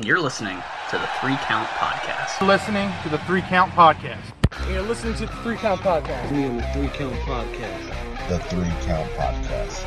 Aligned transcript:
and 0.00 0.06
you're 0.06 0.18
listening 0.18 0.56
to 0.88 0.96
the 0.96 1.06
Three 1.20 1.36
Count 1.42 1.68
Podcast. 1.68 2.46
listening 2.46 2.90
to 3.02 3.10
the 3.10 3.18
Three 3.18 3.42
Count 3.42 3.70
Podcast. 3.72 4.32
You're 4.70 4.80
listening 4.80 5.12
to 5.16 5.26
the 5.26 5.32
Three 5.42 5.56
Count 5.56 5.82
Podcast. 5.82 6.32
Me 6.32 6.46
on 6.46 6.56
the 6.56 6.62
Three 6.72 6.88
Count 6.88 7.14
Podcast. 7.16 8.28
The 8.30 8.38
Three 8.38 8.70
Count 8.86 9.10
Podcast. 9.10 9.84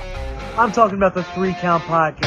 I'm 0.55 0.71
talking 0.71 0.97
about 0.97 1.15
the 1.15 1.23
Three 1.23 1.54
Count 1.54 1.81
Podcast. 1.86 2.21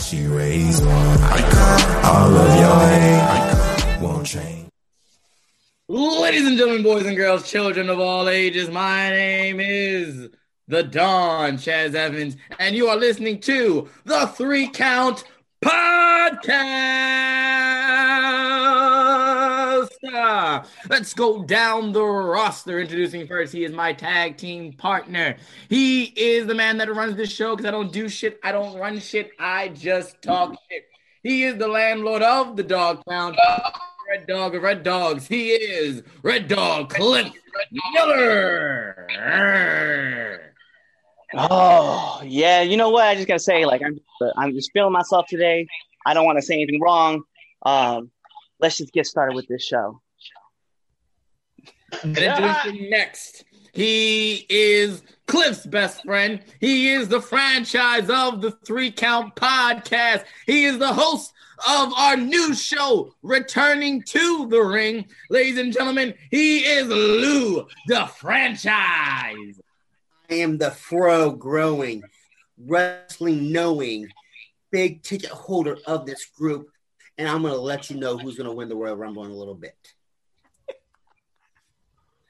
She 0.00 0.26
raised 0.26 0.84
one 0.84 1.22
icon. 1.22 2.04
All 2.04 2.34
of 2.34 2.58
your 2.58 2.80
hate 2.88 4.02
won't 4.02 4.26
change. 4.26 4.68
Ladies 5.86 6.44
and 6.44 6.58
gentlemen, 6.58 6.82
boys 6.82 7.06
and 7.06 7.16
girls, 7.16 7.48
children 7.48 7.88
of 7.88 8.00
all 8.00 8.28
ages, 8.28 8.68
my 8.68 9.10
name 9.10 9.60
is 9.60 10.28
the 10.68 10.82
Don 10.82 11.56
Chaz 11.56 11.94
Evans, 11.94 12.36
and 12.58 12.76
you 12.76 12.88
are 12.88 12.96
listening 12.96 13.40
to 13.40 13.88
the 14.04 14.26
Three 14.28 14.68
Count 14.68 15.24
Podcast. 15.64 16.22
Let's 20.88 21.14
go 21.14 21.42
down 21.44 21.92
the 21.92 22.02
roster. 22.04 22.80
Introducing 22.80 23.26
first, 23.26 23.52
he 23.52 23.64
is 23.64 23.72
my 23.72 23.92
tag 23.92 24.36
team 24.36 24.72
partner. 24.72 25.36
He 25.68 26.04
is 26.04 26.46
the 26.46 26.54
man 26.54 26.76
that 26.78 26.94
runs 26.94 27.16
this 27.16 27.32
show 27.32 27.56
because 27.56 27.66
I 27.66 27.70
don't 27.70 27.92
do 27.92 28.08
shit, 28.08 28.38
I 28.42 28.52
don't 28.52 28.78
run 28.78 28.98
shit, 28.98 29.32
I 29.38 29.68
just 29.68 30.22
talk 30.22 30.56
shit. 30.70 30.84
He 31.22 31.44
is 31.44 31.56
the 31.56 31.68
landlord 31.68 32.22
of 32.22 32.56
the 32.56 32.62
Dog 32.62 33.02
Pound. 33.08 33.36
Red 34.12 34.26
Dog 34.26 34.54
of 34.54 34.62
Red 34.62 34.82
Dogs. 34.82 35.26
He 35.26 35.52
is 35.52 36.02
Red 36.22 36.46
Dog 36.46 36.90
Clint 36.90 37.34
Miller. 37.94 39.08
Oh 41.32 42.20
yeah, 42.22 42.60
you 42.60 42.76
know 42.76 42.90
what? 42.90 43.06
I 43.06 43.14
just 43.14 43.26
gotta 43.26 43.40
say, 43.40 43.64
like, 43.64 43.80
I'm 43.82 43.98
I'm 44.36 44.52
just 44.52 44.70
feeling 44.74 44.92
myself 44.92 45.24
today. 45.30 45.66
I 46.04 46.12
don't 46.12 46.26
want 46.26 46.36
to 46.36 46.42
say 46.42 46.52
anything 46.52 46.78
wrong. 46.78 47.22
Um, 47.64 48.10
let's 48.60 48.76
just 48.76 48.92
get 48.92 49.06
started 49.06 49.34
with 49.34 49.48
this 49.48 49.64
show. 49.64 50.02
And 52.02 52.18
introducing 52.18 52.90
next, 52.90 53.44
he 53.72 54.44
is 54.50 55.02
Cliff's 55.26 55.64
best 55.64 56.04
friend. 56.04 56.42
He 56.60 56.90
is 56.90 57.08
the 57.08 57.22
franchise 57.22 58.10
of 58.10 58.42
the 58.42 58.50
Three 58.50 58.90
Count 58.90 59.36
Podcast. 59.36 60.26
He 60.44 60.64
is 60.64 60.76
the 60.78 60.92
host 60.92 61.32
of 61.66 61.92
our 61.94 62.16
new 62.16 62.54
show, 62.54 63.14
Returning 63.22 64.02
to 64.02 64.48
the 64.48 64.60
Ring. 64.60 65.06
Ladies 65.30 65.58
and 65.58 65.72
gentlemen, 65.72 66.14
he 66.30 66.60
is 66.60 66.86
Lou, 66.88 67.66
the 67.86 68.06
franchise. 68.06 69.60
I 70.30 70.34
am 70.34 70.58
the 70.58 70.70
fro 70.70 71.30
growing, 71.30 72.02
wrestling 72.58 73.52
knowing, 73.52 74.08
big 74.70 75.02
ticket 75.02 75.30
holder 75.30 75.76
of 75.86 76.06
this 76.06 76.24
group, 76.26 76.70
and 77.18 77.28
I'm 77.28 77.42
going 77.42 77.54
to 77.54 77.60
let 77.60 77.90
you 77.90 77.98
know 77.98 78.16
who's 78.16 78.36
going 78.36 78.48
to 78.48 78.54
win 78.54 78.68
the 78.68 78.76
Royal 78.76 78.96
Rumble 78.96 79.24
in 79.24 79.30
a 79.30 79.34
little 79.34 79.54
bit. 79.54 79.76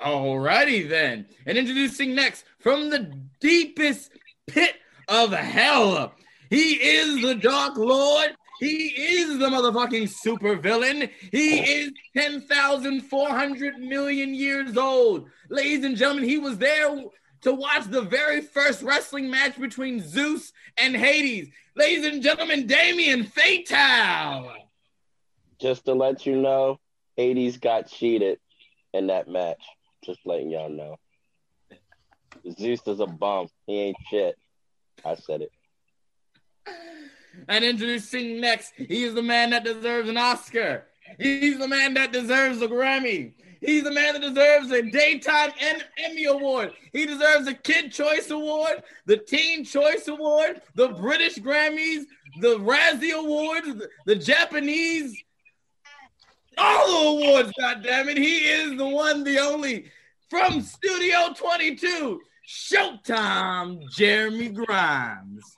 Alrighty 0.00 0.88
then. 0.88 1.26
And 1.46 1.56
introducing 1.56 2.14
next 2.14 2.44
from 2.58 2.90
the 2.90 3.12
deepest 3.40 4.10
pit 4.48 4.74
of 5.08 5.32
hell, 5.32 6.12
he 6.50 6.72
is 6.72 7.22
the 7.22 7.36
Dark 7.36 7.76
Lord. 7.76 8.34
He 8.62 8.94
is 8.96 9.40
the 9.40 9.46
motherfucking 9.46 10.08
super 10.08 10.54
villain. 10.54 11.10
He 11.32 11.58
is 11.58 11.90
10,400 12.16 13.78
million 13.80 14.36
years 14.36 14.76
old. 14.76 15.28
Ladies 15.48 15.84
and 15.84 15.96
gentlemen, 15.96 16.28
he 16.28 16.38
was 16.38 16.58
there 16.58 16.94
to 17.40 17.52
watch 17.52 17.86
the 17.86 18.02
very 18.02 18.40
first 18.40 18.84
wrestling 18.84 19.28
match 19.28 19.58
between 19.58 20.00
Zeus 20.00 20.52
and 20.78 20.94
Hades. 20.94 21.48
Ladies 21.74 22.06
and 22.06 22.22
gentlemen, 22.22 22.68
Damien 22.68 23.24
Fatal. 23.24 24.52
Just 25.60 25.84
to 25.86 25.94
let 25.94 26.24
you 26.24 26.36
know, 26.36 26.78
Hades 27.16 27.56
got 27.56 27.88
cheated 27.88 28.38
in 28.94 29.08
that 29.08 29.26
match. 29.26 29.64
Just 30.04 30.20
letting 30.24 30.50
y'all 30.50 30.70
know. 30.70 31.00
Zeus 32.56 32.86
is 32.86 33.00
a 33.00 33.06
bum. 33.06 33.48
He 33.66 33.80
ain't 33.80 33.96
shit. 34.08 34.36
I 35.04 35.16
said 35.16 35.42
it. 35.42 35.50
And 37.48 37.64
introducing 37.64 38.40
next, 38.40 38.72
he 38.76 39.04
is 39.04 39.14
the 39.14 39.22
man 39.22 39.50
that 39.50 39.64
deserves 39.64 40.08
an 40.08 40.16
Oscar. 40.16 40.84
He's 41.18 41.58
the 41.58 41.68
man 41.68 41.94
that 41.94 42.12
deserves 42.12 42.62
a 42.62 42.68
Grammy. 42.68 43.32
He's 43.60 43.84
the 43.84 43.92
man 43.92 44.14
that 44.14 44.22
deserves 44.22 44.70
a 44.72 44.82
Daytime 44.82 45.52
Emmy 45.96 46.24
Award. 46.24 46.72
He 46.92 47.06
deserves 47.06 47.46
a 47.46 47.54
Kid 47.54 47.92
Choice 47.92 48.30
Award, 48.30 48.82
the 49.06 49.18
Teen 49.18 49.64
Choice 49.64 50.08
Award, 50.08 50.62
the 50.74 50.88
British 50.88 51.38
Grammys, 51.38 52.04
the 52.40 52.58
Razzie 52.58 53.16
Awards, 53.16 53.86
the, 54.04 54.16
Japanese, 54.16 55.16
all 56.58 57.18
the 57.18 57.26
awards, 57.26 57.52
goddammit. 57.58 58.16
He 58.16 58.38
is 58.38 58.76
the 58.76 58.88
one, 58.88 59.22
the 59.22 59.38
only. 59.38 59.90
From 60.28 60.60
Studio 60.60 61.32
22, 61.36 62.20
Showtime, 62.48 63.88
Jeremy 63.92 64.48
Grimes. 64.48 65.56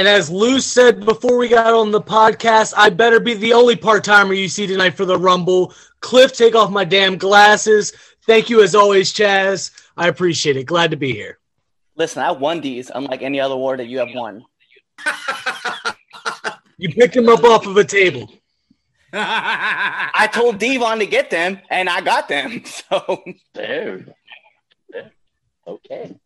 And 0.00 0.08
as 0.08 0.30
Lou 0.30 0.60
said 0.60 1.04
before 1.04 1.36
we 1.36 1.46
got 1.46 1.74
on 1.74 1.90
the 1.90 2.00
podcast, 2.00 2.72
I 2.74 2.88
better 2.88 3.20
be 3.20 3.34
the 3.34 3.52
only 3.52 3.76
part 3.76 4.02
timer 4.02 4.32
you 4.32 4.48
see 4.48 4.66
tonight 4.66 4.96
for 4.96 5.04
the 5.04 5.18
Rumble. 5.18 5.74
Cliff, 6.00 6.32
take 6.32 6.54
off 6.54 6.70
my 6.70 6.86
damn 6.86 7.18
glasses. 7.18 7.92
Thank 8.24 8.48
you 8.48 8.62
as 8.62 8.74
always, 8.74 9.12
Chaz. 9.12 9.70
I 9.98 10.08
appreciate 10.08 10.56
it. 10.56 10.64
Glad 10.64 10.92
to 10.92 10.96
be 10.96 11.12
here. 11.12 11.38
Listen, 11.96 12.22
I 12.22 12.30
won 12.30 12.62
these, 12.62 12.90
unlike 12.94 13.20
any 13.20 13.40
other 13.40 13.52
award 13.52 13.80
that 13.80 13.88
you 13.88 13.98
have 13.98 14.08
won. 14.14 14.42
You 16.78 16.88
picked 16.94 17.12
them 17.12 17.28
up 17.28 17.44
off 17.44 17.66
of 17.66 17.76
a 17.76 17.84
table. 17.84 18.32
I 19.12 20.30
told 20.32 20.58
Devon 20.58 21.00
to 21.00 21.06
get 21.06 21.28
them, 21.28 21.60
and 21.68 21.90
I 21.90 22.00
got 22.00 22.26
them. 22.26 22.62
So 22.88 23.22
There. 23.52 24.06
Okay. 25.66 26.16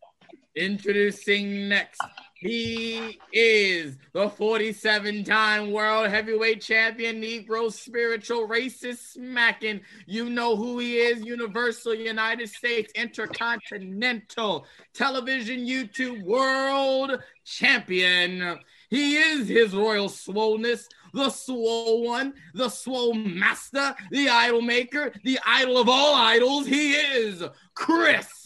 Introducing 0.55 1.67
next, 1.67 1.99
he 2.45 3.19
is 3.33 3.97
the 4.13 4.29
47 4.29 5.23
time 5.23 5.71
world 5.71 6.09
heavyweight 6.09 6.61
champion, 6.61 7.19
Negro 7.19 7.71
spiritual 7.71 8.47
racist 8.47 9.13
smacking. 9.13 9.81
You 10.05 10.29
know 10.29 10.55
who 10.55 10.77
he 10.77 10.97
is 10.97 11.25
Universal 11.25 11.95
United 11.95 12.47
States 12.49 12.93
Intercontinental 12.93 14.67
Television 14.93 15.65
YouTube 15.65 16.23
World 16.23 17.19
Champion. 17.43 18.59
He 18.91 19.17
is 19.17 19.47
his 19.47 19.73
royal 19.73 20.07
swollenness, 20.07 20.85
the 21.15 21.31
swole 21.31 22.03
one, 22.03 22.35
the 22.53 22.69
swole 22.69 23.15
master, 23.15 23.95
the 24.11 24.29
idol 24.29 24.61
maker, 24.61 25.11
the 25.23 25.39
idol 25.47 25.79
of 25.79 25.89
all 25.89 26.13
idols. 26.13 26.67
He 26.67 26.91
is 26.93 27.43
Chris 27.73 28.45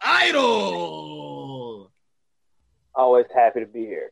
Idol. 0.00 1.90
Always 2.94 3.26
happy 3.34 3.60
to 3.60 3.66
be 3.66 3.86
here. 3.86 4.10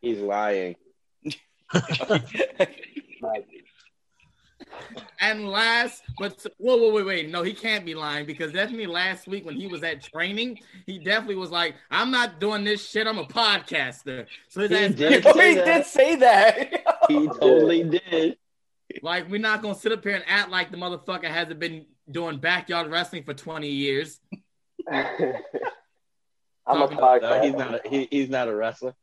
He's 0.00 0.18
lying. 0.20 0.76
And 5.20 5.48
last, 5.48 6.02
but 6.18 6.44
whoa, 6.58 6.76
whoa, 6.76 6.92
wait, 6.92 7.06
wait. 7.06 7.30
No, 7.30 7.42
he 7.42 7.54
can't 7.54 7.86
be 7.86 7.94
lying 7.94 8.26
because 8.26 8.52
definitely 8.52 8.86
last 8.86 9.26
week 9.26 9.46
when 9.46 9.54
he 9.56 9.66
was 9.66 9.82
at 9.82 10.02
training, 10.02 10.58
he 10.86 10.98
definitely 10.98 11.36
was 11.36 11.50
like, 11.50 11.76
I'm 11.90 12.10
not 12.10 12.40
doing 12.40 12.64
this 12.64 12.86
shit. 12.86 13.06
I'm 13.06 13.18
a 13.18 13.24
podcaster. 13.24 14.26
So 14.48 14.62
his 14.62 14.70
He 14.70 14.76
ass 14.76 14.94
did 14.94 15.26
oh, 15.26 15.32
say 15.36 15.48
he 15.50 15.54
did 15.54 15.86
say 15.86 16.16
that. 16.16 16.84
He 17.08 17.26
totally 17.26 17.82
did. 17.82 18.38
like, 19.02 19.30
we're 19.30 19.38
not 19.38 19.60
gonna 19.60 19.74
sit 19.74 19.92
up 19.92 20.02
here 20.02 20.14
and 20.14 20.24
act 20.26 20.50
like 20.50 20.70
the 20.70 20.78
motherfucker 20.78 21.24
hasn't 21.24 21.60
been 21.60 21.84
doing 22.10 22.38
backyard 22.38 22.90
wrestling 22.90 23.24
for 23.24 23.34
20 23.34 23.68
years. 23.68 24.20
I'm 26.66 26.82
a 26.82 26.94
No, 26.94 27.18
No, 27.18 27.42
he's 27.42 27.54
not. 27.54 27.74
A, 27.74 27.88
he, 27.88 28.08
he's 28.10 28.28
not 28.28 28.48
a 28.48 28.54
wrestler. 28.54 28.94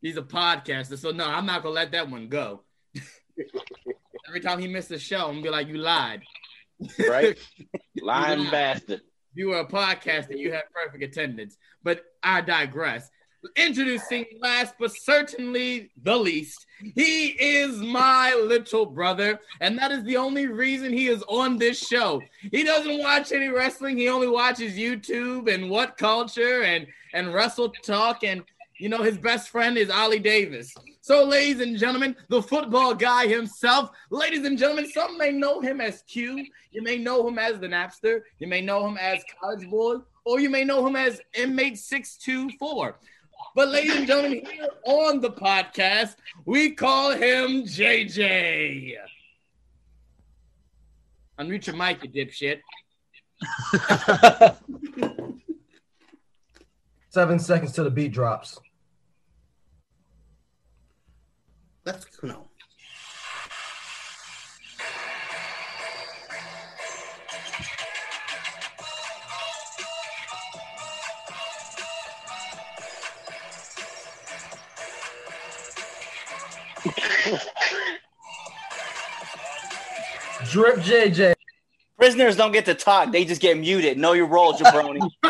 He's 0.00 0.16
a 0.16 0.22
podcaster. 0.22 0.96
So 0.96 1.10
no, 1.10 1.26
I'm 1.26 1.46
not 1.46 1.62
gonna 1.62 1.74
let 1.74 1.92
that 1.92 2.08
one 2.08 2.28
go. 2.28 2.62
Every 4.28 4.40
time 4.40 4.58
he 4.58 4.68
missed 4.68 4.90
a 4.90 4.98
show, 4.98 5.26
I'm 5.26 5.32
gonna 5.32 5.42
be 5.42 5.50
like, 5.50 5.68
you 5.68 5.78
lied. 5.78 6.22
Right? 7.08 7.38
Lying 8.00 8.40
lied. 8.40 8.50
bastard. 8.50 9.00
you 9.34 9.48
were 9.48 9.60
a 9.60 9.66
podcaster, 9.66 10.38
you 10.38 10.52
had 10.52 10.64
perfect 10.72 11.02
attendance. 11.02 11.56
But 11.82 12.02
I 12.22 12.40
digress. 12.40 13.10
Introducing 13.56 14.24
last 14.40 14.74
but 14.78 14.92
certainly 14.92 15.90
the 16.02 16.16
least, 16.16 16.66
he 16.94 17.28
is 17.28 17.76
my 17.76 18.34
little 18.34 18.86
brother, 18.86 19.38
and 19.60 19.78
that 19.78 19.92
is 19.92 20.02
the 20.04 20.16
only 20.16 20.46
reason 20.46 20.92
he 20.92 21.08
is 21.08 21.22
on 21.28 21.56
this 21.56 21.78
show. 21.78 22.20
He 22.50 22.64
doesn't 22.64 22.98
watch 22.98 23.32
any 23.32 23.48
wrestling, 23.48 23.96
he 23.96 24.08
only 24.08 24.28
watches 24.28 24.76
YouTube 24.76 25.52
and 25.52 25.70
What 25.70 25.96
Culture 25.96 26.62
and, 26.62 26.86
and 27.14 27.32
Wrestle 27.32 27.72
Talk, 27.84 28.24
and 28.24 28.42
you 28.78 28.88
know, 28.88 29.02
his 29.02 29.18
best 29.18 29.48
friend 29.48 29.76
is 29.76 29.90
Oli 29.90 30.20
Davis. 30.20 30.72
So, 31.00 31.24
ladies 31.24 31.60
and 31.60 31.76
gentlemen, 31.76 32.14
the 32.28 32.42
football 32.42 32.94
guy 32.94 33.26
himself, 33.26 33.90
ladies 34.10 34.46
and 34.46 34.56
gentlemen, 34.56 34.88
some 34.92 35.18
may 35.18 35.32
know 35.32 35.60
him 35.60 35.80
as 35.80 36.02
Q, 36.02 36.44
you 36.70 36.82
may 36.82 36.96
know 36.96 37.26
him 37.26 37.38
as 37.38 37.58
the 37.58 37.66
Napster, 37.66 38.20
you 38.38 38.46
may 38.46 38.60
know 38.60 38.86
him 38.86 38.96
as 38.96 39.22
College 39.40 39.68
Boy, 39.68 39.96
or 40.24 40.38
you 40.38 40.48
may 40.48 40.64
know 40.64 40.86
him 40.86 40.94
as 40.94 41.20
Inmate 41.34 41.78
624. 41.78 42.98
But 43.54 43.68
ladies 43.68 43.96
and 43.96 44.06
gentlemen, 44.06 44.44
here 44.44 44.68
on 44.84 45.20
the 45.20 45.30
podcast, 45.30 46.16
we 46.44 46.72
call 46.72 47.10
him 47.12 47.64
JJ. 47.64 48.94
Unmute 51.38 51.66
your 51.66 51.76
mic, 51.76 52.02
you 52.02 52.10
dipshit. 52.10 52.60
Seven 57.10 57.38
seconds 57.38 57.72
till 57.72 57.84
the 57.84 57.90
beat 57.90 58.12
drops. 58.12 58.58
Let's 61.84 62.04
go. 62.04 62.28
No. 62.28 62.47
Drip 80.50 80.76
JJ. 80.78 81.34
Prisoners 81.96 82.36
don't 82.36 82.52
get 82.52 82.64
to 82.66 82.74
talk; 82.74 83.10
they 83.10 83.24
just 83.24 83.40
get 83.40 83.58
muted. 83.58 83.98
Know 83.98 84.12
your 84.12 84.26
role, 84.26 84.54
jabroni. 84.54 85.10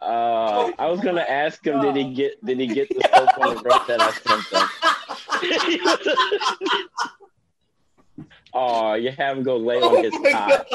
Uh, 0.00 0.70
I 0.78 0.86
was 0.86 1.00
gonna 1.00 1.22
ask 1.22 1.66
him, 1.66 1.80
did 1.80 1.96
he 1.96 2.14
get 2.14 2.44
did 2.44 2.60
he 2.60 2.66
get 2.68 2.88
the 2.88 3.02
soap 3.14 3.30
on 3.38 3.56
the 3.56 3.62
rope 3.62 3.86
that 3.88 4.00
I 4.00 4.12
sent 4.12 4.46
him? 4.52 4.68
Oh, 8.54 8.94
you 8.94 9.10
have 9.10 9.36
him 9.36 9.44
go 9.44 9.56
lay 9.56 9.80
on 9.80 10.02
his 10.02 10.14
cot. 10.32 10.66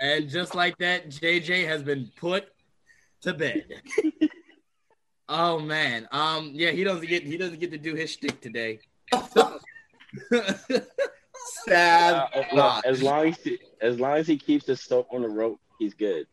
And 0.00 0.28
just 0.28 0.54
like 0.54 0.76
that, 0.78 1.08
JJ 1.08 1.66
has 1.66 1.82
been 1.82 2.10
put 2.16 2.48
to 3.22 3.34
bed. 3.34 3.66
oh 5.28 5.58
man. 5.58 6.08
Um, 6.12 6.50
yeah, 6.54 6.70
he 6.70 6.84
doesn't 6.84 7.06
get 7.06 7.22
he 7.24 7.36
doesn't 7.36 7.60
get 7.60 7.70
to 7.72 7.78
do 7.78 7.94
his 7.94 8.10
shtick 8.10 8.40
today. 8.40 8.80
Sad. 11.64 12.28
Uh, 12.34 12.42
look, 12.52 12.86
as 12.86 13.02
long 13.02 13.28
as 13.28 13.38
he, 13.38 13.58
as 13.80 14.00
long 14.00 14.16
as 14.16 14.26
he 14.26 14.36
keeps 14.36 14.66
his 14.66 14.82
soap 14.82 15.08
on 15.12 15.22
the 15.22 15.28
rope, 15.28 15.60
he's 15.78 15.94
good. 15.94 16.26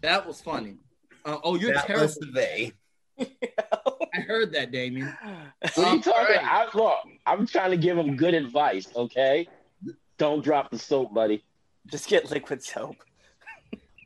That 0.00 0.26
was 0.26 0.40
funny. 0.40 0.76
Uh, 1.24 1.38
oh, 1.44 1.54
you're 1.56 1.74
That 1.74 1.86
terrible. 1.86 2.06
was 2.06 2.18
they. 2.34 2.72
I 3.20 4.20
heard 4.20 4.52
that, 4.52 4.72
Damien. 4.72 5.16
What 5.74 5.78
are 5.78 5.94
you 5.94 6.02
talking 6.02 6.36
about? 6.36 6.74
I, 6.74 6.76
look, 6.76 6.98
I'm 7.24 7.46
trying 7.46 7.70
to 7.70 7.76
give 7.76 7.96
him 7.96 8.16
good 8.16 8.34
advice, 8.34 8.88
okay? 8.94 9.48
Don't 10.18 10.42
drop 10.42 10.70
the 10.70 10.78
soap, 10.78 11.14
buddy. 11.14 11.44
Just 11.86 12.08
get 12.08 12.30
liquid 12.30 12.62
soap. 12.62 12.96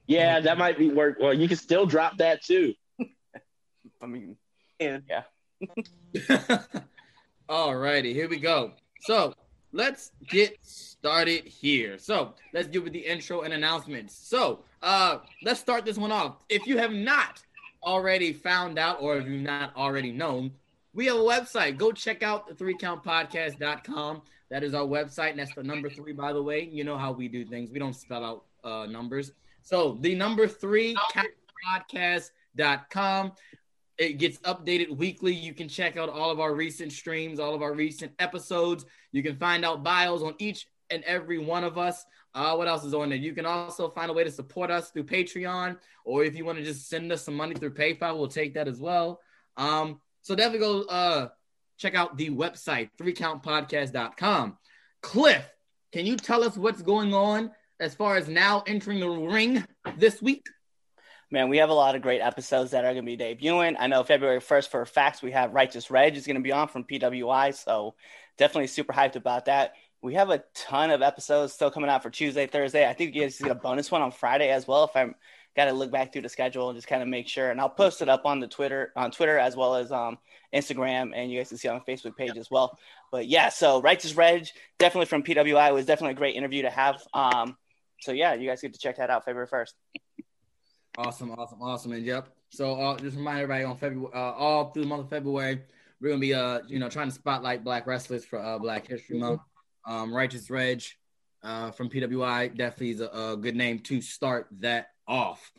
Yeah, 0.06 0.40
that 0.40 0.58
might 0.58 0.78
be 0.78 0.90
work. 0.90 1.18
Well, 1.20 1.34
you 1.34 1.48
can 1.48 1.56
still 1.56 1.86
drop 1.86 2.18
that 2.18 2.42
too. 2.42 2.74
I 4.02 4.06
mean, 4.06 4.36
yeah. 4.78 5.22
All 7.48 7.76
righty, 7.76 8.12
here 8.12 8.28
we 8.28 8.38
go. 8.38 8.72
So 9.00 9.34
let's 9.72 10.12
get 10.28 10.56
started 10.62 11.44
here. 11.44 11.98
So 11.98 12.34
let's 12.52 12.68
give 12.68 12.86
it 12.86 12.92
the 12.92 12.98
intro 12.98 13.42
and 13.42 13.52
announcements. 13.52 14.16
So 14.16 14.64
uh 14.82 15.18
let's 15.42 15.60
start 15.60 15.84
this 15.84 15.96
one 15.96 16.12
off. 16.12 16.36
If 16.48 16.66
you 16.66 16.78
have 16.78 16.92
not 16.92 17.42
already 17.82 18.32
found 18.32 18.78
out 18.78 18.98
or 19.00 19.16
if 19.18 19.26
you've 19.26 19.42
not 19.42 19.74
already 19.76 20.12
known, 20.12 20.52
we 20.92 21.06
have 21.06 21.16
a 21.16 21.20
website. 21.20 21.76
Go 21.76 21.92
check 21.92 22.22
out 22.22 22.48
the 22.48 22.54
three 22.54 22.76
countpodcast.com. 22.76 24.22
That 24.50 24.62
is 24.62 24.74
our 24.74 24.84
website, 24.84 25.30
and 25.30 25.38
that's 25.38 25.54
the 25.54 25.62
number 25.62 25.90
three, 25.90 26.12
by 26.12 26.32
the 26.32 26.42
way. 26.42 26.68
You 26.70 26.84
know 26.84 26.96
how 26.96 27.12
we 27.12 27.28
do 27.28 27.44
things. 27.44 27.70
We 27.70 27.78
don't 27.78 27.96
spell 27.96 28.24
out 28.24 28.44
uh 28.64 28.86
numbers. 28.86 29.32
So 29.62 29.98
the 30.00 30.14
number 30.14 30.46
three 30.46 30.96
countpodcast.com. 31.74 33.32
It 33.98 34.18
gets 34.18 34.36
updated 34.40 34.94
weekly. 34.94 35.32
You 35.32 35.54
can 35.54 35.68
check 35.68 35.96
out 35.96 36.10
all 36.10 36.30
of 36.30 36.38
our 36.38 36.54
recent 36.54 36.92
streams, 36.92 37.40
all 37.40 37.54
of 37.54 37.62
our 37.62 37.72
recent 37.72 38.12
episodes. 38.18 38.84
You 39.12 39.22
can 39.22 39.36
find 39.36 39.64
out 39.64 39.82
bios 39.82 40.22
on 40.22 40.34
each 40.38 40.66
and 40.90 41.02
every 41.04 41.38
one 41.38 41.64
of 41.64 41.78
us. 41.78 42.04
Uh, 42.34 42.54
what 42.54 42.68
else 42.68 42.84
is 42.84 42.92
on 42.92 43.08
there? 43.08 43.18
You 43.18 43.32
can 43.32 43.46
also 43.46 43.88
find 43.88 44.10
a 44.10 44.14
way 44.14 44.22
to 44.22 44.30
support 44.30 44.70
us 44.70 44.90
through 44.90 45.04
Patreon, 45.04 45.78
or 46.04 46.24
if 46.24 46.36
you 46.36 46.44
want 46.44 46.58
to 46.58 46.64
just 46.64 46.88
send 46.88 47.10
us 47.10 47.22
some 47.22 47.34
money 47.34 47.54
through 47.54 47.72
PayPal, 47.72 48.18
we'll 48.18 48.28
take 48.28 48.52
that 48.54 48.68
as 48.68 48.78
well. 48.78 49.20
Um, 49.56 50.00
so 50.20 50.34
definitely 50.34 50.58
go 50.66 50.82
uh, 50.82 51.28
check 51.78 51.94
out 51.94 52.16
the 52.16 52.30
website, 52.30 52.90
threecountpodcast.com. 52.98 54.58
Cliff, 55.02 55.44
can 55.92 56.06
you 56.06 56.16
tell 56.16 56.42
us 56.42 56.56
what's 56.56 56.82
going 56.82 57.14
on 57.14 57.50
as 57.80 57.94
far 57.94 58.16
as 58.16 58.28
now 58.28 58.62
entering 58.66 59.00
the 59.00 59.08
ring 59.08 59.64
this 59.96 60.20
week? 60.20 60.46
Man, 61.30 61.48
we 61.48 61.58
have 61.58 61.70
a 61.70 61.74
lot 61.74 61.96
of 61.96 62.02
great 62.02 62.20
episodes 62.20 62.70
that 62.70 62.84
are 62.84 62.92
going 62.92 63.04
to 63.04 63.16
be 63.16 63.16
debuting. 63.16 63.76
I 63.78 63.88
know 63.88 64.04
February 64.04 64.40
1st 64.40 64.68
for 64.68 64.86
facts, 64.86 65.22
we 65.22 65.32
have 65.32 65.54
Righteous 65.54 65.90
Reg 65.90 66.16
is 66.16 66.26
going 66.26 66.36
to 66.36 66.42
be 66.42 66.52
on 66.52 66.68
from 66.68 66.84
PWI. 66.84 67.52
So 67.54 67.94
definitely 68.38 68.68
super 68.68 68.92
hyped 68.92 69.16
about 69.16 69.46
that. 69.46 69.74
We 70.02 70.14
have 70.14 70.30
a 70.30 70.44
ton 70.54 70.90
of 70.90 71.02
episodes 71.02 71.52
still 71.52 71.70
coming 71.70 71.90
out 71.90 72.02
for 72.02 72.10
Tuesday, 72.10 72.46
Thursday. 72.46 72.88
I 72.88 72.92
think 72.92 73.14
you 73.14 73.22
guys 73.22 73.38
get 73.38 73.50
a 73.50 73.56
bonus 73.56 73.90
one 73.90 74.02
on 74.02 74.12
Friday 74.12 74.50
as 74.50 74.68
well. 74.68 74.84
If 74.84 74.94
I'm 74.94 75.16
got 75.56 75.64
to 75.64 75.72
look 75.72 75.90
back 75.90 76.12
through 76.12 76.22
the 76.22 76.28
schedule 76.28 76.68
and 76.68 76.76
just 76.76 76.86
kind 76.86 77.02
of 77.02 77.08
make 77.08 77.28
sure, 77.28 77.50
and 77.50 77.60
I'll 77.60 77.70
post 77.70 78.02
it 78.02 78.08
up 78.08 78.26
on 78.26 78.40
the 78.40 78.46
Twitter, 78.46 78.92
on 78.94 79.10
Twitter 79.10 79.38
as 79.38 79.56
well 79.56 79.74
as 79.74 79.90
um, 79.90 80.18
Instagram, 80.54 81.12
and 81.14 81.32
you 81.32 81.38
guys 81.38 81.48
can 81.48 81.58
see 81.58 81.68
on 81.68 81.80
the 81.84 81.92
Facebook 81.92 82.16
page 82.16 82.36
as 82.36 82.50
well. 82.50 82.78
But 83.10 83.26
yeah, 83.26 83.48
so 83.48 83.80
Righteous 83.80 84.14
Reg, 84.14 84.48
definitely 84.78 85.06
from 85.06 85.22
PWI, 85.22 85.72
was 85.72 85.86
definitely 85.86 86.12
a 86.12 86.16
great 86.16 86.36
interview 86.36 86.62
to 86.62 86.70
have. 86.70 87.02
Um, 87.14 87.56
so 88.00 88.12
yeah, 88.12 88.34
you 88.34 88.48
guys 88.48 88.60
get 88.60 88.74
to 88.74 88.78
check 88.78 88.98
that 88.98 89.08
out 89.08 89.24
February 89.24 89.48
1st. 89.48 89.72
Awesome, 90.98 91.30
awesome, 91.32 91.62
awesome, 91.62 91.92
and 91.92 92.04
yep. 92.04 92.28
So 92.50 92.78
uh, 92.78 92.98
just 92.98 93.16
remind 93.16 93.40
everybody 93.40 93.64
on 93.64 93.76
February, 93.78 94.12
uh, 94.14 94.32
all 94.32 94.70
through 94.70 94.82
the 94.82 94.88
month 94.88 95.04
of 95.04 95.10
February, 95.10 95.62
we're 96.00 96.10
gonna 96.10 96.20
be 96.20 96.34
uh, 96.34 96.60
you 96.68 96.78
know, 96.78 96.88
trying 96.88 97.08
to 97.08 97.14
spotlight 97.14 97.64
Black 97.64 97.86
wrestlers 97.86 98.24
for 98.24 98.38
uh, 98.38 98.58
Black 98.58 98.86
History 98.86 99.18
Month. 99.18 99.40
Um, 99.86 100.14
Righteous 100.14 100.50
Reg 100.50 100.82
uh, 101.42 101.70
from 101.70 101.88
PWI 101.88 102.56
definitely 102.56 102.90
is 102.90 103.00
a, 103.00 103.06
a 103.06 103.36
good 103.36 103.56
name 103.56 103.78
to 103.80 104.00
start 104.00 104.48
that 104.60 104.88
off. 105.06 105.52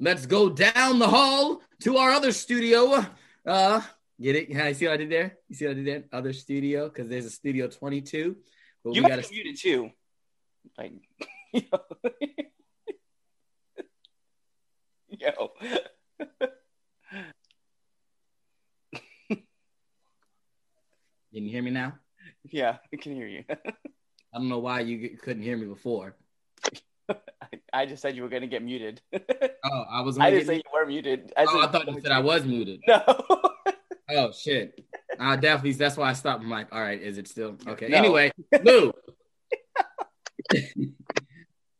Let's 0.00 0.26
go 0.26 0.48
down 0.48 0.98
the 0.98 1.08
hall 1.08 1.62
to 1.82 1.96
our 1.98 2.10
other 2.10 2.32
studio. 2.32 3.04
Uh, 3.46 3.80
get 4.20 4.36
it? 4.36 4.48
Yeah, 4.50 4.68
you 4.68 4.74
see 4.74 4.86
what 4.86 4.94
I 4.94 4.96
did 4.98 5.10
there? 5.10 5.38
You 5.48 5.56
see 5.56 5.66
what 5.66 5.72
I 5.72 5.74
did 5.74 5.86
there? 5.86 6.04
Other 6.12 6.32
studio 6.32 6.88
because 6.88 7.08
there's 7.08 7.26
a 7.26 7.30
studio 7.30 7.68
22. 7.68 8.36
But 8.84 8.94
You 8.94 9.02
we 9.02 9.08
got 9.08 9.22
to 9.22 9.30
muted 9.30 9.58
too. 9.58 9.90
Like, 10.76 10.92
yo. 15.18 15.52
Can 21.34 21.44
you 21.46 21.50
hear 21.50 21.62
me 21.62 21.72
now? 21.72 21.94
Yeah, 22.44 22.76
I 22.92 22.96
can 22.96 23.14
hear 23.14 23.26
you. 23.26 23.42
I 23.48 24.38
don't 24.38 24.48
know 24.48 24.60
why 24.60 24.80
you 24.80 25.16
couldn't 25.20 25.42
hear 25.42 25.56
me 25.56 25.66
before. 25.66 26.16
I 27.72 27.86
just 27.86 28.02
said 28.02 28.16
you 28.16 28.22
were 28.22 28.28
going 28.28 28.42
to 28.42 28.48
get 28.48 28.62
muted. 28.62 29.00
Oh, 29.66 29.84
I 29.90 30.02
was. 30.02 30.18
I 30.18 30.30
didn't 30.30 30.46
say 30.46 30.56
you 30.56 30.62
were 30.74 30.84
muted. 30.84 31.32
oh, 31.38 31.46
said- 31.46 31.68
I 31.68 31.72
thought 31.72 31.88
you 31.88 31.98
said 32.02 32.12
I 32.12 32.20
was 32.20 32.44
muted. 32.44 32.82
No. 32.86 33.02
oh 34.10 34.30
shit. 34.30 34.78
I 35.18 35.36
definitely. 35.36 35.72
That's 35.72 35.96
why 35.96 36.10
I 36.10 36.12
stopped. 36.12 36.42
I'm 36.42 36.50
like, 36.50 36.68
all 36.70 36.82
right, 36.82 37.00
is 37.00 37.16
it 37.16 37.28
still 37.28 37.56
okay? 37.66 37.88
No. 37.88 37.96
Anyway, 37.96 38.30
Lou, 38.62 38.92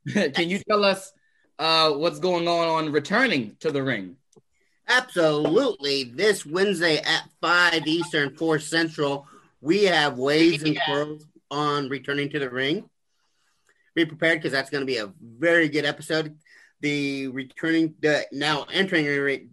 can 0.08 0.48
you 0.48 0.60
tell 0.66 0.82
us 0.82 1.12
uh, 1.58 1.90
what's 1.92 2.20
going 2.20 2.48
on 2.48 2.68
on 2.68 2.90
returning 2.92 3.56
to 3.60 3.70
the 3.70 3.82
ring? 3.82 4.16
Absolutely. 4.88 6.04
This 6.04 6.46
Wednesday 6.46 6.98
at 6.98 7.28
5 7.40 7.86
Eastern, 7.86 8.34
4 8.34 8.58
Central, 8.58 9.26
we 9.60 9.84
have 9.84 10.18
Waves 10.18 10.62
and 10.62 10.76
Pearls 10.86 11.26
on 11.50 11.88
returning 11.88 12.30
to 12.30 12.38
the 12.38 12.50
ring. 12.50 12.88
Be 13.94 14.04
prepared 14.04 14.38
because 14.38 14.52
that's 14.52 14.70
going 14.70 14.82
to 14.82 14.86
be 14.86 14.98
a 14.98 15.12
very 15.20 15.68
good 15.68 15.84
episode. 15.84 16.36
The 16.80 17.28
returning, 17.28 17.94
the 18.00 18.26
now 18.32 18.66
entering 18.72 19.04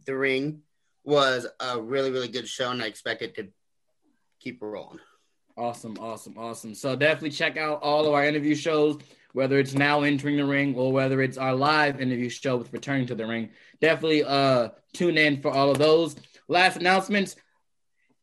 the 0.05 0.17
ring 0.17 0.62
was 1.03 1.48
a 1.60 1.79
really, 1.79 2.12
really 2.12 2.27
good 2.27 2.48
show, 2.48 2.71
and 2.71 2.81
I 2.81 2.88
expect 2.88 3.21
it 3.21 3.36
to 3.36 3.48
keep 4.39 4.62
rolling. 4.62 5.00
Awesome, 5.57 5.98
awesome, 6.00 6.38
awesome. 6.38 6.75
So 6.75 6.95
definitely 6.95 7.31
check 7.31 7.57
out 7.57 7.81
all 7.83 8.05
of 8.07 8.13
our 8.13 8.25
interview 8.25 8.55
shows, 8.55 8.98
whether 9.33 9.60
it's 9.60 9.74
now 9.74 10.01
entering 10.01 10.38
the 10.38 10.45
ring 10.45 10.75
or 10.75 10.91
whether 10.91 11.21
it's 11.21 11.38
our 11.38 11.53
live 11.53 12.01
interview 12.01 12.29
show 12.29 12.57
with 12.57 12.74
returning 12.74 13.05
to 13.07 13.15
the 13.15 13.25
ring. 13.25 13.50
Definitely 13.79 14.24
uh 14.24 14.69
tune 14.93 15.17
in 15.17 15.41
for 15.41 15.51
all 15.51 15.69
of 15.69 15.77
those. 15.77 16.15
Last 16.48 16.77
announcements. 16.77 17.36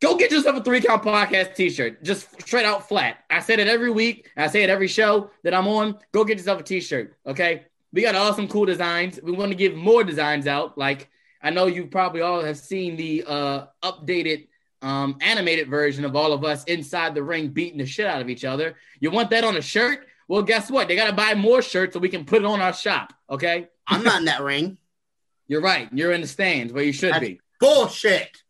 Go 0.01 0.17
get 0.17 0.31
yourself 0.31 0.57
a 0.57 0.63
three 0.63 0.81
count 0.81 1.03
podcast 1.03 1.57
t-shirt. 1.57 2.05
Just 2.05 2.41
straight 2.41 2.65
out 2.65 2.89
flat. 2.89 3.19
I 3.29 3.41
said 3.41 3.59
it 3.59 3.67
every 3.67 3.91
week. 3.91 4.31
I 4.37 4.47
say 4.47 4.63
it 4.63 4.71
every 4.71 4.89
show 4.89 5.31
that 5.43 5.55
I'm 5.55 5.67
on. 5.67 5.99
Go 6.13 6.25
get 6.25 6.39
yourself 6.39 6.61
a 6.61 6.63
t-shirt. 6.63 7.17
Okay. 7.27 7.65
We 7.93 8.03
got 8.03 8.15
awesome, 8.15 8.49
cool 8.49 8.67
designs. 8.67 9.19
We 9.23 9.33
want 9.33 9.51
to 9.51 9.57
give 9.57 9.75
more 9.75 10.05
designs 10.05 10.47
out. 10.47 10.79
Like 10.79 11.09
I 11.43 11.51
know 11.51 11.67
you 11.67 11.87
probably 11.87 12.21
all 12.21 12.43
have 12.43 12.59
seen 12.59 12.97
the 12.97 13.25
uh 13.27 13.67
updated 13.83 14.49
um, 14.83 15.17
animated 15.21 15.69
version 15.69 16.05
of 16.05 16.15
all 16.15 16.33
of 16.33 16.45
us 16.45 16.65
inside 16.65 17.15
the 17.15 17.23
ring 17.23 17.49
beating 17.49 17.79
the 17.79 17.87
shit 17.87 18.07
out 18.07 18.21
of 18.21 18.29
each 18.29 18.45
other. 18.45 18.77
You 19.01 19.11
want 19.11 19.31
that 19.31 19.45
on 19.45 19.57
a 19.57 19.63
shirt? 19.63 20.07
Well, 20.29 20.43
guess 20.43 20.71
what? 20.71 20.89
They 20.89 20.97
got 20.97 21.07
to 21.07 21.13
buy 21.13 21.35
more 21.35 21.63
shirts 21.63 21.95
so 21.95 22.01
we 22.01 22.09
can 22.09 22.25
put 22.25 22.43
it 22.43 22.45
on 22.45 22.61
our 22.61 22.73
shop. 22.73 23.13
Okay. 23.29 23.69
I'm 23.87 24.05
not 24.05 24.19
in 24.19 24.27
that 24.27 24.43
ring. 24.43 24.79
You're 25.49 25.63
right. 25.63 25.89
You're 25.93 26.13
in 26.13 26.21
the 26.21 26.27
stands 26.27 26.73
where 26.73 26.85
you 26.85 26.93
should 26.93 27.15
That's 27.15 27.25
be. 27.25 27.41
Bullshit. 27.59 28.43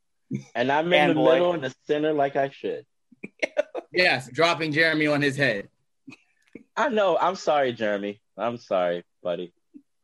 And 0.55 0.71
I'm 0.71 0.93
in 0.93 1.09
the 1.09 1.15
Fanboy. 1.15 1.33
middle 1.33 1.53
in 1.55 1.61
the 1.63 1.75
center 1.87 2.13
like 2.13 2.37
I 2.37 2.51
should. 2.51 2.85
Yes, 3.91 4.31
dropping 4.31 4.73
Jeremy 4.73 5.07
on 5.07 5.23
his 5.23 5.35
head. 5.37 5.69
I 6.77 6.89
know. 6.91 7.17
I'm 7.19 7.35
sorry, 7.37 7.73
Jeremy. 7.73 8.21
I'm 8.37 8.59
sorry, 8.59 9.03
buddy. 9.23 9.53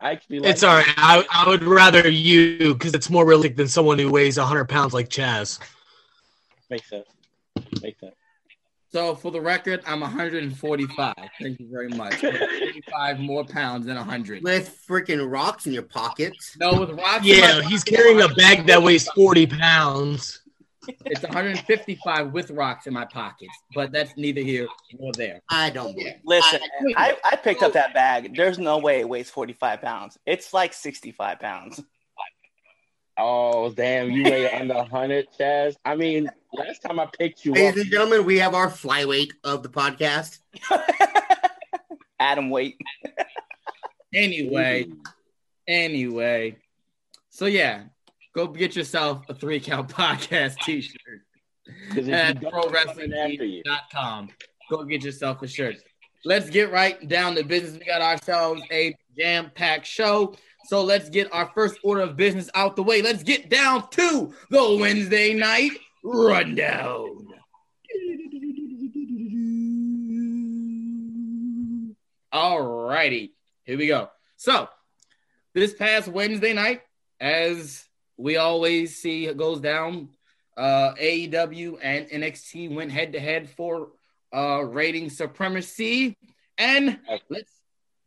I 0.00 0.12
actually 0.12 0.40
like 0.40 0.50
It's 0.50 0.62
all 0.62 0.75
right. 0.75 0.87
I, 0.97 1.25
I 1.31 1.49
would 1.49 1.62
rather 1.62 2.09
you 2.09 2.73
because 2.75 2.95
it's 2.95 3.11
more 3.11 3.26
realistic 3.26 3.57
than 3.57 3.69
someone 3.69 3.99
who 3.99 4.11
weighs 4.11 4.38
100 4.38 4.64
pounds 4.71 4.95
like 4.95 5.11
Chaz. 5.11 5.61
Makes 6.71 6.88
sense. 6.88 7.07
Makes 7.83 8.00
sense. 8.00 8.14
So 8.95 9.17
for 9.17 9.33
the 9.33 9.41
record, 9.41 9.83
I'm 9.89 10.03
145. 10.03 11.15
Thank 11.43 11.59
you 11.59 11.67
very 11.69 11.89
much. 11.89 12.15
45 12.15 13.19
more 13.19 13.45
pounds 13.45 13.87
than 13.87 13.97
100. 13.97 14.45
With 14.45 14.79
freaking 14.89 15.29
rocks 15.29 15.67
in 15.67 15.73
your 15.73 15.83
pockets. 15.83 16.57
No, 16.61 16.79
with 16.79 16.91
rocks. 16.91 17.27
in 17.27 17.35
Yeah, 17.39 17.59
my 17.59 17.65
he's 17.65 17.83
pocket, 17.83 17.97
carrying 17.97 18.21
a 18.21 18.29
bag 18.29 18.69
that 18.69 18.81
weighs 18.81 19.09
40 19.09 19.49
pounds. 19.49 20.43
It's 21.07 21.23
155 21.25 22.33
with 22.33 22.53
rocks 22.53 22.87
in 22.87 22.93
my 22.95 23.05
pockets, 23.05 23.51
but 23.75 23.91
that's 23.91 24.17
neither 24.17 24.43
here 24.43 24.69
nor 24.97 25.11
there. 25.15 25.41
I 25.51 25.71
don't 25.71 25.97
believe. 25.97 26.13
Listen, 26.25 26.61
I- 26.97 27.17
I, 27.25 27.31
I 27.33 27.35
picked 27.37 27.65
up 27.65 27.73
that 27.73 27.95
bag. 27.95 28.37
There's 28.37 28.61
no 28.61 28.79
way 28.79 29.01
it 29.01 29.09
weighs 29.09 29.29
45 29.29 29.83
pounds. 29.83 30.17
It's 30.25 30.55
like 30.55 30.73
65 30.73 31.41
pounds. 31.41 31.83
Oh 33.17 33.71
damn, 33.73 34.11
you 34.11 34.25
weigh 34.25 34.51
under 34.51 34.75
100, 34.75 35.27
Chaz. 35.39 35.75
I 35.85 35.95
mean, 35.95 36.29
last 36.54 36.82
time 36.82 37.00
I 37.00 37.06
picked 37.06 37.44
you 37.44 37.52
up, 37.52 37.58
Ladies 37.58 37.82
and 37.82 37.90
gentlemen, 37.90 38.25
we 38.25 38.38
have 38.38 38.54
our 38.54 38.68
flyweight 38.68 39.32
of 39.42 39.62
the 39.62 39.68
podcast. 39.68 40.38
Adam 42.20 42.50
weight. 42.50 42.76
Anyway, 44.14 44.87
anyway. 45.66 46.56
So 47.30 47.46
yeah, 47.46 47.84
go 48.34 48.46
get 48.46 48.76
yourself 48.76 49.25
a 49.28 49.34
three 49.34 49.61
count 49.61 49.88
podcast 49.90 50.56
t-shirt 50.58 51.23
at 51.96 52.40
don't, 52.40 52.54
I'm 52.54 52.87
coming 52.87 53.12
after 53.12 53.44
you. 53.44 53.62
prowrestlingtees.com. 53.64 54.28
Go 54.70 54.84
get 54.84 55.02
yourself 55.02 55.42
a 55.42 55.49
shirt. 55.49 55.76
Let's 56.25 56.49
get 56.49 56.73
right 56.73 57.06
down 57.06 57.34
to 57.34 57.44
business. 57.44 57.78
We 57.78 57.84
got 57.84 58.00
ourselves 58.00 58.62
a 58.70 58.96
jam-packed 59.18 59.87
show. 59.87 60.34
So 60.66 60.82
let's 60.82 61.11
get 61.11 61.32
our 61.34 61.50
first 61.54 61.78
order 61.84 62.00
of 62.00 62.16
business 62.16 62.49
out 62.54 62.76
the 62.76 62.82
way. 62.82 63.02
Let's 63.02 63.23
get 63.23 63.50
down 63.50 63.88
to 63.90 64.32
the 64.50 64.76
Wednesday 64.80 65.34
night 65.34 65.73
rundown. 66.04 67.26
All 72.30 72.62
righty, 72.62 73.32
here 73.64 73.78
we 73.78 73.87
go. 73.87 74.11
So, 74.37 74.68
this 75.54 75.73
past 75.73 76.08
Wednesday 76.08 76.52
night, 76.52 76.82
as 77.20 77.84
we 78.16 78.37
always 78.37 79.00
see, 79.00 79.26
it 79.26 79.37
goes 79.37 79.61
down. 79.61 80.11
Uh, 80.56 80.94
AEW 80.94 81.78
and 81.82 82.08
NXT 82.08 82.75
went 82.75 82.92
head 82.92 83.12
to 83.12 83.20
head 83.20 83.50
for 83.50 83.90
uh, 84.34 84.64
rating 84.64 85.11
supremacy. 85.11 86.16
And 86.58 86.99
let's 87.28 87.52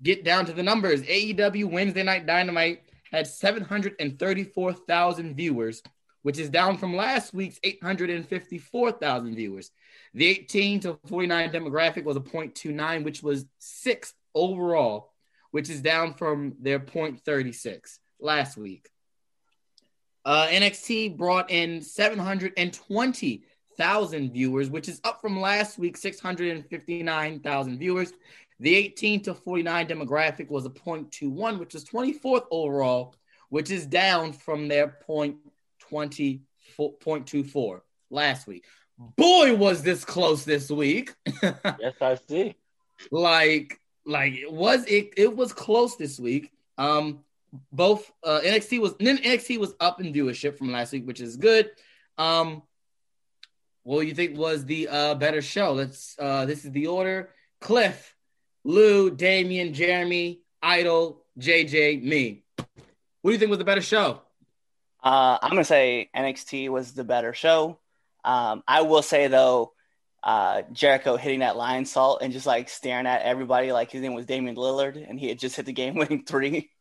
get 0.02 0.24
down 0.24 0.46
to 0.46 0.54
the 0.54 0.64
numbers. 0.64 1.04
AEW 1.04 1.70
Wednesday 1.72 2.04
Night 2.04 2.26
Dynamite 2.26 2.84
had 3.12 3.28
734,000 3.28 5.36
viewers, 5.36 5.84
which 6.28 6.40
is 6.40 6.50
down 6.50 6.78
from 6.78 6.94
last 6.94 7.34
week's 7.34 7.58
854,000 7.64 9.34
viewers. 9.34 9.72
The 10.14 10.28
18 10.28 10.82
to 10.82 11.00
49 11.06 11.52
demographic 11.52 12.04
was 12.04 12.18
a 12.18 12.20
0.29, 12.20 13.06
which 13.06 13.24
was 13.24 13.46
sixth 13.60 14.14
overall, 14.36 15.14
which 15.52 15.70
is 15.70 15.82
down 15.82 16.16
from 16.16 16.56
their 16.60 16.82
0.36 16.82 18.00
last 18.20 18.58
week. 18.58 18.90
Uh, 20.26 20.48
NXT 20.48 21.16
brought 21.16 21.50
in 21.50 21.82
720,000 21.82 24.34
viewers, 24.34 24.70
which 24.70 24.90
is 24.90 25.00
up 25.06 25.22
from 25.22 25.40
last 25.40 25.80
week's 25.80 26.02
659,000 26.02 27.80
viewers. 27.80 28.12
The 28.60 28.76
18 28.76 29.22
to 29.22 29.34
49 29.34 29.88
demographic 29.88 30.50
was 30.50 30.66
a 30.66 30.72
0.21, 30.72 31.58
which 31.58 31.74
is 31.74 31.86
24th 31.86 32.48
overall, 32.52 33.16
which 33.48 33.72
is 33.72 33.86
down 33.86 34.34
from 34.34 34.68
their 34.68 34.98
0.20, 35.08 35.38
0.24 35.90 37.82
last 38.10 38.48
week. 38.48 38.66
Boy, 38.98 39.56
was 39.56 39.84
this 39.84 40.04
close 40.04 40.44
this 40.46 40.70
week. 40.70 41.14
Yes, 41.44 41.94
I 42.02 42.16
see. 42.16 42.56
like 43.12 43.80
like 44.06 44.34
it 44.34 44.52
was 44.52 44.86
it 44.86 45.14
it 45.18 45.36
was 45.36 45.54
close 45.54 45.98
this 45.98 46.20
week 46.20 46.52
um 46.78 47.20
both 47.72 48.12
uh 48.24 48.40
nxt 48.44 48.80
was 48.80 48.96
then 49.00 49.18
nxt 49.18 49.60
was 49.60 49.76
up 49.80 50.00
in 50.02 50.14
viewership 50.14 50.58
from 50.58 50.72
last 50.72 50.94
week 50.94 51.06
which 51.06 51.20
is 51.22 51.36
good 51.38 51.70
um 52.18 52.64
what 53.84 54.02
do 54.02 54.08
you 54.08 54.16
think 54.16 54.38
was 54.38 54.66
the 54.66 54.88
uh 54.88 55.14
better 55.16 55.42
show 55.42 55.74
let's 55.74 56.16
uh 56.20 56.46
this 56.46 56.66
is 56.66 56.72
the 56.72 56.88
order 56.88 57.30
cliff 57.62 58.16
lou 58.64 59.12
damien 59.12 59.74
jeremy 59.74 60.42
idol 60.64 61.24
jj 61.40 62.02
me 62.02 62.44
what 63.22 63.30
do 63.30 63.34
you 63.34 63.38
think 63.40 63.50
was 63.50 63.60
the 63.60 63.66
better 63.66 63.82
show 63.82 64.22
Uh, 65.08 65.40
I'm 65.42 65.52
gonna 65.52 65.64
say 65.64 66.10
NXT 66.14 66.68
was 66.68 66.92
the 66.92 67.06
better 67.06 67.34
show. 67.34 67.80
Um, 68.26 68.62
I 68.68 68.82
will 68.82 69.02
say 69.02 69.28
though, 69.28 69.72
uh, 70.22 70.64
Jericho 70.74 71.16
hitting 71.16 71.40
that 71.40 71.56
Lionsault 71.56 72.18
and 72.22 72.34
just 72.34 72.46
like 72.46 72.68
staring 72.68 73.08
at 73.08 73.22
everybody 73.22 73.72
like 73.72 73.90
his 73.90 74.02
name 74.02 74.16
was 74.16 74.26
Damian 74.26 74.58
Lillard 74.58 74.98
and 75.10 75.18
he 75.18 75.30
had 75.30 75.40
just 75.40 75.56
hit 75.56 75.66
the 75.66 75.72
game 75.72 75.96
winning 75.96 76.26
three 76.26 76.72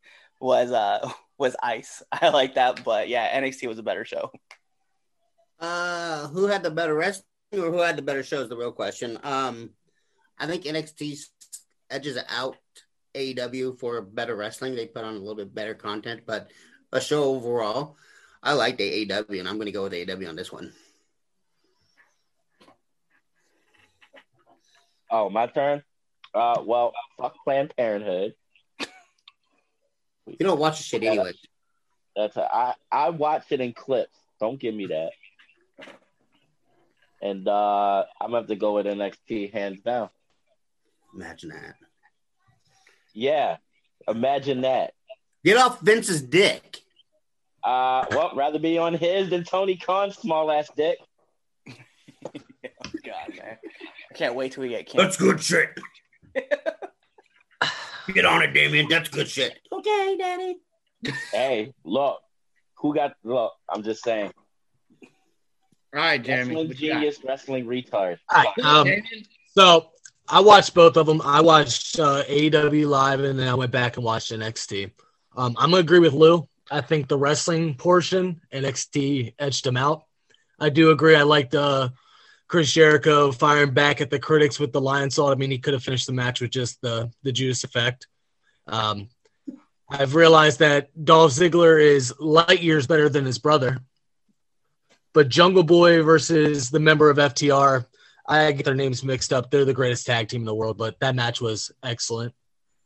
was 0.41 0.73
uh 0.73 1.09
was 1.39 1.55
ice. 1.63 2.03
I 2.13 2.31
like 2.31 2.57
that, 2.57 2.83
but 2.83 3.09
yeah, 3.09 3.41
NXT 3.41 3.69
was 3.69 3.79
a 3.79 3.85
better 3.85 4.05
show. 4.05 4.33
Uh, 5.61 6.27
who 6.27 6.49
had 6.49 6.65
the 6.65 6.71
better 6.73 6.97
wrestling 6.97 7.23
or 7.53 7.71
who 7.71 7.79
had 7.79 7.97
the 7.97 8.03
better 8.03 8.25
show 8.25 8.41
is 8.41 8.49
the 8.49 8.57
real 8.57 8.73
question. 8.73 9.21
Um, 9.23 9.71
I 10.37 10.49
think 10.49 10.65
NXT 10.65 11.17
edges 11.91 12.19
out 12.29 12.57
AEW 13.15 13.79
for 13.79 14.03
better 14.03 14.35
wrestling. 14.35 14.75
They 14.75 14.87
put 14.87 15.05
on 15.05 15.15
a 15.15 15.19
little 15.19 15.37
bit 15.37 15.55
better 15.55 15.75
content, 15.75 16.23
but 16.27 16.51
a 16.93 17.01
show 17.01 17.23
overall, 17.23 17.97
I 18.47 18.53
like 18.53 18.79
the 18.79 19.13
AW, 19.13 19.25
and 19.31 19.49
I'm 19.49 19.57
going 19.57 19.67
to 19.67 19.73
go 19.73 19.83
with 19.83 19.93
AW 19.93 20.29
on 20.29 20.37
this 20.37 20.53
one. 20.53 20.73
Oh, 25.11 25.29
my 25.29 25.49
turn. 25.49 25.83
Uh, 26.33 26.63
well, 26.65 26.93
fuck 27.19 27.35
Planned 27.43 27.75
Parenthood. 27.77 28.35
You 30.29 30.37
don't 30.39 30.61
watch 30.61 30.79
the 30.79 30.85
shit 30.85 31.03
anyway. 31.03 31.33
That's 32.15 32.37
a, 32.37 32.49
I 32.53 32.75
I 32.91 33.11
watch 33.11 33.45
it 33.51 33.61
in 33.61 33.73
clips. 33.73 34.17
Don't 34.41 34.61
give 34.61 34.75
me 34.75 34.87
that. 34.87 35.11
And 37.23 37.47
uh, 37.49 38.05
I'm 38.21 38.29
gonna 38.29 38.39
have 38.39 38.47
to 38.49 38.57
go 38.57 38.75
with 38.75 38.87
NXT 38.87 39.53
hands 39.53 39.81
down. 39.81 40.09
Imagine 41.15 41.51
that. 41.51 41.75
Yeah, 43.13 43.57
imagine 44.09 44.63
that. 44.63 44.95
Get 45.45 45.57
off 45.57 45.81
Vince's 45.81 46.23
dick. 46.23 46.83
Uh, 47.67 48.07
well, 48.13 48.31
rather 48.37 48.61
be 48.61 48.79
on 48.79 48.95
his 48.95 49.29
than 49.29 49.43
Tony 49.43 49.77
Khan's 49.77 50.17
small 50.17 50.53
ass 50.53 50.71
dick. 50.77 50.99
God, 51.67 51.75
man, 53.37 53.59
I 54.09 54.15
can't 54.15 54.37
wait 54.37 54.53
till 54.53 54.63
we 54.63 54.69
get 54.69 54.87
canceled. 54.87 55.05
That's 55.05 55.17
good 55.17 55.43
shit. 55.43 55.71
Get 58.15 58.25
on 58.25 58.43
it, 58.43 58.55
Damien. 58.55 58.87
That's 58.89 59.09
good 59.09 59.27
shit. 59.27 59.59
Okay, 59.73 60.17
Daddy. 60.17 60.59
Hey, 61.33 61.73
look, 61.85 62.21
who 62.77 62.95
got 62.95 63.15
look? 63.25 63.53
I'm 63.69 63.83
just 63.83 64.05
saying. 64.05 64.33
all 65.03 65.09
right 65.93 66.23
jeremy 66.23 66.51
Wrestling 66.51 66.69
what 66.69 66.81
you 66.81 66.93
genius, 66.93 67.19
wrestling 67.25 67.67
retard. 67.67 68.19
All 68.33 68.45
right, 68.45 68.65
um, 68.65 68.89
so 69.57 69.91
I 70.29 70.39
watched 70.39 70.73
both 70.73 70.97
of 70.97 71.07
them. 71.07 71.21
I 71.21 71.41
watched 71.41 71.99
uh, 71.99 72.23
AEW 72.29 72.87
live, 72.87 73.21
and 73.21 73.37
then 73.37 73.49
I 73.49 73.55
went 73.55 73.73
back 73.73 73.97
and 73.97 74.05
watched 74.05 74.31
NXT. 74.31 74.93
Um, 75.37 75.57
I'm 75.59 75.71
gonna 75.71 75.81
agree 75.81 75.99
with 75.99 76.13
Lou. 76.13 76.49
I 76.71 76.81
think 76.81 77.09
the 77.09 77.19
wrestling 77.19 77.75
portion 77.75 78.41
NXT 78.53 79.35
edged 79.39 79.67
him 79.67 79.77
out. 79.77 80.05
I 80.59 80.71
do 80.71 80.91
agree. 80.91 81.15
I 81.15 81.23
liked 81.23 81.55
uh, 81.55 81.91
Chris 82.49 82.73
Jericho 82.73 83.33
firing 83.33 83.73
back 83.73 84.01
at 84.01 84.11
the 84.11 84.19
critics 84.19 84.59
with 84.59 84.73
the 84.73 84.81
Lionsault. 84.81 85.33
I 85.33 85.37
mean, 85.37 85.51
he 85.51 85.59
could 85.59 85.75
have 85.75 85.83
finished 85.83 86.07
the 86.07 86.13
match 86.13 86.41
with 86.41 86.51
just 86.51 86.81
the 86.81 87.11
the 87.23 87.33
Judas 87.33 87.65
effect. 87.65 88.07
Um, 88.67 89.09
I've 89.89 90.15
realized 90.15 90.59
that 90.59 90.89
Dolph 91.05 91.33
Ziggler 91.33 91.81
is 91.81 92.13
light 92.19 92.63
years 92.63 92.87
better 92.87 93.09
than 93.09 93.25
his 93.25 93.39
brother. 93.39 93.79
But 95.13 95.29
Jungle 95.29 95.63
Boy 95.63 96.03
versus 96.03 96.71
the 96.71 96.81
member 96.81 97.09
of 97.09 97.17
FTR, 97.17 97.87
I 98.27 98.53
get 98.53 98.65
their 98.65 98.75
names 98.75 99.05
mixed 99.05 99.33
up. 99.33 99.51
They're 99.51 99.65
the 99.65 99.73
greatest 99.73 100.05
tag 100.05 100.29
team 100.29 100.43
in 100.43 100.47
the 100.47 100.55
world, 100.55 100.77
but 100.77 100.99
that 101.01 101.15
match 101.15 101.41
was 101.41 101.71
excellent. 101.83 102.35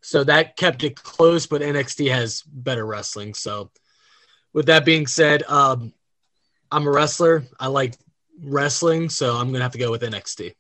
So 0.02 0.24
that 0.24 0.56
kept 0.56 0.82
it 0.82 0.96
close, 0.96 1.46
but 1.46 1.62
NXT 1.62 2.10
has 2.10 2.42
better 2.42 2.86
wrestling. 2.86 3.34
So, 3.34 3.70
with 4.52 4.66
that 4.66 4.84
being 4.84 5.06
said, 5.06 5.42
um, 5.44 5.92
I'm 6.72 6.86
a 6.86 6.90
wrestler. 6.90 7.44
I 7.58 7.66
like 7.68 7.94
wrestling, 8.42 9.08
so 9.10 9.36
I'm 9.36 9.52
gonna 9.52 9.62
have 9.62 9.72
to 9.72 9.78
go 9.78 9.90
with 9.90 10.02
NXT. 10.02 10.54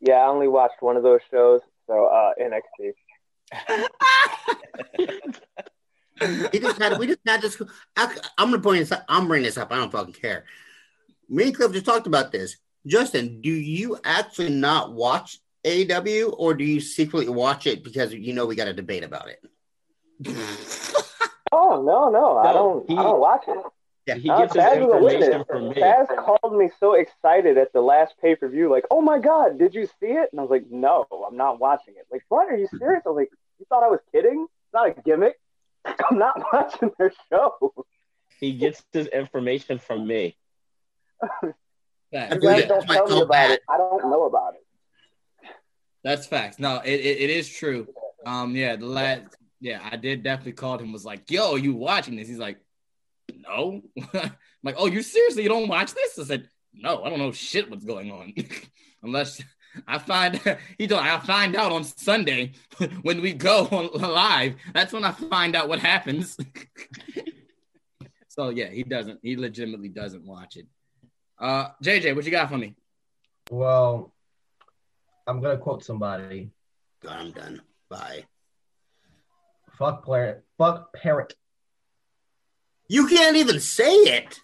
Yeah, 0.00 0.14
I 0.14 0.26
only 0.26 0.48
watched 0.48 0.80
one 0.82 0.96
of 0.96 1.02
those 1.02 1.20
shows, 1.30 1.60
so 1.86 2.06
uh, 2.06 2.32
NXT. 2.40 2.92
we 6.52 6.58
just 6.58 6.80
had, 6.80 6.98
we 6.98 7.06
just 7.06 7.20
had 7.26 7.40
this. 7.40 7.60
I, 7.96 8.14
I'm 8.36 8.50
gonna 8.50 8.62
point 8.62 8.80
this. 8.80 8.92
Up, 8.92 9.04
I'm 9.08 9.28
bringing 9.28 9.46
this 9.46 9.58
up. 9.58 9.72
I 9.72 9.76
don't 9.76 9.92
fucking 9.92 10.14
care. 10.14 10.44
Me 11.28 11.44
and 11.44 11.54
Cliff 11.54 11.72
just 11.72 11.86
talked 11.86 12.06
about 12.06 12.32
this. 12.32 12.56
Justin, 12.86 13.40
do 13.40 13.50
you 13.50 13.96
actually 14.04 14.50
not 14.50 14.92
watch 14.92 15.38
AEW, 15.64 16.34
or 16.38 16.54
do 16.54 16.64
you 16.64 16.80
secretly 16.80 17.28
watch 17.28 17.66
it 17.66 17.84
because 17.84 18.12
you 18.12 18.32
know 18.34 18.46
we 18.46 18.56
got 18.56 18.68
a 18.68 18.72
debate 18.72 19.04
about 19.04 19.28
it? 19.28 19.44
Oh 21.54 21.82
no, 21.82 22.08
no, 22.08 22.38
I 22.38 22.54
don't. 22.54 22.90
I 22.90 23.02
don't 23.02 23.20
watch 23.20 23.42
it. 23.46 23.58
Yeah, 24.06 24.14
he 24.14 24.30
Uh, 24.30 24.38
gets 24.46 24.54
his 24.54 24.62
Chaz 24.64 24.76
is 24.78 24.82
a 24.90 24.96
witness. 24.96 25.28
information 25.28 25.44
from 25.44 25.68
me. 25.68 25.74
Chaz 25.74 26.06
called 26.24 26.56
me 26.56 26.70
so 26.80 26.94
excited 26.94 27.58
at 27.58 27.74
the 27.74 27.82
last 27.82 28.14
pay 28.22 28.34
per 28.34 28.48
view, 28.48 28.70
like, 28.70 28.84
"Oh 28.90 29.02
my 29.02 29.18
god, 29.18 29.58
did 29.58 29.74
you 29.74 29.86
see 30.00 30.06
it?" 30.12 30.30
And 30.32 30.40
I 30.40 30.44
was 30.44 30.50
like, 30.50 30.64
"No, 30.70 31.06
I'm 31.28 31.36
not 31.36 31.60
watching 31.60 31.92
it." 31.98 32.06
Like, 32.10 32.24
what? 32.30 32.50
Are 32.50 32.56
you 32.56 32.66
serious? 32.78 33.02
I 33.04 33.10
was 33.10 33.16
like, 33.16 33.30
"You 33.58 33.66
thought 33.68 33.82
I 33.82 33.88
was 33.88 34.00
kidding? 34.12 34.46
It's 34.48 34.72
not 34.72 34.88
a 34.88 34.92
gimmick. 35.02 35.38
I'm 35.84 36.18
not 36.18 36.42
watching 36.54 36.90
their 36.98 37.12
show." 37.30 37.74
He 38.40 38.54
gets 38.54 38.82
his 38.92 39.08
information 39.08 39.78
from 39.78 40.06
me. 40.06 40.38
Facts. 42.12 42.34
You 42.34 42.40
guys 42.40 42.64
don't 42.66 42.86
tell 42.86 43.06
me 43.08 43.20
about 43.20 43.28
call 43.46 43.52
it. 43.52 43.60
I 43.68 43.76
don't 43.76 44.10
know 44.10 44.24
about 44.24 44.54
it. 44.54 44.61
That's 46.04 46.26
facts. 46.26 46.58
No, 46.58 46.80
it, 46.84 47.00
it, 47.00 47.20
it 47.20 47.30
is 47.30 47.48
true. 47.48 47.86
Um, 48.26 48.56
yeah, 48.56 48.76
the 48.76 48.86
last, 48.86 49.36
yeah, 49.60 49.80
I 49.90 49.96
did 49.96 50.22
definitely 50.22 50.52
called 50.52 50.80
him. 50.80 50.92
Was 50.92 51.04
like, 51.04 51.30
"Yo, 51.30 51.56
you 51.56 51.74
watching 51.74 52.16
this?" 52.16 52.28
He's 52.28 52.38
like, 52.38 52.58
"No." 53.32 53.82
I'm 54.14 54.32
like, 54.62 54.76
"Oh, 54.78 54.86
you 54.86 55.02
seriously? 55.02 55.44
You 55.44 55.48
don't 55.48 55.68
watch 55.68 55.94
this?" 55.94 56.18
I 56.18 56.24
said, 56.24 56.48
"No, 56.72 57.02
I 57.04 57.10
don't 57.10 57.18
know 57.18 57.32
shit 57.32 57.70
what's 57.70 57.84
going 57.84 58.10
on, 58.10 58.34
unless 59.02 59.42
I 59.86 59.98
find." 59.98 60.40
He 60.78 60.88
told 60.88 61.02
I 61.02 61.18
find 61.20 61.54
out 61.54 61.72
on 61.72 61.84
Sunday 61.84 62.52
when 63.02 63.20
we 63.20 63.32
go 63.32 63.68
on 63.70 63.90
live. 64.00 64.56
That's 64.74 64.92
when 64.92 65.04
I 65.04 65.12
find 65.12 65.54
out 65.54 65.68
what 65.68 65.78
happens. 65.78 66.36
so 68.28 68.48
yeah, 68.48 68.68
he 68.68 68.82
doesn't. 68.82 69.20
He 69.22 69.36
legitimately 69.36 69.88
doesn't 69.88 70.24
watch 70.24 70.56
it. 70.56 70.66
Uh, 71.38 71.68
JJ, 71.82 72.14
what 72.16 72.24
you 72.24 72.30
got 72.30 72.48
for 72.48 72.58
me? 72.58 72.74
Well, 73.50 74.12
I'm 75.26 75.40
gonna 75.40 75.58
quote 75.58 75.84
somebody. 75.84 76.50
God, 77.02 77.16
I'm 77.16 77.30
done. 77.32 77.62
Bye. 77.88 78.24
Fuck 79.72 80.06
parent. 80.06 80.38
Fuck 80.58 80.92
parent. 80.92 81.34
You 82.88 83.06
can't 83.08 83.36
even 83.36 83.60
say 83.60 83.92
it. 83.92 84.38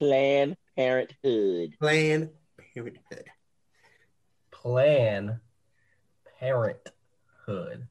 Planned 0.00 0.56
Parenthood. 0.76 1.74
Planned 1.78 2.30
Parenthood. 2.74 3.30
Plan. 4.50 5.40
Parenthood. 6.38 7.88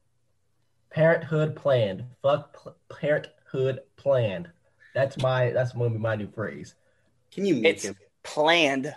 Parenthood 0.90 1.56
planned. 1.56 2.04
Fuck 2.22 2.52
pl- 2.54 2.76
parenthood 2.88 3.80
planned. 3.96 4.50
That's 4.94 5.18
my. 5.18 5.50
That's 5.50 5.72
gonna 5.72 5.90
be 5.90 5.98
my 5.98 6.16
new 6.16 6.28
phrase. 6.28 6.74
Can 7.32 7.44
you 7.44 7.54
make 7.56 7.64
it? 7.64 7.68
It's 7.68 7.84
him? 7.84 7.96
planned 8.22 8.94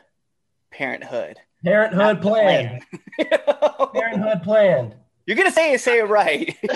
parenthood. 0.71 1.37
Parenthood 1.63 1.99
Not 1.99 2.21
planned. 2.21 2.83
Parenthood 3.93 4.43
planned. 4.43 4.95
You're 5.25 5.35
gonna 5.37 5.51
say 5.51 5.73
it, 5.73 5.81
say 5.81 5.99
it 5.99 6.07
right. 6.07 6.57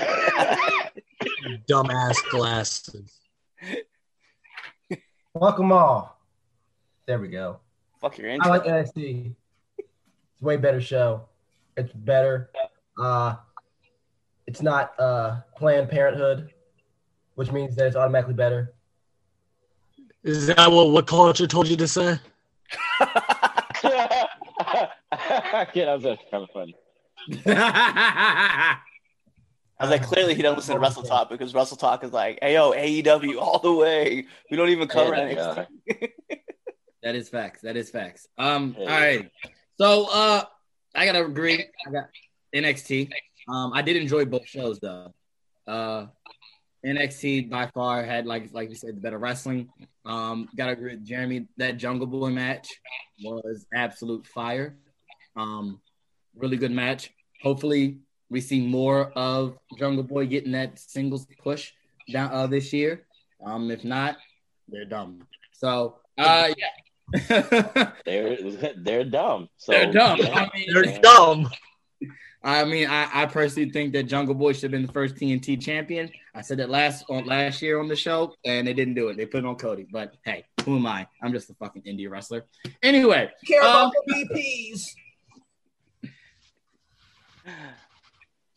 Dumbass 1.70 2.18
glasses. 2.30 3.12
Fuck 5.40 5.58
them 5.58 5.72
all. 5.72 6.20
There 7.08 7.20
we 7.20 7.30
go. 7.30 7.60
Fuck 8.02 8.18
your 8.18 8.30
I 8.30 8.34
intro. 8.36 8.52
like 8.52 8.64
NXT. 8.66 9.34
It's 9.78 10.42
a 10.42 10.46
way 10.46 10.58
better 10.58 10.82
show. 10.82 11.24
It's 11.78 11.92
better. 11.94 12.52
Uh, 12.98 13.36
it's 14.46 14.62
not 14.62 14.94
uh, 15.00 15.38
Planned 15.56 15.90
Parenthood, 15.90 16.54
which 17.36 17.52
means 17.52 17.76
that 17.78 17.88
it's 17.88 17.96
automatically 17.96 18.36
better. 18.36 18.74
Is 20.24 20.48
that 20.48 20.72
what 20.72 20.92
what 20.92 21.08
culture 21.08 21.48
told 21.48 21.68
you 21.68 21.78
to 21.78 21.88
say? 21.88 22.20
yeah, 25.74 25.86
that 25.86 26.02
was 26.02 26.18
kind 26.32 26.44
of 26.44 26.50
funny. 26.54 26.76
I 27.46 28.78
was 29.80 29.90
like, 29.90 30.04
clearly 30.04 30.36
he 30.36 30.42
doesn't 30.42 30.58
listen 30.58 30.76
to 30.76 30.80
Wrestle 30.80 31.04
Talk 31.04 31.30
because 31.30 31.54
Wrestle 31.54 31.78
Talk 31.78 32.04
is 32.04 32.14
like, 32.14 32.40
hey 32.42 32.54
yo, 32.54 32.72
AEW 32.72 33.40
all 33.40 33.60
the 33.60 33.74
way. 33.74 34.26
We 34.50 34.58
don't 34.58 34.70
even 34.70 34.88
cover 34.88 35.16
Yeah, 35.16 35.66
NXT. 35.90 36.10
That 37.04 37.16
is 37.16 37.28
facts. 37.28 37.62
That 37.64 37.76
is 37.76 37.90
facts. 37.90 38.30
Um, 38.38 38.78
Yeah. 38.80 38.86
all 38.86 39.00
right. 39.00 39.30
So 39.78 40.08
uh 40.10 40.44
I 40.96 41.06
gotta 41.06 41.26
agree. 41.26 41.66
I 41.86 41.92
got 41.92 42.06
NXT. 42.56 43.12
Um, 43.50 43.74
I 43.74 43.82
did 43.82 43.98
enjoy 43.98 44.24
both 44.24 44.48
shows 44.48 44.80
though. 44.80 45.14
Uh 45.68 46.06
NXT 46.86 47.50
by 47.50 47.70
far 47.74 48.04
had 48.04 48.26
like 48.26 48.54
like 48.54 48.70
you 48.70 48.76
said 48.76 48.96
the 48.96 49.02
better 49.02 49.18
wrestling. 49.18 49.70
Um, 50.06 50.48
gotta 50.56 50.74
agree 50.74 50.92
with 50.96 51.06
Jeremy. 51.06 51.48
That 51.58 51.78
Jungle 51.78 52.08
Boy 52.08 52.30
match 52.30 52.70
was 53.22 53.66
absolute 53.74 54.26
fire. 54.28 54.78
Um, 55.36 55.82
really 56.36 56.58
good 56.58 56.72
match. 56.72 57.12
Hopefully 57.42 58.00
we 58.30 58.42
see 58.42 58.66
more 58.66 59.12
of 59.16 59.58
Jungle 59.78 60.04
Boy 60.04 60.26
getting 60.26 60.52
that 60.54 60.80
singles 60.80 61.28
push 61.42 61.72
down 62.12 62.32
uh, 62.32 62.48
this 62.48 62.74
year. 62.74 63.06
Um, 63.44 63.70
if 63.72 63.84
not, 63.84 64.18
they're 64.68 64.86
dumb. 64.86 65.28
So 65.52 65.98
uh 66.18 66.50
yeah. 66.58 67.92
They're 68.06 68.38
they're 68.78 69.04
dumb. 69.04 69.50
So 69.58 69.72
They're 69.72 69.92
dumb. 69.92 70.20
yeah. 70.20 70.34
I 70.34 70.58
mean, 70.58 70.68
They're 70.74 71.00
dumb. 71.00 71.50
I 72.46 72.66
mean, 72.66 72.90
I, 72.90 73.10
I 73.14 73.26
personally 73.26 73.70
think 73.70 73.94
that 73.94 74.04
Jungle 74.04 74.36
Boy 74.36 74.52
should 74.52 74.64
have 74.64 74.72
been 74.72 74.86
the 74.86 74.92
first 74.92 75.16
TNT 75.16 75.62
champion. 75.62 76.12
I 76.36 76.42
said 76.42 76.60
that 76.60 76.70
last 76.70 77.06
on 77.10 77.26
last 77.26 77.62
year 77.62 77.80
on 77.80 77.88
the 77.88 77.96
show, 77.96 78.36
and 78.44 78.68
they 78.68 78.74
didn't 78.74 78.96
do 78.96 79.08
it. 79.08 79.16
They 79.16 79.26
put 79.26 79.40
it 79.40 79.46
on 79.46 79.56
Cody. 79.56 79.88
But 79.90 80.16
hey, 80.26 80.44
who 80.66 80.76
am 80.76 80.86
I? 80.86 81.08
I'm 81.22 81.32
just 81.32 81.50
a 81.50 81.54
fucking 81.54 81.84
indie 81.84 82.10
wrestler. 82.10 82.46
Anyway, 82.82 83.30
Care 83.48 83.64
um, 83.64 83.70
about 83.70 83.94
the 84.08 84.14
VPs. 84.14 84.82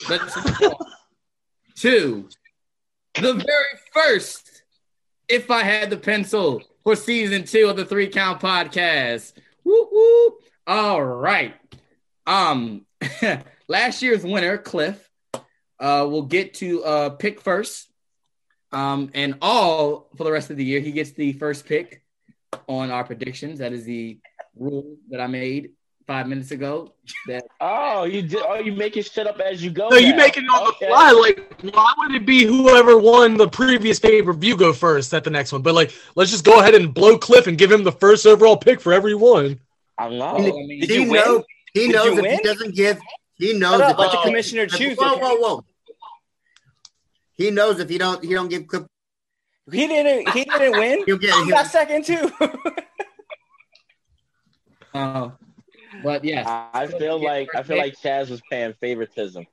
Let's 0.09 0.35
the 3.21 3.33
very 3.33 3.81
first. 3.93 4.63
If 5.29 5.51
I 5.51 5.63
had 5.63 5.91
the 5.91 5.97
pencil 5.97 6.63
for 6.87 6.95
season 6.95 7.45
two 7.45 7.69
of 7.69 7.77
the 7.77 7.85
Three 7.85 8.09
Count 8.09 8.41
Podcast. 8.41 9.33
Woo 9.65 9.89
woo. 9.91 10.37
All 10.69 11.03
right. 11.03 11.55
Um, 12.27 12.87
last 13.69 14.03
year's 14.03 14.23
winner, 14.23 14.57
Cliff, 14.57 15.11
uh, 15.81 16.07
will 16.09 16.23
get 16.23 16.55
to 16.55 16.85
uh 16.85 17.11
pick 17.11 17.41
first. 17.41 17.91
Um, 18.71 19.11
and 19.15 19.39
all 19.43 20.11
for 20.17 20.25
the 20.25 20.31
rest 20.31 20.51
of 20.51 20.57
the 20.57 20.65
year, 20.65 20.81
he 20.81 20.93
gets 20.93 21.13
the 21.13 21.33
first 21.33 21.67
pick 21.67 22.03
on 22.69 22.91
our 22.91 23.03
predictions. 23.03 23.59
That 23.59 23.73
is 23.73 23.85
the 23.85 24.21
rule 24.55 24.97
that 25.09 25.21
I 25.21 25.27
made 25.27 25.71
five 26.07 26.29
minutes 26.29 26.51
ago. 26.51 26.93
That 27.27 27.45
Oh, 27.61 28.05
you 28.05 28.23
did. 28.23 28.41
Oh, 28.47 28.55
you 28.61 28.73
making 28.73 29.03
shit 29.05 29.27
up 29.27 29.39
as 29.41 29.63
you 29.63 29.71
go. 29.71 29.89
No, 29.89 29.97
you 29.97 30.11
now. 30.13 30.17
make 30.19 30.37
it 30.37 30.45
on 30.49 30.69
Okay. 30.69 30.87
the 30.87 30.93
fly. 30.93 31.11
Like, 31.13 31.63
why 31.75 31.93
would 31.99 32.15
it 32.15 32.25
be 32.27 32.45
whoever 32.45 32.97
won 32.99 33.37
the 33.37 33.49
previous 33.49 33.99
pay 33.99 34.23
per 34.23 34.33
view 34.33 34.57
go 34.57 34.73
first 34.73 35.13
at 35.15 35.25
the 35.25 35.31
next 35.31 35.53
one? 35.53 35.63
But 35.63 35.75
like, 35.75 35.93
let's 36.15 36.31
just 36.31 36.45
go 36.45 36.61
ahead 36.61 36.75
and 36.75 36.93
blow 36.95 37.19
Cliff 37.19 37.47
and 37.47 37.59
give 37.59 37.71
him 37.73 37.85
the 37.85 37.93
first 37.93 38.27
overall 38.27 38.57
pick 38.57 38.81
for 38.81 38.93
every 38.93 39.15
one. 39.15 39.59
I'm 39.99 40.19
not. 40.19 40.37
I 40.37 40.45
mean, 40.45 40.81
Did 40.81 40.91
he 40.91 41.03
you 41.05 41.11
win? 41.11 41.25
knows. 41.25 41.45
He 41.73 41.89
knows 41.89 42.17
if 42.19 42.23
win? 42.23 42.31
he 42.37 42.43
doesn't 42.43 42.75
give. 42.75 42.99
He 43.39 43.53
knows. 43.53 43.81
Shut 43.81 43.83
up, 43.83 43.91
if 43.93 43.99
let 43.99 44.11
the 44.13 44.17
he- 44.19 44.25
commissioner 44.25 44.67
choose. 44.67 44.97
Whoa, 44.97 45.17
whoa, 45.19 45.35
whoa! 45.37 45.65
He 47.37 47.51
knows 47.51 47.81
if 47.81 47.89
he 47.89 47.99
don't, 47.99 48.23
he 48.25 48.33
don't 48.33 48.49
give 48.49 48.67
Cliff. 48.67 48.85
He 49.71 49.87
didn't. 49.87 50.29
He 50.31 50.45
didn't 50.45 50.73
win. 50.79 51.03
He'll 51.07 51.19
get. 51.19 51.35
He 51.35 51.45
He'll, 51.45 51.51
got 51.51 51.67
second 51.67 52.05
too. 52.05 52.31
uh, 54.95 55.31
but 56.03 56.25
yes, 56.25 56.47
I 56.47 56.69
I 56.75 56.87
feel 56.87 57.23
like 57.23 57.55
I 57.55 57.63
feel 57.63 57.77
like 57.79 57.95
Chaz 58.01 58.31
was 58.31 58.41
paying 58.51 58.73
favoritism. 58.81 59.47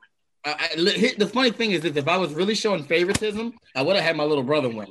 I, 0.45 0.69
I, 0.73 0.75
the 1.17 1.29
funny 1.31 1.51
thing 1.51 1.71
is 1.71 1.81
that 1.83 1.95
if 1.95 2.07
I 2.07 2.17
was 2.17 2.33
really 2.33 2.53
showing 2.55 2.83
favoritism, 2.83 3.53
I 3.75 3.81
would 3.81 3.95
have 3.95 4.03
had 4.03 4.17
my 4.17 4.25
little 4.25 4.43
brother 4.43 4.67
win. 4.67 4.87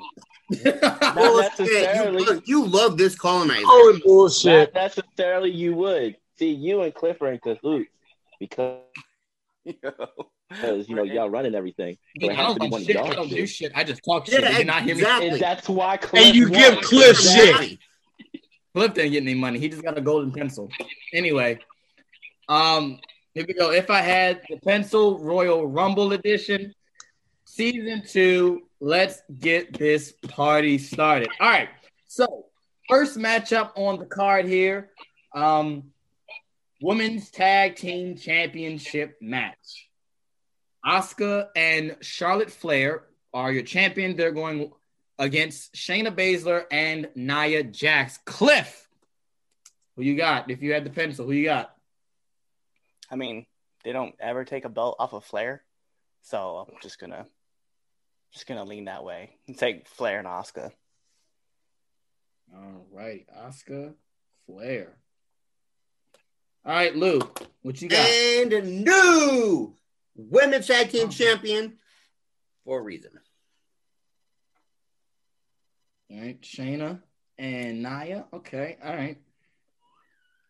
Not 0.64 1.14
Bullshit. 1.14 1.58
You, 1.58 1.64
necessarily. 1.66 2.24
love- 2.24 2.42
you 2.46 2.66
love 2.66 2.96
this 2.96 3.14
colonizer. 3.16 3.62
Oh, 3.66 3.98
bullshit. 4.04 4.72
Not 4.74 4.96
necessarily. 4.96 5.50
You 5.50 5.74
would 5.74 6.16
see 6.38 6.50
you 6.52 6.80
and 6.82 6.94
Cliff 6.94 7.20
are 7.20 7.32
in 7.32 7.38
cahoots 7.38 7.90
because 8.40 8.80
because 9.64 10.88
you 10.88 10.96
know 10.96 11.02
y'all 11.02 11.30
running 11.30 11.54
everything. 11.54 11.96
So 12.20 12.30
I 12.30 12.34
has 12.34 12.46
don't 12.46 12.54
to 12.54 12.60
be 12.60 12.64
run 12.64 12.70
one 12.70 12.80
of 12.80 12.86
shit. 12.86 12.96
I 12.96 13.04
y'all 13.04 13.12
don't 13.14 13.28
two. 13.28 13.34
do 13.36 13.46
shit. 13.46 13.72
I 13.74 13.84
just 13.84 14.02
talk 14.04 14.26
shit. 14.26 14.42
Yeah, 14.42 14.48
Did 14.50 14.58
you 14.58 14.64
not 14.64 14.82
hear 14.82 14.96
me? 14.96 15.04
And 15.28 15.40
that's 15.40 15.68
why 15.68 15.96
Cliff 15.98 16.24
And 16.24 16.34
you 16.34 16.44
won. 16.50 16.52
give 16.52 16.80
Cliff 16.82 17.18
shit. 17.18 17.78
Cliff 18.74 18.94
didn't 18.94 19.12
get 19.12 19.22
any 19.22 19.34
money. 19.34 19.58
He 19.58 19.68
just 19.68 19.82
got 19.82 19.98
a 19.98 20.00
golden 20.00 20.32
pencil. 20.32 20.70
Anyway, 21.12 21.58
um, 22.48 22.98
here 23.34 23.44
we 23.46 23.54
go. 23.54 23.70
If 23.70 23.90
I 23.90 24.00
had 24.00 24.42
the 24.48 24.58
pencil 24.58 25.18
Royal 25.18 25.66
Rumble 25.66 26.12
edition, 26.12 26.74
season 27.44 28.02
two, 28.06 28.62
let's 28.80 29.22
get 29.38 29.78
this 29.78 30.12
party 30.28 30.78
started. 30.78 31.28
All 31.40 31.50
right. 31.50 31.68
So, 32.08 32.46
first 32.88 33.18
matchup 33.18 33.72
on 33.76 33.98
the 33.98 34.06
card 34.06 34.46
here. 34.46 34.90
Um, 35.34 35.92
women's 36.80 37.30
tag 37.30 37.76
team 37.76 38.16
championship 38.16 39.16
match. 39.20 39.88
Asuka 40.84 41.48
and 41.54 41.96
Charlotte 42.00 42.50
Flair 42.50 43.04
are 43.32 43.52
your 43.52 43.62
champion. 43.62 44.16
They're 44.16 44.32
going 44.32 44.72
against 45.22 45.72
Shayna 45.74 46.10
Baszler 46.10 46.64
and 46.72 47.08
Nia 47.14 47.62
Jax. 47.62 48.18
Cliff, 48.26 48.88
who 49.94 50.02
you 50.02 50.16
got? 50.16 50.50
If 50.50 50.62
you 50.62 50.72
had 50.72 50.84
the 50.84 50.90
pencil, 50.90 51.26
who 51.26 51.32
you 51.32 51.44
got? 51.44 51.72
I 53.08 53.14
mean, 53.14 53.46
they 53.84 53.92
don't 53.92 54.16
ever 54.18 54.44
take 54.44 54.64
a 54.64 54.68
belt 54.68 54.96
off 54.98 55.12
of 55.12 55.24
Flair, 55.24 55.62
so 56.22 56.66
I'm 56.68 56.74
just 56.82 56.98
gonna 56.98 57.26
just 58.32 58.48
gonna 58.48 58.64
lean 58.64 58.86
that 58.86 59.04
way 59.04 59.36
and 59.46 59.56
take 59.56 59.86
Flair 59.86 60.18
and 60.18 60.26
Asuka. 60.26 60.72
All 62.52 62.84
right, 62.90 63.24
Asuka 63.38 63.94
Flair. 64.46 64.96
All 66.64 66.72
right, 66.72 66.96
Luke, 66.96 67.46
what 67.62 67.80
you 67.80 67.88
got? 67.88 68.08
And 68.08 68.52
a 68.52 68.62
new 68.62 69.76
women's 70.16 70.66
tag 70.66 70.90
team 70.90 71.02
uh-huh. 71.02 71.12
champion 71.12 71.78
for 72.64 72.80
a 72.80 72.82
reason. 72.82 73.12
All 76.12 76.20
right, 76.20 76.40
Shayna 76.42 77.00
and 77.38 77.82
Nia. 77.82 78.26
Okay, 78.34 78.76
all 78.84 78.94
right. 78.94 79.16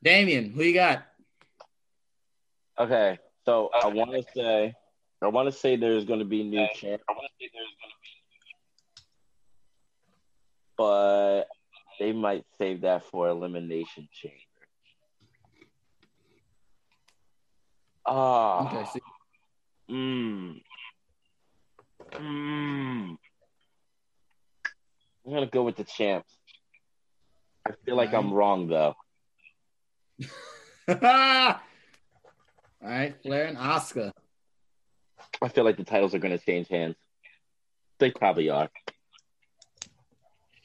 Damien, 0.03 0.51
who 0.51 0.63
you 0.63 0.75
got? 0.75 1.07
Okay, 2.79 3.19
so 3.47 3.71
I 3.81 3.87
want 3.87 4.11
to 4.11 4.25
say, 4.35 4.75
I 5.23 5.29
want 5.29 5.53
to 5.53 5.57
say 5.57 5.77
there's 5.77 6.05
going 6.05 6.19
to 6.19 6.25
be 6.25 6.43
new 6.43 6.67
champ. 6.75 7.03
I 7.09 7.13
want 7.13 7.27
to 7.27 7.45
say 7.45 7.51
there's 7.55 7.75
going 7.79 7.93
to 7.93 8.01
be, 8.03 9.05
but 10.77 11.45
they 12.01 12.13
might 12.13 12.45
save 12.59 12.81
that 12.81 13.05
for 13.05 13.29
elimination 13.29 14.09
chamber. 14.13 14.37
Ah. 18.05 18.67
Okay, 18.67 18.91
so 18.93 19.01
Mm. 19.91 20.63
Mm. 22.13 23.19
I'm 25.27 25.33
gonna 25.33 25.47
go 25.47 25.63
with 25.63 25.77
the 25.77 25.85
champs. 25.85 26.33
I 27.67 27.73
feel 27.85 27.97
like 27.97 28.13
I'm 28.13 28.33
wrong 28.33 28.69
though. 28.69 28.95
all 30.89 31.61
right, 32.83 33.15
Flair 33.23 33.47
and 33.47 33.57
Asuka. 33.57 34.13
I 35.41 35.49
feel 35.49 35.65
like 35.65 35.77
the 35.77 35.85
titles 35.85 36.15
are 36.15 36.19
gonna 36.19 36.39
change 36.39 36.69
hands. 36.69 36.97
They 37.99 38.11
probably 38.11 38.51
are. 38.51 38.69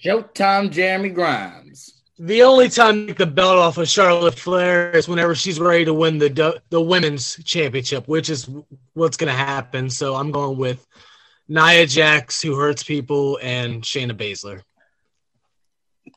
Showtime, 0.04 0.72
Jeremy 0.72 1.10
Grimes. 1.10 1.98
The 2.20 2.42
only 2.42 2.70
time 2.70 3.02
to 3.02 3.08
take 3.08 3.18
the 3.18 3.28
belt 3.28 3.60
off 3.60 3.78
of 3.78 3.88
Charlotte 3.88 4.40
Flair 4.40 4.90
is 4.92 5.08
whenever 5.08 5.36
she's 5.36 5.60
ready 5.60 5.86
to 5.86 5.94
win 5.94 6.18
the 6.18 6.62
the 6.70 6.82
women's 6.82 7.36
championship, 7.44 8.08
which 8.08 8.30
is 8.32 8.50
what's 8.94 9.18
going 9.18 9.32
to 9.32 9.38
happen. 9.38 9.90
So 9.92 10.16
I'm 10.16 10.32
going 10.32 10.58
with 10.58 10.86
Nia 11.48 11.86
Jax, 11.86 12.42
who 12.42 12.56
hurts 12.56 12.84
people, 12.84 13.40
and 13.42 13.84
Shayna 13.84 14.14
Baszler. 14.14 14.62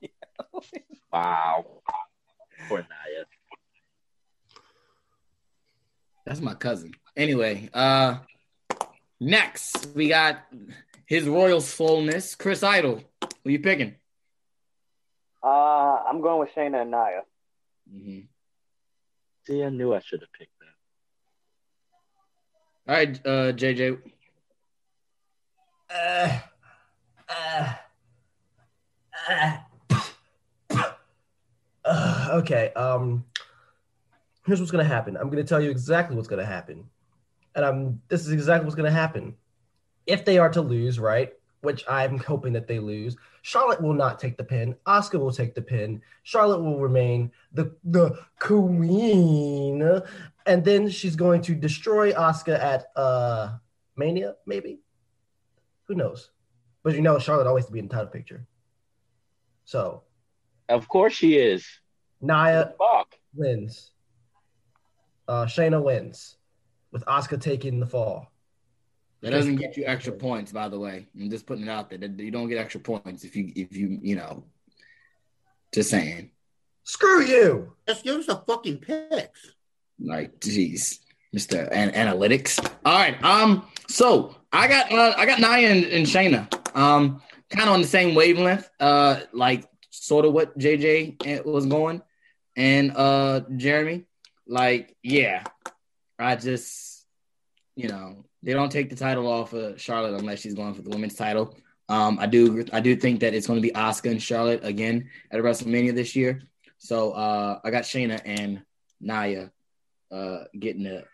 Wow. 1.12 1.66
Poor 2.68 2.78
Nia. 2.78 3.24
That's 6.24 6.40
my 6.40 6.54
cousin. 6.54 6.92
Anyway, 7.16 7.68
uh 7.74 8.18
next 9.18 9.88
we 9.94 10.08
got 10.08 10.44
his 11.06 11.26
royal 11.26 11.60
fullness, 11.60 12.36
Chris 12.36 12.62
Idol. 12.62 13.02
Who 13.42 13.50
you 13.50 13.58
picking? 13.58 13.96
Uh, 15.42 15.48
I'm 16.08 16.20
going 16.20 16.38
with 16.38 16.50
Shayna 16.54 16.82
and 16.82 16.90
Nia. 16.92 17.22
Mm-hmm. 17.92 18.20
See, 19.46 19.64
I 19.64 19.70
knew 19.70 19.94
I 19.94 20.00
should 20.00 20.20
have 20.20 20.32
picked 20.32 20.52
that. 22.86 22.92
All 22.92 22.94
right, 22.96 23.26
uh, 23.26 23.52
JJ. 23.52 23.98
Uh, 25.92 26.38
uh, 27.28 27.72
uh, 31.84 32.28
okay. 32.34 32.72
Um, 32.74 33.24
here's 34.46 34.60
what's 34.60 34.70
gonna 34.70 34.84
happen. 34.84 35.16
I'm 35.16 35.30
gonna 35.30 35.44
tell 35.44 35.60
you 35.60 35.70
exactly 35.70 36.16
what's 36.16 36.28
gonna 36.28 36.44
happen, 36.44 36.84
and 37.54 37.64
I'm. 37.64 38.02
This 38.08 38.22
is 38.26 38.32
exactly 38.32 38.66
what's 38.66 38.76
gonna 38.76 38.90
happen. 38.90 39.34
If 40.06 40.24
they 40.24 40.38
are 40.38 40.50
to 40.50 40.60
lose, 40.60 40.98
right? 40.98 41.32
Which 41.62 41.84
I'm 41.88 42.18
hoping 42.18 42.52
that 42.54 42.68
they 42.68 42.78
lose. 42.78 43.16
Charlotte 43.42 43.82
will 43.82 43.92
not 43.92 44.18
take 44.18 44.36
the 44.36 44.44
pin. 44.44 44.76
Asuka 44.86 45.18
will 45.18 45.32
take 45.32 45.54
the 45.54 45.62
pin. 45.62 46.02
Charlotte 46.22 46.60
will 46.60 46.78
remain 46.78 47.32
the 47.52 47.74
the 47.84 48.16
queen, 48.38 49.82
and 50.46 50.64
then 50.64 50.88
she's 50.88 51.16
going 51.16 51.42
to 51.42 51.54
destroy 51.54 52.12
Asuka 52.12 52.58
at 52.58 52.86
uh 52.96 53.54
Mania, 53.96 54.36
maybe. 54.46 54.78
Who 55.90 55.96
knows? 55.96 56.30
But 56.84 56.94
you 56.94 57.00
know, 57.02 57.18
Charlotte 57.18 57.48
always 57.48 57.66
to 57.66 57.72
be 57.72 57.80
in 57.80 57.88
the 57.88 57.92
title 57.92 58.12
picture. 58.12 58.46
So 59.64 60.04
Of 60.68 60.86
course 60.86 61.12
she 61.12 61.36
is. 61.36 61.66
Nia 62.20 62.74
Fuck. 62.78 63.16
wins. 63.34 63.90
Uh, 65.26 65.46
Shayna 65.46 65.82
wins, 65.82 66.36
with 66.92 67.04
Asuka 67.06 67.40
taking 67.40 67.80
the 67.80 67.86
fall. 67.86 68.30
That 69.20 69.30
doesn't 69.30 69.56
get 69.56 69.76
you 69.76 69.82
extra 69.84 70.12
points, 70.12 70.52
by 70.52 70.68
the 70.68 70.78
way. 70.78 71.08
I'm 71.18 71.28
just 71.28 71.44
putting 71.44 71.64
it 71.64 71.68
out 71.68 71.90
there. 71.90 71.98
You 71.98 72.30
don't 72.30 72.48
get 72.48 72.58
extra 72.58 72.80
points 72.80 73.24
if 73.24 73.34
you 73.34 73.52
if 73.56 73.76
you 73.76 73.98
you 74.00 74.14
know. 74.14 74.44
Just 75.74 75.90
saying. 75.90 76.30
Screw 76.84 77.24
you. 77.24 77.72
Just 77.88 78.04
give 78.04 78.14
us 78.14 78.28
a 78.28 78.36
fucking 78.46 78.78
picks. 78.78 79.54
Like, 79.98 80.38
jeez, 80.38 81.00
Mister 81.32 81.68
An- 81.72 81.92
Analytics. 81.92 82.64
All 82.84 82.98
right. 82.98 83.22
Um. 83.22 83.66
So 83.88 84.36
I 84.52 84.68
got 84.68 84.92
uh, 84.92 85.14
I 85.16 85.26
got 85.26 85.40
Nia 85.40 85.70
and, 85.70 85.84
and 85.84 86.06
Shayna. 86.06 86.76
Um. 86.76 87.22
Kind 87.50 87.68
of 87.68 87.74
on 87.74 87.82
the 87.82 87.88
same 87.88 88.14
wavelength. 88.14 88.68
Uh. 88.78 89.20
Like 89.32 89.64
sort 89.90 90.24
of 90.24 90.32
what 90.32 90.56
JJ 90.58 91.44
was 91.44 91.66
going, 91.66 92.02
and 92.56 92.92
uh 92.96 93.40
Jeremy. 93.56 94.06
Like, 94.50 94.96
yeah. 95.04 95.44
I 96.18 96.34
just, 96.34 97.06
you 97.76 97.88
know, 97.88 98.24
they 98.42 98.52
don't 98.52 98.70
take 98.70 98.90
the 98.90 98.96
title 98.96 99.28
off 99.28 99.52
of 99.52 99.80
Charlotte 99.80 100.18
unless 100.18 100.40
she's 100.40 100.54
going 100.54 100.74
for 100.74 100.82
the 100.82 100.90
women's 100.90 101.14
title. 101.14 101.56
Um, 101.88 102.18
I 102.20 102.26
do 102.26 102.64
I 102.72 102.80
do 102.80 102.96
think 102.96 103.20
that 103.20 103.32
it's 103.32 103.46
going 103.46 103.58
to 103.58 103.66
be 103.66 103.72
Asuka 103.72 104.10
and 104.10 104.20
Charlotte 104.22 104.64
again 104.64 105.08
at 105.30 105.40
WrestleMania 105.40 105.94
this 105.94 106.16
year. 106.16 106.42
So 106.78 107.12
uh, 107.12 107.60
I 107.62 107.70
got 107.70 107.84
Shayna 107.84 108.20
and 108.24 108.62
Nia 109.00 109.52
uh, 110.10 110.44
getting 110.58 110.82
the. 110.82 111.04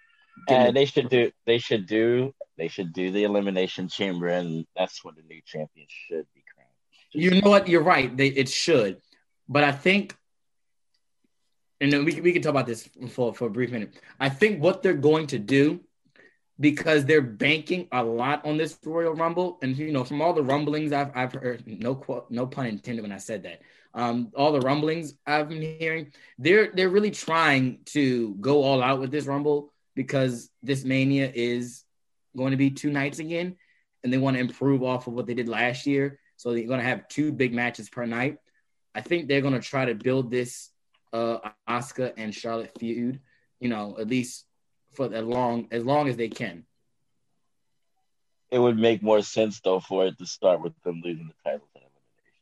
And 0.49 0.77
they 0.77 0.85
should 0.85 1.09
do 1.09 1.31
they 1.46 1.59
should 1.59 1.87
do 1.87 2.35
they 2.59 2.68
should 2.68 2.92
do 2.92 3.11
the 3.11 3.25
elimination 3.25 3.88
chamber 3.88 4.29
and 4.29 4.64
that's 4.77 5.05
when 5.05 5.14
the 5.14 5.22
new 5.22 5.40
champion 5.44 5.87
should 5.88 6.27
be 6.35 6.42
crowned. 6.55 6.70
You 7.12 7.40
know 7.40 7.51
what? 7.51 7.68
You're 7.68 7.83
right. 7.83 8.14
They 8.16 8.29
it 8.29 8.49
should, 8.49 9.01
but 9.49 9.64
I 9.64 9.72
think, 9.72 10.16
and 11.81 11.92
then 11.92 12.05
we 12.05 12.12
can- 12.12 12.22
we 12.22 12.33
can 12.33 12.42
talk 12.42 12.51
about 12.51 12.66
this 12.66 12.88
for 13.09 13.35
for 13.35 13.46
a 13.46 13.51
brief 13.51 13.70
minute. 13.70 13.94
I 14.18 14.29
think 14.29 14.62
what 14.62 14.83
they're 14.83 14.94
going 14.94 15.27
to 15.29 15.38
do, 15.38 15.81
because 16.59 17.05
they're 17.05 17.20
banking 17.22 17.88
a 17.92 18.03
lot 18.03 18.44
on 18.46 18.57
this 18.57 18.79
Royal 18.85 19.14
Rumble, 19.14 19.59
and 19.62 19.77
you 19.77 19.92
know 19.92 20.05
from 20.05 20.22
all 20.22 20.33
the 20.33 20.42
rumblings 20.42 20.92
I've 20.92 21.11
I've 21.14 21.33
heard, 21.33 21.66
no 21.66 21.94
quote, 21.94 22.31
no 22.31 22.46
pun 22.46 22.66
intended 22.66 23.03
when 23.03 23.12
I 23.12 23.18
said 23.18 23.42
that. 23.44 23.61
Um, 23.94 24.31
all 24.37 24.53
the 24.53 24.61
rumblings 24.61 25.14
I've 25.27 25.49
been 25.49 25.62
hearing, 25.62 26.12
they're 26.38 26.70
they're 26.72 26.90
really 26.90 27.11
trying 27.11 27.81
to 27.87 28.35
go 28.37 28.62
all 28.62 28.83
out 28.83 29.01
with 29.01 29.11
this 29.11 29.27
Rumble 29.27 29.72
because 29.97 30.49
this 30.63 30.85
Mania 30.85 31.33
is 31.35 31.83
going 32.37 32.53
to 32.53 32.57
be 32.57 32.71
two 32.71 32.91
nights 32.91 33.19
again, 33.19 33.57
and 34.05 34.13
they 34.13 34.19
want 34.19 34.37
to 34.37 34.41
improve 34.41 34.85
off 34.85 35.09
of 35.09 35.15
what 35.15 35.27
they 35.27 35.35
did 35.35 35.49
last 35.49 35.87
year. 35.87 36.21
So 36.37 36.53
they're 36.53 36.69
going 36.69 36.79
to 36.79 36.87
have 36.87 37.09
two 37.09 37.33
big 37.33 37.53
matches 37.53 37.89
per 37.89 38.07
night. 38.07 38.37
I 38.95 39.01
think 39.01 39.27
they're 39.27 39.41
going 39.41 39.55
to 39.55 39.61
try 39.61 39.87
to 39.87 39.95
build 39.95 40.31
this 40.31 40.71
uh 41.13 41.39
Asuka 41.69 42.13
and 42.17 42.33
Charlotte 42.33 42.79
feud, 42.79 43.21
you 43.59 43.69
know, 43.69 43.97
at 43.99 44.07
least 44.07 44.45
for 44.93 45.13
as 45.13 45.25
long 45.25 45.67
as 45.73 45.85
long 45.85 46.09
as 46.09 46.17
they 46.17 46.29
can. 46.29 46.65
It 48.51 48.61
would 48.61 48.79
make 48.79 49.03
more 49.03 49.23
sense 49.23 49.61
though 49.61 49.81
for 49.81 50.07
it 50.07 50.19
to 50.19 50.27
start 50.27 50.63
with 50.63 50.73
them 50.85 51.03
losing 51.05 51.29
the 51.29 51.51
titles. 51.51 51.69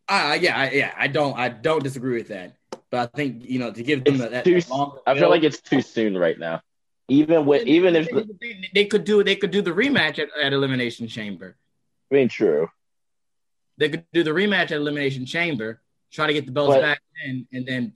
Uh, 0.09 0.37
yeah, 0.39 0.59
I, 0.59 0.71
yeah, 0.71 0.95
I 0.97 1.07
don't, 1.07 1.39
I 1.39 1.49
don't 1.49 1.83
disagree 1.83 2.19
with 2.19 2.29
that. 2.29 2.57
But 2.91 3.11
I 3.15 3.17
think 3.17 3.49
you 3.49 3.59
know 3.59 3.73
to 3.73 3.83
give 3.83 4.05
them 4.05 4.19
that, 4.19 4.45
Too, 4.45 4.61
that 4.61 4.71
long. 4.71 4.99
I 5.07 5.19
feel 5.19 5.31
like 5.31 5.43
it's 5.43 5.61
too 5.61 5.83
soon 5.83 6.17
right 6.17 6.39
now. 6.39 6.61
Even 7.09 7.45
with 7.45 7.67
even 7.67 7.97
if 7.97 8.09
they, 8.41 8.69
they 8.73 8.85
could 8.87 9.05
do, 9.05 9.23
they 9.23 9.37
could 9.37 9.51
do 9.51 9.61
the 9.61 9.73
rematch 9.73 10.19
at, 10.19 10.29
at 10.43 10.53
Elimination 10.53 11.07
Chamber. 11.07 11.57
I 12.11 12.15
mean 12.15 12.29
true. 12.29 12.69
They 13.77 13.89
could 13.91 14.05
do 14.13 14.23
the 14.23 14.31
rematch 14.31 14.65
at 14.65 14.73
Elimination 14.73 15.27
Chamber, 15.27 15.83
try 16.13 16.27
to 16.27 16.33
get 16.33 16.47
the 16.47 16.53
belts 16.53 16.75
But- 16.77 16.83
back 16.83 17.01
in, 17.27 17.47
and 17.53 17.67
then 17.67 17.93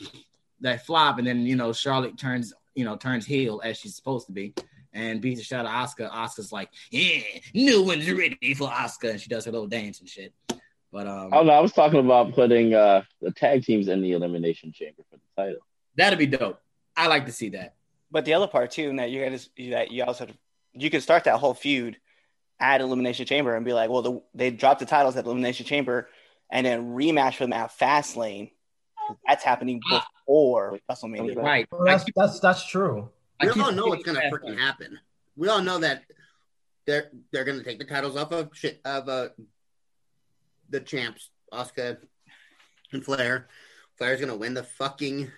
that 0.60 0.84
flop, 0.84 1.18
and 1.18 1.26
then 1.26 1.46
you 1.46 1.56
know 1.56 1.72
Charlotte 1.72 2.18
turns, 2.18 2.52
you 2.74 2.84
know, 2.84 2.96
turns 2.96 3.24
heel 3.24 3.60
as 3.64 3.78
she's 3.78 3.94
supposed 3.96 4.26
to 4.26 4.32
be, 4.32 4.54
and 4.92 5.20
beats 5.22 5.40
the 5.40 5.44
shot 5.44 5.64
of 5.64 5.70
Asuka. 5.70 6.10
Asuka's 6.10 6.52
like, 6.52 6.68
yeah, 6.90 7.20
new 7.54 7.82
one's 7.82 8.10
ready 8.10 8.54
for 8.54 8.68
Asuka, 8.68 9.10
and 9.12 9.20
she 9.20 9.28
does 9.28 9.44
her 9.46 9.52
little 9.52 9.68
dance 9.68 10.00
and 10.00 10.08
shit. 10.08 10.34
But 10.92 11.06
um, 11.06 11.30
Oh 11.32 11.42
no, 11.44 11.52
I 11.52 11.60
was 11.60 11.72
talking 11.72 12.00
about 12.00 12.34
putting 12.34 12.74
uh 12.74 13.02
the 13.22 13.30
tag 13.30 13.62
teams 13.64 13.88
in 13.88 14.02
the 14.02 14.12
elimination 14.12 14.72
chamber 14.72 15.02
for 15.10 15.16
the 15.16 15.42
title. 15.42 15.60
that'd 15.96 16.18
be 16.18 16.26
dope. 16.26 16.60
I 16.96 17.06
like 17.06 17.24
to 17.26 17.32
see 17.32 17.50
that. 17.50 17.74
But 18.10 18.24
the 18.24 18.34
other 18.34 18.46
part 18.46 18.70
too, 18.70 18.88
and 18.88 18.98
that 18.98 19.10
you 19.10 19.24
guys 19.24 19.50
that 19.70 19.90
you 19.90 20.04
also 20.04 20.26
you 20.72 20.90
could 20.90 21.02
start 21.02 21.24
that 21.24 21.38
whole 21.38 21.54
feud 21.54 21.98
at 22.60 22.80
Elimination 22.80 23.26
Chamber 23.26 23.54
and 23.54 23.64
be 23.64 23.72
like, 23.72 23.90
well, 23.90 24.02
the, 24.02 24.22
they 24.34 24.50
dropped 24.50 24.80
the 24.80 24.86
titles 24.86 25.16
at 25.16 25.24
Elimination 25.24 25.66
Chamber 25.66 26.08
and 26.50 26.66
then 26.66 26.94
rematch 26.94 27.38
them 27.38 27.52
at 27.52 27.70
Fastlane. 27.78 28.50
That's 29.26 29.44
happening 29.44 29.80
before 29.88 30.78
WrestleMania. 30.90 31.36
Right. 31.36 31.66
Well, 31.70 31.84
that's, 31.84 32.04
that's 32.14 32.40
that's 32.40 32.66
true. 32.66 33.08
We 33.40 33.48
all 33.50 33.72
know 33.72 33.86
what's 33.86 34.02
gonna 34.02 34.20
freaking 34.30 34.58
happen. 34.58 34.98
We 35.36 35.48
all 35.48 35.62
know 35.62 35.78
that 35.78 36.02
they're 36.86 37.10
they're 37.32 37.44
gonna 37.44 37.62
take 37.62 37.78
the 37.78 37.84
titles 37.84 38.16
off 38.16 38.32
of 38.32 38.50
shit 38.52 38.80
of 38.84 39.08
uh 39.08 39.28
the 40.68 40.80
champs, 40.80 41.30
Asuka 41.52 41.98
and 42.92 43.04
Flair. 43.04 43.48
Flair's 43.96 44.20
gonna 44.20 44.36
win 44.36 44.54
the 44.54 44.64
fucking 44.64 45.30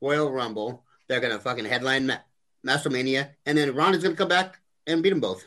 Royal 0.00 0.30
Rumble. 0.30 0.84
They're 1.12 1.20
gonna 1.20 1.38
fucking 1.38 1.66
headline 1.66 2.06
Ma- 2.06 2.16
WrestleMania, 2.66 3.28
and 3.44 3.58
then 3.58 3.74
Ronda's 3.74 4.02
gonna 4.02 4.16
come 4.16 4.28
back 4.28 4.58
and 4.86 5.02
beat 5.02 5.10
them 5.10 5.20
both. 5.20 5.44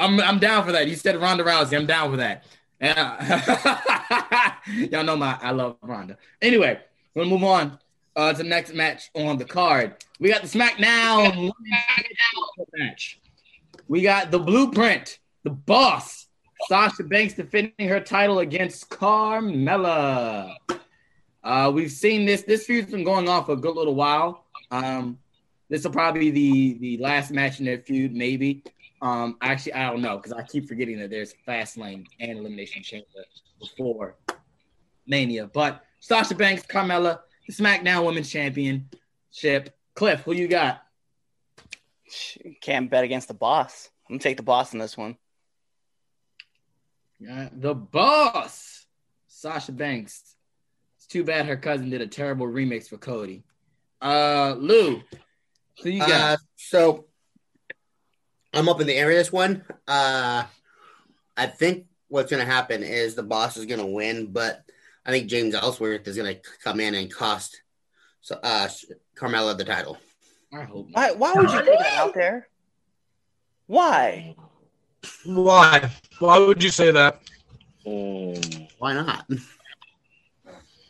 I'm 0.00 0.18
I'm 0.18 0.38
down 0.38 0.64
for 0.64 0.72
that. 0.72 0.88
You 0.88 0.94
said 0.94 1.20
Ronda 1.20 1.44
Rousey. 1.44 1.76
I'm 1.76 1.84
down 1.84 2.10
for 2.10 2.16
that. 2.16 2.44
And, 2.80 2.98
uh, 2.98 4.50
y'all 4.90 5.04
know 5.04 5.14
my 5.14 5.38
I 5.42 5.50
love 5.50 5.76
Ronda. 5.82 6.16
Anyway, 6.40 6.80
we'll 7.14 7.26
move 7.26 7.44
on 7.44 7.78
uh, 8.16 8.32
to 8.32 8.42
the 8.42 8.48
next 8.48 8.72
match 8.72 9.10
on 9.14 9.36
the 9.36 9.44
card. 9.44 9.96
We 10.20 10.30
got 10.30 10.40
the 10.40 10.48
SmackDown 10.48 11.52
match. 12.72 13.20
We 13.88 14.00
got 14.00 14.30
the 14.30 14.38
Blueprint, 14.38 15.18
the 15.44 15.50
Boss, 15.50 16.28
Sasha 16.66 17.04
Banks 17.04 17.34
defending 17.34 17.90
her 17.90 18.00
title 18.00 18.38
against 18.38 18.88
Carmella. 18.88 20.54
Uh, 21.46 21.70
we've 21.70 21.92
seen 21.92 22.26
this. 22.26 22.42
This 22.42 22.66
feud's 22.66 22.90
been 22.90 23.04
going 23.04 23.28
on 23.28 23.44
for 23.44 23.52
a 23.52 23.56
good 23.56 23.76
little 23.76 23.94
while. 23.94 24.46
Um, 24.72 25.16
this 25.68 25.84
will 25.84 25.92
probably 25.92 26.32
be 26.32 26.72
the 26.74 26.78
the 26.78 27.02
last 27.04 27.30
match 27.30 27.60
in 27.60 27.66
their 27.66 27.78
feud, 27.78 28.12
maybe. 28.12 28.64
Um, 29.00 29.36
actually, 29.40 29.74
I 29.74 29.88
don't 29.88 30.02
know 30.02 30.16
because 30.16 30.32
I 30.32 30.42
keep 30.42 30.66
forgetting 30.66 30.98
that 30.98 31.10
there's 31.10 31.34
Fastlane 31.46 32.04
and 32.18 32.38
Elimination 32.40 32.82
Chamber 32.82 33.06
before 33.60 34.16
Mania. 35.06 35.46
But 35.46 35.84
Sasha 36.00 36.34
Banks, 36.34 36.64
Carmella, 36.66 37.20
the 37.46 37.52
SmackDown 37.52 38.04
Women's 38.04 38.28
Championship. 38.28 39.70
Cliff, 39.94 40.22
who 40.22 40.32
you 40.32 40.48
got? 40.48 40.82
Can't 42.60 42.90
bet 42.90 43.04
against 43.04 43.28
the 43.28 43.34
boss. 43.34 43.88
I'm 44.08 44.14
gonna 44.14 44.20
take 44.20 44.36
the 44.36 44.42
boss 44.42 44.72
in 44.72 44.80
this 44.80 44.96
one. 44.96 45.16
Yeah, 47.20 47.50
the 47.52 47.72
boss, 47.72 48.84
Sasha 49.28 49.70
Banks. 49.70 50.35
It's 51.06 51.12
too 51.12 51.22
bad 51.22 51.46
her 51.46 51.56
cousin 51.56 51.88
did 51.88 52.00
a 52.00 52.06
terrible 52.08 52.48
remix 52.48 52.88
for 52.88 52.96
Cody. 52.96 53.44
Uh, 54.02 54.56
Lou, 54.58 55.00
who 55.80 55.90
you 55.90 56.00
got? 56.00 56.10
Uh, 56.10 56.36
so 56.56 57.04
I'm 58.52 58.68
up 58.68 58.80
in 58.80 58.88
the 58.88 58.96
air 58.96 59.14
this 59.14 59.30
one. 59.30 59.62
Uh, 59.86 60.42
I 61.36 61.46
think 61.46 61.86
what's 62.08 62.32
going 62.32 62.44
to 62.44 62.52
happen 62.52 62.82
is 62.82 63.14
the 63.14 63.22
boss 63.22 63.56
is 63.56 63.66
going 63.66 63.78
to 63.78 63.86
win, 63.86 64.32
but 64.32 64.64
I 65.04 65.12
think 65.12 65.28
James 65.30 65.54
Ellsworth 65.54 66.08
is 66.08 66.16
going 66.16 66.34
to 66.34 66.40
come 66.64 66.80
in 66.80 66.96
and 66.96 67.08
cost 67.08 67.62
so, 68.20 68.40
uh, 68.42 68.68
Carmella 69.16 69.56
the 69.56 69.64
title. 69.64 69.98
I 70.52 70.62
hope. 70.64 70.88
Why? 70.90 71.12
Why 71.12 71.34
would 71.34 71.52
you 71.52 71.60
put 71.60 71.78
that 71.78 71.92
out 71.92 72.14
there? 72.14 72.48
Why? 73.68 74.34
Why? 75.24 75.88
Why 76.18 76.38
would 76.38 76.64
you 76.64 76.70
say 76.70 76.90
that? 76.90 77.20
Mm. 77.86 78.68
Why 78.80 78.94
not? 78.94 79.24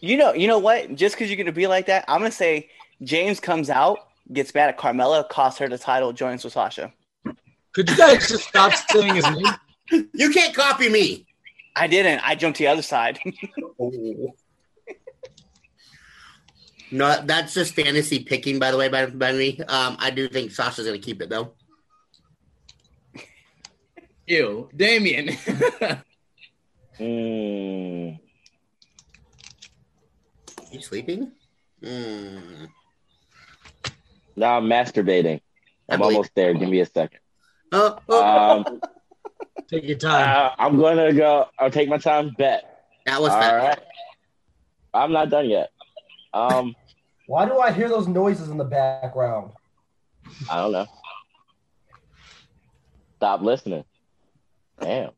You 0.07 0.17
know, 0.17 0.33
you 0.33 0.47
know 0.47 0.59
what? 0.59 0.95
Just 0.95 1.15
because 1.15 1.29
you're 1.29 1.37
gonna 1.37 1.53
be 1.53 1.67
like 1.67 1.87
that, 1.87 2.05
I'm 2.09 2.21
gonna 2.21 2.31
say 2.31 2.71
James 3.03 3.41
comes 3.41 3.71
out, 3.71 3.99
gets 4.33 4.55
mad 4.55 4.69
at 4.69 4.79
Carmella, 4.79 5.29
costs 5.29 5.59
her 5.59 5.69
the 5.69 5.79
title, 5.79 6.13
joins 6.13 6.45
with 6.45 6.53
Sasha. 6.53 6.93
Could 7.73 7.91
you 7.91 7.97
guys 7.97 8.29
just 8.29 8.49
stop 8.49 8.73
saying 8.91 9.15
his 9.15 9.25
name? 9.25 9.45
You 10.13 10.31
can't 10.31 10.53
copy 10.53 10.89
me. 10.89 11.27
I 11.77 11.87
didn't. 11.87 12.19
I 12.27 12.35
jumped 12.35 12.57
to 12.59 12.65
the 12.65 12.69
other 12.69 12.83
side. 12.83 13.21
No, 16.91 17.21
that's 17.25 17.55
just 17.55 17.75
fantasy 17.75 18.21
picking, 18.23 18.59
by 18.59 18.71
the 18.71 18.77
way, 18.77 18.89
by, 18.89 19.07
by 19.07 19.33
me. 19.33 19.59
Um, 19.69 19.97
I 19.99 20.11
do 20.11 20.29
think 20.29 20.53
Sasha's 20.53 20.87
going 20.87 21.01
to 21.01 21.05
keep 21.05 21.21
it, 21.21 21.29
though. 21.29 21.53
Ew, 24.27 24.69
Damien. 24.75 25.37
Mm. 26.99 28.19
You 30.71 30.81
sleeping? 30.81 31.33
Mm. 31.83 32.69
Now 34.37 34.57
I'm 34.59 34.65
masturbating. 34.65 35.41
I'm 35.89 36.03
almost 36.03 36.31
there. 36.35 36.53
Give 36.55 36.69
me 36.69 36.81
a 36.81 36.87
second. 36.87 37.21
Oh, 37.73 37.99
oh, 38.09 38.25
Um, 38.67 38.81
Take 39.69 39.85
your 39.85 39.99
time. 39.99 40.29
uh, 40.29 40.51
I'm 40.59 40.79
gonna 40.79 41.13
go. 41.13 41.47
I'll 41.59 41.71
take 41.71 41.89
my 41.89 41.99
time. 41.99 42.35
Bet. 42.39 42.85
that 43.07 43.21
was 43.21 43.33
All 43.33 43.41
fast. 43.41 43.79
right. 43.81 43.87
I'm 44.95 45.13
not 45.13 45.29
done 45.29 45.49
yet. 45.51 45.71
Um, 46.33 46.75
Why 47.27 47.47
do 47.47 47.59
I 47.59 47.73
hear 47.73 47.89
those 47.89 48.07
noises 48.07 48.49
in 48.49 48.59
the 48.59 48.65
background? 48.65 49.51
I 50.51 50.57
don't 50.61 50.73
know. 50.73 50.87
Stop 53.17 53.43
listening. 53.43 53.85
Damn. 54.81 55.11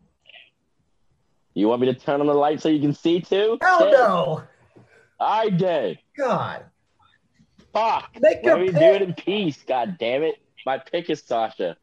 You 1.54 1.68
want 1.68 1.80
me 1.82 1.92
to 1.92 1.94
turn 1.98 2.20
on 2.20 2.26
the 2.26 2.34
light 2.34 2.60
so 2.62 2.68
you 2.68 2.80
can 2.80 2.94
see 2.94 3.20
too? 3.20 3.58
Hell 3.60 3.78
Shit. 3.80 3.92
no! 3.92 4.42
I 5.20 5.50
did. 5.50 5.98
God, 6.16 6.64
Fuck. 7.72 8.16
Make 8.20 8.42
Let 8.42 8.60
me 8.60 8.68
do 8.68 8.78
it 8.78 9.02
in 9.02 9.14
peace. 9.14 9.62
God 9.66 9.96
damn 9.98 10.22
it. 10.22 10.36
My 10.64 10.78
pick 10.78 11.10
is 11.10 11.22
Sasha. 11.22 11.76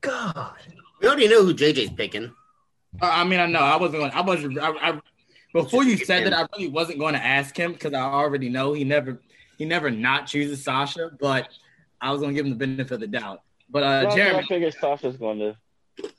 God. 0.00 0.54
We 1.00 1.08
already 1.08 1.28
know 1.28 1.44
who 1.44 1.54
JJ's 1.54 1.90
picking. 1.90 2.32
Uh, 3.00 3.10
I 3.10 3.24
mean, 3.24 3.40
I 3.40 3.46
know 3.46 3.60
I 3.60 3.76
wasn't 3.76 4.00
going. 4.00 4.12
I 4.12 4.20
wasn't. 4.20 4.58
I, 4.58 4.70
I 4.70 5.00
before 5.52 5.84
you 5.84 5.96
said 5.96 6.26
that, 6.26 6.32
I 6.32 6.46
really 6.52 6.68
wasn't 6.68 6.98
going 6.98 7.14
to 7.14 7.24
ask 7.24 7.56
him 7.56 7.72
because 7.72 7.94
I 7.94 8.00
already 8.00 8.48
know 8.48 8.72
he 8.72 8.84
never, 8.84 9.20
he 9.56 9.64
never 9.64 9.90
not 9.90 10.26
chooses 10.26 10.62
Sasha. 10.62 11.10
But 11.20 11.48
I 12.00 12.10
was 12.10 12.20
going 12.20 12.34
to 12.34 12.36
give 12.36 12.46
him 12.46 12.56
the 12.56 12.66
benefit 12.66 12.92
of 12.92 13.00
the 13.00 13.06
doubt. 13.06 13.42
But 13.70 13.82
uh, 13.82 13.86
Well, 13.86 14.12
I 14.12 14.14
Jeremy, 14.14 14.46
figure 14.46 14.70
Sasha's 14.70 15.16
going 15.16 15.38
to. 15.38 15.56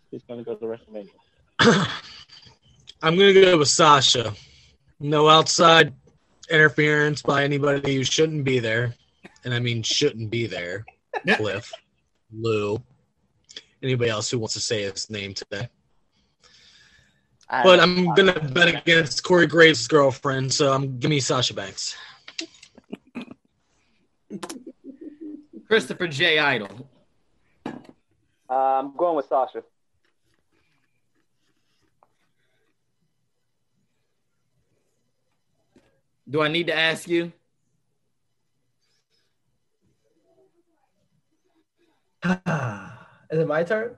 He's 0.09 0.23
going 0.23 0.43
to 0.43 0.45
go 0.45 0.55
to 0.55 0.65
WrestleMania. 0.65 1.09
I'm 3.01 3.17
gonna 3.17 3.33
go 3.33 3.57
with 3.57 3.67
Sasha. 3.67 4.33
No 4.99 5.27
outside 5.27 5.93
interference 6.49 7.21
by 7.21 7.43
anybody 7.43 7.95
who 7.95 8.03
shouldn't 8.03 8.43
be 8.43 8.59
there, 8.59 8.93
and 9.43 9.53
I 9.53 9.59
mean 9.59 9.83
shouldn't 9.83 10.29
be 10.29 10.47
there. 10.47 10.85
Cliff, 11.35 11.71
Lou, 12.31 12.81
anybody 13.81 14.09
else 14.09 14.29
who 14.29 14.39
wants 14.39 14.53
to 14.53 14.59
say 14.59 14.83
his 14.83 15.09
name 15.09 15.33
today. 15.33 15.69
I 17.49 17.63
But. 17.63 17.79
I'm 17.79 18.13
gonna 18.15 18.39
bet 18.53 18.75
against 18.75 19.23
Corey 19.23 19.47
Graves' 19.47 19.87
girlfriend, 19.87 20.53
so 20.53 20.71
I'm 20.71 20.97
give 20.99 21.09
me 21.09 21.19
Sasha 21.19 21.53
Banks. 21.53 21.95
Christopher 25.67 26.07
J. 26.07 26.39
Idol. 26.39 26.89
Uh, 27.65 28.53
I'm 28.53 28.95
going 28.95 29.15
with 29.15 29.27
Sasha. 29.27 29.63
Do 36.29 36.41
I 36.41 36.47
need 36.47 36.67
to 36.67 36.75
ask 36.75 37.07
you? 37.07 37.31
Is 42.23 43.39
it 43.39 43.47
my 43.47 43.63
turn? 43.63 43.95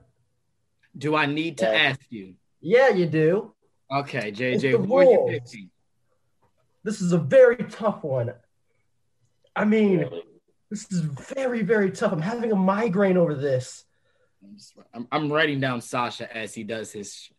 Do 0.96 1.14
I 1.16 1.26
need 1.26 1.58
to 1.58 1.64
Yeah. 1.64 1.72
ask 1.72 2.00
you? 2.10 2.34
Yeah, 2.60 2.88
you 2.88 3.06
do. 3.06 3.54
Okay, 3.90 4.30
JJ, 4.32 4.60
the 4.72 4.78
who 4.78 4.96
are 4.96 5.04
you 5.04 5.26
picking? 5.30 5.70
This 6.84 7.00
is 7.00 7.12
a 7.12 7.18
very 7.18 7.56
tough 7.56 8.02
one. 8.04 8.34
I 9.56 9.64
mean, 9.64 10.08
this 10.70 10.90
is 10.92 11.00
very, 11.00 11.62
very 11.62 11.90
tough. 11.90 12.12
I'm 12.12 12.20
having 12.20 12.52
a 12.52 12.56
migraine 12.56 13.16
over 13.16 13.34
this. 13.34 13.84
I'm, 14.42 14.56
just- 14.56 14.74
I'm, 14.92 15.08
I'm 15.10 15.32
writing 15.32 15.60
down 15.60 15.80
Sasha 15.80 16.34
as 16.36 16.54
he 16.54 16.64
does 16.64 16.92
his. 16.92 17.30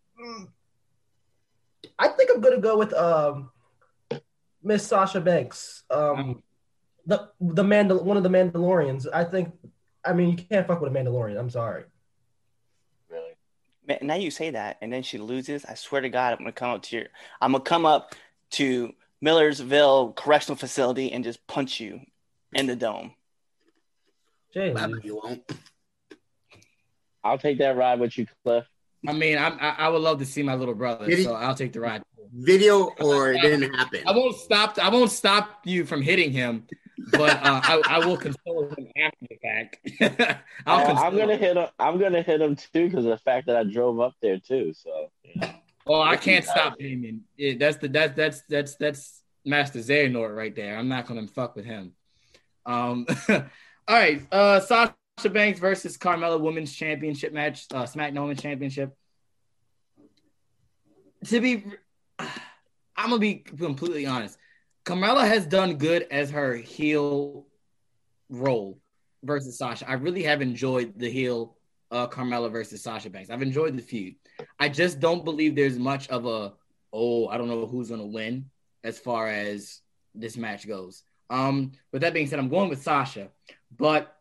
I 1.98 2.08
think 2.10 2.30
I'm 2.34 2.42
gonna 2.42 2.60
go 2.60 2.78
with 2.78 2.94
um 2.94 3.52
Miss 4.64 4.86
Sasha 4.86 5.22
Banks. 5.22 5.84
Um 5.90 6.44
the 7.06 7.30
the 7.40 7.64
Mandal 7.64 8.04
one 8.04 8.18
of 8.18 8.24
the 8.24 8.30
Mandalorians. 8.30 9.08
I 9.12 9.24
think 9.24 9.54
I 10.06 10.14
mean 10.14 10.30
you 10.30 10.38
can't 10.38 10.68
fuck 10.68 10.82
with 10.82 10.96
a 10.96 10.96
Mandalorian. 10.96 11.40
I'm 11.40 11.50
sorry. 11.50 11.84
Really. 13.10 13.32
Man, 13.88 14.00
now 14.04 14.16
you 14.16 14.32
say 14.32 14.52
that, 14.52 14.78
and 14.82 14.94
then 14.94 15.02
she 15.02 15.18
loses. 15.18 15.66
I 15.66 15.74
swear 15.74 16.02
to 16.02 16.10
God, 16.10 16.34
I'm 16.34 16.40
gonna 16.40 16.52
come 16.52 16.72
up 16.72 16.84
to 16.84 16.98
your. 16.98 17.08
I'm 17.42 17.52
gonna 17.54 17.64
come 17.64 17.86
up 17.86 18.16
to 18.52 18.94
Millersville 19.22 20.14
Correctional 20.14 20.58
Facility 20.58 21.12
and 21.12 21.24
just 21.24 21.46
punch 21.48 21.80
you 21.80 22.02
in 22.54 22.68
the 22.68 22.76
dome. 22.76 23.14
Jay, 24.54 24.74
you 25.04 25.22
won't. 25.24 25.52
I'll 27.24 27.38
take 27.38 27.60
that 27.60 27.76
ride 27.76 28.00
with 28.00 28.18
you, 28.18 28.26
Cliff. 28.44 28.66
I 29.08 29.14
mean, 29.14 29.38
I'm, 29.38 29.54
I 29.60 29.76
I 29.80 29.90
would 29.90 30.02
love 30.02 30.20
to 30.20 30.26
see 30.26 30.44
my 30.44 30.56
little 30.56 30.76
brother, 30.76 31.06
Did 31.08 31.20
he- 31.20 31.24
so 31.24 31.34
I'll 31.36 31.56
take 31.56 31.74
the 31.74 31.80
ride. 31.80 32.04
Video 32.32 32.92
or 33.02 33.32
it 33.32 33.42
didn't 33.42 33.74
happen. 33.74 34.02
I 34.06 34.12
won't 34.12 34.36
stop. 34.36 34.78
I 34.78 34.90
won't 34.90 35.10
stop 35.10 35.62
you 35.66 35.84
from 35.84 36.04
hitting 36.04 36.32
him, 36.32 36.68
but 37.12 37.32
uh, 37.44 37.60
I, 37.64 37.82
I 37.88 38.06
will 38.06 38.18
console 38.18 38.70
him 38.70 38.88
after 39.04 39.26
the 39.28 39.38
fact. 39.42 39.80
I'll 40.68 40.82
Uh, 40.82 40.86
console 40.86 41.06
I'm 41.06 41.18
gonna 41.18 41.34
him. 41.34 41.40
hit 41.40 41.58
him. 41.58 41.68
I'm 41.80 42.00
gonna 42.00 42.22
hit 42.22 42.40
him 42.40 42.56
too 42.56 42.88
because 42.88 43.06
of 43.06 43.12
the 43.12 43.18
fact 43.18 43.48
that 43.48 43.56
I 43.56 43.64
drove 43.64 44.00
up 44.00 44.14
there 44.22 44.38
too. 44.38 44.74
So 44.76 45.10
Well, 45.88 46.04
I 46.04 46.18
can't 46.18 46.46
stop 46.46 46.78
Damien. 46.78 47.24
Yeah, 47.36 47.54
that's 47.58 47.78
the 47.78 47.88
that's 47.88 48.16
that's 48.16 48.44
that's 48.48 48.76
that's 48.76 49.24
Master 49.44 49.80
Xehanort 49.80 50.36
right 50.38 50.56
there. 50.56 50.78
I'm 50.78 50.88
not 50.88 51.08
gonna 51.08 51.26
fuck 51.26 51.56
with 51.56 51.66
him. 51.66 51.94
Um, 52.68 53.08
all 53.30 53.42
right. 53.88 54.22
Uh, 54.32 54.60
Sasha 54.60 54.94
Banks 55.28 55.60
versus 55.60 55.98
Carmella 55.98 56.40
Women's 56.40 56.74
Championship 56.74 57.34
match. 57.34 57.66
Uh, 57.74 57.84
SmackDown 57.84 58.22
Women's 58.22 58.42
Championship. 58.42 58.96
To 61.26 61.42
be, 61.42 61.66
I'm 62.20 63.10
gonna 63.10 63.18
be 63.18 63.36
completely 63.36 64.06
honest. 64.06 64.38
Carmella 64.86 65.28
has 65.28 65.46
done 65.46 65.76
good 65.76 66.08
as 66.10 66.32
her 66.32 66.56
heel 66.56 67.46
role 68.30 68.80
versus 69.24 69.58
Sasha. 69.58 69.90
I 69.90 69.94
really 69.94 70.24
have 70.24 70.42
enjoyed 70.42 70.98
the 70.98 71.10
heel 71.10 71.58
uh, 71.92 72.08
Carmella 72.08 72.52
versus 72.52 72.82
Sasha 72.82 73.10
Banks. 73.10 73.30
I've 73.30 73.42
enjoyed 73.42 73.76
the 73.76 73.82
feud. 73.82 74.16
I 74.60 74.70
just 74.70 75.00
don't 75.00 75.26
believe 75.26 75.56
there's 75.56 75.78
much 75.78 76.08
of 76.10 76.26
a 76.26 76.54
oh 76.94 77.28
I 77.28 77.38
don't 77.38 77.48
know 77.48 77.66
who's 77.66 77.90
gonna 77.90 78.06
win 78.06 78.50
as 78.84 78.98
far 78.98 79.28
as 79.28 79.82
this 80.16 80.38
match 80.38 80.68
goes. 80.68 81.04
Um, 81.30 81.74
with 81.92 82.02
that 82.02 82.14
being 82.14 82.28
said, 82.28 82.40
I'm 82.40 82.50
going 82.50 82.70
with 82.70 82.82
Sasha, 82.82 83.30
but 83.76 84.16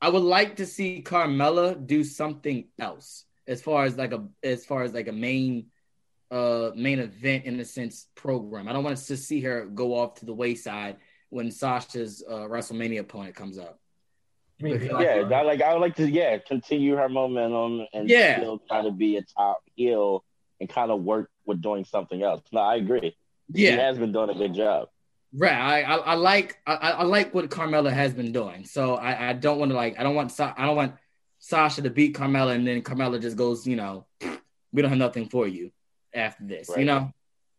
I 0.00 0.08
would 0.08 0.22
like 0.22 0.56
to 0.56 0.66
see 0.66 1.02
Carmella 1.02 1.86
do 1.86 2.04
something 2.04 2.66
else 2.78 3.24
as 3.46 3.62
far 3.62 3.84
as 3.84 3.96
like 3.96 4.12
a 4.12 4.26
as 4.42 4.64
far 4.64 4.82
as 4.82 4.92
like 4.92 5.08
a 5.08 5.12
main 5.12 5.66
uh 6.30 6.70
main 6.74 6.98
event 6.98 7.44
in 7.44 7.58
a 7.60 7.64
sense 7.64 8.06
program. 8.14 8.68
I 8.68 8.72
don't 8.72 8.84
want 8.84 8.96
to 8.96 9.16
see 9.16 9.40
her 9.42 9.66
go 9.66 9.94
off 9.94 10.14
to 10.16 10.26
the 10.26 10.34
wayside 10.34 10.96
when 11.30 11.50
Sasha's 11.50 12.22
uh, 12.28 12.46
WrestleMania 12.48 13.00
opponent 13.00 13.34
comes 13.34 13.58
up. 13.58 13.78
yeah, 14.60 15.28
I 15.32 15.42
like 15.42 15.62
I 15.62 15.72
would 15.72 15.80
like 15.80 15.96
to 15.96 16.08
yeah 16.08 16.38
continue 16.38 16.96
her 16.96 17.08
momentum 17.08 17.86
and 17.92 18.08
Yeah. 18.08 18.38
still 18.38 18.58
try 18.68 18.82
to 18.82 18.90
be 18.90 19.16
a 19.16 19.22
top 19.22 19.58
heel 19.74 20.24
and 20.60 20.68
kind 20.68 20.90
of 20.90 21.02
work 21.02 21.30
with 21.44 21.60
doing 21.60 21.84
something 21.84 22.22
else. 22.22 22.42
No, 22.52 22.60
I 22.60 22.76
agree. 22.76 23.16
Yeah. 23.52 23.72
he 23.72 23.76
has 23.78 23.98
been 23.98 24.12
doing 24.12 24.30
a 24.30 24.34
good 24.34 24.54
job. 24.54 24.88
Right. 25.36 25.52
I, 25.52 25.82
I, 25.82 25.96
I 25.96 26.14
like 26.14 26.58
I, 26.66 26.74
I 26.74 27.02
like 27.02 27.34
what 27.34 27.48
Carmella 27.50 27.92
has 27.92 28.14
been 28.14 28.30
doing. 28.32 28.64
So 28.64 28.94
I, 28.94 29.30
I 29.30 29.32
don't 29.32 29.58
want 29.58 29.70
to 29.72 29.76
like 29.76 29.98
I 29.98 30.02
don't 30.04 30.14
want 30.14 30.30
Sa- 30.30 30.54
I 30.56 30.64
don't 30.66 30.76
want 30.76 30.94
Sasha 31.40 31.82
to 31.82 31.90
beat 31.90 32.14
Carmella 32.16 32.54
and 32.54 32.66
then 32.66 32.82
Carmella 32.82 33.20
just 33.20 33.36
goes 33.36 33.66
you 33.66 33.74
know 33.76 34.06
we 34.72 34.80
don't 34.82 34.90
have 34.90 34.98
nothing 34.98 35.28
for 35.28 35.46
you 35.48 35.72
after 36.14 36.44
this. 36.44 36.68
You 36.68 36.74
Right. 36.76 36.86
know. 36.86 37.12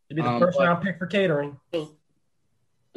To 0.10 0.16
be 0.16 0.22
the 0.22 0.28
Um, 0.30 0.40
first 0.40 0.58
round 0.60 0.84
pick 0.84 0.98
for 1.00 1.08
catering. 1.08 1.58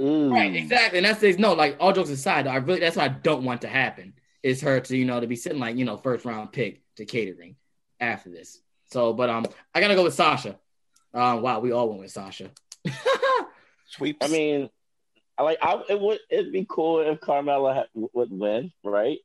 Right, 0.01 0.55
exactly. 0.55 0.99
And 0.99 1.07
that's 1.07 1.21
the- 1.21 1.37
no, 1.39 1.55
like 1.55 1.77
all 1.81 1.93
jokes 1.93 2.11
aside, 2.11 2.47
I 2.47 2.57
really 2.57 2.79
that's 2.81 2.97
what 2.97 3.05
I 3.11 3.15
don't 3.15 3.43
want 3.45 3.63
to 3.63 3.69
happen 3.69 4.15
is 4.45 4.61
her 4.61 4.79
to, 4.79 4.97
you 4.97 5.05
know, 5.05 5.19
to 5.19 5.27
be 5.27 5.35
sitting 5.35 5.59
like, 5.59 5.77
you 5.77 5.85
know, 5.85 5.97
first 5.97 6.25
round 6.25 6.53
pick 6.53 6.83
to 6.97 7.05
catering 7.05 7.57
after 7.99 8.31
this. 8.31 8.61
So, 8.93 9.13
but 9.13 9.29
um 9.29 9.45
I 9.75 9.81
gotta 9.81 9.97
go 9.97 10.05
with 10.05 10.15
Sasha. 10.15 10.57
Um 11.13 11.43
wow, 11.43 11.59
we 11.59 11.73
all 11.73 11.89
went 11.89 12.01
with 12.03 12.13
Sasha. 12.13 12.51
Sweeps. 13.89 14.25
I 14.25 14.29
mean, 14.29 14.71
I 15.37 15.43
like 15.43 15.59
I 15.63 15.83
it 15.89 16.01
would 16.01 16.19
it'd 16.31 16.53
be 16.53 16.67
cool 16.69 17.01
if 17.01 17.21
Carmella 17.21 17.75
ha- 17.75 18.09
would 18.13 18.31
win, 18.31 18.73
right? 18.85 19.19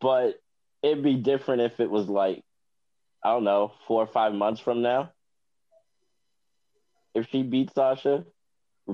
But 0.00 0.40
it'd 0.82 1.04
be 1.04 1.14
different 1.14 1.62
if 1.62 1.80
it 1.80 1.90
was 1.90 2.08
like 2.08 2.42
I 3.22 3.32
don't 3.32 3.44
know 3.44 3.72
four 3.86 4.02
or 4.02 4.06
five 4.06 4.32
months 4.32 4.60
from 4.60 4.82
now. 4.82 5.12
If 7.14 7.28
she 7.30 7.42
beat 7.42 7.74
Sasha, 7.74 8.24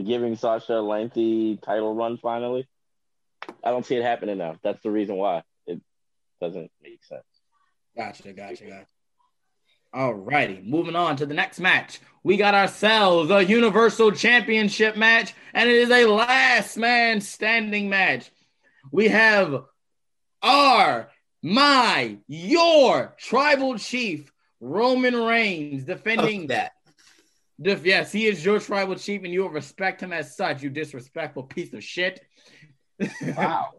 giving 0.04 0.36
Sasha 0.36 0.78
a 0.78 0.80
lengthy 0.80 1.56
title 1.58 1.94
run 1.94 2.18
finally. 2.18 2.66
I 3.62 3.70
don't 3.70 3.84
see 3.84 3.96
it 3.96 4.02
happening 4.02 4.38
now. 4.38 4.56
That's 4.62 4.82
the 4.82 4.90
reason 4.90 5.16
why 5.16 5.42
it 5.66 5.80
doesn't 6.40 6.70
make 6.82 7.04
sense. 7.04 7.22
Gotcha, 7.96 8.32
gotcha, 8.32 8.64
gotcha. 8.64 8.86
All 9.92 10.14
righty, 10.14 10.62
moving 10.64 10.96
on 10.96 11.16
to 11.16 11.26
the 11.26 11.34
next 11.34 11.60
match. 11.60 12.00
We 12.22 12.36
got 12.36 12.54
ourselves 12.54 13.30
a 13.30 13.44
Universal 13.44 14.12
Championship 14.12 14.96
match, 14.96 15.34
and 15.54 15.68
it 15.68 15.76
is 15.76 15.90
a 15.90 16.06
last 16.06 16.76
man 16.76 17.20
standing 17.20 17.88
match. 17.88 18.30
We 18.90 19.08
have 19.08 19.64
our, 20.42 21.08
my, 21.42 22.18
your 22.26 23.14
tribal 23.18 23.78
chief, 23.78 24.32
Roman 24.60 25.14
Reigns, 25.14 25.84
defending 25.84 26.48
that. 26.48 26.72
Def- 27.60 27.86
yes, 27.86 28.12
he 28.12 28.26
is 28.26 28.44
your 28.44 28.58
tribal 28.58 28.96
chief, 28.96 29.22
and 29.24 29.32
you 29.32 29.42
will 29.42 29.50
respect 29.50 30.02
him 30.02 30.12
as 30.12 30.36
such, 30.36 30.62
you 30.62 30.68
disrespectful 30.68 31.44
piece 31.44 31.72
of 31.72 31.84
shit. 31.84 32.20
Wow. 33.36 33.75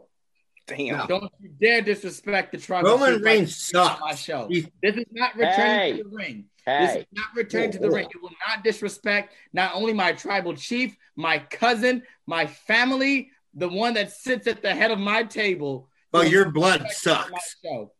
Damn. 0.67 1.08
Don't 1.08 1.32
you 1.39 1.49
dare 1.62 1.82
disrespect 1.82 2.51
the 2.51 2.58
tribal 2.58 2.91
Roman 2.91 3.15
chief 3.15 3.23
Reigns 3.25 3.71
on 3.73 3.88
sucks. 3.88 4.01
my 4.01 4.15
show. 4.15 4.47
He's- 4.49 4.67
This 4.84 4.95
is 4.97 5.06
not 5.12 5.36
returning 5.36 5.56
Hey. 5.80 5.97
to 5.97 6.03
the 6.03 6.10
ring. 6.10 6.45
This 6.65 6.95
is 6.97 7.06
not 7.13 7.27
returning 7.36 7.71
to 7.71 7.80
the 7.80 7.89
ring. 7.89 8.08
It 8.13 8.21
will 8.21 8.36
not 8.45 8.63
disrespect 8.63 9.34
not 9.53 9.73
only 9.73 9.93
my 9.93 10.12
tribal 10.12 10.53
chief, 10.56 10.97
my 11.15 11.39
cousin, 11.39 12.03
my 12.25 12.45
family, 12.45 13.32
the 13.53 13.69
one 13.69 13.93
that 13.93 14.12
sits 14.12 14.45
at 14.47 14.62
the 14.62 14.75
head 14.75 14.91
of 14.91 14.99
my 14.99 15.23
table. 15.23 15.89
But 16.12 16.25
Will 16.25 16.32
your 16.32 16.51
blood 16.51 16.86
sucks. 16.91 17.58
show. 17.63 17.93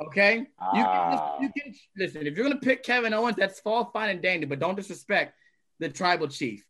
Okay, 0.00 0.38
you 0.38 0.44
can, 0.72 0.86
Ah. 0.86 1.38
you 1.40 1.50
can 1.56 1.74
listen. 1.96 2.26
If 2.26 2.36
you're 2.36 2.44
gonna 2.48 2.60
pick 2.60 2.82
Kevin 2.82 3.14
Owens, 3.14 3.36
that's 3.36 3.60
all 3.64 3.86
fine 3.92 4.10
and 4.10 4.20
dandy, 4.22 4.44
but 4.46 4.58
don't 4.58 4.74
disrespect 4.74 5.36
the 5.78 5.88
tribal 5.88 6.26
chief. 6.28 6.64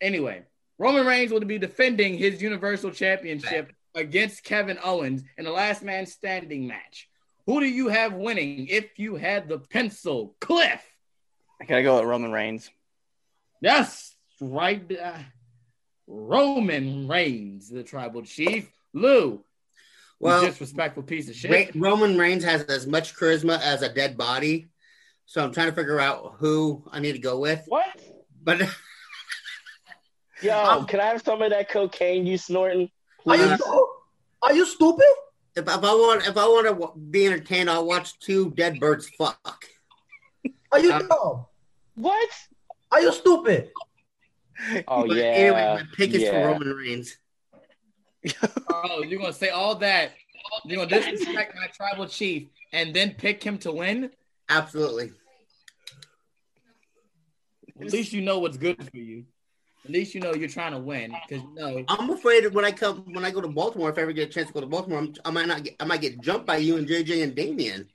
Anyway, 0.00 0.42
Roman 0.78 1.06
Reigns 1.06 1.32
will 1.32 1.40
be 1.40 1.58
defending 1.58 2.16
his 2.16 2.40
Universal 2.42 2.92
Championship 2.92 3.72
against 3.94 4.44
Kevin 4.44 4.78
Owens 4.82 5.22
in 5.36 5.44
the 5.44 5.50
last 5.50 5.82
man 5.82 6.06
standing 6.06 6.66
match. 6.66 7.08
Who 7.46 7.60
do 7.60 7.66
you 7.66 7.88
have 7.88 8.14
winning 8.14 8.68
if 8.68 8.98
you 8.98 9.16
had 9.16 9.48
the 9.48 9.58
pencil? 9.58 10.36
Cliff. 10.40 10.82
I 11.60 11.64
gotta 11.64 11.82
go 11.82 11.96
with 11.96 12.08
Roman 12.08 12.32
Reigns. 12.32 12.70
Yes, 13.60 14.14
right. 14.40 14.82
uh, 14.98 15.18
Roman 16.06 17.08
Reigns, 17.08 17.68
the 17.68 17.82
tribal 17.82 18.22
chief. 18.22 18.70
Lou, 18.92 19.42
Well, 20.20 20.42
you 20.42 20.48
disrespectful 20.48 21.02
piece 21.04 21.28
of 21.28 21.34
shit. 21.34 21.74
Roman 21.74 22.18
Reigns 22.18 22.44
has 22.44 22.62
as 22.64 22.86
much 22.86 23.16
charisma 23.16 23.58
as 23.60 23.82
a 23.82 23.88
dead 23.88 24.16
body. 24.16 24.68
So 25.26 25.42
I'm 25.42 25.52
trying 25.52 25.68
to 25.68 25.74
figure 25.74 25.98
out 25.98 26.34
who 26.38 26.84
I 26.90 27.00
need 27.00 27.12
to 27.12 27.18
go 27.18 27.38
with. 27.38 27.64
What? 27.68 27.86
But 28.42 28.60
Yo, 30.42 30.84
can 30.84 31.00
I 31.00 31.06
have 31.06 31.22
some 31.22 31.40
of 31.40 31.50
that 31.50 31.70
cocaine 31.70 32.26
you 32.26 32.36
snorting? 32.36 32.90
Are 33.26 33.36
you, 33.36 33.88
are 34.42 34.54
you 34.54 34.66
stupid? 34.66 35.04
if, 35.54 35.64
if 35.64 35.68
I 35.68 35.76
want 35.78 36.26
if 36.26 36.36
I 36.36 36.46
want 36.46 36.66
to 36.66 36.98
be 36.98 37.26
entertained, 37.26 37.68
I'll 37.70 37.86
watch 37.86 38.18
two 38.18 38.50
dead 38.52 38.80
birds 38.80 39.08
fuck. 39.10 39.64
Are 40.70 40.80
you 40.80 40.92
Um, 40.92 41.08
dumb? 41.08 41.46
What? 41.94 42.28
Are 42.90 43.00
you 43.00 43.12
stupid? 43.12 43.70
Oh 44.88 45.06
But 45.06 45.16
yeah. 45.16 45.24
Anyway, 45.24 45.60
my 45.60 45.82
pick 45.96 46.14
is 46.14 46.22
yeah. 46.22 46.30
for 46.30 46.52
Roman 46.52 46.68
Reigns. 46.68 47.16
Oh, 48.70 49.02
you're 49.02 49.20
gonna 49.20 49.32
say 49.32 49.50
all 49.50 49.74
that. 49.76 50.12
You're 50.64 50.86
gonna 50.86 51.00
disrespect 51.00 51.54
my 51.56 51.66
tribal 51.66 52.06
chief 52.06 52.48
and 52.72 52.94
then 52.94 53.14
pick 53.14 53.42
him 53.42 53.58
to 53.58 53.72
win? 53.72 54.10
Absolutely. 54.48 55.12
At 57.80 57.92
least 57.92 58.12
you 58.12 58.20
know 58.20 58.38
what's 58.38 58.56
good 58.56 58.82
for 58.90 58.96
you. 58.96 59.24
At 59.84 59.90
least 59.90 60.14
you 60.14 60.20
know 60.20 60.32
you're 60.32 60.48
trying 60.48 60.72
to 60.72 60.78
win 60.78 61.12
because 61.28 61.44
you 61.44 61.54
know. 61.54 61.84
I'm 61.88 62.10
afraid 62.10 62.46
when 62.54 62.64
I 62.64 62.70
come 62.70 63.04
when 63.12 63.24
I 63.24 63.30
go 63.30 63.40
to 63.40 63.48
Baltimore, 63.48 63.90
if 63.90 63.98
I 63.98 64.02
ever 64.02 64.12
get 64.12 64.28
a 64.28 64.32
chance 64.32 64.46
to 64.48 64.52
go 64.54 64.60
to 64.60 64.66
Baltimore, 64.66 65.00
I'm, 65.00 65.14
I 65.24 65.30
might 65.30 65.48
not 65.48 65.64
get 65.64 65.76
I 65.80 65.84
might 65.84 66.00
get 66.00 66.20
jumped 66.20 66.46
by 66.46 66.58
you 66.58 66.76
and 66.76 66.86
JJ 66.86 67.22
and 67.22 67.34
Damien. 67.34 67.88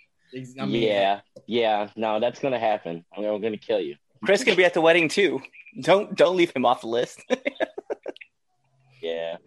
I 0.59 0.65
mean, 0.65 0.83
yeah, 0.83 1.21
yeah. 1.45 1.89
No, 1.95 2.19
that's 2.19 2.39
gonna 2.39 2.59
happen. 2.59 3.05
I'm, 3.15 3.23
I'm 3.23 3.41
gonna 3.41 3.57
kill 3.57 3.79
you. 3.79 3.95
Chris 4.25 4.43
can 4.43 4.57
be 4.57 4.65
at 4.65 4.73
the 4.73 4.81
wedding 4.81 5.07
too. 5.07 5.41
Don't 5.81 6.13
don't 6.15 6.35
leave 6.35 6.51
him 6.53 6.65
off 6.65 6.81
the 6.81 6.87
list. 6.87 7.23
Yeah. 9.01 9.37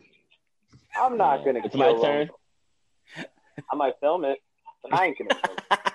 I'm 0.96 1.16
not 1.16 1.44
gonna. 1.44 1.60
It's 1.64 1.74
kill 1.74 1.80
my 1.80 1.90
him. 1.90 2.00
turn. 2.00 2.30
I 3.70 3.76
might 3.76 3.94
film 4.00 4.24
it, 4.24 4.38
but 4.82 4.94
I 4.94 5.06
ain't 5.06 5.18
gonna. 5.18 5.34
Film 5.34 5.56
it. 5.70 5.80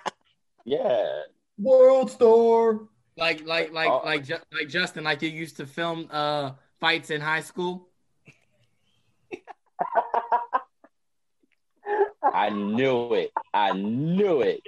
Yeah. 0.68 1.22
World 1.60 2.10
Star. 2.10 2.80
Like 3.18 3.46
like 3.46 3.72
like 3.74 3.90
Oh. 3.90 4.02
like 4.06 4.24
Ju- 4.26 4.38
like 4.52 4.68
Justin, 4.70 5.04
like 5.04 5.22
you 5.22 5.30
used 5.30 5.58
to 5.58 5.66
film 5.66 6.08
uh 6.12 6.52
fights 6.80 7.10
in 7.10 7.22
high 7.22 7.42
school. 7.42 7.88
I 12.34 12.50
knew 12.50 13.14
it. 13.14 13.32
I 13.54 13.72
knew 13.74 14.42
it. 14.42 14.62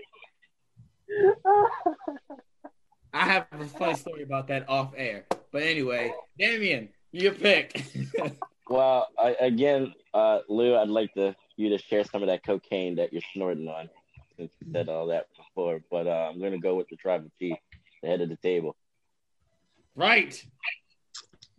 I 3.13 3.25
have 3.25 3.47
a 3.51 3.65
funny 3.65 3.95
story 3.95 4.23
about 4.23 4.47
that 4.49 4.69
off 4.69 4.93
air. 4.95 5.25
But 5.51 5.63
anyway, 5.63 6.13
Damien, 6.37 6.89
your 7.11 7.33
pick. 7.33 7.83
Well, 8.69 9.07
I, 9.17 9.29
again, 9.39 9.93
uh, 10.13 10.39
Lou, 10.49 10.75
I'd 10.75 10.89
like 10.89 11.13
to 11.13 11.33
you 11.55 11.69
to 11.69 11.77
share 11.77 12.03
some 12.03 12.21
of 12.21 12.27
that 12.27 12.43
cocaine 12.45 12.95
that 12.97 13.13
you're 13.13 13.21
snorting 13.33 13.69
on, 13.69 13.89
since 14.35 14.51
you 14.59 14.73
said 14.73 14.89
all 14.89 15.07
that 15.07 15.27
before. 15.37 15.79
But 15.89 16.05
uh, 16.05 16.29
I'm 16.29 16.41
gonna 16.41 16.59
go 16.59 16.75
with 16.75 16.89
the 16.89 16.97
tribal 16.97 17.31
chief, 17.39 17.55
the 18.01 18.07
head 18.07 18.21
of 18.21 18.29
the 18.29 18.37
table. 18.37 18.75
right. 19.95 20.43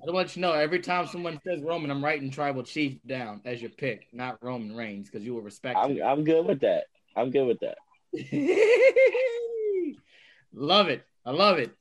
I 0.00 0.06
don't 0.06 0.14
want 0.14 0.28
you 0.28 0.34
to 0.34 0.40
know 0.40 0.52
every 0.52 0.78
time 0.78 1.08
someone 1.08 1.40
says 1.44 1.60
Roman, 1.60 1.90
I'm 1.90 2.04
writing 2.04 2.30
Tribal 2.30 2.62
Chief 2.62 2.98
down 3.04 3.40
as 3.44 3.60
your 3.60 3.70
pick, 3.70 4.06
not 4.12 4.38
Roman 4.42 4.76
Reigns, 4.76 5.10
because 5.10 5.26
you 5.26 5.34
will 5.34 5.42
respect 5.42 5.76
I'm 5.76 5.96
him. 5.96 6.06
I'm 6.06 6.22
good 6.22 6.46
with 6.46 6.60
that. 6.60 6.84
I'm 7.16 7.32
good 7.32 7.46
with 7.46 7.58
that. 7.60 7.78
love 10.54 10.88
it. 10.88 11.04
I 11.26 11.32
love 11.32 11.58
it. 11.58 11.72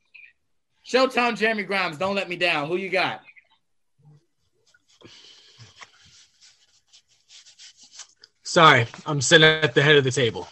Showtime, 0.84 1.36
Jeremy 1.36 1.62
Grimes. 1.62 1.96
Don't 1.96 2.16
let 2.16 2.28
me 2.28 2.34
down. 2.34 2.66
Who 2.66 2.76
you 2.76 2.88
got? 2.88 3.20
Sorry, 8.42 8.86
I'm 9.06 9.20
sitting 9.20 9.46
at 9.46 9.74
the 9.74 9.82
head 9.82 9.96
of 9.96 10.04
the 10.04 10.10
table. 10.10 10.48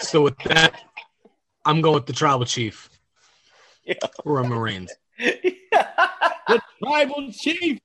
So 0.00 0.20
with 0.20 0.36
that, 0.38 0.82
I'm 1.64 1.80
going 1.80 1.94
with 1.94 2.06
the 2.06 2.12
tribal 2.12 2.44
chief. 2.44 2.90
Roman 4.24 4.58
Reigns. 4.58 4.92
the 5.18 6.60
tribal 6.82 7.32
chief. 7.32 7.78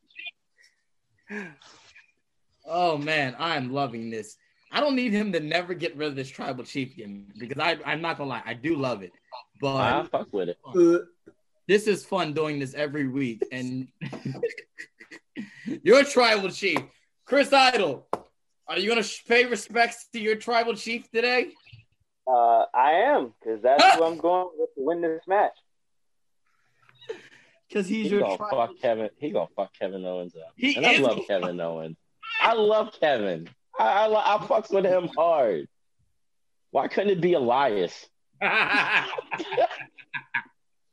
Oh 2.66 2.98
man, 2.98 3.36
I'm 3.40 3.72
loving 3.72 4.10
this. 4.10 4.38
I 4.72 4.80
don't 4.80 4.96
need 4.96 5.12
him 5.12 5.32
to 5.34 5.40
never 5.40 5.74
get 5.74 5.96
rid 5.96 6.08
of 6.08 6.16
this 6.16 6.30
tribal 6.30 6.64
chief 6.64 6.94
again 6.94 7.28
because 7.38 7.60
I, 7.60 7.78
I'm 7.86 8.02
not 8.02 8.18
gonna 8.18 8.32
lie, 8.32 8.44
I 8.46 8.54
do 8.56 8.76
love 8.76 9.04
it. 9.04 9.12
But 9.62 9.76
I 9.76 10.04
fuck 10.06 10.34
with 10.34 10.50
it. 10.50 10.58
this 11.68 11.88
is 11.88 12.04
fun 12.04 12.34
doing 12.34 12.60
this 12.60 12.74
every 12.74 13.08
week. 13.08 13.44
And 13.52 13.88
your 15.84 16.04
tribal 16.04 16.50
chief, 16.50 16.80
Chris 17.26 17.54
Idol, 17.54 18.08
are 18.68 18.80
you 18.80 18.90
gonna 18.90 19.06
pay 19.28 19.46
respects 19.46 20.08
to 20.14 20.20
your 20.20 20.36
tribal 20.36 20.76
chief 20.76 21.10
today? 21.12 21.52
Uh, 22.26 22.66
I 22.74 22.92
am 22.92 23.34
because 23.40 23.62
that's 23.62 23.84
who 23.96 24.04
I'm 24.04 24.18
going 24.18 24.50
with 24.58 24.74
to 24.76 24.84
win 24.84 25.02
this 25.02 25.22
match. 25.28 25.54
Because 27.74 27.88
he's 27.88 28.06
He 28.06 28.12
your 28.12 28.22
gonna 28.22 28.38
tribal. 28.38 28.68
fuck 28.68 28.78
Kevin. 28.80 29.10
He 29.18 29.32
gonna 29.32 29.48
fuck 29.56 29.72
Kevin 29.80 30.06
Owens 30.06 30.36
up. 30.36 30.54
He 30.56 30.76
and 30.76 30.86
I 30.86 30.98
love 30.98 31.16
gonna- 31.16 31.26
Kevin 31.26 31.60
Owens. 31.60 31.98
I 32.40 32.54
love 32.54 32.94
Kevin. 33.00 33.50
I, 33.80 34.04
I 34.04 34.08
li- 34.08 34.16
I 34.24 34.38
fucks 34.46 34.72
with 34.72 34.86
him 34.86 35.10
hard. 35.16 35.68
Why 36.70 36.88
couldn't 36.88 37.10
it 37.10 37.22
be 37.22 37.34
Elias 37.34 38.08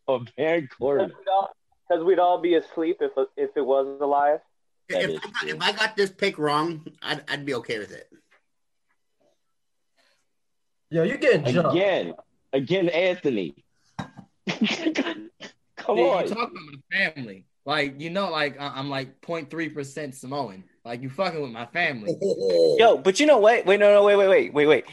or 0.07 0.25
Baron 0.37 0.69
Corbin? 0.79 1.13
Because 1.89 2.03
we'd 2.05 2.19
all 2.19 2.41
be 2.41 2.55
asleep 2.55 2.97
if 3.01 3.13
if 3.37 3.51
it 3.57 3.61
was 3.67 3.99
Elias. 4.01 4.41
If, 4.89 5.21
I 5.23 5.29
got, 5.31 5.49
if 5.49 5.61
I 5.63 5.73
got 5.73 5.97
this 5.97 6.11
pick 6.11 6.39
wrong, 6.39 6.87
I'd, 7.03 7.23
I'd 7.29 7.45
be 7.47 7.55
okay 7.57 7.79
with 7.79 7.93
it. 7.93 8.09
Yo, 10.91 11.03
you're 11.05 11.19
getting 11.19 11.45
jumped. 11.53 11.73
Again, 11.77 12.15
again, 12.55 12.89
Anthony. 12.89 13.55
Come 15.91 15.97
Dude, 15.97 16.07
on. 16.07 16.23
You 16.23 16.29
talk 16.29 16.51
about 16.51 16.55
my 16.55 16.99
family. 16.99 17.47
Like, 17.67 18.01
you 18.01 18.11
know, 18.11 18.31
like 18.31 18.61
I- 18.61 18.75
I'm 18.77 18.89
like 18.89 19.21
0.3% 19.23 20.15
Samoan. 20.15 20.65
Like 20.85 21.03
you 21.03 21.11
fucking 21.11 21.43
with 21.43 21.51
my 21.51 21.67
family. 21.67 22.17
Yo, 22.79 22.97
but 22.97 23.19
you 23.19 23.27
know 23.27 23.39
what? 23.39 23.67
Wait, 23.67 23.81
no, 23.81 23.93
no, 23.93 24.05
wait, 24.05 24.17
wait, 24.17 24.29
wait, 24.29 24.55
wait, 24.55 24.67
wait. 24.67 24.85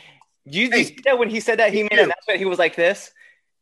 You, 0.45 0.69
you 0.69 0.83
see 0.83 0.97
that 1.05 1.19
when 1.19 1.29
he 1.29 1.39
said 1.39 1.59
that 1.59 1.71
he 1.73 1.83
made 1.83 1.93
an 1.93 1.99
announcement, 2.05 2.39
he 2.39 2.45
was 2.45 2.57
like 2.57 2.75
this. 2.75 3.11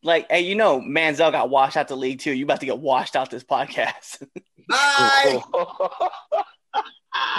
Like, 0.02 0.28
hey, 0.30 0.42
you 0.42 0.56
know, 0.56 0.80
Manziel 0.80 1.32
got 1.32 1.50
washed 1.50 1.78
out 1.78 1.88
the 1.88 1.98
league 1.98 2.20
too. 2.20 2.32
You 2.32 2.46
about 2.46 2.62
to 2.62 2.66
get 2.66 2.80
washed 2.80 3.16
out 3.16 3.30
this 3.30 3.44
podcast. 3.44 4.26
Bye. 4.70 5.42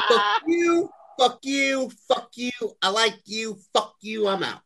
fuck 0.08 0.42
you. 0.46 0.90
Fuck 1.18 1.38
you. 1.42 1.90
Fuck 2.08 2.30
you. 2.34 2.50
I 2.82 2.90
like 2.90 3.14
you. 3.24 3.56
Fuck 3.72 3.94
you. 4.00 4.28
I'm 4.28 4.42
out. 4.42 4.60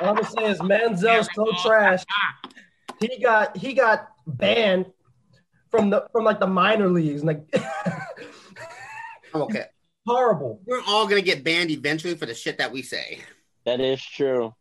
All 0.00 0.10
I'm 0.10 0.14
gonna 0.14 0.24
say 0.24 0.44
is 0.44 0.58
Manziel's 0.60 1.28
so 1.34 1.50
trash. 1.62 2.04
He 3.00 3.18
got 3.22 3.56
he 3.56 3.74
got 3.74 4.08
banned 4.26 4.86
from 5.70 5.90
the 5.90 6.06
from 6.12 6.24
like 6.24 6.40
the 6.40 6.46
minor 6.46 6.88
leagues. 6.88 7.24
Like 7.24 7.46
okay. 9.34 9.64
horrible. 10.06 10.60
We're 10.64 10.82
all 10.86 11.06
gonna 11.06 11.22
get 11.22 11.44
banned 11.44 11.70
eventually 11.70 12.14
for 12.14 12.26
the 12.26 12.34
shit 12.34 12.58
that 12.58 12.72
we 12.72 12.82
say. 12.82 13.20
That 13.64 13.80
is 13.80 14.02
true. 14.02 14.54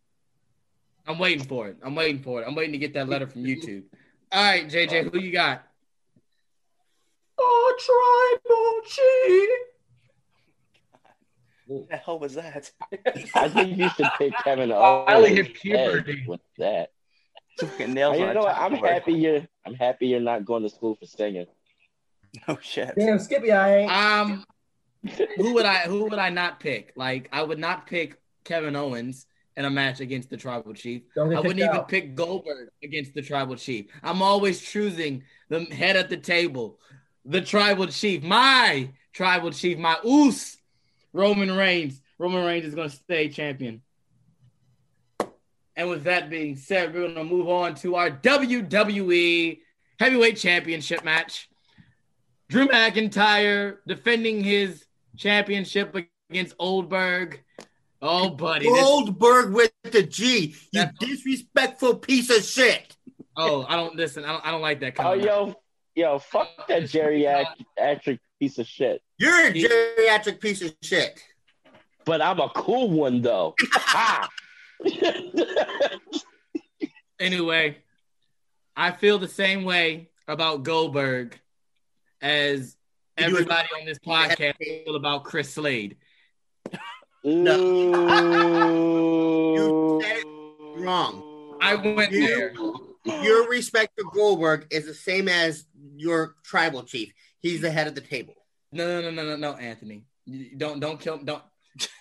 I'm 1.07 1.19
waiting 1.19 1.45
for 1.45 1.67
it. 1.67 1.77
I'm 1.83 1.95
waiting 1.95 2.21
for 2.21 2.41
it. 2.41 2.47
I'm 2.47 2.55
waiting 2.55 2.73
to 2.73 2.79
get 2.79 2.93
that 2.95 3.07
letter 3.07 3.27
from 3.27 3.43
YouTube. 3.43 3.83
All 4.31 4.43
right, 4.43 4.67
JJ, 4.67 5.05
oh. 5.05 5.09
who 5.11 5.19
you 5.19 5.31
got? 5.31 5.63
Oh, 7.37 8.39
tribal 8.41 8.81
chief. 8.89 9.49
What 11.67 11.89
the 11.89 11.97
hell 11.97 12.19
was 12.19 12.35
that? 12.35 12.71
I 13.35 13.49
think 13.49 13.77
you 13.77 13.89
should 13.89 14.07
pick 14.17 14.33
Kevin 14.43 14.71
I 14.71 14.75
Owens 14.75 15.27
hit 15.29 15.53
puberty. 15.53 16.19
head 16.19 16.27
with 16.27 16.41
that. 16.57 16.91
Fucking 17.59 17.93
nails 17.93 18.17
you 18.17 18.25
on 18.25 18.33
know 18.33 18.41
what? 18.41 18.57
I'm 18.57 18.73
happy 18.73 19.13
you're. 19.13 19.41
I'm 19.65 19.75
happy 19.75 20.07
you're 20.07 20.19
not 20.19 20.45
going 20.45 20.63
to 20.63 20.69
school 20.69 20.95
for 20.95 21.05
singing. 21.05 21.45
Oh 22.49 22.57
shit. 22.61 22.93
Damn, 22.97 23.17
Skippy, 23.17 23.53
I 23.53 23.77
ain't. 23.77 23.91
Um, 23.91 24.45
who 25.37 25.53
would 25.53 25.65
I 25.65 25.75
who 25.83 26.03
would 26.03 26.19
I 26.19 26.29
not 26.29 26.59
pick? 26.59 26.91
Like, 26.97 27.29
I 27.31 27.43
would 27.43 27.59
not 27.59 27.87
pick 27.87 28.19
Kevin 28.43 28.75
Owens 28.75 29.25
in 29.55 29.63
a 29.63 29.69
match 29.69 30.01
against 30.01 30.29
the 30.29 30.35
Tribal 30.35 30.73
Chief. 30.73 31.03
I 31.17 31.21
wouldn't 31.21 31.43
kicked 31.45 31.59
even 31.59 31.69
out. 31.69 31.87
pick 31.87 32.13
Goldberg 32.13 32.69
against 32.83 33.13
the 33.13 33.21
Tribal 33.21 33.55
Chief. 33.55 33.85
I'm 34.03 34.21
always 34.21 34.59
choosing 34.61 35.23
the 35.47 35.61
head 35.65 35.95
at 35.95 36.09
the 36.09 36.17
table, 36.17 36.79
the 37.23 37.39
Tribal 37.39 37.87
Chief, 37.87 38.21
my 38.21 38.89
Tribal 39.13 39.51
Chief, 39.51 39.77
my 39.77 39.95
oos, 40.05 40.57
Roman 41.13 41.55
Reigns. 41.55 42.01
Roman 42.17 42.45
Reigns 42.45 42.65
is 42.65 42.75
going 42.75 42.89
to 42.89 42.95
stay 42.95 43.29
champion. 43.29 43.81
And 45.75 45.89
with 45.89 46.03
that 46.05 46.29
being 46.29 46.55
said, 46.55 46.93
we're 46.93 47.01
going 47.01 47.15
to 47.15 47.23
move 47.23 47.49
on 47.49 47.75
to 47.75 47.95
our 47.95 48.09
WWE 48.09 49.59
Heavyweight 49.99 50.37
Championship 50.37 51.03
match. 51.03 51.49
Drew 52.49 52.67
McIntyre 52.67 53.77
defending 53.87 54.43
his 54.43 54.85
championship 55.17 55.95
against 56.29 56.55
Oldberg. 56.59 57.43
Oh, 58.01 58.29
buddy. 58.29 58.69
this- 58.69 59.49
with 59.49 59.71
the 59.83 60.03
G. 60.03 60.55
You 60.71 60.85
disrespectful 60.99 61.95
piece 61.95 62.29
of 62.29 62.43
shit. 62.43 62.95
oh, 63.35 63.65
I 63.67 63.75
don't 63.75 63.95
listen. 63.95 64.23
I 64.23 64.31
don't, 64.33 64.45
I 64.45 64.51
don't 64.51 64.61
like 64.61 64.79
that 64.81 64.93
Oh, 64.99 65.03
kind 65.03 65.19
of. 65.21 65.25
yo, 65.25 65.55
yo, 65.95 66.19
fuck 66.19 66.67
that 66.67 66.83
geriatric 66.83 68.19
piece 68.39 68.59
of 68.59 68.67
shit. 68.67 69.01
You're 69.17 69.47
a 69.47 69.51
geriatric 69.51 70.39
piece 70.39 70.61
of 70.61 70.75
shit. 70.81 71.19
But 72.05 72.21
I'm 72.21 72.39
a 72.39 72.49
cool 72.49 72.89
one 72.91 73.21
though. 73.21 73.55
Ha! 74.83 75.99
Anyway, 77.19 77.77
I 78.75 78.91
feel 78.91 79.19
the 79.19 79.27
same 79.27 79.63
way 79.63 80.09
about 80.27 80.63
Goldberg 80.63 81.39
as 82.21 82.75
You 83.17 83.27
do 83.27 83.29
it- 83.29 83.33
everybody 83.33 83.69
on 83.79 83.85
this 83.85 83.99
podcast 83.99 84.55
feel 84.57 84.95
about 84.95 85.23
Chris 85.23 85.53
Slade. 85.53 85.97
You 87.23 87.45
said 90.03 90.17
it 90.17 90.25
wrong. 90.79 91.57
I 91.61 91.75
went 91.75 92.11
You- 92.11 92.27
there. 92.27 92.53
Your 93.23 93.49
respect 93.49 93.93
for 93.97 94.03
Goldberg 94.11 94.67
is 94.71 94.85
the 94.85 94.93
same 94.93 95.27
as 95.27 95.65
your 95.95 96.35
tribal 96.43 96.83
chief. 96.83 97.11
He's 97.41 97.61
the 97.61 97.71
head 97.71 97.87
of 97.87 97.95
the 97.95 98.01
table. 98.01 98.33
No, 98.71 99.01
no, 99.01 99.09
no, 99.09 99.23
no, 99.23 99.29
no, 99.29 99.35
no, 99.37 99.53
Anthony. 99.57 100.03
Don't, 100.57 100.79
don't 100.79 100.99
kill, 100.99 101.17
don't, 101.17 101.41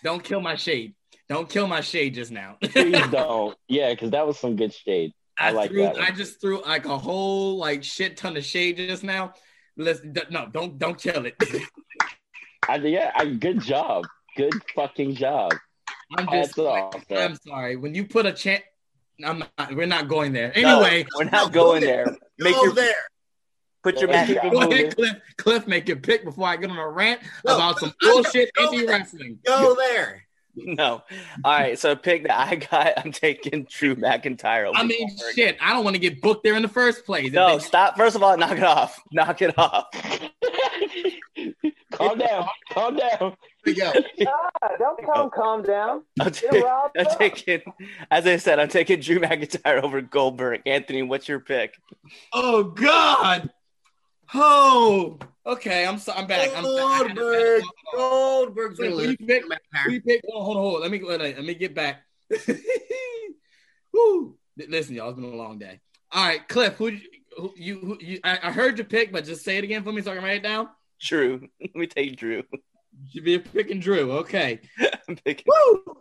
don't 0.02 0.22
kill 0.24 0.40
my 0.40 0.56
shade. 0.56 0.94
Don't 1.34 1.48
kill 1.48 1.66
my 1.66 1.80
shade 1.80 2.14
just 2.14 2.30
now. 2.30 2.58
Please 2.62 3.08
don't. 3.08 3.56
Yeah, 3.66 3.90
because 3.90 4.12
that 4.12 4.24
was 4.24 4.38
some 4.38 4.54
good 4.54 4.72
shade. 4.72 5.10
I, 5.36 5.48
I, 5.48 5.50
like 5.50 5.70
threw, 5.72 5.82
that. 5.82 5.98
I 5.98 6.12
just 6.12 6.40
threw 6.40 6.62
like 6.62 6.86
a 6.86 6.96
whole 6.96 7.56
like 7.56 7.82
shit 7.82 8.16
ton 8.16 8.36
of 8.36 8.44
shade 8.44 8.76
just 8.76 9.02
now. 9.02 9.32
Listen, 9.76 10.12
d- 10.12 10.22
no, 10.30 10.46
don't, 10.46 10.78
don't 10.78 10.96
kill 10.96 11.26
it. 11.26 11.34
I, 12.68 12.76
yeah, 12.76 13.10
I, 13.16 13.26
good 13.26 13.60
job. 13.60 14.04
Good 14.36 14.54
fucking 14.76 15.16
job. 15.16 15.50
I'm 16.16 16.26
just, 16.26 16.56
Hats 16.56 16.58
off. 16.60 17.04
I'm 17.10 17.34
sorry. 17.44 17.74
When 17.74 17.96
you 17.96 18.04
put 18.06 18.26
a 18.26 18.32
chant, 18.32 18.62
I'm 19.24 19.40
not. 19.40 19.74
We're 19.74 19.86
not 19.86 20.06
going 20.06 20.32
there. 20.32 20.52
No, 20.54 20.82
Anyway, 20.84 21.04
we're 21.16 21.24
not 21.24 21.52
going 21.52 21.80
there. 21.80 22.16
Make 22.38 22.54
Go 22.54 22.62
your 22.62 22.74
there. 22.74 22.94
put 23.82 24.00
your 24.00 24.08
Yeah, 24.08 24.24
match. 24.24 24.40
keep 24.40 24.52
Go 24.52 24.70
ahead, 24.70 24.94
Cliff. 24.94 25.16
Cliff, 25.36 25.66
make 25.66 25.88
your 25.88 25.96
pick 25.96 26.22
before 26.22 26.46
I 26.46 26.56
get 26.58 26.70
on 26.70 26.78
a 26.78 26.88
rant 26.88 27.22
No, 27.44 27.56
about 27.56 27.80
some 27.80 27.92
no, 28.02 28.08
no, 28.08 28.22
bullshit 28.22 28.50
indie 28.56 28.86
wrestling. 28.86 29.40
Go 29.44 29.74
there. 29.74 30.23
No. 30.66 31.02
All 31.44 31.52
right. 31.52 31.78
So 31.78 31.96
pick 31.96 32.26
that 32.28 32.48
I 32.48 32.54
got. 32.56 32.92
I'm 33.04 33.10
taking 33.12 33.66
Drew 33.68 33.96
McIntyre. 33.96 34.70
I 34.74 34.84
mean, 34.84 35.08
Goldberg. 35.08 35.34
shit. 35.34 35.56
I 35.60 35.72
don't 35.72 35.82
want 35.84 35.94
to 35.94 36.00
get 36.00 36.20
booked 36.22 36.44
there 36.44 36.54
in 36.54 36.62
the 36.62 36.68
first 36.68 37.04
place. 37.04 37.32
No, 37.32 37.58
they- 37.58 37.64
stop. 37.64 37.96
First 37.96 38.14
of 38.16 38.22
all, 38.22 38.36
knock 38.36 38.52
it 38.52 38.62
off. 38.62 39.00
Knock 39.12 39.42
it 39.42 39.56
off. 39.58 39.86
calm 41.92 42.18
down. 42.18 42.46
Calm 42.70 42.96
down. 42.96 43.18
Here 43.18 43.36
we 43.66 43.74
go. 43.74 43.92
Ah, 44.62 44.68
don't 44.78 44.98
tell 45.04 45.24
him 45.24 45.30
calm 45.34 45.62
down. 45.62 46.02
I'm, 46.20 46.30
Get 46.30 46.62
ta- 46.62 46.90
I'm 46.96 47.06
taking, 47.18 47.60
as 48.10 48.26
I 48.26 48.36
said, 48.36 48.58
I'm 48.58 48.68
taking 48.68 49.00
Drew 49.00 49.18
McIntyre 49.20 49.82
over 49.82 50.00
Goldberg. 50.00 50.62
Anthony, 50.64 51.02
what's 51.02 51.28
your 51.28 51.40
pick? 51.40 51.74
Oh 52.32 52.62
God. 52.64 53.50
Oh. 54.32 55.18
Okay. 55.46 55.86
I'm. 55.86 55.98
So, 55.98 56.12
I'm 56.12 56.26
back. 56.26 56.50
I'm 56.56 56.62
Goldberg. 56.62 57.62
Goldberg's 57.94 58.78
Wait, 58.78 58.90
gonna 58.90 59.04
who 59.04 59.16
pick? 59.16 59.44
You 59.88 60.00
pick? 60.00 60.22
Hold 60.28 60.34
on, 60.34 60.40
oh, 60.40 60.44
hold 60.44 60.56
on, 60.56 60.62
hold 60.62 60.74
on. 60.76 60.82
Let 60.82 60.90
me 60.90 61.02
let, 61.02 61.20
let 61.20 61.44
me 61.44 61.54
get 61.54 61.74
back. 61.74 62.02
Woo. 63.92 64.36
Listen, 64.56 64.94
y'all. 64.94 65.10
It's 65.10 65.18
been 65.18 65.24
a 65.24 65.36
long 65.36 65.58
day. 65.58 65.80
All 66.12 66.24
right, 66.24 66.46
Cliff. 66.48 66.74
Who 66.74 66.92
who, 67.36 67.52
you, 67.56 67.80
who, 67.80 67.98
you 68.00 68.20
I, 68.24 68.38
I 68.44 68.52
heard 68.52 68.78
your 68.78 68.86
pick, 68.86 69.12
but 69.12 69.24
just 69.24 69.44
say 69.44 69.58
it 69.58 69.64
again 69.64 69.82
for 69.82 69.92
me 69.92 70.02
so 70.02 70.12
I 70.12 70.14
can 70.14 70.24
write 70.24 70.36
it 70.38 70.42
down. 70.42 70.68
Drew. 71.00 71.48
Let 71.60 71.74
me 71.74 71.86
take 71.86 72.16
Drew. 72.16 72.42
Should 73.12 73.24
be 73.24 73.38
picking 73.38 73.80
Drew. 73.80 74.12
Okay. 74.12 74.60
I'm 75.08 75.16
picking. 75.16 75.44
Woo! 75.46 75.96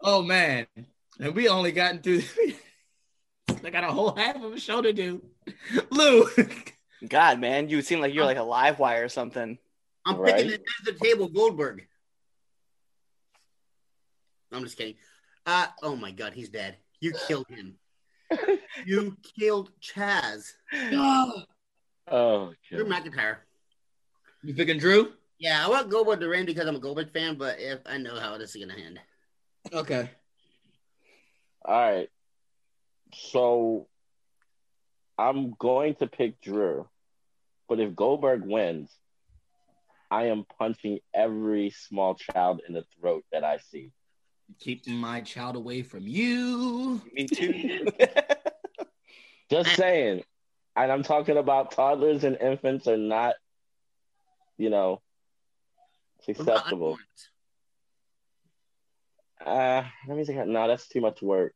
Oh 0.00 0.22
man, 0.22 0.66
and 1.18 1.34
we 1.34 1.48
only 1.48 1.72
gotten 1.72 2.00
through. 2.00 2.22
I 3.62 3.70
got 3.70 3.84
a 3.84 3.88
whole 3.88 4.14
half 4.14 4.36
of 4.36 4.52
a 4.52 4.58
show 4.58 4.80
to 4.80 4.92
do. 4.92 5.22
Lou, 5.90 6.26
God, 7.08 7.40
man, 7.40 7.68
you 7.68 7.80
seem 7.82 8.00
like 8.00 8.12
you're 8.14 8.24
like 8.26 8.36
a 8.36 8.42
live 8.42 8.78
wire 8.78 9.04
or 9.04 9.08
something. 9.08 9.58
I'm 10.06 10.16
Right. 10.16 10.36
picking 10.46 10.50
the, 10.84 10.92
the 10.92 10.98
table 10.98 11.28
Goldberg. 11.28 11.86
I'm 14.52 14.64
just 14.64 14.76
kidding. 14.76 14.96
Uh 15.46 15.66
oh 15.82 15.96
my 15.96 16.10
god, 16.10 16.32
he's 16.34 16.48
dead. 16.48 16.76
You 17.00 17.12
killed 17.26 17.46
him. 17.48 17.76
you 18.84 19.16
killed 19.38 19.70
Chaz. 19.80 20.52
Oh, 22.12 22.52
Drew 22.68 22.88
God. 22.88 23.04
McIntyre. 23.04 23.36
you 24.42 24.52
picking 24.52 24.78
Drew? 24.78 25.12
Yeah, 25.38 25.64
I 25.64 25.68
won't 25.70 25.90
go 25.90 26.02
with 26.02 26.18
the 26.18 26.28
ring 26.28 26.44
because 26.44 26.66
I'm 26.66 26.74
a 26.74 26.80
Goldberg 26.80 27.12
fan, 27.12 27.36
but 27.36 27.60
if 27.60 27.78
I 27.86 27.98
know 27.98 28.18
how 28.18 28.36
this 28.36 28.56
is 28.56 28.64
gonna 28.64 28.80
end. 28.80 28.98
Okay. 29.72 30.10
All 31.64 31.80
right. 31.92 32.08
So 33.14 33.86
I'm 35.20 35.54
going 35.58 35.96
to 35.96 36.06
pick 36.06 36.40
Drew, 36.40 36.88
but 37.68 37.78
if 37.78 37.94
Goldberg 37.94 38.42
wins, 38.42 38.90
I 40.10 40.28
am 40.28 40.46
punching 40.58 41.00
every 41.12 41.68
small 41.68 42.14
child 42.14 42.62
in 42.66 42.72
the 42.72 42.86
throat 42.98 43.24
that 43.30 43.44
I 43.44 43.58
see. 43.58 43.92
Keeping 44.60 44.94
my 44.94 45.20
child 45.20 45.56
away 45.56 45.82
from 45.82 46.08
you. 46.08 47.02
Me 47.12 47.26
too. 47.26 47.86
Just 49.50 49.76
saying. 49.76 50.24
And 50.74 50.90
I'm 50.90 51.02
talking 51.02 51.36
about 51.36 51.72
toddlers 51.72 52.24
and 52.24 52.38
infants 52.38 52.88
are 52.88 52.96
not, 52.96 53.34
you 54.56 54.70
know, 54.70 55.02
susceptible. 56.24 56.96
Uh, 59.44 59.82
let 60.08 60.16
me 60.16 60.24
think. 60.24 60.46
No, 60.46 60.66
that's 60.66 60.88
too 60.88 61.02
much 61.02 61.20
work. 61.20 61.52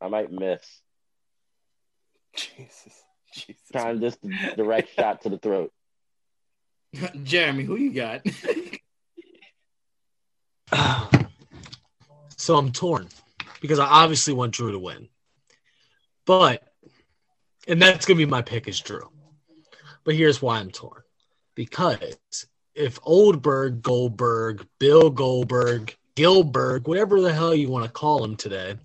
I 0.00 0.06
might 0.06 0.30
miss. 0.30 0.62
Jesus. 2.38 3.04
Jesus. 3.34 3.62
Trying 3.72 4.00
just 4.00 4.18
direct 4.56 4.94
shot 4.94 5.22
to 5.22 5.28
the 5.28 5.38
throat. 5.38 5.72
Jeremy, 7.22 7.64
who 7.64 7.76
you 7.76 7.92
got? 7.92 8.22
So 12.40 12.56
I'm 12.56 12.70
torn 12.70 13.08
because 13.60 13.80
I 13.80 13.84
obviously 13.84 14.32
want 14.32 14.54
Drew 14.54 14.72
to 14.72 14.78
win. 14.78 15.08
But, 16.24 16.62
and 17.66 17.82
that's 17.82 18.06
going 18.06 18.16
to 18.16 18.24
be 18.24 18.30
my 18.30 18.42
pick 18.42 18.68
is 18.68 18.80
Drew. 18.80 19.10
But 20.04 20.14
here's 20.14 20.40
why 20.40 20.58
I'm 20.58 20.70
torn. 20.70 21.02
Because 21.56 22.16
if 22.74 22.98
Oldberg, 23.02 23.82
Goldberg, 23.82 24.66
Bill 24.78 25.10
Goldberg, 25.10 25.94
Gilberg, 26.14 26.86
whatever 26.86 27.20
the 27.20 27.32
hell 27.34 27.54
you 27.54 27.68
want 27.68 27.84
to 27.84 27.90
call 27.90 28.24
him 28.24 28.36
today, 28.36 28.76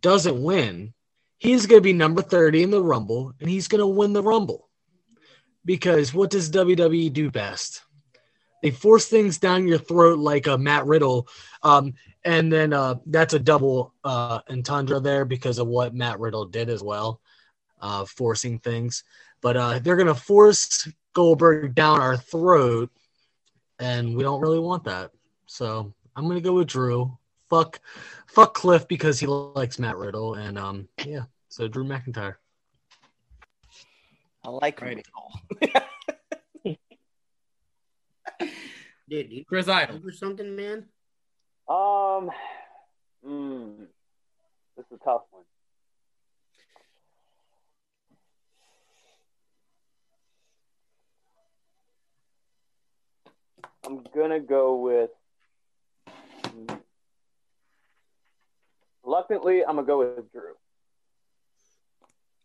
doesn't 0.00 0.42
win, 0.42 0.94
he's 1.38 1.66
going 1.66 1.78
to 1.78 1.84
be 1.84 1.92
number 1.92 2.22
30 2.22 2.62
in 2.62 2.70
the 2.70 2.82
Rumble 2.82 3.34
and 3.40 3.48
he's 3.48 3.68
going 3.68 3.80
to 3.80 3.86
win 3.86 4.12
the 4.12 4.22
Rumble. 4.22 4.68
Because 5.64 6.14
what 6.14 6.30
does 6.30 6.50
WWE 6.50 7.12
do 7.12 7.30
best? 7.30 7.82
They 8.62 8.70
force 8.70 9.06
things 9.06 9.38
down 9.38 9.68
your 9.68 9.78
throat 9.78 10.18
like 10.18 10.46
a 10.46 10.56
Matt 10.56 10.86
Riddle. 10.86 11.28
Um, 11.62 11.94
and 12.24 12.52
then 12.52 12.72
uh, 12.72 12.96
that's 13.06 13.34
a 13.34 13.38
double 13.38 13.94
uh, 14.02 14.40
entendre 14.50 15.00
there 15.00 15.24
because 15.24 15.58
of 15.58 15.66
what 15.66 15.94
Matt 15.94 16.18
Riddle 16.18 16.46
did 16.46 16.68
as 16.68 16.82
well, 16.82 17.20
uh, 17.80 18.04
forcing 18.04 18.58
things. 18.58 19.04
But 19.40 19.56
uh, 19.56 19.78
they're 19.78 19.96
going 19.96 20.06
to 20.06 20.14
force 20.14 20.88
Goldberg 21.12 21.74
down 21.74 22.00
our 22.00 22.16
throat, 22.16 22.90
and 23.78 24.16
we 24.16 24.22
don't 24.22 24.40
really 24.40 24.58
want 24.58 24.84
that. 24.84 25.10
So 25.46 25.94
I'm 26.16 26.24
going 26.24 26.36
to 26.36 26.40
go 26.40 26.54
with 26.54 26.68
Drew. 26.68 27.16
Fuck, 27.48 27.80
fuck 28.26 28.54
Cliff 28.54 28.88
because 28.88 29.20
he 29.20 29.26
likes 29.26 29.78
Matt 29.78 29.96
Riddle, 29.96 30.34
and 30.34 30.58
um, 30.58 30.88
yeah, 31.04 31.22
so 31.48 31.68
Drew 31.68 31.84
McIntyre. 31.84 32.34
I 34.44 34.50
like 34.50 34.80
Right. 34.80 34.96
Riddle. 35.62 36.76
Dude, 39.08 39.30
you 39.30 39.44
Chris 39.44 39.68
Idol. 39.68 40.00
or 40.04 40.10
something, 40.10 40.56
man? 40.56 40.86
Um, 41.68 42.30
mm, 43.24 43.86
this 44.76 44.86
is 44.86 44.98
a 45.00 45.04
tough 45.04 45.22
one. 45.30 45.44
I'm 53.84 54.02
gonna 54.14 54.40
go 54.40 54.76
with. 54.76 55.10
Reluctantly, 59.06 59.64
I'm 59.64 59.76
gonna 59.76 59.86
go 59.86 59.98
with 59.98 60.32
Drew. 60.32 60.54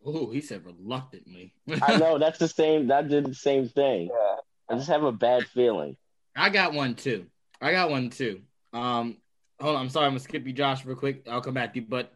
Oh, 0.05 0.30
he 0.32 0.41
said 0.41 0.64
reluctantly. 0.64 1.53
I 1.82 1.97
know 1.97 2.18
that's 2.20 2.38
the 2.38 2.47
same. 2.47 2.88
That 2.88 3.09
did 3.09 3.26
the 3.26 3.34
same 3.34 3.68
thing. 3.68 4.09
Yeah. 4.12 4.36
I 4.70 4.78
just 4.78 4.89
have 4.89 5.03
a 5.03 5.12
bad 5.12 5.47
feeling. 5.47 5.97
I 6.36 6.49
got 6.49 6.74
one 6.74 6.93
too. 6.93 7.26
I 7.59 7.72
got 7.72 7.89
one 7.89 8.12
too. 8.12 8.41
Um, 8.74 9.18
hold 9.59 9.76
on. 9.76 9.82
I'm 9.82 9.89
sorry. 9.89 10.05
I'm 10.05 10.12
gonna 10.12 10.20
skip 10.20 10.45
you, 10.45 10.53
Josh, 10.53 10.86
real 10.86 10.95
quick. 10.95 11.28
I'll 11.28 11.41
come 11.41 11.55
back 11.55 11.74
to 11.74 11.80
you. 11.80 11.86
But 11.89 12.14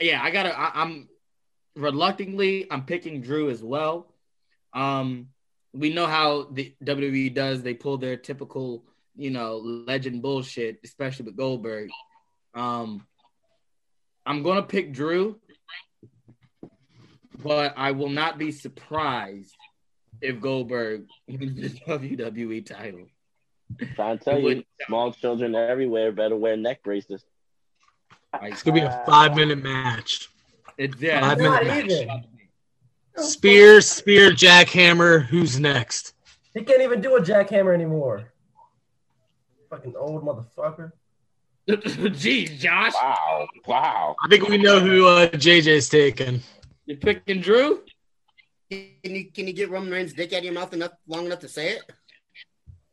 yeah, 0.00 0.20
I 0.20 0.32
gotta. 0.32 0.58
I, 0.58 0.82
I'm 0.82 1.08
reluctantly. 1.76 2.66
I'm 2.70 2.84
picking 2.84 3.20
Drew 3.20 3.50
as 3.50 3.62
well. 3.62 4.12
Um, 4.72 5.28
we 5.72 5.92
know 5.92 6.06
how 6.06 6.48
the 6.50 6.74
WWE 6.82 7.32
does. 7.32 7.62
They 7.62 7.74
pull 7.74 7.98
their 7.98 8.16
typical, 8.16 8.84
you 9.14 9.30
know, 9.30 9.58
legend 9.58 10.22
bullshit, 10.22 10.80
especially 10.82 11.26
with 11.26 11.36
Goldberg. 11.36 11.90
Um, 12.52 13.06
I'm 14.26 14.42
gonna 14.42 14.62
pick 14.62 14.92
Drew, 14.92 15.38
but 17.42 17.74
I 17.76 17.92
will 17.92 18.08
not 18.10 18.38
be 18.38 18.50
surprised 18.50 19.54
if 20.20 20.40
Goldberg 20.40 21.06
wins 21.28 21.60
the 21.60 21.68
WWE 21.88 22.66
title. 22.66 23.06
trying 23.94 24.18
to 24.18 24.24
tell 24.24 24.38
you, 24.40 24.64
small 24.86 25.12
children 25.12 25.54
everywhere 25.54 26.12
better 26.12 26.36
wear 26.36 26.56
neck 26.56 26.82
braces. 26.82 27.24
It's 28.42 28.62
gonna 28.62 28.80
be 28.80 28.80
a 28.86 29.02
five 29.06 29.34
minute 29.36 29.62
match. 29.62 30.28
It's 30.76 31.00
yeah. 31.00 31.20
Five 31.20 31.38
it's- 31.40 31.62
minute 31.64 31.86
match. 31.88 31.90
even. 32.02 32.24
Spear, 33.18 33.80
spear, 33.80 34.30
jackhammer. 34.30 35.24
Who's 35.24 35.58
next? 35.58 36.12
He 36.52 36.62
can't 36.62 36.82
even 36.82 37.00
do 37.00 37.16
a 37.16 37.20
jackhammer 37.22 37.72
anymore. 37.72 38.30
Fucking 39.70 39.94
old 39.96 40.22
motherfucker. 40.22 40.92
Jeez, 41.70 42.58
Josh, 42.58 42.92
Wow, 42.94 43.48
wow. 43.66 44.16
I 44.22 44.28
think 44.28 44.48
we 44.48 44.56
know 44.56 44.78
who 44.78 45.06
uh, 45.06 45.28
JJ's 45.30 45.88
taking. 45.88 46.40
you're 46.86 46.96
picking 46.96 47.40
Drew. 47.40 47.82
Can 48.70 48.88
you 49.02 49.30
can 49.32 49.46
you 49.46 49.52
get 49.52 49.70
Roman 49.70 49.90
Reigns' 49.90 50.12
dick 50.12 50.32
out 50.32 50.38
of 50.38 50.44
your 50.44 50.52
mouth 50.54 50.72
enough 50.72 50.92
long 51.08 51.26
enough 51.26 51.40
to 51.40 51.48
say 51.48 51.70
it? 51.70 51.82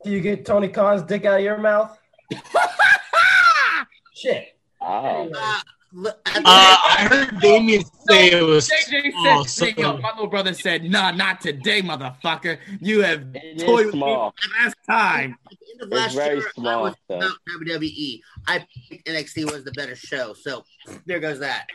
Do 0.04 0.10
you 0.10 0.20
get 0.20 0.44
Tony 0.44 0.68
Khan's 0.68 1.02
dick 1.02 1.24
out 1.24 1.38
of 1.38 1.44
your 1.44 1.58
mouth? 1.58 1.96
Shit. 4.14 4.56
Wow. 4.80 5.22
Uh, 5.22 5.24
look, 5.24 5.64
Uh, 5.96 6.10
I 6.44 7.06
heard 7.08 7.40
Damien 7.40 7.82
say 8.08 8.32
it 8.32 8.42
was 8.42 8.68
JJ 8.68 9.12
small. 9.12 9.44
said, 9.44 9.74
so- 9.76 9.80
yo, 9.80 9.96
my 9.98 10.10
little 10.10 10.26
brother 10.26 10.52
said, 10.52 10.82
nah, 10.84 11.12
not 11.12 11.40
today, 11.40 11.82
motherfucker. 11.82 12.58
You 12.80 13.02
have 13.02 13.24
It 13.34 13.60
toyed 13.60 13.80
is 13.80 13.86
with 13.86 13.94
me 13.94 14.00
small. 14.00 14.34
last 14.60 14.76
time. 14.88 15.38
at 15.50 15.58
the 15.58 15.66
end 15.72 15.82
of 15.82 15.88
It's 15.88 15.96
last 15.96 16.14
very 16.16 16.38
year, 16.38 16.46
I 16.48 16.50
small, 16.52 16.82
was 16.82 16.94
though. 17.08 17.18
about 17.18 17.36
WWE. 17.60 18.20
I 18.48 18.66
picked 18.90 19.06
NXT 19.08 19.52
was 19.52 19.62
the 19.64 19.70
better 19.72 19.94
show, 19.94 20.34
so 20.34 20.64
there 21.06 21.20
goes 21.20 21.38
that. 21.40 21.66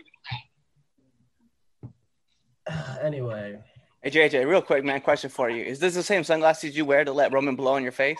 Anyway, 3.01 3.57
Hey 4.03 4.11
JJ, 4.11 4.45
real 4.47 4.61
quick, 4.61 4.83
man. 4.85 5.01
Question 5.01 5.29
for 5.31 5.49
you: 5.49 5.63
Is 5.63 5.79
this 5.79 5.95
the 5.95 6.03
same 6.03 6.23
sunglasses 6.23 6.77
you 6.77 6.85
wear 6.85 7.03
to 7.03 7.11
let 7.11 7.33
Roman 7.33 7.55
blow 7.55 7.77
in 7.77 7.83
your 7.83 7.91
face? 7.91 8.19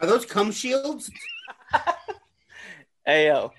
Are 0.00 0.06
those 0.06 0.24
cum 0.24 0.52
shields? 0.52 1.10
Hey 3.04 3.28
yo, 3.28 3.52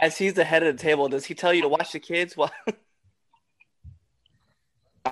as 0.00 0.18
he's 0.18 0.34
the 0.34 0.44
head 0.44 0.62
of 0.64 0.76
the 0.76 0.82
table, 0.82 1.08
does 1.08 1.24
he 1.24 1.34
tell 1.34 1.54
you 1.54 1.62
to 1.62 1.68
watch 1.68 1.92
the 1.92 2.00
kids? 2.00 2.36
Well, 2.36 2.50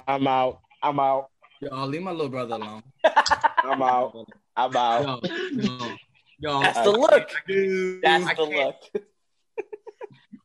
I'm 0.09 0.27
out. 0.27 0.61
I'm 0.83 0.99
out. 0.99 1.29
Yo, 1.61 1.85
leave 1.87 2.03
my 2.03 2.11
little 2.11 2.29
brother 2.29 2.57
alone. 2.57 2.83
I'm 3.05 3.81
out. 3.83 4.27
I'm 4.57 4.77
out. 4.77 5.25
Yo, 5.25 5.63
yo, 5.63 5.95
yo, 6.41 6.61
that's 6.61 6.81
the 6.83 6.91
look. 6.91 7.31
dude, 7.47 8.03
That's 8.03 8.27
I 8.27 8.35
the 8.35 8.47
can't- 8.47 8.75
look. 8.95 9.03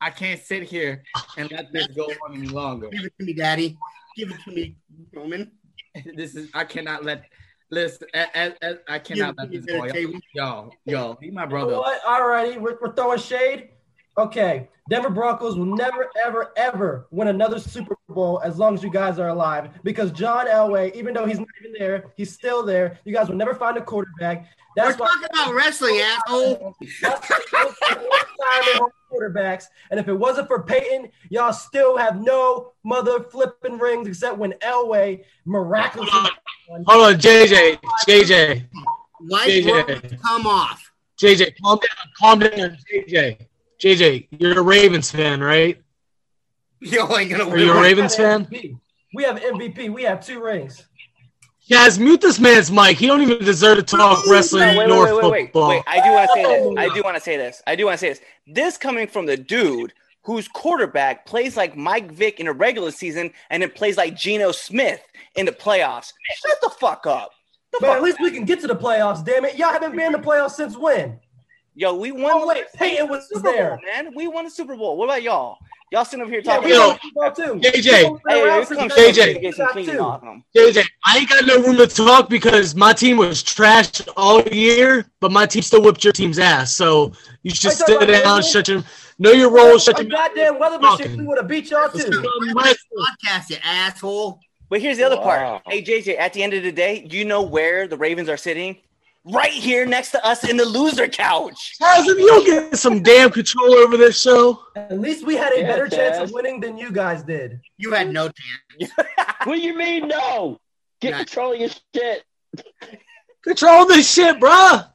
I 0.03 0.09
can't 0.09 0.41
sit 0.41 0.63
here 0.63 1.03
and 1.37 1.51
let 1.51 1.71
this 1.71 1.85
go 1.87 2.05
on 2.25 2.35
any 2.35 2.47
longer. 2.47 2.89
Give 2.89 3.05
it 3.05 3.13
to 3.19 3.25
me, 3.25 3.33
Daddy. 3.33 3.77
Give 4.15 4.31
it 4.31 4.37
to 4.45 4.51
me, 4.51 4.75
Roman. 5.13 5.51
This 6.15 6.35
is 6.35 6.49
I 6.53 6.63
cannot 6.63 7.03
let 7.03 7.25
Listen, 7.71 8.07
as, 8.13 8.53
as, 8.61 8.77
I 8.89 8.99
cannot 8.99 9.37
let 9.37 9.49
this 9.49 9.65
go. 9.65 9.85
Yo, 10.35 10.71
yo, 10.85 11.13
be 11.21 11.31
my 11.31 11.45
brother. 11.45 11.77
What? 11.77 12.03
Alrighty, 12.03 12.59
we're, 12.59 12.77
we're 12.81 12.93
throwing 12.93 13.17
shade. 13.17 13.69
Okay, 14.17 14.67
Denver 14.89 15.09
Broncos 15.09 15.57
will 15.57 15.77
never, 15.77 16.09
ever, 16.21 16.51
ever 16.57 17.07
win 17.11 17.29
another 17.29 17.59
Super 17.59 17.95
Bowl 18.09 18.41
as 18.43 18.57
long 18.59 18.73
as 18.73 18.83
you 18.83 18.91
guys 18.91 19.19
are 19.19 19.29
alive. 19.29 19.69
Because 19.83 20.11
John 20.11 20.47
Elway, 20.47 20.93
even 20.95 21.13
though 21.13 21.25
he's 21.25 21.39
not 21.39 21.47
even 21.61 21.73
there, 21.79 22.11
he's 22.17 22.33
still 22.33 22.61
there. 22.61 22.99
You 23.05 23.13
guys 23.13 23.29
will 23.29 23.37
never 23.37 23.55
find 23.55 23.77
a 23.77 23.81
quarterback. 23.81 24.49
That's 24.75 24.99
We're 24.99 25.07
talking 25.07 25.27
about 25.33 25.53
wrestling, 25.53 25.97
asshole. 26.01 26.75
quarterbacks. 29.11 29.65
And 29.89 29.99
if 29.99 30.07
it 30.07 30.13
wasn't 30.13 30.47
for 30.47 30.63
Peyton, 30.63 31.09
y'all 31.29 31.53
still 31.53 31.97
have 31.97 32.21
no 32.21 32.73
mother 32.83 33.23
flipping 33.23 33.77
rings 33.77 34.07
except 34.07 34.37
when 34.37 34.53
Elway 34.61 35.23
miraculously. 35.45 36.29
Hold 36.71 36.87
on, 36.87 37.19
JJ. 37.19 37.79
JJ. 38.07 38.65
White 39.19 39.49
JJ. 39.49 40.21
come 40.21 40.47
off. 40.47 40.91
JJ, 41.19 41.53
calm 41.61 41.79
down. 41.79 42.11
Calm 42.17 42.39
down, 42.39 42.77
JJ. 42.91 43.45
JJ, 43.81 44.27
you're 44.31 44.59
a 44.59 44.61
Ravens 44.61 45.11
fan, 45.11 45.41
right? 45.41 45.81
Yo, 46.79 47.17
ain't 47.17 47.29
gonna 47.29 47.47
Are 47.49 47.57
you 47.57 47.71
a 47.71 47.81
Ravens 47.81 48.15
fan? 48.15 48.47
We 49.13 49.23
have 49.23 49.37
MVP. 49.37 49.91
We 49.93 50.03
have 50.03 50.25
two 50.25 50.41
rings. 50.41 50.87
Yes, 51.63 51.97
mute 51.97 52.21
this 52.21 52.39
man's 52.39 52.71
mic. 52.71 52.97
He 52.97 53.07
don't 53.07 53.21
even 53.21 53.43
deserve 53.43 53.77
to 53.77 53.83
talk 53.83 54.25
wrestling 54.27 54.73
No, 54.73 54.79
wait, 54.79 54.87
nor 54.87 55.05
wait, 55.05 55.13
wait, 55.13 55.23
wait, 55.23 55.31
wait, 55.31 55.45
football. 55.47 55.69
wait. 55.69 55.83
I 55.87 56.03
do 56.03 56.11
want 56.13 56.27
to 56.27 56.33
say 56.33 56.43
this. 56.43 56.77
I 56.77 56.87
do 56.87 56.99
oh. 56.99 57.03
want 57.03 57.15
to 57.17 57.21
say 57.21 57.37
this. 57.37 57.63
I 57.67 57.75
do 57.75 57.85
want 57.85 57.93
to 57.93 57.97
say 57.97 58.09
this. 58.09 58.21
This 58.47 58.77
coming 58.77 59.07
from 59.07 59.25
the 59.25 59.37
dude 59.37 59.93
whose 60.23 60.47
quarterback 60.47 61.25
plays 61.25 61.57
like 61.57 61.75
Mike 61.75 62.11
Vick 62.11 62.39
in 62.39 62.47
a 62.47 62.53
regular 62.53 62.91
season 62.91 63.31
and 63.49 63.63
then 63.63 63.71
plays 63.71 63.97
like 63.97 64.15
Geno 64.15 64.51
Smith 64.51 65.01
in 65.35 65.45
the 65.45 65.51
playoffs. 65.51 66.13
Shut 66.35 66.57
the 66.61 66.69
fuck 66.69 67.05
up. 67.07 67.31
But 67.79 67.89
at 67.89 68.03
least 68.03 68.19
we 68.19 68.31
can 68.31 68.45
get 68.45 68.59
to 68.61 68.67
the 68.67 68.75
playoffs, 68.75 69.23
damn 69.25 69.45
it. 69.45 69.55
Y'all 69.55 69.71
haven't 69.71 69.95
been 69.95 70.07
in 70.07 70.11
the 70.11 70.19
playoffs 70.19 70.51
since 70.51 70.77
when? 70.77 71.19
Yo, 71.73 71.95
we 71.95 72.11
won. 72.11 72.31
Oh, 72.33 72.47
wait, 72.47 72.65
Peyton 72.75 73.07
was 73.07 73.29
Super 73.29 73.51
there. 73.51 73.69
Bowl, 73.69 73.79
man. 73.85 74.13
We 74.13 74.27
won 74.27 74.43
the 74.43 74.51
Super 74.51 74.75
Bowl. 74.75 74.97
What 74.97 75.05
about 75.05 75.23
y'all? 75.23 75.57
Y'all 75.91 76.05
sitting 76.05 76.21
over 76.21 76.31
here 76.31 76.41
talking. 76.41 76.65
we 76.65 76.73
Yo, 76.73 76.87
won 76.89 76.97
the 76.97 77.33
Super 77.33 77.45
Bowl 77.55 77.59
too. 77.61 77.69
JJ. 77.69 78.19
Hey, 78.27 78.41
around 78.41 78.53
here 78.55 78.65
since 78.65 78.79
comes 78.79 78.93
JJ. 78.93 79.13
JJ. 79.13 79.41
Get 79.41 79.55
some 79.55 79.65
got 79.65 79.71
cleaning 79.73 79.95
two. 79.95 80.01
off 80.01 80.21
him. 80.21 80.43
JJ, 80.55 80.85
I 81.05 81.17
ain't 81.17 81.29
got 81.29 81.45
no 81.45 81.61
room 81.61 81.77
to 81.77 81.87
talk 81.87 82.29
because 82.29 82.75
my 82.75 82.91
team 82.91 83.17
was 83.17 83.41
trashed 83.43 84.07
all 84.17 84.41
year, 84.43 85.05
but 85.21 85.31
my 85.31 85.45
team 85.45 85.61
still 85.61 85.81
whipped 85.81 86.03
your 86.03 86.13
team's 86.13 86.39
ass. 86.39 86.75
So 86.75 87.13
you 87.43 87.51
should 87.51 87.71
Are 87.71 87.73
you 87.73 87.77
talking 87.79 87.99
sit 87.99 88.23
down, 88.23 88.35
Ravens? 88.37 88.49
shut 88.49 88.67
your 88.67 88.83
know 89.21 89.31
your 89.31 89.51
role, 89.51 89.77
shut 89.77 89.99
A 89.99 90.03
your 90.03 90.11
goddamn 90.11 90.59
weather 90.59 90.75
shit, 90.97 91.07
Fucking- 91.07 91.17
we 91.17 91.23
would 91.25 91.37
have 91.37 91.47
beat 91.47 91.69
y'all 91.69 91.89
Let's 91.93 92.05
too. 92.05 92.21
go 92.21 92.29
wrestling. 92.55 92.75
Podcast, 93.25 93.49
you 93.49 93.57
asshole. 93.63 94.39
But 94.69 94.81
here's 94.81 94.97
the 94.97 95.03
other 95.03 95.17
Wow. 95.17 95.23
part. 95.23 95.63
Hey, 95.67 95.81
JJ, 95.83 96.17
at 96.17 96.33
the 96.33 96.43
end 96.43 96.53
of 96.53 96.63
the 96.63 96.71
day, 96.71 97.05
you 97.09 97.25
know 97.25 97.41
where 97.41 97.87
the 97.87 97.97
Ravens 97.97 98.29
are 98.29 98.37
sitting? 98.37 98.77
Right 99.23 99.51
here 99.51 99.85
next 99.85 100.11
to 100.11 100.25
us 100.25 100.43
in 100.49 100.57
the 100.57 100.65
loser 100.65 101.07
couch. 101.07 101.75
Guys, 101.79 102.07
if 102.07 102.17
you 102.17 102.25
don't 102.25 102.45
get 102.45 102.75
some 102.79 103.03
damn 103.03 103.29
control 103.29 103.75
over 103.75 103.95
this 103.95 104.19
show, 104.19 104.63
At 104.75 104.99
least 104.99 105.25
we 105.27 105.35
had 105.35 105.53
a 105.53 105.59
Yeah, 105.59 105.67
better 105.67 105.87
chance 105.87 106.17
of 106.17 106.31
winning 106.31 106.59
than 106.59 106.75
you 106.77 106.91
guys 106.91 107.21
did. 107.21 107.59
You 107.77 107.91
had 107.91 108.11
no 108.11 108.29
chance. 108.29 108.91
What 109.43 109.55
do 109.55 109.59
you 109.61 109.75
mean 109.77 110.07
no? 110.07 110.59
Get 111.01 111.11
Nah. 111.11 111.17
control 111.17 111.53
of 111.53 111.59
your 111.59 111.69
shit. 111.95 112.23
control 113.43 113.85
this 113.85 114.11
shit, 114.11 114.39
bruh. 114.39 114.87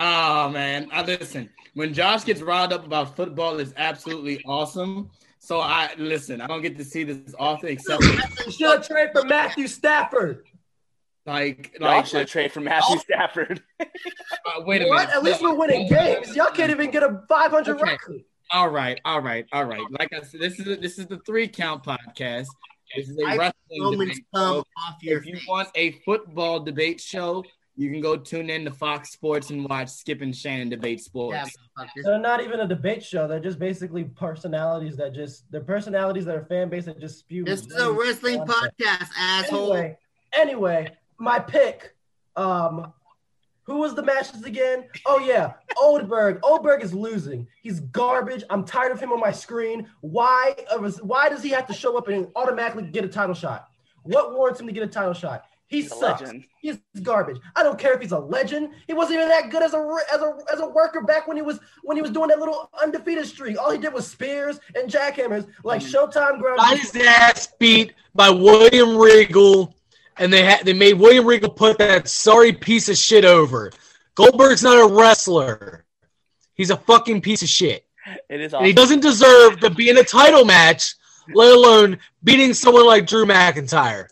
Oh 0.00 0.48
man, 0.48 0.88
I 0.92 1.02
listen. 1.02 1.50
When 1.78 1.94
Josh 1.94 2.24
gets 2.24 2.40
riled 2.42 2.72
up 2.72 2.84
about 2.84 3.14
football, 3.14 3.60
it's 3.60 3.72
absolutely 3.76 4.42
awesome. 4.44 5.10
So 5.38 5.60
I 5.60 5.90
listen. 5.96 6.40
I 6.40 6.48
don't 6.48 6.60
get 6.60 6.76
to 6.78 6.84
see 6.84 7.04
this 7.04 7.32
often, 7.38 7.68
except 7.68 8.02
should 8.50 8.66
have 8.66 8.84
traded 8.88 9.12
for 9.12 9.22
Matthew 9.24 9.68
Stafford. 9.68 10.44
like 11.24 11.76
Y'all 11.78 11.88
like. 11.88 12.06
should 12.06 12.26
trade 12.26 12.50
for 12.50 12.60
Matthew 12.60 12.98
Stafford. 12.98 13.62
uh, 13.80 13.84
wait 14.66 14.82
a 14.82 14.88
What? 14.88 15.02
minute. 15.06 15.14
At 15.14 15.22
least 15.22 15.40
we're 15.40 15.54
winning 15.54 15.88
games. 15.88 16.34
Y'all 16.34 16.50
can't 16.50 16.72
even 16.72 16.90
get 16.90 17.04
a 17.04 17.22
500 17.28 17.76
Okay. 17.76 17.82
record. 17.92 18.22
All 18.50 18.70
right, 18.70 19.00
all 19.04 19.20
right, 19.20 19.46
all 19.52 19.64
right. 19.64 19.80
Like 20.00 20.12
I 20.12 20.22
said, 20.22 20.40
this 20.40 20.58
is 20.58 20.66
a, 20.66 20.74
this 20.74 20.98
is 20.98 21.06
the 21.06 21.18
three 21.26 21.46
count 21.46 21.84
podcast. 21.84 22.46
This 22.96 23.08
is 23.08 23.16
a 23.18 23.24
I- 23.24 23.36
wrestling 23.36 23.92
debate 23.92 24.18
come 24.34 24.42
show. 24.54 24.58
off 24.84 24.96
your 25.02 25.18
If 25.18 25.26
you 25.26 25.34
face. 25.36 25.46
want 25.46 25.68
a 25.76 25.92
football 26.04 26.58
debate 26.58 27.00
show, 27.00 27.44
you 27.78 27.92
can 27.92 28.00
go 28.00 28.16
tune 28.16 28.50
in 28.50 28.64
to 28.64 28.72
Fox 28.72 29.12
Sports 29.12 29.50
and 29.50 29.68
watch 29.68 29.88
Skip 29.88 30.20
and 30.20 30.34
Shannon 30.34 30.68
debate 30.68 31.00
sports. 31.00 31.54
Yeah. 31.78 31.84
They're 32.04 32.18
not 32.18 32.42
even 32.42 32.58
a 32.58 32.66
debate 32.66 33.04
show. 33.04 33.28
They're 33.28 33.38
just 33.38 33.60
basically 33.60 34.02
personalities 34.02 34.96
that 34.96 35.14
just 35.14 35.44
they're 35.52 35.60
personalities 35.60 36.24
that 36.24 36.34
are 36.34 36.44
fan 36.44 36.68
base 36.68 36.86
that 36.86 36.98
just 36.98 37.20
spew. 37.20 37.44
This 37.44 37.64
is 37.66 37.76
a 37.76 37.92
wrestling 37.92 38.38
content. 38.44 38.74
podcast, 38.80 39.08
asshole. 39.16 39.74
Anyway, 39.74 39.98
anyway, 40.32 40.96
my 41.18 41.38
pick. 41.38 41.94
Um, 42.34 42.92
who 43.62 43.76
was 43.76 43.94
the 43.94 44.02
matches 44.02 44.42
again? 44.42 44.86
Oh 45.06 45.20
yeah, 45.20 45.52
Oldberg. 45.80 46.40
Oldberg 46.42 46.82
is 46.82 46.92
losing. 46.92 47.46
He's 47.62 47.78
garbage. 47.78 48.42
I'm 48.50 48.64
tired 48.64 48.90
of 48.90 48.98
him 48.98 49.12
on 49.12 49.20
my 49.20 49.30
screen. 49.30 49.86
Why? 50.00 50.54
uh, 50.68 50.78
Why 51.02 51.28
does 51.28 51.44
he 51.44 51.50
have 51.50 51.68
to 51.68 51.74
show 51.74 51.96
up 51.96 52.08
and 52.08 52.26
automatically 52.34 52.84
get 52.84 53.04
a 53.04 53.08
title 53.08 53.36
shot? 53.36 53.68
What 54.02 54.32
warrants 54.32 54.58
him 54.58 54.66
to 54.66 54.72
get 54.72 54.82
a 54.82 54.88
title 54.88 55.12
shot? 55.12 55.44
He 55.68 55.82
He's 55.82 55.92
a 55.92 55.96
sucks. 55.96 56.22
legend. 56.22 56.44
He's 56.60 56.78
garbage. 57.02 57.36
I 57.54 57.62
don't 57.62 57.78
care 57.78 57.92
if 57.92 58.00
he's 58.00 58.12
a 58.12 58.18
legend. 58.18 58.70
He 58.86 58.94
wasn't 58.94 59.16
even 59.16 59.28
that 59.28 59.50
good 59.50 59.62
as 59.62 59.74
a 59.74 59.96
as 60.12 60.22
a 60.22 60.38
as 60.50 60.60
a 60.60 60.68
worker 60.68 61.02
back 61.02 61.28
when 61.28 61.36
he 61.36 61.42
was 61.42 61.60
when 61.84 61.96
he 61.96 62.02
was 62.02 62.10
doing 62.10 62.28
that 62.28 62.38
little 62.38 62.70
undefeated 62.82 63.26
streak. 63.26 63.58
All 63.58 63.70
he 63.70 63.78
did 63.78 63.92
was 63.92 64.06
spears 64.06 64.58
and 64.74 64.90
jackhammers 64.90 65.46
like 65.64 65.82
mm-hmm. 65.82 65.94
Showtime 65.94 66.40
ground. 66.40 66.56
Got 66.56 66.78
his 66.78 66.96
ass 66.96 67.48
beat 67.58 67.92
by 68.14 68.30
William 68.30 68.96
Regal, 68.96 69.74
and 70.16 70.32
they 70.32 70.42
had 70.42 70.64
they 70.64 70.72
made 70.72 70.94
William 70.94 71.26
Regal 71.26 71.50
put 71.50 71.76
that 71.78 72.08
sorry 72.08 72.52
piece 72.52 72.88
of 72.88 72.96
shit 72.96 73.26
over. 73.26 73.70
Goldberg's 74.14 74.62
not 74.62 74.78
a 74.78 74.94
wrestler. 74.94 75.84
He's 76.54 76.70
a 76.70 76.76
fucking 76.78 77.20
piece 77.20 77.42
of 77.42 77.48
shit. 77.48 77.86
It 78.30 78.40
is 78.40 78.54
And 78.54 78.64
he 78.64 78.72
doesn't 78.72 79.00
deserve 79.00 79.60
to 79.60 79.70
be 79.70 79.90
in 79.90 79.98
a 79.98 80.02
title 80.02 80.46
match, 80.46 80.94
let 81.34 81.54
alone 81.54 81.98
beating 82.24 82.54
someone 82.54 82.86
like 82.86 83.06
Drew 83.06 83.26
McIntyre. 83.26 84.08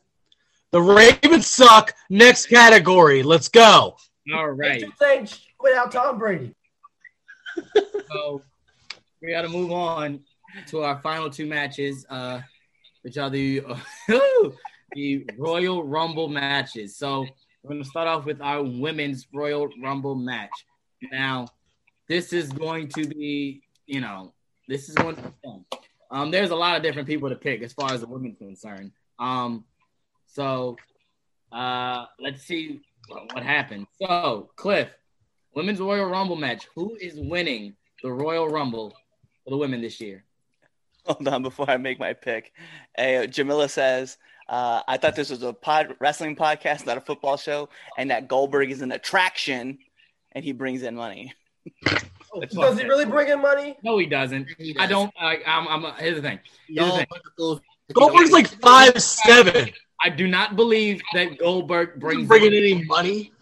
The 0.77 0.83
Ravens 0.83 1.47
suck. 1.47 1.95
Next 2.11 2.51
category. 2.51 3.23
Let's 3.23 3.49
go. 3.49 3.97
All 4.35 4.51
right. 4.51 4.83
Two 4.83 4.93
things 4.99 5.41
without 5.59 5.91
Tom 5.91 6.19
Brady. 6.19 6.55
So 8.13 8.43
we 9.23 9.31
got 9.31 9.43
to 9.43 9.49
move 9.49 9.73
on 9.73 10.21
to 10.67 10.83
our 10.83 11.01
final 11.01 11.31
two 11.31 11.47
matches, 11.47 12.05
uh, 12.11 12.43
which 13.01 13.17
are 13.17 13.31
the 13.31 13.63
the 14.95 15.27
Royal 15.39 15.83
Rumble 15.83 16.29
matches. 16.29 16.95
So 16.99 17.27
we're 17.63 17.71
going 17.71 17.83
to 17.83 17.89
start 17.89 18.07
off 18.07 18.27
with 18.27 18.43
our 18.43 18.63
women's 18.63 19.27
Royal 19.33 19.69
Rumble 19.83 20.15
match. 20.15 20.51
Now, 21.11 21.49
this 22.07 22.35
is 22.35 22.53
going 22.53 22.89
to 22.91 23.07
be, 23.07 23.63
you 23.87 24.03
know, 24.03 24.35
this 24.69 24.91
is 24.91 24.95
going 24.95 25.17
to 25.17 25.23
be 25.23 25.29
fun. 25.43 25.65
Um, 26.11 26.31
there's 26.31 26.51
a 26.51 26.57
lot 26.57 26.77
of 26.77 26.83
different 26.83 27.09
people 27.09 27.31
to 27.31 27.37
pick 27.37 27.63
as 27.63 27.73
far 27.73 27.93
as 27.93 28.03
the 28.03 28.07
women's 28.07 28.37
concerned. 28.37 28.93
Um, 29.19 29.65
so 30.37 30.77
uh, 31.51 32.05
let's 32.21 32.43
see 32.43 32.83
what, 33.09 33.35
what 33.35 33.43
happened. 33.43 33.87
So, 34.03 34.51
Cliff, 34.57 34.91
women's 35.55 35.81
Royal 35.81 36.05
Rumble 36.05 36.37
match. 36.37 36.69
Who 36.75 36.95
is 37.01 37.15
winning 37.17 37.75
the 38.03 38.13
Royal 38.13 38.47
Rumble 38.47 38.91
for 39.45 39.51
the 39.51 39.57
women 39.57 39.81
this 39.81 39.99
year? 39.99 40.25
Hold 41.07 41.27
on 41.27 41.43
before 41.43 41.71
I 41.71 41.79
make 41.79 41.99
my 41.99 42.13
pick. 42.13 42.53
Hey, 42.95 43.27
Jamila 43.29 43.69
says, 43.71 44.19
uh, 44.47 44.83
I 44.87 44.99
thought 44.99 45.17
this 45.17 45.31
was 45.31 45.43
a 45.43 45.55
pod 45.55 45.97
wrestling 46.01 46.37
podcast, 46.37 46.85
not 46.85 46.99
a 46.99 47.01
football 47.01 47.39
show, 47.39 47.71
and 47.97 48.11
that 48.11 48.29
Goldberg 48.29 48.71
is 48.71 48.83
an 48.83 48.93
attraction 48.93 49.79
and 50.33 50.45
he 50.45 50.53
brings 50.53 50.83
in 50.83 50.95
money. 50.95 51.33
Does 52.51 52.79
he 52.79 52.85
really 52.85 53.07
bring 53.07 53.29
in 53.29 53.41
money? 53.41 53.79
No, 53.83 53.97
he 53.97 54.05
doesn't. 54.05 54.49
I 54.79 54.87
don't. 54.87 55.11
I, 55.19 55.39
I'm, 55.47 55.67
I'm. 55.67 55.95
Here's 55.95 56.17
the 56.17 56.23
thing. 56.23 56.41
Here's 56.69 56.93
the 56.93 57.07
thing. 57.39 57.61
Goldberg's 57.95 58.33
like 58.33 58.49
five 58.61 59.01
seven. 59.01 59.71
I 60.03 60.11
do 60.11 60.29
not 60.29 60.57
believe 60.57 61.01
that 61.15 61.39
Goldberg 61.39 61.99
brings 61.99 62.29
Bringing 62.29 62.53
any 62.55 62.85
money? 62.85 63.33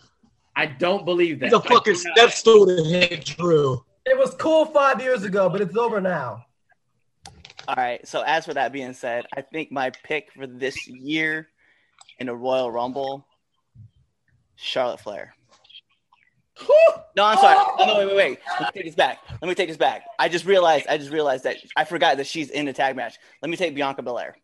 I 0.57 0.67
don't 0.67 1.05
believe 1.05 1.41
that. 1.41 1.47
He's 1.47 1.53
a 1.55 1.59
I 1.59 1.63
fucking 1.63 1.95
do 1.95 2.03
not. 2.05 2.17
step 2.17 2.31
stool 2.31 2.67
to 2.67 2.83
hit 2.85 3.25
Drew. 3.25 3.85
It 4.07 4.17
was 4.17 4.35
cool 4.35 4.67
five 4.67 5.01
years 5.01 5.25
ago, 5.25 5.49
but 5.49 5.61
it's 5.61 5.77
over 5.77 6.01
now. 6.01 6.45
All 7.67 7.75
right. 7.77 8.07
So 8.07 8.23
as 8.23 8.45
for 8.45 8.55
that 8.55 8.73
being 8.73 8.93
said, 8.93 9.27
I 9.37 9.41
think 9.41 9.73
my 9.73 9.91
pick 10.05 10.31
for 10.33 10.47
this 10.47 10.87
year 10.87 11.49
in 12.19 12.27
the 12.27 12.37
Royal 12.37 12.71
Rumble, 12.71 13.27
Charlotte 14.57 15.01
Flair. 15.01 15.35
No, 17.17 17.25
I'm 17.25 17.39
sorry. 17.39 17.57
Oh, 17.59 17.87
no, 17.87 17.99
wait, 17.99 18.07
wait, 18.07 18.17
wait. 18.17 18.39
Let 18.61 18.61
me 18.61 18.67
take 18.75 18.85
this 18.85 18.95
back. 18.95 19.19
Let 19.43 19.49
me 19.49 19.55
take 19.55 19.69
this 19.69 19.77
back. 19.77 20.05
I 20.19 20.29
just 20.29 20.45
realized. 20.45 20.87
I 20.89 20.99
just 20.99 21.11
realized 21.11 21.45
that 21.45 21.57
I 21.77 21.85
forgot 21.85 22.17
that 22.19 22.27
she's 22.27 22.51
in 22.51 22.67
the 22.67 22.73
tag 22.73 22.95
match. 22.95 23.17
Let 23.43 23.51
me 23.51 23.57
take 23.57 23.75
Bianca 23.75 24.03
Belair. 24.03 24.37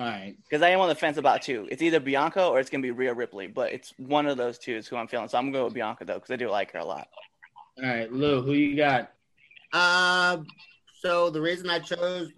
All 0.00 0.06
right. 0.06 0.34
Because 0.48 0.62
I 0.62 0.70
am 0.70 0.80
on 0.80 0.88
the 0.88 0.94
fence 0.94 1.18
about 1.18 1.42
two. 1.42 1.68
It's 1.70 1.82
either 1.82 2.00
Bianca 2.00 2.46
or 2.46 2.58
it's 2.58 2.70
gonna 2.70 2.80
be 2.80 2.90
Rhea 2.90 3.12
Ripley, 3.12 3.48
but 3.48 3.70
it's 3.70 3.92
one 3.98 4.26
of 4.26 4.38
those 4.38 4.56
two 4.56 4.74
is 4.74 4.88
who 4.88 4.96
I'm 4.96 5.06
feeling. 5.06 5.28
So 5.28 5.36
I'm 5.36 5.44
gonna 5.44 5.58
go 5.58 5.64
with 5.66 5.74
Bianca 5.74 6.06
though, 6.06 6.14
because 6.14 6.30
I 6.30 6.36
do 6.36 6.48
like 6.48 6.72
her 6.72 6.78
a 6.78 6.84
lot. 6.86 7.06
All 7.76 7.86
right, 7.86 8.10
Lou, 8.10 8.40
who 8.40 8.54
you 8.54 8.76
got? 8.76 9.12
Uh, 9.74 10.38
so 11.00 11.28
the 11.28 11.42
reason 11.42 11.68
I 11.68 11.80
chose 11.80 12.32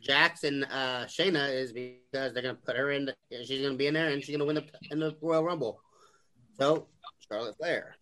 Jax 0.00 0.44
and 0.44 0.64
uh, 0.66 1.06
Shayna 1.06 1.52
is 1.52 1.72
because 1.72 2.32
they're 2.32 2.42
gonna 2.42 2.54
put 2.54 2.76
her 2.76 2.92
in. 2.92 3.06
The, 3.06 3.16
she's 3.44 3.62
gonna 3.62 3.74
be 3.74 3.88
in 3.88 3.94
there 3.94 4.10
and 4.10 4.22
she's 4.22 4.36
gonna 4.36 4.46
win 4.46 4.54
the 4.54 4.66
in 4.92 5.00
the 5.00 5.16
Royal 5.20 5.42
Rumble. 5.42 5.80
So 6.60 6.86
Charlotte 7.28 7.56
Flair. 7.56 7.96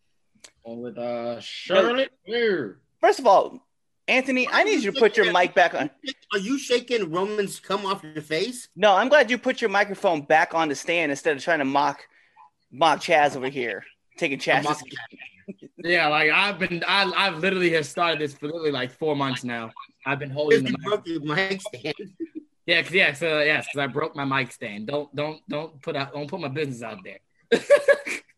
Going 0.67 0.83
with 0.83 0.99
uh, 0.99 1.41
Charlotte 1.41 2.13
Flair. 2.27 2.77
First 3.01 3.21
of 3.21 3.27
all, 3.27 3.66
Anthony, 4.09 4.49
I 4.51 4.63
need 4.63 4.83
you 4.83 4.93
to 4.93 4.99
put 4.99 5.17
your 5.17 5.33
mic 5.33 5.55
back 5.55 5.75
on. 5.75 5.91
Are 6.33 6.39
you 6.39 6.59
shaking 6.59 7.11
Roman's 7.11 7.59
come 7.59 7.85
off 7.85 8.05
your 8.05 8.23
face? 8.23 8.69
No, 8.77 8.95
I'm 8.95 9.09
glad 9.09 9.31
you 9.31 9.39
put 9.39 9.61
your 9.61 9.71
microphone 9.71 10.23
back 10.23 10.55
on 10.55 10.69
the 10.69 10.77
stand 10.77 11.11
instead 11.11 11.37
of 11.37 11.43
trying 11.43 11.59
to 11.59 11.65
mock 11.65 12.07
mock 12.71 13.01
Chaz 13.01 13.37
over 13.37 13.49
here, 13.49 13.85
taking 14.17 14.39
Chaz's. 14.39 14.83
Yeah, 15.79 16.09
like 16.09 16.33
I've 16.33 16.59
been, 16.59 16.83
I, 16.89 17.05
I've 17.17 17.39
literally 17.39 17.71
have 17.75 17.87
started 17.87 18.19
this 18.19 18.35
for 18.35 18.47
literally 18.47 18.73
like 18.73 18.91
four 18.91 19.15
months 19.15 19.45
now. 19.45 19.71
I've 20.05 20.19
been 20.19 20.31
holding 20.31 20.65
the 20.65 20.71
mic. 20.71 20.83
broke 20.83 21.07
your 21.07 21.21
mic 21.21 21.61
stand. 21.61 21.95
Yeah, 22.67 22.83
cause 22.83 22.91
yeah, 22.91 23.13
so 23.13 23.39
yes, 23.43 23.69
because 23.69 23.85
I 23.85 23.87
broke 23.87 24.17
my 24.17 24.25
mic 24.25 24.51
stand. 24.51 24.89
Don't, 24.89 25.15
don't, 25.15 25.41
don't 25.49 25.81
put 25.81 25.95
out, 25.95 26.13
don't 26.13 26.29
put 26.29 26.41
my 26.41 26.49
business 26.49 26.83
out 26.83 26.99
there. 27.05 27.21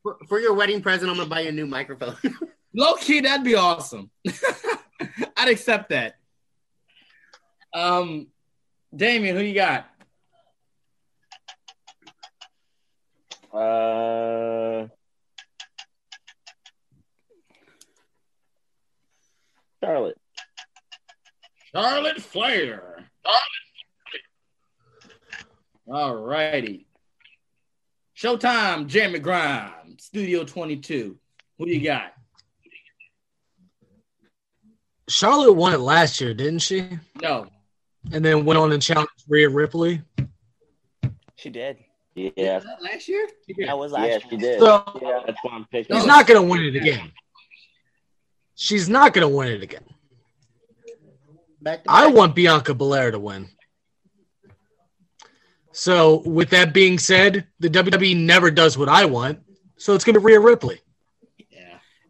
For, 0.02 0.18
for 0.28 0.38
your 0.38 0.52
wedding 0.52 0.82
present, 0.82 1.10
I'm 1.10 1.16
gonna 1.16 1.30
buy 1.30 1.40
you 1.40 1.48
a 1.48 1.52
new 1.52 1.64
microphone. 1.64 2.14
Low 2.74 2.94
key, 2.96 3.20
that'd 3.20 3.42
be 3.42 3.54
awesome. 3.54 4.10
I'd 5.38 5.48
accept 5.48 5.90
that. 5.90 6.16
Um, 7.72 8.26
Damien, 8.94 9.36
who 9.36 9.42
you 9.42 9.54
got? 9.54 9.88
Uh, 13.52 14.88
Charlotte. 19.82 20.18
Charlotte 21.72 22.20
Flair. 22.20 23.04
All 25.86 26.16
righty. 26.16 26.86
Showtime, 28.16 28.88
Jeremy 28.88 29.20
Grimes, 29.20 30.02
Studio 30.02 30.42
22. 30.42 31.16
Who 31.58 31.68
you 31.68 31.80
got? 31.80 32.17
Charlotte 35.08 35.52
won 35.54 35.72
it 35.72 35.78
last 35.78 36.20
year, 36.20 36.34
didn't 36.34 36.60
she? 36.60 36.88
No. 37.20 37.46
And 38.12 38.24
then 38.24 38.44
went 38.44 38.58
on 38.58 38.72
and 38.72 38.82
challenged 38.82 39.10
Rhea 39.28 39.48
Ripley. 39.48 40.02
She 41.36 41.50
did. 41.50 41.78
Yeah. 42.14 42.60
Last 42.80 43.08
year? 43.08 43.28
That 43.66 43.78
was 43.78 43.92
last 43.92 44.02
Yeah, 44.06 44.10
year. 44.12 44.20
she 44.30 44.36
did. 44.36 44.60
So- 44.60 45.00
yeah, 45.02 45.20
that's 45.26 45.38
why 45.42 45.52
I'm 45.52 45.64
picking. 45.66 45.96
She's 45.96 46.06
not 46.06 46.26
going 46.26 46.40
to 46.42 46.48
win 46.48 46.62
it 46.64 46.76
again. 46.76 47.12
She's 48.54 48.88
not 48.88 49.12
going 49.14 49.28
to 49.28 49.34
win 49.34 49.48
it 49.52 49.62
again. 49.62 49.84
Back 51.60 51.84
to 51.84 51.90
I 51.90 52.06
want 52.08 52.34
Bianca 52.34 52.74
Belair 52.74 53.10
to 53.12 53.18
win. 53.18 53.48
So, 55.72 56.22
with 56.24 56.50
that 56.50 56.72
being 56.74 56.98
said, 56.98 57.46
the 57.60 57.68
WWE 57.70 58.16
never 58.16 58.50
does 58.50 58.76
what 58.76 58.88
I 58.88 59.04
want. 59.04 59.40
So 59.76 59.94
it's 59.94 60.04
going 60.04 60.14
to 60.14 60.20
be 60.20 60.26
Rhea 60.26 60.40
Ripley. 60.40 60.80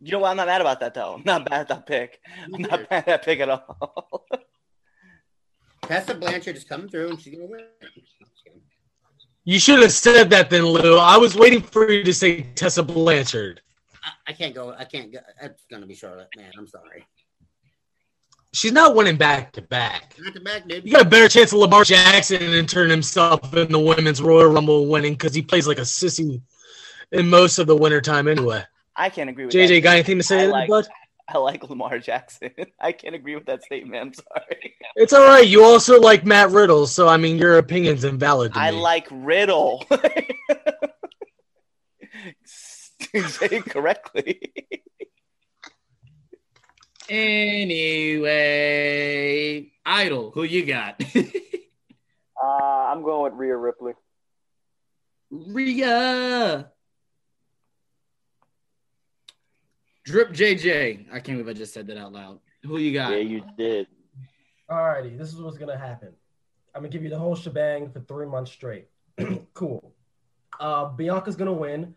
You 0.00 0.12
know 0.12 0.20
what? 0.20 0.30
I'm 0.30 0.36
not 0.36 0.46
mad 0.46 0.60
about 0.60 0.80
that 0.80 0.94
though. 0.94 1.14
I'm 1.14 1.22
not 1.24 1.48
mad 1.48 1.60
at 1.60 1.68
that 1.68 1.86
pick. 1.86 2.20
I'm 2.52 2.62
not 2.62 2.80
mad 2.82 2.86
at 2.90 3.06
that 3.06 3.24
pick 3.24 3.40
at 3.40 3.48
all. 3.48 4.26
Tessa 5.82 6.14
Blanchard 6.14 6.56
is 6.56 6.64
coming 6.64 6.88
through 6.88 7.10
and 7.10 7.20
she's 7.20 7.34
gonna 7.34 7.46
win. 7.46 7.64
You 9.44 9.58
should 9.58 9.80
have 9.80 9.92
said 9.92 10.28
that 10.30 10.50
then, 10.50 10.66
Lou. 10.66 10.98
I 10.98 11.16
was 11.16 11.34
waiting 11.34 11.62
for 11.62 11.90
you 11.90 12.04
to 12.04 12.12
say 12.12 12.42
Tessa 12.54 12.82
Blanchard. 12.82 13.62
I, 14.04 14.10
I 14.28 14.32
can't 14.34 14.54
go. 14.54 14.74
I 14.78 14.84
can't 14.84 15.12
go. 15.12 15.20
It's 15.40 15.64
gonna 15.70 15.86
be 15.86 15.94
Charlotte, 15.94 16.28
man. 16.36 16.52
I'm 16.58 16.66
sorry. 16.66 17.06
She's 18.52 18.72
not 18.72 18.94
winning 18.94 19.16
back 19.16 19.52
to 19.52 19.62
back. 19.62 20.16
Back 20.22 20.34
to 20.34 20.40
back, 20.40 20.68
dude. 20.68 20.84
You 20.84 20.92
got 20.92 21.06
a 21.06 21.08
better 21.08 21.28
chance 21.28 21.52
of 21.52 21.58
Lamar 21.58 21.84
Jackson 21.84 22.42
and 22.54 22.68
turn 22.68 22.88
himself 22.88 23.54
in 23.54 23.70
the 23.70 23.78
women's 23.78 24.22
Royal 24.22 24.50
Rumble 24.50 24.86
winning 24.86 25.12
because 25.12 25.34
he 25.34 25.42
plays 25.42 25.66
like 25.66 25.78
a 25.78 25.82
sissy 25.82 26.40
in 27.12 27.28
most 27.28 27.58
of 27.58 27.66
the 27.66 27.76
wintertime 27.76 28.28
anyway. 28.28 28.64
I 28.98 29.08
can't 29.10 29.30
agree 29.30 29.44
with 29.46 29.52
that. 29.54 29.58
JJ, 29.58 29.68
that. 29.68 29.80
got 29.82 29.94
anything 29.94 30.18
to 30.18 30.24
say 30.24 30.42
I 30.42 30.46
like, 30.46 30.68
bud? 30.68 30.86
I 31.28 31.38
like 31.38 31.62
Lamar 31.68 31.98
Jackson. 31.98 32.50
I 32.80 32.92
can't 32.92 33.14
agree 33.14 33.34
with 33.36 33.46
that 33.46 33.62
statement. 33.62 34.00
I'm 34.02 34.12
sorry. 34.14 34.74
It's 34.96 35.12
all 35.12 35.24
right. 35.26 35.46
You 35.46 35.62
also 35.62 36.00
like 36.00 36.24
Matt 36.24 36.50
Riddle, 36.50 36.86
so 36.86 37.06
I 37.06 37.16
mean 37.18 37.38
your 37.38 37.58
opinion's 37.58 38.02
invalid 38.04 38.54
to 38.54 38.60
I 38.60 38.72
me. 38.72 38.80
like 38.80 39.06
Riddle. 39.10 39.84
Say 42.44 43.48
it 43.52 43.64
correctly. 43.66 44.52
Anyway, 47.10 48.26
Idol, 49.86 50.30
who 50.32 50.42
you 50.42 50.66
got? 50.66 51.02
Uh, 52.42 52.46
I'm 52.46 53.02
going 53.02 53.32
with 53.32 53.38
Rhea 53.38 53.56
Ripley. 53.56 53.94
Rhea. 55.30 56.70
Drip 60.08 60.30
JJ. 60.30 61.04
I 61.12 61.20
can't 61.20 61.36
believe 61.36 61.48
I 61.48 61.52
just 61.52 61.74
said 61.74 61.86
that 61.88 61.98
out 61.98 62.14
loud. 62.14 62.38
Who 62.64 62.78
you 62.78 62.94
got? 62.94 63.10
Yeah, 63.10 63.18
you 63.18 63.44
did. 63.58 63.86
Alrighty, 64.70 65.18
this 65.18 65.34
is 65.34 65.42
what's 65.42 65.58
gonna 65.58 65.76
happen. 65.76 66.14
I'm 66.74 66.80
gonna 66.80 66.88
give 66.88 67.02
you 67.02 67.10
the 67.10 67.18
whole 67.18 67.36
shebang 67.36 67.90
for 67.90 68.00
three 68.00 68.24
months 68.24 68.50
straight. 68.50 68.86
cool. 69.52 69.92
Uh, 70.58 70.86
Bianca's 70.86 71.36
gonna 71.36 71.52
win. 71.52 71.94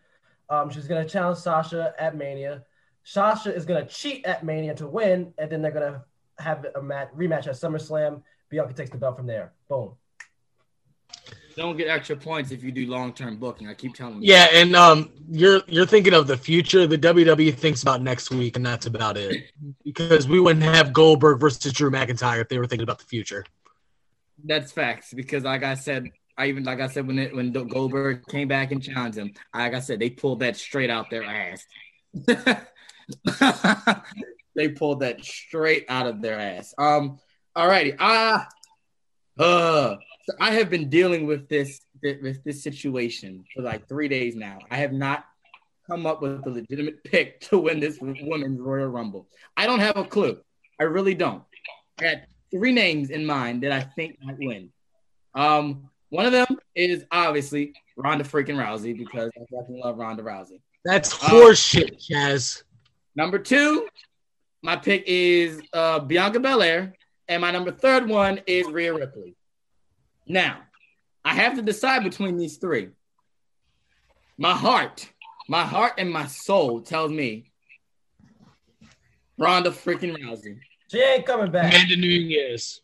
Um, 0.50 0.68
she's 0.68 0.86
gonna 0.86 1.08
challenge 1.08 1.38
Sasha 1.38 1.94
at 1.98 2.14
Mania. 2.14 2.64
Sasha 3.02 3.54
is 3.54 3.64
gonna 3.64 3.86
cheat 3.86 4.26
at 4.26 4.44
Mania 4.44 4.74
to 4.74 4.86
win, 4.86 5.32
and 5.38 5.50
then 5.50 5.62
they're 5.62 5.72
gonna 5.72 6.04
have 6.36 6.66
a 6.74 6.82
mat- 6.82 7.16
rematch 7.16 7.46
at 7.46 7.54
SummerSlam. 7.54 8.20
Bianca 8.50 8.74
takes 8.74 8.90
the 8.90 8.98
belt 8.98 9.16
from 9.16 9.26
there. 9.26 9.54
Boom. 9.70 9.94
Don't 11.56 11.76
get 11.76 11.88
extra 11.88 12.16
points 12.16 12.50
if 12.50 12.62
you 12.62 12.72
do 12.72 12.86
long 12.86 13.12
term 13.12 13.36
booking. 13.36 13.68
I 13.68 13.74
keep 13.74 13.94
telling 13.94 14.22
you. 14.22 14.32
Yeah, 14.32 14.48
and 14.52 14.74
um, 14.74 15.10
you're 15.30 15.62
you're 15.66 15.86
thinking 15.86 16.14
of 16.14 16.26
the 16.26 16.36
future. 16.36 16.86
The 16.86 16.98
WWE 16.98 17.54
thinks 17.54 17.82
about 17.82 18.02
next 18.02 18.30
week, 18.30 18.56
and 18.56 18.64
that's 18.64 18.86
about 18.86 19.16
it. 19.16 19.50
Because 19.84 20.26
we 20.28 20.40
wouldn't 20.40 20.64
have 20.64 20.92
Goldberg 20.92 21.40
versus 21.40 21.72
Drew 21.72 21.90
McIntyre 21.90 22.40
if 22.40 22.48
they 22.48 22.58
were 22.58 22.66
thinking 22.66 22.84
about 22.84 22.98
the 22.98 23.04
future. 23.04 23.44
That's 24.44 24.72
facts 24.72 25.12
because, 25.14 25.44
like 25.44 25.62
I 25.62 25.74
said, 25.74 26.08
I 26.36 26.46
even 26.46 26.64
like 26.64 26.80
I 26.80 26.88
said 26.88 27.06
when 27.06 27.18
it, 27.18 27.34
when 27.34 27.52
Goldberg 27.52 28.26
came 28.26 28.48
back 28.48 28.72
and 28.72 28.82
challenged 28.82 29.18
him, 29.18 29.32
like 29.54 29.74
I 29.74 29.80
said, 29.80 30.00
they 30.00 30.10
pulled 30.10 30.40
that 30.40 30.56
straight 30.56 30.90
out 30.90 31.10
their 31.10 31.24
ass. 31.24 31.64
they 34.54 34.68
pulled 34.68 35.00
that 35.00 35.24
straight 35.24 35.86
out 35.88 36.06
of 36.06 36.22
their 36.22 36.38
ass. 36.38 36.74
Um, 36.78 37.18
alrighty. 37.56 37.96
Ah, 37.98 38.48
uh, 39.38 39.96
so 40.24 40.34
I 40.40 40.52
have 40.52 40.70
been 40.70 40.88
dealing 40.88 41.26
with 41.26 41.48
this 41.48 41.80
with 42.02 42.42
this 42.44 42.62
situation 42.62 43.44
for 43.54 43.62
like 43.62 43.88
three 43.88 44.08
days 44.08 44.34
now. 44.34 44.58
I 44.70 44.78
have 44.78 44.92
not 44.92 45.24
come 45.86 46.06
up 46.06 46.22
with 46.22 46.46
a 46.46 46.50
legitimate 46.50 47.02
pick 47.04 47.40
to 47.40 47.58
win 47.58 47.80
this 47.80 47.98
women's 48.00 48.60
Royal 48.60 48.88
Rumble. 48.88 49.28
I 49.56 49.66
don't 49.66 49.80
have 49.80 49.96
a 49.96 50.04
clue. 50.04 50.38
I 50.80 50.84
really 50.84 51.14
don't. 51.14 51.42
I 51.98 52.02
got 52.02 52.16
three 52.50 52.72
names 52.72 53.10
in 53.10 53.26
mind 53.26 53.62
that 53.62 53.72
I 53.72 53.80
think 53.80 54.18
might 54.22 54.38
win. 54.38 54.70
Um, 55.34 55.90
one 56.10 56.26
of 56.26 56.32
them 56.32 56.58
is 56.74 57.04
obviously 57.10 57.72
Ronda 57.96 58.24
freaking 58.24 58.56
Rousey 58.56 58.96
because 58.96 59.30
I 59.36 59.40
fucking 59.40 59.80
love 59.82 59.98
Ronda 59.98 60.22
Rousey. 60.22 60.60
That's 60.84 61.14
horseshit, 61.14 62.06
Chaz. 62.06 62.62
Number 63.14 63.38
two, 63.38 63.88
my 64.62 64.76
pick 64.76 65.04
is 65.06 65.60
uh, 65.72 66.00
Bianca 66.00 66.40
Belair, 66.40 66.94
and 67.28 67.40
my 67.40 67.50
number 67.50 67.70
third 67.70 68.08
one 68.08 68.40
is 68.46 68.66
Rhea 68.66 68.92
Ripley. 68.92 69.36
Now, 70.26 70.62
I 71.24 71.34
have 71.34 71.54
to 71.56 71.62
decide 71.62 72.04
between 72.04 72.36
these 72.36 72.56
three. 72.58 72.88
My 74.38 74.52
heart, 74.52 75.08
my 75.48 75.64
heart 75.64 75.94
and 75.98 76.10
my 76.10 76.26
soul 76.26 76.80
tells 76.80 77.10
me 77.12 77.50
Ronda 79.38 79.70
freaking 79.70 80.16
Rousey. 80.16 80.58
She 80.90 80.98
ain't 81.00 81.26
coming 81.26 81.50
back. 81.50 81.72
Amanda 81.72 81.96
Nunes. 81.96 82.80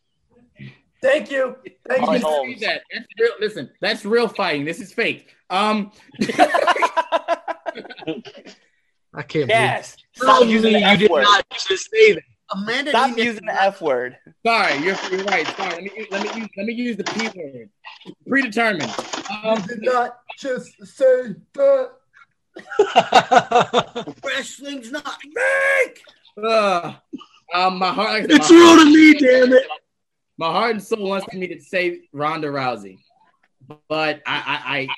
Thank 1.01 1.31
you. 1.31 1.57
Thank 1.89 2.07
You 2.11 2.15
you. 2.19 2.55
see 2.59 2.65
that. 2.67 2.83
That's 2.93 3.07
real. 3.19 3.31
Listen, 3.41 3.71
that's 3.81 4.05
real 4.05 4.27
fighting. 4.29 4.65
This 4.65 4.81
is 4.81 4.93
fake. 4.93 5.35
Um, 5.49 5.93
I 9.15 9.23
can't 9.27 9.49
Yes. 9.49 9.97
believe 10.17 10.31
Stop 10.31 10.49
using 10.49 10.73
you 10.73 10.97
did 10.97 11.11
not 11.11 11.45
just 11.51 11.91
say 11.91 12.15
that. 12.15 12.23
Amanda 12.51 12.91
Stop 12.91 13.11
Nunes- 13.11 13.25
using 13.25 13.47
the 13.47 13.63
F 13.63 13.81
word. 13.83 14.17
sorry, 14.47 14.77
you're, 14.79 14.97
you're 15.11 15.25
right. 15.25 15.47
Sorry, 15.57 15.71
let 15.75 15.83
me 15.83 15.91
use, 15.97 16.07
let 16.11 16.23
me 16.23 16.41
use 16.41 16.49
let 16.57 16.67
me 16.67 16.73
use 16.73 16.97
the 16.97 17.05
P 17.05 17.29
word. 17.37 17.69
Predetermined. 18.27 18.95
Um, 19.45 19.61
did 19.69 19.83
not 19.83 20.19
just 20.39 20.73
say 20.87 21.35
that. 21.55 21.91
Wrestling's 24.25 24.91
not 24.91 25.19
fake. 25.23 26.03
uh, 26.43 26.95
um, 27.55 27.79
my 27.79 27.91
heart. 27.93 28.23
Like 28.23 28.31
It's 28.31 28.51
my, 28.51 28.57
real 28.57 28.77
to 28.79 28.85
me, 28.87 29.15
damn 29.15 29.53
it. 29.53 29.67
my 30.39 30.51
heart 30.51 30.73
and 30.73 30.83
soul 30.83 31.09
wants 31.09 31.33
me 31.33 31.47
to 31.49 31.61
say 31.61 32.01
Ronda 32.13 32.49
Rousey, 32.49 32.99
but 33.89 34.23
I, 34.27 34.37
I, 34.37 34.79
I 34.79 34.89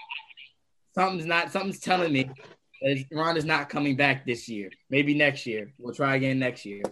something's 0.95 1.27
not 1.27 1.51
something's 1.53 1.81
telling 1.81 2.13
me 2.13 2.31
that 2.83 3.05
Ronda's 3.13 3.45
not 3.45 3.69
coming 3.69 3.97
back 3.97 4.25
this 4.25 4.49
year. 4.49 4.71
Maybe 4.89 5.15
next 5.15 5.47
year. 5.47 5.73
We'll 5.79 5.95
try 5.95 6.17
again 6.17 6.39
next 6.39 6.65
year. 6.65 6.83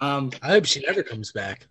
Um, 0.00 0.30
I 0.42 0.48
hope 0.48 0.64
she 0.64 0.80
never 0.80 1.02
comes 1.02 1.32
back. 1.32 1.66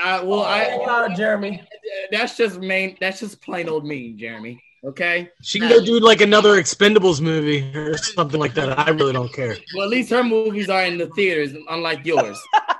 I, 0.00 0.22
well, 0.22 0.42
I 0.42 0.64
Take 0.64 0.80
it 0.82 0.88
out 0.88 1.16
Jeremy. 1.16 1.62
that's 2.10 2.36
just 2.36 2.60
main. 2.60 2.96
That's 3.00 3.20
just 3.20 3.40
plain 3.42 3.68
old 3.68 3.84
me, 3.84 4.14
Jeremy. 4.14 4.62
Okay. 4.84 5.30
She 5.42 5.58
can 5.58 5.68
go 5.68 5.84
do 5.84 5.98
like 6.00 6.20
another 6.20 6.60
Expendables 6.60 7.20
movie 7.20 7.72
or 7.76 7.96
something 7.96 8.38
like 8.38 8.54
that. 8.54 8.78
I 8.78 8.90
really 8.90 9.12
don't 9.12 9.32
care. 9.32 9.56
Well, 9.74 9.84
at 9.84 9.90
least 9.90 10.10
her 10.10 10.22
movies 10.22 10.68
are 10.68 10.84
in 10.84 10.98
the 10.98 11.06
theaters, 11.08 11.52
unlike 11.68 12.04
yours. 12.04 12.40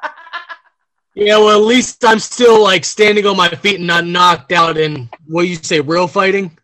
Yeah, 1.19 1.39
well, 1.39 1.59
at 1.59 1.65
least 1.65 2.05
I'm 2.05 2.19
still 2.19 2.63
like 2.63 2.85
standing 2.85 3.25
on 3.25 3.39
my 3.39 3.49
feet 3.49 3.77
and 3.77 3.87
not 3.87 4.05
knocked 4.05 4.53
out 4.53 4.77
in 4.77 5.09
what 5.27 5.43
do 5.43 5.49
you 5.49 5.55
say, 5.57 5.81
real 5.81 6.07
fighting. 6.07 6.59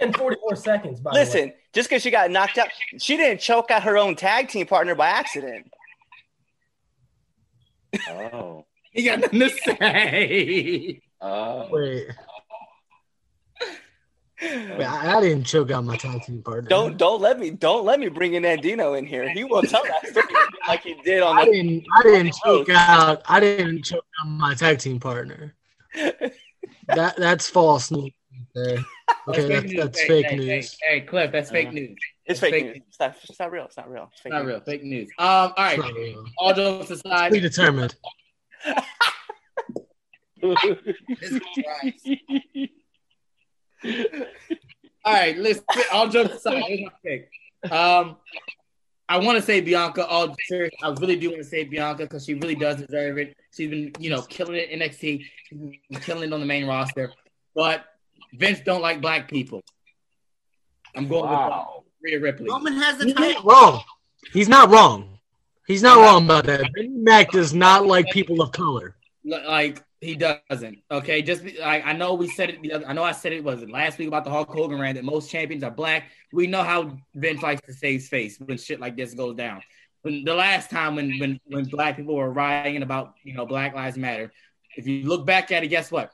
In 0.00 0.14
44 0.14 0.56
seconds, 0.56 0.98
by 0.98 1.10
the 1.10 1.14
way. 1.16 1.20
Listen, 1.20 1.52
just 1.74 1.90
because 1.90 2.00
she 2.00 2.10
got 2.10 2.30
knocked 2.30 2.56
out, 2.56 2.68
she 2.98 3.18
didn't 3.18 3.40
choke 3.40 3.70
out 3.70 3.82
her 3.82 3.98
own 3.98 4.16
tag 4.16 4.48
team 4.48 4.66
partner 4.66 4.94
by 4.94 5.08
accident. 5.08 5.70
Oh. 8.08 8.64
he 8.92 9.04
got 9.04 9.20
nothing 9.20 9.40
to 9.40 9.48
say. 9.50 11.00
Oh. 11.20 11.68
Wait. 11.70 12.06
Wait, 14.40 14.82
I, 14.82 15.18
I 15.18 15.20
didn't 15.20 15.44
choke 15.44 15.70
out 15.70 15.84
my 15.84 15.96
tag 15.96 16.20
team 16.22 16.42
partner. 16.42 16.68
Don't 16.68 16.96
don't 16.96 17.20
let 17.20 17.38
me 17.38 17.50
don't 17.50 17.84
let 17.84 18.00
me 18.00 18.08
bring 18.08 18.34
in 18.34 18.42
Andino 18.42 18.98
in 18.98 19.06
here. 19.06 19.28
He 19.28 19.44
will 19.44 19.62
tell 19.62 19.84
that 19.84 20.04
story 20.08 20.26
like 20.66 20.82
he 20.82 20.94
did 21.04 21.22
on 21.22 21.38
I 21.38 21.44
the. 21.44 21.52
didn't. 21.52 21.84
I 21.96 22.02
didn't 22.02 22.34
choke 22.44 22.68
out. 22.70 23.22
I 23.26 23.38
didn't 23.38 23.84
choke 23.84 24.04
out 24.20 24.26
my 24.28 24.54
tag 24.54 24.78
team 24.80 24.98
partner. 24.98 25.54
That 25.94 27.14
that's 27.16 27.48
false 27.48 27.92
news. 27.92 28.10
There. 28.54 28.78
Okay, 29.28 29.46
that's, 29.48 29.64
news. 29.66 29.74
that's 29.76 30.00
Hey, 30.00 30.08
fake 30.08 30.26
hey, 30.26 30.36
news. 30.36 30.76
Hey, 30.82 30.98
hey, 30.98 31.00
Cliff, 31.02 31.30
that's 31.30 31.50
fake 31.50 31.68
Uh, 31.68 31.72
news. 31.72 31.96
It's 32.24 32.40
That's 32.40 32.52
fake 32.52 32.64
news. 32.66 32.82
It's 32.88 33.00
not, 33.00 33.16
it's 33.28 33.38
not 33.40 33.50
real. 33.50 33.64
It's 33.64 33.76
not 33.76 33.90
real. 33.90 34.08
It's 34.12 34.20
fake 34.20 34.32
Not 34.32 34.42
news. 34.44 34.48
real. 34.52 34.60
Fake 34.60 34.84
news. 34.84 35.08
Um. 35.18 35.26
All 35.26 35.52
right. 35.58 35.78
It's 35.78 35.86
not 35.86 35.94
real. 35.94 36.24
All 36.38 36.54
jokes 36.54 36.90
aside. 36.90 37.30
Predetermined. 37.30 37.94
All 45.04 45.12
right, 45.14 45.36
listen. 45.36 45.64
All 45.92 46.08
jokes 46.08 46.34
aside, 46.36 46.62
here's 46.66 46.80
my 46.82 46.90
pick. 47.04 47.30
Um, 47.72 48.16
I 49.08 49.18
want 49.18 49.36
to 49.36 49.42
say 49.42 49.60
Bianca. 49.60 50.06
All 50.06 50.34
serious, 50.46 50.72
I 50.82 50.88
really 51.00 51.16
do 51.16 51.30
want 51.30 51.42
to 51.42 51.48
say 51.48 51.64
Bianca 51.64 52.04
because 52.04 52.24
she 52.24 52.34
really 52.34 52.54
does 52.54 52.76
deserve 52.76 53.18
it. 53.18 53.36
She's 53.54 53.68
been, 53.68 53.92
you 53.98 54.10
know, 54.10 54.22
killing 54.22 54.54
it 54.56 54.70
in 54.70 54.78
NXT, 54.80 55.24
killing 56.02 56.30
it 56.30 56.32
on 56.32 56.40
the 56.40 56.46
main 56.46 56.66
roster. 56.66 57.12
But 57.54 57.84
Vince 58.34 58.60
don't 58.64 58.80
like 58.80 59.00
black 59.00 59.28
people. 59.28 59.62
I'm 60.94 61.08
going 61.08 61.24
Wow. 61.24 61.74
with 61.78 61.81
Rhea 62.02 62.20
Ripley. 62.20 62.48
Roman 62.50 62.74
has 62.74 62.98
the 62.98 63.06
He's 63.06 63.14
title. 63.14 63.42
wrong. 63.42 63.80
He's 64.32 64.48
not 64.48 64.70
wrong. 64.70 65.18
He's 65.66 65.82
not 65.82 65.98
wrong 65.98 66.24
about 66.24 66.44
that. 66.46 66.64
Vinnie 66.74 66.88
Mac 66.88 67.30
does 67.30 67.54
not 67.54 67.86
like 67.86 68.06
people 68.10 68.42
of 68.42 68.52
color. 68.52 68.96
Like 69.24 69.82
he 70.00 70.16
doesn't. 70.16 70.78
Okay, 70.90 71.22
just 71.22 71.44
like 71.60 71.86
I 71.86 71.92
know 71.92 72.14
we 72.14 72.28
said 72.28 72.50
it. 72.50 72.60
The 72.62 72.72
other, 72.72 72.86
I 72.88 72.92
know 72.92 73.04
I 73.04 73.12
said 73.12 73.32
it 73.32 73.44
was 73.44 73.62
it 73.62 73.70
last 73.70 73.98
week 73.98 74.08
about 74.08 74.24
the 74.24 74.30
Hulk 74.30 74.48
Hogan 74.48 74.80
rant 74.80 74.96
that 74.96 75.04
most 75.04 75.30
champions 75.30 75.62
are 75.62 75.70
black. 75.70 76.04
We 76.32 76.48
know 76.48 76.62
how 76.64 76.98
Vince 77.14 77.42
likes 77.42 77.62
to 77.66 77.72
save 77.72 78.00
his 78.00 78.08
face 78.08 78.38
when 78.40 78.58
shit 78.58 78.80
like 78.80 78.96
this 78.96 79.14
goes 79.14 79.36
down. 79.36 79.62
When 80.02 80.24
the 80.24 80.34
last 80.34 80.70
time 80.70 80.96
when 80.96 81.18
when 81.18 81.40
when 81.46 81.64
black 81.66 81.96
people 81.96 82.16
were 82.16 82.32
rioting 82.32 82.82
about 82.82 83.14
you 83.22 83.34
know 83.34 83.46
Black 83.46 83.74
Lives 83.74 83.96
Matter, 83.96 84.32
if 84.76 84.88
you 84.88 85.04
look 85.04 85.24
back 85.24 85.52
at 85.52 85.62
it, 85.62 85.68
guess 85.68 85.92
what? 85.92 86.10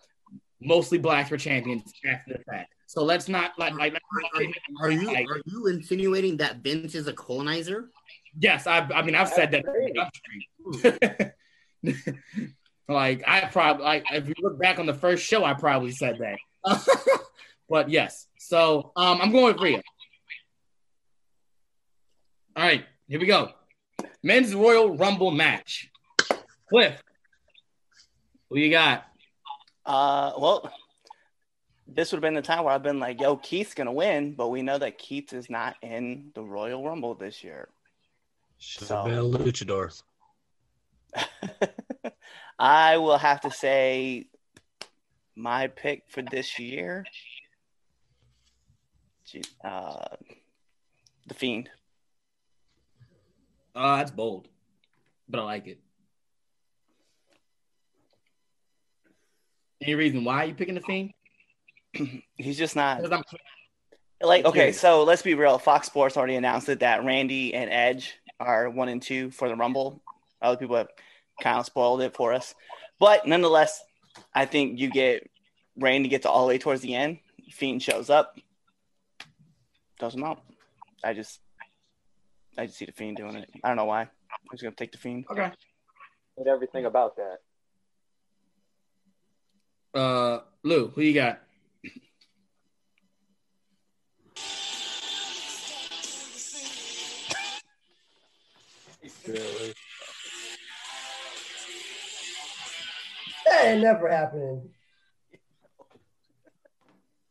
Mostly 0.61 0.99
blacks 0.99 1.31
were 1.31 1.39
champions 1.39 1.91
after 2.07 2.35
the 2.35 2.45
fact. 2.45 2.75
So 2.89 3.05
let's 3.05 3.29
not 3.29 3.53
like 3.59 3.75
like. 3.75 3.93
Are, 3.93 4.43
are 4.81 4.91
you 4.91 5.11
are 5.11 5.41
you 5.45 5.67
insinuating 5.67 6.39
that 6.39 6.63
Vince 6.63 6.95
is 6.95 7.07
a 7.07 7.13
colonizer? 7.13 7.91
Yes, 8.39 8.67
I, 8.67 8.79
I 8.79 9.03
mean 9.03 9.15
I've 9.15 9.29
said 9.29 9.51
that. 9.51 11.35
like 12.89 13.23
I 13.27 13.43
probably 13.53 13.85
like 13.85 14.05
if 14.11 14.27
you 14.27 14.35
look 14.41 14.59
back 14.59 14.79
on 14.79 14.87
the 14.87 14.95
first 14.95 15.23
show, 15.23 15.45
I 15.45 15.53
probably 15.53 15.93
said 15.93 16.17
that. 16.21 16.39
but 17.69 17.91
yes, 17.91 18.27
so 18.39 18.91
um, 18.97 19.21
I'm 19.21 19.33
going 19.33 19.53
with 19.53 19.63
Rhea. 19.63 19.83
All 22.57 22.65
right, 22.65 22.87
here 23.07 23.21
we 23.21 23.27
go. 23.27 23.51
Men's 24.23 24.55
Royal 24.55 24.97
Rumble 24.97 25.31
match. 25.31 25.91
Cliff, 26.71 27.03
who 28.49 28.59
you 28.59 28.71
got? 28.71 29.05
Uh, 29.85 30.33
well, 30.39 30.73
this 31.89 32.13
would 32.13 32.19
have 32.19 32.23
been 32.23 32.35
the 32.35 32.43
time 32.43 32.65
where 32.65 32.75
I've 32.75 32.83
been 32.83 33.01
like, 33.01 33.21
"Yo, 33.21 33.37
Keith's 33.37 33.75
gonna 33.75 33.93
win," 33.93 34.35
but 34.35 34.49
we 34.49 34.63
know 34.63 34.79
that 34.79 34.99
Keith 34.99 35.33
is 35.33 35.49
not 35.49 35.77
in 35.83 36.31
the 36.35 36.43
Royal 36.43 36.85
Rumble 36.85 37.15
this 37.15 37.43
year. 37.43 37.69
Should 38.59 38.89
have 38.89 39.07
been 39.07 39.19
a 39.19 39.23
luchador. 39.23 40.03
I 42.59 42.99
will 42.99 43.17
have 43.17 43.41
to 43.43 43.51
say 43.51 44.27
my 45.35 45.69
pick 45.69 46.05
for 46.09 46.23
this 46.23 46.59
year, 46.59 47.07
uh, 49.65 50.17
the 51.27 51.35
Fiend. 51.35 51.71
Uh, 53.75 53.97
that's 53.97 54.11
bold, 54.11 54.49
but 55.29 55.41
I 55.41 55.45
like 55.45 55.69
it. 55.69 55.81
Any 59.81 59.95
reason 59.95 60.25
why 60.25 60.45
you 60.45 60.55
picking 60.55 60.75
the 60.75 60.81
Fiend? 60.81 61.13
He's 62.37 62.59
just 62.59 62.77
not. 62.77 63.03
Like 64.21 64.45
okay. 64.45 64.73
So 64.73 65.05
let's 65.05 65.23
be 65.23 65.35
real. 65.35 65.59
Fox 65.59 65.87
Sports 65.87 66.17
already 66.17 66.35
announced 66.35 66.69
it 66.69 66.81
that 66.81 67.05
Randy 67.05 67.55
and 67.55 67.71
Edge 67.71 68.15
are 68.41 68.69
one 68.69 68.89
and 68.89 69.01
two 69.01 69.31
for 69.31 69.49
the 69.49 69.55
Rumble. 69.55 70.03
Other 70.43 70.57
people 70.57 70.77
have 70.77 70.89
kind 71.41 71.59
of 71.59 71.67
spoiled 71.67 72.03
it 72.03 72.15
for 72.15 72.33
us, 72.33 72.55
but 72.99 73.27
nonetheless, 73.27 73.83
I 74.35 74.45
think 74.47 74.79
you 74.79 74.91
get 74.91 75.29
Randy 75.77 76.09
gets 76.09 76.27
all 76.27 76.43
the 76.43 76.49
way 76.49 76.59
towards 76.59 76.81
the 76.81 76.95
end. 76.95 77.19
Fiend 77.51 77.83
shows 77.83 78.11
up, 78.11 78.39
does 79.99 80.15
him 80.15 80.25
out. 80.25 80.43
I 81.03 81.15
just, 81.15 81.41
I 82.57 82.67
just 82.67 82.79
see 82.79 82.85
the 82.85 82.93
Fiend 82.93 83.17
doing 83.17 83.37
it. 83.37 83.49
I 83.63 83.69
don't 83.69 83.77
know 83.77 83.85
why. 83.85 84.03
I'm 84.03 84.09
just 84.53 84.63
gonna 84.63 84.75
take 84.75 84.93
the 84.93 84.99
Fiend. 84.99 85.27
Okay. 85.31 85.51
Hate 86.37 86.47
everything 86.47 86.87
about 86.87 87.17
that. 87.17 87.39
Uh, 89.99 90.41
Lou, 90.63 90.89
who 90.89 91.03
you 91.03 91.15
got? 91.15 91.41
That 99.33 99.75
ain't 103.65 103.83
never 103.83 104.09
happening. 104.11 104.71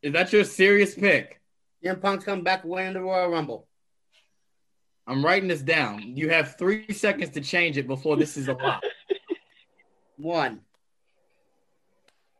Is 0.02 0.14
that 0.14 0.32
your 0.32 0.44
serious 0.44 0.96
pick? 0.96 1.42
CM 1.84 2.02
Punk's 2.02 2.26
coming 2.26 2.44
back 2.44 2.64
winning 2.64 2.94
the 2.94 3.02
Royal 3.02 3.30
Rumble. 3.30 3.68
I'm 5.06 5.24
writing 5.24 5.48
this 5.48 5.62
down. 5.62 6.16
You 6.16 6.30
have 6.30 6.58
three 6.58 6.92
seconds 6.92 7.32
to 7.32 7.42
change 7.42 7.78
it 7.78 7.88
before 7.88 8.18
this 8.18 8.38
is 8.38 8.48
a 8.48 8.54
lot. 8.54 8.84
One. 10.18 10.62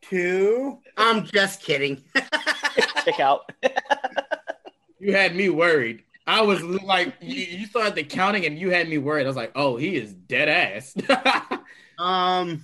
Two. 0.02 0.78
I'm 0.96 1.24
just 1.24 1.62
kidding. 1.62 2.02
Check 3.04 3.20
out. 3.20 3.50
You 4.98 5.14
had 5.14 5.34
me 5.34 5.48
worried. 5.48 6.04
I 6.28 6.42
was 6.42 6.62
like, 6.62 7.14
you, 7.22 7.42
you 7.42 7.66
started 7.66 7.94
the 7.94 8.04
counting 8.04 8.44
and 8.44 8.58
you 8.58 8.68
had 8.68 8.86
me 8.86 8.98
worried. 8.98 9.24
I 9.24 9.28
was 9.28 9.36
like, 9.36 9.52
oh, 9.54 9.76
he 9.76 9.96
is 9.96 10.12
dead 10.12 10.48
ass. 10.48 10.94
Um, 12.00 12.62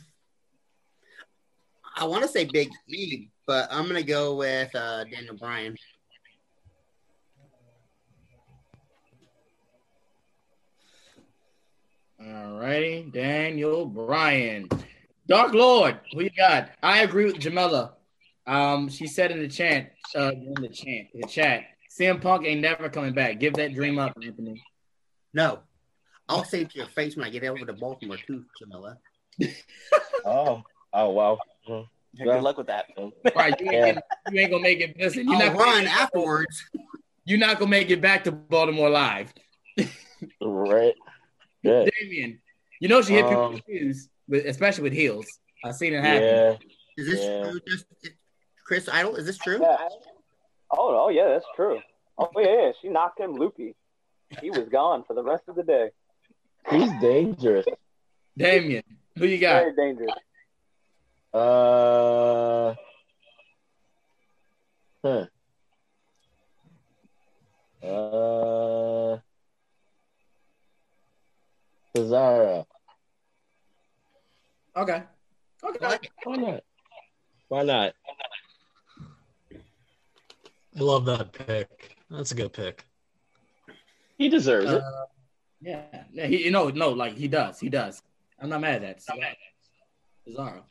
I 1.96 2.04
want 2.04 2.22
to 2.22 2.28
say 2.28 2.44
Big 2.44 2.70
E, 2.86 3.30
but 3.48 3.66
I'm 3.68 3.88
gonna 3.88 4.04
go 4.04 4.36
with 4.36 4.72
uh, 4.76 5.02
Daniel 5.02 5.34
Bryan. 5.34 5.76
All 12.20 12.60
righty, 12.60 13.10
Daniel 13.12 13.86
Bryan. 13.86 14.68
Dark 15.26 15.52
Lord, 15.52 15.98
who 16.12 16.22
you 16.22 16.30
got? 16.36 16.70
I 16.80 17.02
agree 17.02 17.24
with 17.24 17.40
Jamila. 17.40 17.94
Um, 18.46 18.88
she 18.88 19.08
said 19.08 19.32
in 19.32 19.40
the 19.40 19.48
chant, 19.48 19.88
uh, 20.14 20.30
in 20.30 20.54
the 20.54 20.68
chant, 20.68 21.08
the 21.12 21.26
chat, 21.26 21.64
CM 21.99 22.20
Punk 22.20 22.45
ain't 22.47 22.61
never 22.61 22.88
coming 22.88 23.12
back. 23.14 23.38
Give 23.38 23.53
that 23.55 23.74
dream 23.74 23.99
up, 23.99 24.16
Anthony. 24.22 24.62
No, 25.32 25.61
I'll 26.28 26.45
say 26.45 26.62
it 26.62 26.70
to 26.70 26.78
your 26.78 26.88
face 26.88 27.16
when 27.16 27.24
I 27.24 27.30
get 27.30 27.45
over 27.45 27.64
to 27.64 27.72
Baltimore 27.72 28.16
too, 28.16 28.45
Jamila. 28.59 28.99
Oh, 30.26 30.62
oh 30.95 31.11
wow. 31.11 31.38
Yeah, 31.68 32.24
good 32.24 32.42
luck 32.42 32.57
with 32.57 32.68
that. 32.68 32.86
Right, 33.36 33.61
you 33.61 33.70
ain't, 33.70 33.97
Yeah. 33.97 34.01
you 34.30 34.40
ain't 34.40 34.51
gonna 34.51 34.62
make 34.62 34.80
it. 34.80 34.97
Listen, 34.99 35.24
you're 35.28 35.34
I'll 35.34 35.49
not 35.51 35.59
gonna 35.59 35.70
run 35.70 35.86
afterwards. 35.86 36.64
You're 37.26 37.38
not 37.38 37.59
gonna 37.59 37.70
make 37.70 37.90
it 37.90 38.01
back 38.01 38.24
to 38.24 38.32
Baltimore 38.32 38.88
live. 38.88 39.34
Right. 40.40 40.95
Good. 41.62 41.90
Damien, 42.01 42.40
you 42.80 42.88
know 42.88 43.03
she 43.03 43.14
hit 43.14 43.24
people 43.28 43.42
Um, 43.45 43.53
with 43.55 43.62
shoes, 43.68 44.09
with, 44.28 44.47
especially 44.47 44.84
with 44.84 44.92
heels. 44.95 45.26
I've 45.64 45.74
seen 45.74 45.92
it 45.92 46.03
happen. 46.03 46.22
Yeah. 46.22 46.57
Is 46.97 47.07
this 47.09 47.20
Yeah. 47.20 47.42
true? 47.51 47.61
Just 47.68 47.84
Chris 48.64 48.88
Idol? 48.88 49.16
Is 49.16 49.26
this 49.26 49.36
true? 49.38 49.59
Yeah. 49.61 49.76
Oh, 50.77 51.05
oh 51.07 51.09
yeah, 51.09 51.29
that's 51.29 51.47
true. 51.57 51.81
Oh 52.18 52.31
yeah, 52.37 52.66
yeah, 52.66 52.72
she 52.81 52.89
knocked 52.89 53.20
him 53.20 53.33
loopy. 53.37 53.75
He 54.41 54.51
was 54.51 54.68
gone 54.68 55.05
for 55.07 55.14
the 55.14 55.22
rest 55.22 55.45
of 55.49 55.57
the 55.57 55.62
day. 55.62 55.91
He's 56.70 56.91
dangerous. 57.01 57.66
Damien, 58.37 58.83
who 59.16 59.27
you 59.27 59.39
got? 59.39 59.62
Very 59.62 59.75
dangerous. 59.77 60.11
Uh, 61.33 62.75
Huh. 65.05 65.27
Uh, 67.83 69.18
Cesaro. 71.95 72.64
Okay. 74.75 75.03
Okay. 75.62 75.99
Why 76.25 76.37
not? 76.37 76.62
Why 77.49 77.62
not? 77.64 77.93
I 80.77 80.81
love 80.83 81.05
that 81.07 81.33
pick. 81.33 81.97
That's 82.11 82.33
a 82.33 82.35
good 82.35 82.53
pick. 82.53 82.85
He 84.18 84.29
deserves 84.29 84.70
it. 84.70 84.83
Uh, 84.83 85.05
yeah. 85.61 85.83
yeah. 86.12 86.27
He, 86.27 86.45
you 86.45 86.51
know, 86.51 86.68
no, 86.68 86.91
like 86.91 87.16
he 87.16 87.29
does. 87.29 87.59
He 87.61 87.68
does. 87.68 88.03
I'm 88.41 88.49
not 88.49 88.61
mad 88.61 88.83
at 88.83 89.01
that. 89.07 89.37
Cesaro. 90.29 90.62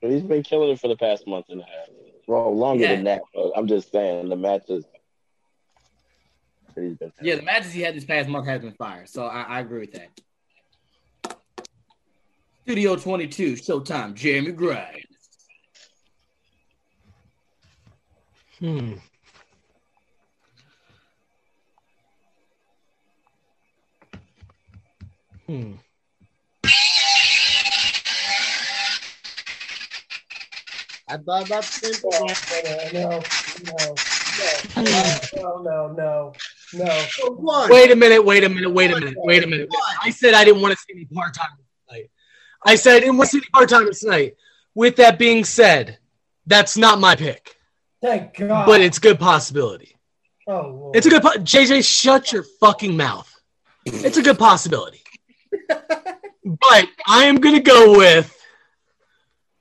He's 0.00 0.22
been 0.22 0.42
killing 0.42 0.70
it 0.70 0.80
for 0.80 0.88
the 0.88 0.96
past 0.96 1.26
month 1.26 1.46
and 1.48 1.60
a 1.60 1.64
half. 1.64 1.88
Well, 2.26 2.54
longer 2.56 2.84
Yeah. 2.84 2.96
than 2.96 3.04
that, 3.04 3.22
but 3.34 3.52
I'm 3.56 3.66
just 3.68 3.90
saying 3.92 4.28
the 4.28 4.36
matches. 4.36 4.84
that 6.74 7.12
Yeah, 7.20 7.36
the 7.36 7.42
matches 7.42 7.72
he 7.72 7.82
had 7.82 7.94
this 7.94 8.04
past 8.04 8.28
month 8.28 8.46
has 8.46 8.62
been 8.62 8.72
fire. 8.74 9.06
So 9.06 9.26
I, 9.26 9.42
I 9.42 9.60
agree 9.60 9.80
with 9.80 9.92
that. 9.92 11.36
Studio 12.62 12.96
22, 12.96 13.54
Showtime, 13.54 14.14
Jeremy 14.14 14.52
Grimes. 14.52 15.04
Hmm. 18.58 18.94
Hmm. 25.46 25.72
I 31.08 31.16
thought 31.18 31.46
about 31.46 31.64
this. 31.64 32.02
No, 32.02 32.10
no, 32.92 33.94
no, 34.76 35.62
no, 35.62 35.92
no, 35.92 36.32
no. 36.72 37.02
One. 37.34 37.70
Wait 37.70 37.90
a 37.90 37.96
minute, 37.96 38.24
wait 38.24 38.44
a 38.44 38.48
minute, 38.48 38.70
wait 38.70 38.90
a 38.90 38.94
minute, 38.94 39.14
wait 39.18 39.44
a 39.44 39.46
minute. 39.46 39.68
I 40.02 40.10
said 40.10 40.34
I 40.34 40.44
didn't 40.44 40.62
want 40.62 40.72
to 40.72 40.78
see 40.78 40.94
any 40.94 41.04
part 41.06 41.34
timers 41.34 41.66
tonight. 41.88 42.10
I 42.64 42.76
said 42.76 42.96
I 42.96 43.00
didn't 43.00 43.18
want 43.18 43.30
to 43.30 43.36
see 43.36 43.38
any 43.44 43.50
part 43.52 43.68
timers 43.68 44.00
tonight. 44.00 44.36
With 44.74 44.96
that 44.96 45.18
being 45.18 45.44
said, 45.44 45.98
that's 46.46 46.76
not 46.78 46.98
my 46.98 47.14
pick, 47.14 47.56
Thank 48.00 48.38
God. 48.38 48.66
but 48.66 48.80
it's 48.80 48.96
a 48.96 49.00
good 49.00 49.18
possibility. 49.18 49.96
oh, 50.46 50.68
Lord. 50.68 50.96
It's 50.96 51.06
a 51.06 51.10
good 51.10 51.22
po- 51.22 51.36
JJ, 51.36 51.84
shut 51.84 52.32
your 52.32 52.44
fucking 52.60 52.96
mouth. 52.96 53.28
It's 53.84 54.16
a 54.16 54.22
good 54.22 54.38
possibility. 54.38 55.01
But 56.44 56.88
I 57.06 57.24
am 57.24 57.36
gonna 57.36 57.60
go 57.60 57.96
with 57.96 58.36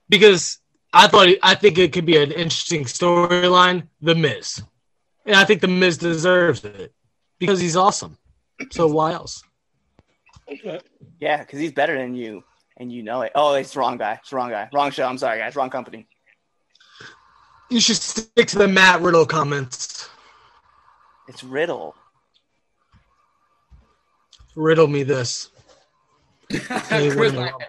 because 0.09 0.59
I 0.93 1.07
thought 1.07 1.29
I 1.41 1.55
think 1.55 1.77
it 1.77 1.93
could 1.93 2.05
be 2.05 2.17
an 2.17 2.31
interesting 2.31 2.83
storyline, 2.83 3.87
The 4.01 4.15
Miz. 4.15 4.61
And 5.25 5.35
I 5.35 5.45
think 5.45 5.61
The 5.61 5.67
Miz 5.67 5.97
deserves 5.97 6.63
it 6.65 6.93
because 7.39 7.59
he's 7.59 7.75
awesome. 7.75 8.17
So 8.71 8.87
why 8.87 9.13
else? 9.13 9.43
Yeah, 11.19 11.37
because 11.37 11.59
he's 11.59 11.71
better 11.71 11.97
than 11.97 12.13
you, 12.13 12.43
and 12.77 12.91
you 12.91 13.03
know 13.03 13.21
it. 13.21 13.31
Oh, 13.35 13.53
it's 13.53 13.73
the 13.73 13.79
wrong 13.79 13.97
guy. 13.97 14.13
It's 14.15 14.29
the 14.31 14.35
wrong 14.35 14.49
guy. 14.49 14.69
Wrong 14.73 14.91
show. 14.91 15.07
I'm 15.07 15.17
sorry, 15.17 15.39
guys. 15.39 15.55
Wrong 15.55 15.69
company. 15.69 16.07
You 17.69 17.79
should 17.79 17.95
stick 17.95 18.47
to 18.47 18.57
the 18.57 18.67
Matt 18.67 19.01
Riddle 19.01 19.25
comments. 19.25 20.09
It's 21.29 21.43
Riddle. 21.43 21.95
Riddle 24.55 24.87
me 24.87 25.03
this. 25.03 25.49
Hey, 26.51 27.09
Chris, 27.11 27.33
wait. 27.33 27.39
Idol. 27.39 27.59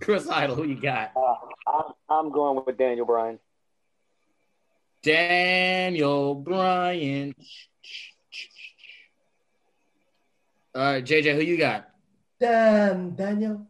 Chris 0.00 0.28
Idol, 0.28 0.56
who 0.56 0.64
you 0.64 0.80
got? 0.80 1.12
Uh, 1.16 1.34
I'm, 1.66 1.92
I'm 2.08 2.32
going 2.32 2.62
with 2.64 2.76
Daniel 2.78 3.06
Bryan. 3.06 3.38
Daniel 5.02 6.34
Bryan. 6.34 7.34
All 10.74 10.82
right, 10.82 11.04
JJ, 11.04 11.34
who 11.34 11.42
you 11.42 11.56
got? 11.56 11.88
Damn, 12.40 13.10
Daniel. 13.10 13.66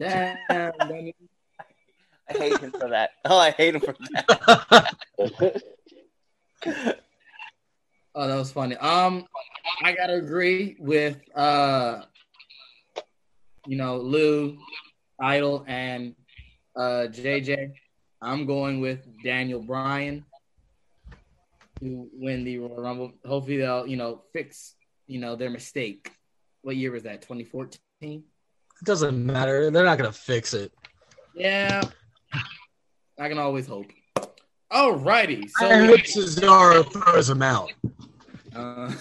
Damn, 0.00 0.36
Daniel. 0.48 1.14
I 2.28 2.32
hate 2.34 2.58
him 2.60 2.72
for 2.72 2.88
that. 2.88 3.10
Oh, 3.24 3.38
I 3.38 3.50
hate 3.50 3.74
him 3.74 3.80
for 3.80 3.94
that. 4.12 5.62
Oh, 8.14 8.28
that 8.28 8.36
was 8.36 8.52
funny. 8.52 8.76
Um, 8.76 9.24
I 9.82 9.92
gotta 9.92 10.14
agree 10.14 10.76
with 10.78 11.18
uh, 11.34 12.02
you 13.66 13.76
know, 13.76 13.96
Lou, 13.98 14.58
Idol, 15.20 15.64
and 15.66 16.14
uh 16.76 17.06
JJ. 17.10 17.72
I'm 18.20 18.46
going 18.46 18.80
with 18.80 19.00
Daniel 19.24 19.60
Bryan 19.60 20.24
to 21.80 22.08
win 22.12 22.44
the 22.44 22.58
Royal 22.58 22.80
Rumble. 22.80 23.12
Hopefully, 23.26 23.58
they'll 23.58 23.86
you 23.86 23.96
know 23.96 24.22
fix 24.32 24.74
you 25.06 25.18
know 25.20 25.36
their 25.36 25.50
mistake. 25.50 26.10
What 26.62 26.76
year 26.76 26.92
was 26.92 27.02
that? 27.02 27.22
2014. 27.22 27.78
It 28.02 28.22
doesn't 28.84 29.26
matter. 29.26 29.70
They're 29.70 29.84
not 29.84 29.98
gonna 29.98 30.12
fix 30.12 30.54
it. 30.54 30.72
Yeah, 31.34 31.82
I 33.18 33.28
can 33.28 33.38
always 33.38 33.66
hope. 33.66 33.86
Alrighty, 34.72 35.50
so 35.58 35.68
I 35.68 35.84
hope 35.84 36.00
Cesaro 36.00 36.90
throws 36.90 37.28
him 37.28 37.42
out. 37.42 37.72
uh, 38.54 38.92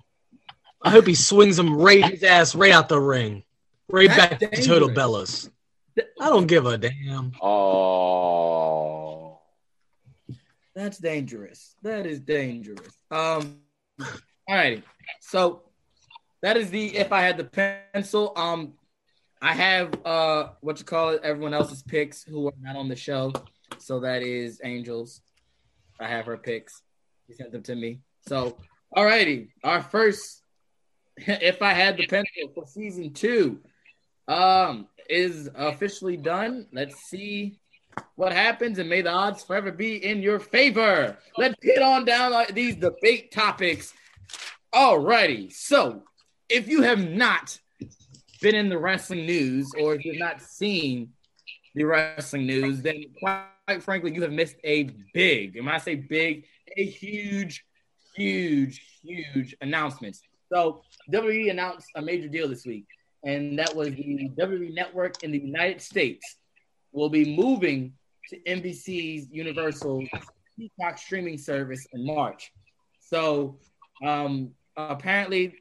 I 0.82 0.90
hope 0.90 1.06
he 1.06 1.14
swings 1.14 1.58
him 1.58 1.76
right 1.76 2.04
his 2.04 2.22
ass 2.22 2.54
right 2.54 2.72
out 2.72 2.88
the 2.88 3.00
ring, 3.00 3.42
right 3.90 4.08
That's 4.08 4.38
back 4.38 4.52
to 4.52 4.62
Total. 4.62 4.90
Bellas. 4.90 5.50
I 6.20 6.28
don't 6.28 6.46
give 6.46 6.66
a 6.66 6.76
damn. 6.76 7.32
Oh, 7.40 9.38
That's 10.74 10.98
dangerous. 10.98 11.74
That 11.82 12.06
is 12.06 12.20
dangerous. 12.20 12.94
Um, 13.10 13.58
all 14.00 14.06
righty. 14.56 14.82
So 15.20 15.62
that 16.42 16.56
is 16.56 16.70
the 16.70 16.96
if 16.96 17.12
I 17.12 17.22
had 17.22 17.38
the 17.38 17.44
pencil. 17.94 18.32
Um, 18.36 18.74
I 19.40 19.54
have 19.54 19.94
uh 20.04 20.48
what 20.60 20.78
you 20.78 20.84
call 20.84 21.10
it, 21.10 21.20
everyone 21.22 21.54
else's 21.54 21.82
picks 21.82 22.22
who 22.22 22.46
are 22.48 22.54
not 22.60 22.76
on 22.76 22.88
the 22.88 22.96
show. 22.96 23.32
So 23.78 24.00
that 24.00 24.22
is 24.22 24.60
Angels. 24.64 25.22
I 25.98 26.08
have 26.08 26.26
her 26.26 26.36
picks. 26.36 26.82
She 27.26 27.34
sent 27.34 27.52
them 27.52 27.62
to 27.64 27.74
me. 27.74 28.00
So 28.28 28.58
all 28.92 29.04
righty. 29.04 29.48
Our 29.64 29.82
first 29.82 30.42
if 31.16 31.62
I 31.62 31.72
had 31.72 31.96
the 31.96 32.06
pencil 32.06 32.50
for 32.54 32.66
season 32.66 33.14
two 33.14 33.60
um 34.28 34.88
is 35.08 35.48
officially 35.54 36.16
done. 36.16 36.66
Let's 36.72 36.96
see 37.04 37.58
what 38.16 38.32
happens, 38.32 38.78
and 38.78 38.88
may 38.88 39.02
the 39.02 39.10
odds 39.10 39.42
forever 39.42 39.72
be 39.72 40.04
in 40.04 40.22
your 40.22 40.40
favor. 40.40 41.16
Let's 41.36 41.54
get 41.62 41.82
on 41.82 42.04
down 42.04 42.32
like 42.32 42.54
these 42.54 42.76
debate 42.76 43.32
topics. 43.32 43.94
Alrighty, 44.74 45.52
so 45.52 46.02
if 46.48 46.68
you 46.68 46.82
have 46.82 47.08
not 47.08 47.58
been 48.40 48.54
in 48.54 48.68
the 48.68 48.78
wrestling 48.78 49.26
news, 49.26 49.70
or 49.78 49.94
if 49.94 50.04
you've 50.04 50.18
not 50.18 50.42
seen 50.42 51.10
the 51.74 51.84
wrestling 51.84 52.46
news, 52.46 52.82
then 52.82 53.04
quite 53.18 53.82
frankly, 53.82 54.14
you 54.14 54.22
have 54.22 54.32
missed 54.32 54.56
a 54.64 54.90
big, 55.14 55.56
and 55.56 55.66
when 55.66 55.74
I 55.74 55.78
say 55.78 55.94
big, 55.94 56.44
a 56.76 56.84
huge, 56.84 57.64
huge, 58.14 58.82
huge 59.02 59.56
announcement. 59.60 60.18
So 60.52 60.82
WWE 61.12 61.50
announced 61.50 61.88
a 61.94 62.02
major 62.02 62.28
deal 62.28 62.48
this 62.48 62.66
week, 62.66 62.86
and 63.24 63.58
that 63.58 63.74
was 63.74 63.88
the 63.90 64.30
WWE 64.36 64.74
Network 64.74 65.22
in 65.22 65.32
the 65.32 65.38
United 65.38 65.80
States 65.80 66.36
will 66.92 67.08
be 67.08 67.36
moving 67.36 67.92
to 68.30 68.40
NBC's 68.42 69.28
Universal 69.30 70.04
Peacock 70.58 70.98
streaming 70.98 71.38
service 71.38 71.86
in 71.92 72.06
March. 72.06 72.52
So 73.00 73.58
um, 74.04 74.50
apparently, 74.76 75.54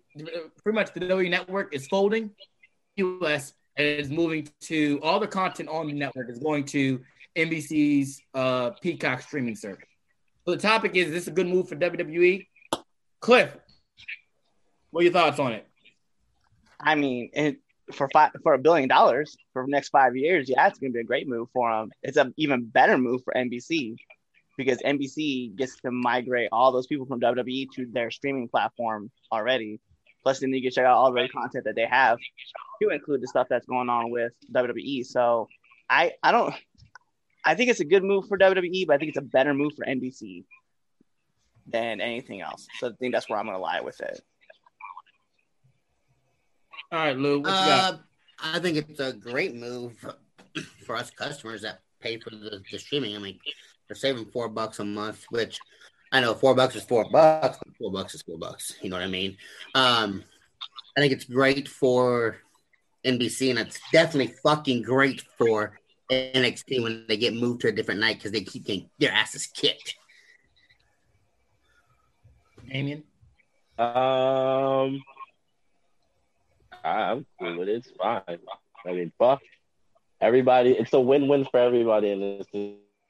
pretty 0.63 0.75
much 0.75 0.93
the 0.93 1.01
WWE 1.01 1.29
Network 1.29 1.73
is 1.73 1.87
folding. 1.87 2.31
US 2.97 3.53
is 3.77 4.09
moving 4.09 4.47
to 4.61 4.99
all 5.03 5.19
the 5.19 5.27
content 5.27 5.69
on 5.69 5.87
the 5.87 5.93
network 5.93 6.29
is 6.29 6.39
going 6.39 6.63
to 6.63 7.01
NBC's 7.35 8.21
uh, 8.33 8.71
Peacock 8.81 9.21
streaming 9.21 9.55
service. 9.55 9.89
So 10.45 10.51
the 10.51 10.61
topic 10.61 10.95
is: 10.95 11.07
Is 11.07 11.13
this 11.13 11.27
a 11.27 11.31
good 11.31 11.47
move 11.47 11.67
for 11.67 11.75
WWE? 11.75 12.47
Cliff, 13.19 13.57
what 14.91 15.01
are 15.01 15.03
your 15.03 15.13
thoughts 15.13 15.39
on 15.39 15.51
it? 15.51 15.67
I 16.85 16.95
mean, 16.95 17.31
it, 17.33 17.57
for 17.91 18.07
five, 18.13 18.31
for 18.43 18.53
a 18.53 18.59
billion 18.59 18.87
dollars 18.87 19.35
for 19.53 19.65
the 19.65 19.71
next 19.71 19.89
five 19.89 20.15
years, 20.15 20.47
yeah, 20.47 20.67
it's 20.67 20.79
going 20.79 20.91
to 20.91 20.95
be 20.95 21.01
a 21.01 21.03
great 21.03 21.27
move 21.27 21.49
for 21.51 21.71
them. 21.71 21.91
It's 22.03 22.17
an 22.17 22.33
even 22.37 22.65
better 22.65 22.97
move 22.97 23.23
for 23.23 23.33
NBC 23.33 23.95
because 24.57 24.77
NBC 24.79 25.55
gets 25.55 25.75
to 25.81 25.91
migrate 25.91 26.49
all 26.51 26.71
those 26.71 26.87
people 26.87 27.05
from 27.05 27.19
WWE 27.19 27.67
to 27.75 27.85
their 27.91 28.11
streaming 28.11 28.47
platform 28.47 29.11
already. 29.31 29.79
Plus, 30.23 30.39
then 30.39 30.53
you 30.53 30.61
can 30.61 30.71
check 30.71 30.85
out 30.85 30.95
all 30.95 31.11
the 31.11 31.27
content 31.29 31.65
that 31.65 31.75
they 31.75 31.85
have 31.85 32.17
to 32.81 32.89
include 32.89 33.21
the 33.21 33.27
stuff 33.27 33.47
that's 33.49 33.65
going 33.65 33.89
on 33.89 34.09
with 34.09 34.33
WWE. 34.53 35.05
So, 35.05 35.47
I 35.89 36.13
I 36.23 36.31
don't. 36.31 36.53
I 37.43 37.53
think 37.53 37.69
it's 37.69 37.79
a 37.79 37.85
good 37.85 38.03
move 38.03 38.27
for 38.27 38.37
WWE, 38.37 38.87
but 38.87 38.95
I 38.95 38.97
think 38.97 39.09
it's 39.09 39.19
a 39.19 39.21
better 39.21 39.53
move 39.53 39.73
for 39.75 39.85
NBC 39.85 40.45
than 41.67 42.01
anything 42.01 42.41
else. 42.41 42.67
So 42.79 42.87
I 42.87 42.91
think 42.99 43.13
that's 43.13 43.29
where 43.29 43.37
I'm 43.37 43.45
going 43.45 43.55
to 43.55 43.61
lie 43.61 43.81
with 43.81 44.01
it. 44.01 44.19
All 46.91 46.99
right, 46.99 47.17
Lou, 47.17 47.39
what 47.39 47.47
you 47.47 47.51
got? 47.51 47.93
Uh, 47.93 47.97
I 48.39 48.59
think 48.59 48.77
it's 48.77 48.99
a 48.99 49.13
great 49.13 49.55
move 49.55 49.93
for 50.85 50.95
us 50.95 51.09
customers 51.09 51.61
that 51.63 51.81
pay 51.99 52.19
for 52.19 52.29
the, 52.29 52.61
the 52.71 52.77
streaming. 52.77 53.15
I 53.15 53.19
mean, 53.19 53.39
they're 53.87 53.95
saving 53.95 54.25
four 54.25 54.49
bucks 54.49 54.79
a 54.79 54.85
month, 54.85 55.25
which 55.29 55.59
I 56.11 56.21
know 56.21 56.33
four 56.33 56.53
bucks 56.55 56.75
is 56.75 56.83
four 56.83 57.09
bucks, 57.09 57.57
but 57.57 57.75
four 57.77 57.91
bucks 57.91 58.15
is 58.15 58.21
four 58.21 58.37
bucks. 58.37 58.75
You 58.81 58.89
know 58.89 58.97
what 58.97 59.03
I 59.03 59.07
mean? 59.07 59.37
Um, 59.73 60.23
I 60.95 61.01
think 61.01 61.11
it's 61.11 61.25
great 61.25 61.67
for 61.67 62.37
NBC, 63.03 63.49
and 63.49 63.59
it's 63.59 63.79
definitely 63.91 64.33
fucking 64.43 64.83
great 64.83 65.21
for 65.37 65.79
NXT 66.11 66.83
when 66.83 67.05
they 67.07 67.17
get 67.17 67.33
moved 67.33 67.61
to 67.61 67.67
a 67.67 67.71
different 67.71 67.99
night 67.99 68.17
because 68.17 68.31
they 68.31 68.41
keep 68.41 68.65
getting 68.65 68.89
their 68.99 69.11
asses 69.11 69.47
kicked. 69.47 69.95
Damien? 72.67 73.03
Um, 73.77 75.01
I'm 76.85 77.25
cool 77.39 77.57
with 77.57 77.69
it. 77.69 77.77
It's 77.77 77.91
fine. 77.91 78.21
I 78.85 78.91
mean, 78.91 79.11
fuck 79.17 79.41
everybody. 80.21 80.71
It's 80.71 80.93
a 80.93 80.99
win-win 80.99 81.45
for 81.45 81.59
everybody 81.59 82.11
in 82.11 82.19
this 82.19 82.47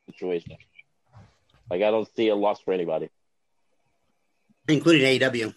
situation. 0.10 0.58
Like, 1.70 1.82
I 1.82 1.92
don't 1.92 2.08
see 2.16 2.30
a 2.30 2.36
loss 2.36 2.62
for 2.62 2.74
anybody. 2.74 3.10
including 4.68 5.20
AEW. 5.20 5.54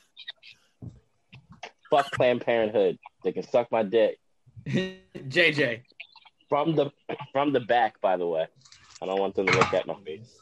Fuck 1.91 2.11
Planned 2.13 2.43
Parenthood. 2.43 2.99
They 3.25 3.33
can 3.33 3.43
suck 3.45 3.71
my 3.71 3.83
dick 3.83 4.19
JJ. 4.69 5.83
from 6.49 6.75
the 6.75 6.91
from 7.33 7.53
the 7.53 7.61
back. 7.61 8.01
By 8.01 8.17
the 8.17 8.27
way, 8.27 8.47
I 9.01 9.07
don't 9.07 9.19
want 9.21 9.35
them 9.35 9.47
to 9.47 9.53
look 9.53 9.73
at 9.73 9.87
my 9.87 9.95
face. 10.05 10.37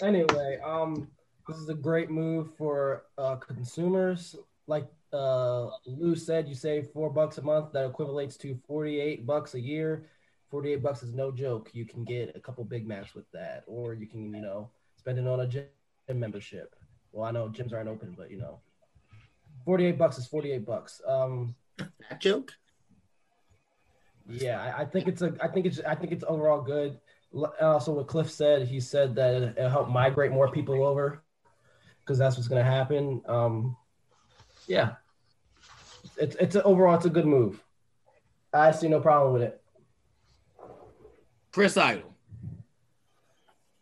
Anyway, 0.00 0.58
um, 0.64 1.08
this 1.46 1.56
is 1.58 1.68
a 1.68 1.74
great 1.74 2.10
move 2.10 2.48
for 2.56 3.04
uh, 3.18 3.36
consumers. 3.36 4.34
Like 4.66 4.86
uh, 5.12 5.70
Lou 5.86 6.14
said, 6.14 6.48
you 6.48 6.54
save 6.54 6.88
four 6.88 7.10
bucks 7.10 7.38
a 7.38 7.42
month. 7.42 7.72
That 7.72 7.92
equates 7.92 8.38
to 8.38 8.54
forty-eight 8.66 9.26
bucks 9.26 9.54
a 9.54 9.60
year. 9.60 10.06
Forty-eight 10.50 10.82
bucks 10.82 11.02
is 11.02 11.12
no 11.12 11.30
joke. 11.30 11.70
You 11.72 11.84
can 11.84 12.04
get 12.04 12.36
a 12.36 12.40
couple 12.40 12.64
Big 12.64 12.86
Macs 12.86 13.14
with 13.14 13.30
that, 13.32 13.64
or 13.66 13.94
you 13.94 14.06
can, 14.06 14.34
you 14.34 14.42
know, 14.42 14.70
spend 14.96 15.18
it 15.18 15.26
on 15.26 15.40
a 15.40 15.46
gym 15.46 15.64
membership. 16.12 16.74
Well, 17.12 17.24
I 17.24 17.30
know 17.30 17.48
gyms 17.48 17.72
aren't 17.72 17.88
open, 17.88 18.14
but 18.16 18.30
you 18.30 18.38
know, 18.38 18.60
forty-eight 19.64 19.98
bucks 19.98 20.18
is 20.18 20.26
forty-eight 20.26 20.64
bucks. 20.66 21.00
Um, 21.06 21.54
That 21.78 22.20
joke? 22.20 22.52
yeah, 24.28 24.62
I, 24.62 24.82
I 24.82 24.84
think 24.84 25.08
it's 25.08 25.22
a. 25.22 25.34
I 25.42 25.48
think 25.48 25.66
it's. 25.66 25.80
I 25.80 25.94
think 25.94 26.12
it's 26.12 26.24
overall 26.26 26.60
good. 26.60 26.98
Also, 27.60 27.92
what 27.92 28.06
Cliff 28.08 28.30
said, 28.30 28.68
he 28.68 28.78
said 28.78 29.14
that 29.14 29.34
it- 29.34 29.58
it'll 29.58 29.70
help 29.70 29.88
migrate 29.88 30.32
more 30.32 30.50
people 30.50 30.84
over, 30.84 31.22
because 32.00 32.18
that's 32.18 32.36
what's 32.36 32.46
going 32.48 32.62
to 32.62 32.70
happen. 32.70 33.22
Um, 33.26 33.74
yeah, 34.66 34.96
it's 36.16 36.36
it's 36.36 36.56
a, 36.56 36.62
overall 36.62 36.96
it's 36.96 37.06
a 37.06 37.10
good 37.10 37.26
move. 37.26 37.62
I 38.52 38.70
see 38.72 38.88
no 38.88 39.00
problem 39.00 39.32
with 39.32 39.42
it. 39.42 39.60
Chris 41.52 41.76
Idol. 41.76 42.14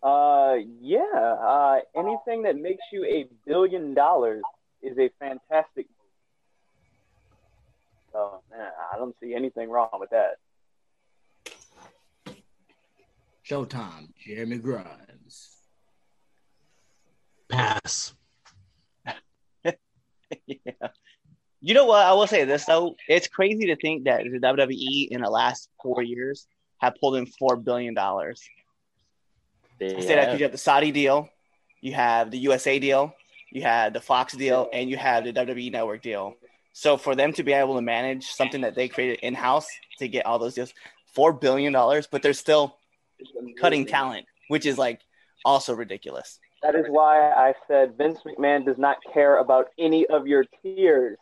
Uh, 0.03 0.57
yeah. 0.81 0.99
Uh, 1.15 1.79
anything 1.97 2.43
that 2.43 2.57
makes 2.57 2.83
you 2.93 3.05
a 3.05 3.27
billion 3.47 3.95
dollars 3.95 4.43
is 4.83 4.97
a 4.99 5.11
fantastic 5.19 5.87
move. 5.87 5.97
So, 8.13 8.43
man, 8.51 8.71
I 8.93 8.97
don't 8.97 9.15
see 9.21 9.35
anything 9.35 9.71
wrong 9.71 9.91
with 9.95 10.11
that. 10.11 10.39
Showtime. 13.49 14.09
Jeremy 14.19 14.59
Grimes. 14.59 15.57
Pass. 17.49 18.15
yeah. 20.47 20.89
You 21.61 21.75
know 21.75 21.85
what? 21.85 22.07
I 22.07 22.13
will 22.13 22.27
say 22.27 22.45
this 22.45 22.65
though. 22.65 22.97
It's 23.09 23.29
crazy 23.29 23.67
to 23.67 23.77
think 23.77 24.05
that 24.05 24.25
the 24.25 24.39
WWE 24.39 25.09
in 25.11 25.21
the 25.21 25.31
last 25.31 25.69
four 25.83 26.03
years 26.03 26.47
have 26.79 26.95
pulled 27.01 27.17
in 27.17 27.27
four 27.27 27.57
billion 27.57 27.95
dollars. 27.95 28.43
They 29.79 30.01
Say 30.01 30.15
that 30.15 30.39
you 30.39 30.45
have 30.45 30.53
the 30.53 30.59
Saudi 30.59 30.91
deal, 30.91 31.29
you 31.81 31.93
have 31.95 32.31
the 32.31 32.39
USA 32.39 32.79
deal, 32.79 33.15
you 33.51 33.63
have 33.63 33.93
the 33.93 34.01
Fox 34.01 34.35
deal, 34.35 34.69
and 34.73 34.91
you 34.91 34.97
have 34.97 35.25
the 35.25 35.33
WWE 35.33 35.73
Network 35.73 36.03
deal. 36.03 36.37
So 36.73 36.97
for 36.97 37.15
them 37.15 37.33
to 37.35 37.43
be 37.43 37.53
able 37.53 37.75
to 37.77 37.83
manage 37.83 38.27
something 38.27 38.61
that 38.61 38.75
they 38.75 38.89
created 38.89 39.21
in 39.21 39.35
house 39.35 39.67
to 39.99 40.09
get 40.09 40.27
all 40.27 40.39
those 40.39 40.55
deals, 40.55 40.73
four 41.15 41.33
billion 41.33 41.73
dollars, 41.73 42.07
but 42.07 42.23
they're 42.23 42.33
still 42.33 42.77
cutting 43.59 43.87
talent, 43.87 44.27
which 44.49 44.67
is 44.67 44.79
like 44.79 45.01
also 45.45 45.75
ridiculous. 45.75 46.39
That 46.63 46.75
is 46.75 46.87
why 46.89 47.31
I 47.31 47.55
said 47.67 47.97
Vince 47.97 48.21
McMahon 48.27 48.67
does 48.67 48.79
not 48.79 48.99
care 49.13 49.39
about 49.39 49.69
any 49.79 50.07
of 50.07 50.27
your 50.27 50.45
tiers. 50.63 51.17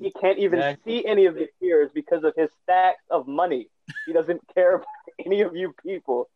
He 0.00 0.10
can't 0.10 0.38
even 0.38 0.78
see 0.84 1.04
any 1.04 1.26
of 1.26 1.34
the 1.34 1.48
tiers 1.60 1.90
because 1.94 2.24
of 2.24 2.32
his 2.34 2.50
stacks 2.62 3.04
of 3.10 3.28
money. 3.28 3.68
He 4.06 4.12
doesn't 4.12 4.40
care 4.54 4.76
about 4.76 4.86
any 5.24 5.42
of 5.42 5.54
you 5.54 5.74
people. 5.84 6.30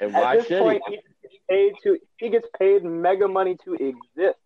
And 0.00 0.14
At 0.14 0.22
why 0.22 0.36
this 0.36 0.46
should 0.46 0.60
point, 0.60 0.82
he? 0.88 0.94
he 0.94 1.28
gets 1.28 1.34
paid 1.50 1.72
to 1.82 1.98
he 2.18 2.28
gets 2.30 2.48
paid 2.58 2.84
mega 2.84 3.28
money 3.28 3.56
to 3.64 3.74
exist. 3.74 4.38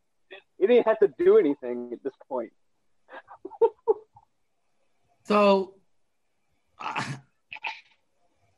He 0.59 0.66
didn't 0.66 0.87
have 0.87 0.99
to 1.01 1.12
do 1.18 1.39
anything 1.39 1.91
at 1.93 2.03
this 2.03 2.14
point. 2.29 2.53
So, 5.24 5.74
uh, 6.81 7.03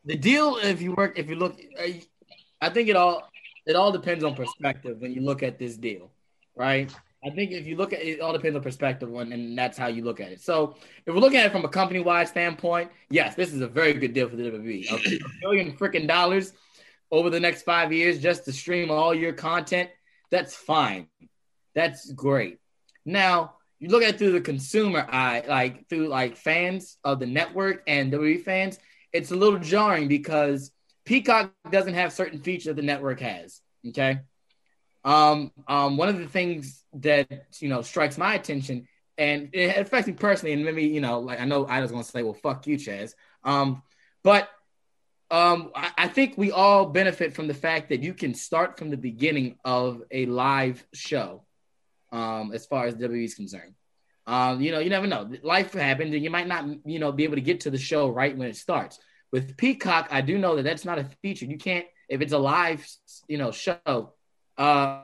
the 0.05 0.17
deal, 0.17 0.57
if 0.63 0.81
you 0.81 0.93
work, 0.93 1.19
if 1.19 1.29
you 1.29 1.35
look, 1.35 1.61
uh, 1.77 1.89
I 2.61 2.69
think 2.71 2.89
it 2.89 2.95
all 2.95 3.29
it 3.67 3.75
all 3.75 3.91
depends 3.91 4.23
on 4.23 4.37
perspective 4.37 5.01
when 5.01 5.13
you 5.13 5.21
look 5.21 5.43
at 5.43 5.59
this 5.59 5.77
deal, 5.77 6.13
right? 6.55 6.95
I 7.23 7.31
think 7.31 7.53
if 7.53 7.67
you 7.67 7.77
look 7.77 7.93
at 7.93 8.01
it, 8.01 8.09
it 8.09 8.21
all 8.21 8.33
depends 8.33 8.57
on 8.57 8.63
perspective, 8.63 9.11
when, 9.11 9.33
and 9.33 9.57
that's 9.57 9.77
how 9.77 9.89
you 9.89 10.03
look 10.03 10.21
at 10.21 10.33
it. 10.33 10.41
So, 10.41 10.77
if 11.05 11.15
we're 11.15 11.21
looking 11.21 11.39
at 11.39 11.47
it 11.47 11.53
from 11.53 11.65
a 11.65 11.69
company 11.69 12.01
wide 12.01 12.29
standpoint, 12.29 12.91
yes, 13.11 13.35
this 13.35 13.53
is 13.53 13.61
a 13.61 13.69
very 13.69 13.93
good 13.93 14.15
deal 14.15 14.29
for 14.29 14.37
the 14.37 14.45
WWE. 14.45 14.91
Okay, 14.93 15.17
a 15.17 15.41
billion 15.43 15.77
freaking 15.77 16.09
dollars 16.09 16.55
over 17.11 17.29
the 17.31 17.41
next 17.41 17.63
five 17.63 17.93
years 17.93 18.21
just 18.21 18.45
to 18.45 18.53
stream 18.53 18.91
all 18.91 19.15
your 19.15 19.33
content, 19.33 19.91
that's 20.31 20.55
fine. 20.55 21.09
That's 21.75 22.11
great. 22.13 22.59
Now, 23.05 23.55
you 23.79 23.89
look 23.89 24.03
at 24.03 24.11
it 24.11 24.19
through 24.19 24.33
the 24.33 24.41
consumer 24.41 25.07
eye, 25.11 25.43
like 25.49 25.89
through 25.89 26.09
like 26.09 26.37
fans 26.37 26.99
of 27.05 27.19
the 27.19 27.27
network 27.27 27.83
and 27.87 28.13
WWE 28.13 28.43
fans, 28.43 28.79
it's 29.13 29.33
a 29.33 29.37
little 29.37 29.59
jarring 29.59 30.07
because 30.09 30.71
Peacock 31.05 31.53
doesn't 31.71 31.95
have 31.95 32.13
certain 32.13 32.41
features 32.41 32.67
that 32.67 32.77
the 32.77 32.83
network 32.83 33.21
has. 33.21 33.61
Okay. 33.89 34.21
Um, 35.05 35.53
um, 35.67 35.97
one 35.97 36.09
of 36.09 36.19
the 36.19 36.29
things 36.29 36.85
that 36.95 37.47
you 37.61 37.69
know 37.69 37.83
strikes 37.83 38.19
my 38.19 38.35
attention 38.35 38.87
and 39.21 39.51
it 39.53 39.77
affects 39.77 40.09
me 40.09 40.15
personally, 40.15 40.55
and 40.55 40.65
maybe 40.65 40.85
you 40.85 41.03
know, 41.03 41.21
like 41.21 41.41
I 41.41 41.45
know 41.45 41.67
I 41.67 41.81
was 41.83 41.91
gonna 41.91 42.03
say, 42.03 42.23
well, 42.23 42.33
fuck 42.33 42.67
you, 42.67 42.79
Chaz. 42.79 43.13
Um, 43.45 43.83
but 44.25 44.49
um, 45.31 45.71
I, 45.75 45.91
I 45.99 46.09
think 46.09 46.39
we 46.39 46.51
all 46.53 46.87
benefit 46.87 47.35
from 47.35 47.47
the 47.47 47.55
fact 47.55 47.91
that 47.91 48.03
you 48.03 48.15
can 48.15 48.33
start 48.33 48.79
from 48.79 48.89
the 48.89 48.97
beginning 48.97 49.59
of 49.63 50.03
a 50.11 50.25
live 50.25 50.85
show, 50.95 51.45
um, 52.11 52.53
as 52.55 52.65
far 52.65 52.87
as 52.87 52.95
WWE 52.95 53.25
is 53.25 53.35
concerned. 53.35 53.75
Um, 54.27 54.63
you 54.63 54.73
know, 54.73 54.79
you 54.79 54.89
never 54.89 55.07
know. 55.07 55.31
Life 55.43 55.75
happens, 55.75 56.15
and 56.15 56.25
you 56.25 56.31
might 56.31 56.49
not, 56.49 56.65
you 56.87 56.99
know, 56.99 57.13
be 57.13 57.25
able 57.25 57.37
to 57.37 57.43
get 57.43 57.61
to 57.61 57.71
the 57.71 57.79
show 57.79 58.09
right 58.09 58.35
when 58.35 58.49
it 58.49 58.57
starts. 58.57 58.99
With 59.33 59.59
Peacock, 59.59 60.09
I 60.11 60.23
do 60.23 60.39
know 60.39 60.57
that 60.57 60.63
that's 60.63 60.87
not 60.87 60.99
a 60.99 61.05
feature. 61.21 61.45
You 61.45 61.59
can't, 61.59 61.85
if 62.09 62.23
it's 62.23 62.33
a 62.33 62.39
live, 62.39 62.87
you 63.29 63.37
know, 63.37 63.51
show, 63.51 64.15
uh, 64.61 65.03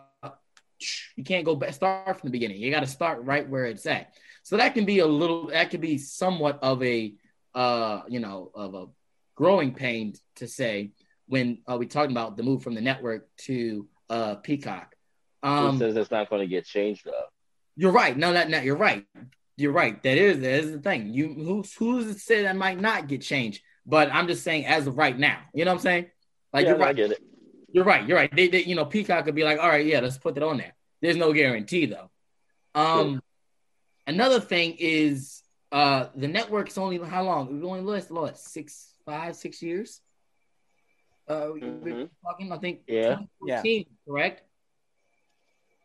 you 1.16 1.24
can't 1.24 1.44
go 1.44 1.56
back, 1.56 1.72
start 1.72 2.20
from 2.20 2.28
the 2.28 2.30
beginning. 2.30 2.58
You 2.58 2.70
got 2.70 2.80
to 2.80 2.86
start 2.86 3.24
right 3.24 3.48
where 3.48 3.64
it's 3.64 3.86
at. 3.86 4.12
So 4.42 4.56
that 4.58 4.74
can 4.74 4.84
be 4.84 4.98
a 5.00 5.06
little, 5.06 5.48
that 5.48 5.70
can 5.70 5.80
be 5.80 5.98
somewhat 5.98 6.58
of 6.62 6.82
a, 6.82 7.14
uh, 7.54 8.02
you 8.08 8.20
know, 8.20 8.50
of 8.54 8.74
a 8.74 8.86
growing 9.34 9.74
pain 9.74 10.14
to 10.36 10.46
say 10.46 10.92
when 11.26 11.58
uh, 11.70 11.76
we 11.78 11.86
talking 11.86 12.12
about 12.12 12.36
the 12.36 12.42
move 12.42 12.62
from 12.62 12.74
the 12.74 12.80
network 12.80 13.28
to 13.38 13.88
uh, 14.10 14.34
Peacock. 14.36 14.94
Who 15.42 15.48
Um, 15.48 15.78
says 15.78 15.96
it's 15.96 16.10
not 16.10 16.28
going 16.30 16.42
to 16.42 16.46
get 16.46 16.64
changed 16.66 17.04
though? 17.04 17.24
you're 17.76 17.92
right. 17.92 18.16
No, 18.16 18.32
that, 18.32 18.48
no, 18.50 18.60
you're 18.60 18.76
right. 18.76 19.04
You're 19.56 19.72
right. 19.72 20.02
That 20.02 20.18
is 20.18 20.40
that 20.40 20.50
is 20.50 20.72
the 20.72 20.78
thing. 20.80 21.12
You 21.12 21.32
who's 21.32 21.72
who's 21.74 22.12
to 22.12 22.18
say 22.18 22.42
that 22.42 22.56
might 22.56 22.78
not 22.78 23.08
get 23.08 23.22
changed? 23.22 23.62
But 23.86 24.12
I'm 24.12 24.28
just 24.28 24.42
saying 24.44 24.66
as 24.66 24.86
of 24.86 24.96
right 24.98 25.18
now. 25.18 25.38
You 25.54 25.64
know 25.64 25.70
what 25.72 25.78
I'm 25.78 25.82
saying? 25.82 26.06
Like 26.52 26.64
Yeah, 26.64 26.70
you're 26.70 26.78
no, 26.78 26.84
I 26.84 26.92
get 26.92 27.12
it. 27.12 27.20
You're 27.76 27.84
right. 27.84 28.08
You're 28.08 28.16
right. 28.16 28.34
They, 28.34 28.48
they, 28.48 28.62
you 28.62 28.74
know, 28.74 28.86
Peacock 28.86 29.26
could 29.26 29.34
be 29.34 29.44
like, 29.44 29.58
all 29.58 29.68
right, 29.68 29.84
yeah, 29.84 30.00
let's 30.00 30.16
put 30.16 30.34
that 30.36 30.42
on 30.42 30.56
there. 30.56 30.74
There's 31.02 31.18
no 31.18 31.30
guarantee 31.34 31.84
though. 31.84 32.08
Um, 32.74 33.20
another 34.06 34.40
thing 34.40 34.76
is 34.78 35.42
uh 35.70 36.06
the 36.14 36.26
network's 36.26 36.78
only 36.78 36.96
how 36.96 37.22
long? 37.24 37.52
We've 37.52 37.62
only 37.66 37.82
lost 37.82 38.10
what 38.10 38.38
six, 38.38 38.94
five, 39.04 39.36
six 39.36 39.60
years. 39.60 40.00
Uh, 41.28 41.48
we- 41.52 41.60
we're 41.68 42.08
talking. 42.24 42.50
I 42.50 42.56
think. 42.56 42.80
Yeah. 42.86 43.16
2014, 43.42 43.86
Correct. 44.08 44.42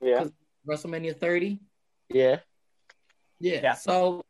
Yeah. 0.01 0.27
WrestleMania 0.65 1.19
30. 1.19 1.59
Yeah. 2.07 2.37
Yeah. 3.41 3.73
So 3.73 4.23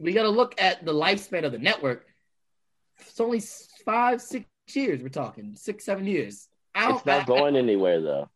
we 0.00 0.12
got 0.14 0.24
to 0.24 0.30
look 0.30 0.60
at 0.60 0.84
the 0.84 0.92
lifespan 0.92 1.44
of 1.44 1.52
the 1.52 1.58
network. 1.60 2.06
It's 2.98 3.20
only 3.20 3.40
five, 3.84 4.20
six 4.20 4.46
years. 4.74 5.00
We're 5.00 5.10
talking 5.10 5.54
six, 5.54 5.84
seven 5.84 6.08
years. 6.08 6.48
I 6.74 6.88
don't, 6.88 6.96
It's 6.96 7.06
not 7.06 7.26
going 7.26 7.56
anywhere 7.56 8.00
though. 8.00 8.30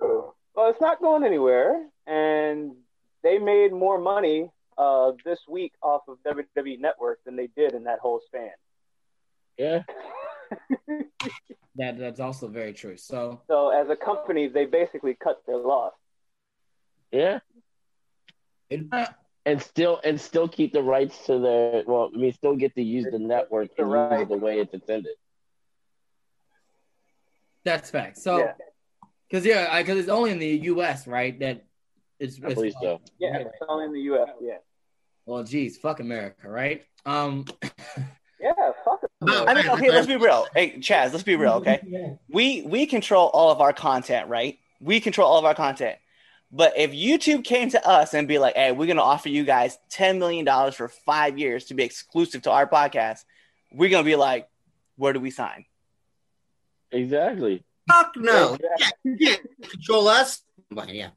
Well, 0.00 0.70
it's 0.70 0.80
not 0.80 1.00
going 1.00 1.24
anywhere, 1.24 1.86
and 2.06 2.72
they 3.22 3.38
made 3.38 3.72
more 3.72 3.98
money 3.98 4.50
uh, 4.76 5.12
this 5.24 5.38
week 5.48 5.72
off 5.82 6.02
of 6.08 6.18
WWE 6.26 6.80
Network 6.80 7.20
than 7.24 7.36
they 7.36 7.48
did 7.56 7.74
in 7.74 7.84
that 7.84 7.98
whole 8.00 8.20
span. 8.26 8.50
Yeah. 9.56 9.82
That 11.76 11.98
that's 11.98 12.20
also 12.20 12.48
very 12.48 12.72
true. 12.72 12.96
So 12.96 13.40
So 13.46 13.70
as 13.70 13.88
a 13.88 13.96
company, 13.96 14.48
they 14.48 14.66
basically 14.66 15.14
cut 15.14 15.40
their 15.46 15.56
loss. 15.56 15.94
Yeah. 17.12 17.38
And 19.46 19.62
still 19.62 20.00
and 20.04 20.20
still 20.20 20.48
keep 20.48 20.72
the 20.72 20.82
rights 20.82 21.26
to 21.26 21.38
their 21.38 21.84
well, 21.86 22.10
I 22.14 22.18
mean 22.18 22.32
still 22.32 22.56
get 22.56 22.74
to 22.74 22.82
use 22.82 23.06
the 23.10 23.18
network 23.18 23.70
and 23.78 23.90
use 23.90 24.28
the 24.28 24.36
way 24.36 24.58
it's 24.58 24.74
intended. 24.74 25.14
That's 27.64 27.90
fact. 27.90 28.18
So 28.18 28.52
because 29.28 29.44
yeah, 29.44 29.78
because 29.78 29.98
it's 29.98 30.08
only 30.08 30.30
in 30.30 30.38
the 30.38 30.46
U.S. 30.46 31.06
right 31.06 31.38
that 31.40 31.64
it's. 32.18 32.40
I 32.44 32.54
believe 32.54 32.74
so. 32.80 33.00
Yeah, 33.18 33.38
it's 33.38 33.50
only 33.68 33.86
in 33.86 33.92
the 33.92 34.00
U.S. 34.02 34.28
Yeah. 34.40 34.58
Well, 35.26 35.44
geez, 35.44 35.78
fuck 35.78 36.00
America, 36.00 36.48
right? 36.48 36.84
Um, 37.06 37.44
Yeah, 38.40 38.52
fuck 38.84 39.00
it. 39.02 39.10
I 39.22 39.54
mean, 39.54 39.68
okay, 39.68 39.90
let's 39.90 40.06
be 40.06 40.16
real. 40.16 40.46
Hey, 40.54 40.78
Chaz, 40.78 41.12
let's 41.12 41.22
be 41.22 41.36
real, 41.36 41.54
okay? 41.54 42.16
We 42.30 42.62
we 42.62 42.86
control 42.86 43.28
all 43.28 43.50
of 43.50 43.60
our 43.60 43.72
content, 43.72 44.28
right? 44.28 44.58
We 44.80 45.00
control 45.00 45.28
all 45.28 45.38
of 45.38 45.44
our 45.44 45.54
content. 45.54 45.98
But 46.50 46.76
if 46.76 46.90
YouTube 46.92 47.44
came 47.44 47.70
to 47.70 47.86
us 47.86 48.14
and 48.14 48.26
be 48.26 48.38
like, 48.38 48.56
"Hey, 48.56 48.72
we're 48.72 48.86
gonna 48.86 49.02
offer 49.02 49.28
you 49.28 49.44
guys 49.44 49.78
ten 49.90 50.18
million 50.18 50.44
dollars 50.44 50.74
for 50.74 50.88
five 50.88 51.38
years 51.38 51.66
to 51.66 51.74
be 51.74 51.82
exclusive 51.82 52.42
to 52.42 52.50
our 52.50 52.66
podcast," 52.66 53.24
we're 53.72 53.90
gonna 53.90 54.04
be 54.04 54.16
like, 54.16 54.48
"Where 54.96 55.12
do 55.12 55.20
we 55.20 55.30
sign?" 55.30 55.66
Exactly. 56.92 57.64
Fuck 57.88 58.12
no. 58.16 58.56
Yeah, 58.78 58.88
you 59.04 59.16
can't 59.16 59.40
control 59.70 60.08
us. 60.08 60.42
But 60.70 60.94
yeah. 60.94 61.10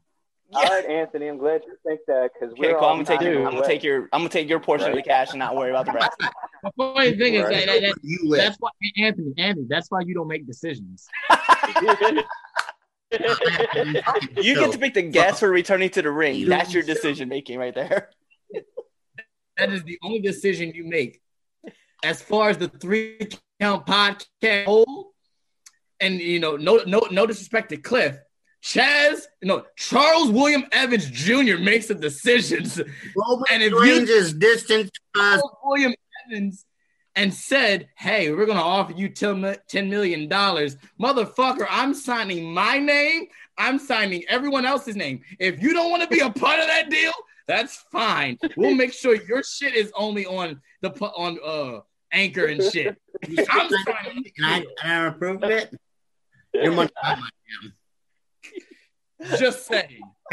All 0.52 0.62
right, 0.62 0.84
Anthony, 0.84 1.26
I'm 1.28 1.38
glad 1.38 1.62
you 1.66 1.74
think 1.84 2.00
that 2.06 2.30
because 2.32 2.54
we're 2.56 2.74
cool. 2.74 2.84
all 2.84 2.90
I'm 2.90 3.02
gonna 3.02 3.18
take 3.18 3.20
your, 3.22 3.44
I'm 3.46 3.54
gonna 3.54 3.66
take 3.66 3.82
your, 3.82 4.02
I'm 4.12 4.20
gonna 4.20 4.28
take 4.28 4.48
your 4.48 4.60
portion 4.60 4.90
of 4.90 4.94
the 4.94 5.02
cash 5.02 5.30
and 5.30 5.38
not 5.38 5.56
worry 5.56 5.70
about 5.70 5.86
the 5.86 5.92
rest. 5.92 6.12
The 6.62 6.70
funny 6.76 7.16
thing 7.16 7.34
is 7.34 7.42
that, 7.48 7.66
that, 7.66 7.80
that- 7.80 7.94
You 8.02 8.36
that's 8.36 8.56
why 8.60 8.70
Anthony, 8.98 9.32
Anthony, 9.36 9.66
that's 9.68 9.90
why 9.90 10.00
you 10.02 10.14
don't 10.14 10.28
make 10.28 10.46
decisions. 10.46 11.06
You 14.36 14.54
get 14.56 14.72
to 14.72 14.78
pick 14.78 14.94
the 14.94 15.02
guests 15.02 15.40
for 15.40 15.48
returning 15.48 15.90
to 15.90 16.02
the 16.02 16.10
ring. 16.10 16.48
That's 16.48 16.74
your 16.74 16.82
decision 16.82 17.28
making 17.28 17.58
right 17.58 17.74
there. 17.74 18.10
that 19.56 19.70
is 19.72 19.84
the 19.84 19.98
only 20.02 20.20
decision 20.20 20.72
you 20.74 20.84
make. 20.84 21.20
As 22.02 22.20
far 22.20 22.50
as 22.50 22.58
the 22.58 22.68
three 22.68 23.28
count 23.60 23.86
podcast 23.86 24.64
whole, 24.66 25.13
and 26.04 26.20
you 26.20 26.40
know, 26.40 26.56
no, 26.56 26.82
no, 26.86 27.06
no 27.10 27.26
disrespect 27.26 27.70
to 27.70 27.76
Cliff, 27.76 28.16
Chaz, 28.62 29.22
no, 29.42 29.64
Charles 29.76 30.30
William 30.30 30.64
Evans 30.72 31.10
Jr. 31.10 31.58
makes 31.58 31.86
the 31.86 31.94
decisions. 31.94 32.78
Roman 33.16 33.44
and 33.50 33.62
if 33.62 33.72
you 33.72 34.14
is 34.14 34.32
distant 34.34 34.90
to 34.92 35.20
us. 35.20 35.40
Charles 35.40 35.56
William 35.64 35.94
Evans 36.26 36.64
and 37.16 37.32
said, 37.32 37.88
"Hey, 37.96 38.30
we're 38.32 38.46
gonna 38.46 38.60
offer 38.60 38.92
you 38.92 39.08
ten 39.08 39.90
million 39.90 40.28
dollars, 40.28 40.76
motherfucker," 41.00 41.66
I'm 41.68 41.94
signing 41.94 42.52
my 42.52 42.78
name. 42.78 43.26
I'm 43.56 43.78
signing 43.78 44.24
everyone 44.28 44.66
else's 44.66 44.96
name. 44.96 45.20
If 45.38 45.62
you 45.62 45.72
don't 45.72 45.90
want 45.90 46.02
to 46.02 46.08
be 46.08 46.20
a 46.20 46.30
part 46.30 46.58
of 46.58 46.66
that 46.66 46.90
deal, 46.90 47.12
that's 47.46 47.84
fine. 47.92 48.38
We'll 48.56 48.74
make 48.74 48.92
sure 48.92 49.14
your 49.14 49.42
shit 49.42 49.74
is 49.74 49.92
only 49.94 50.26
on 50.26 50.60
the 50.80 50.90
on 50.90 51.38
uh 51.44 51.80
anchor 52.12 52.46
and 52.46 52.62
shit. 52.62 52.96
I'm 53.50 53.70
signing. 53.84 54.24
And 54.38 54.46
I, 54.46 54.56
and 54.82 54.92
I 54.92 55.06
approve 55.06 55.42
it. 55.44 55.74
Your 56.54 56.72
money, 56.72 56.90
not 57.02 57.18
mine. 57.18 57.72
Just 59.38 59.66
saying. 59.66 60.00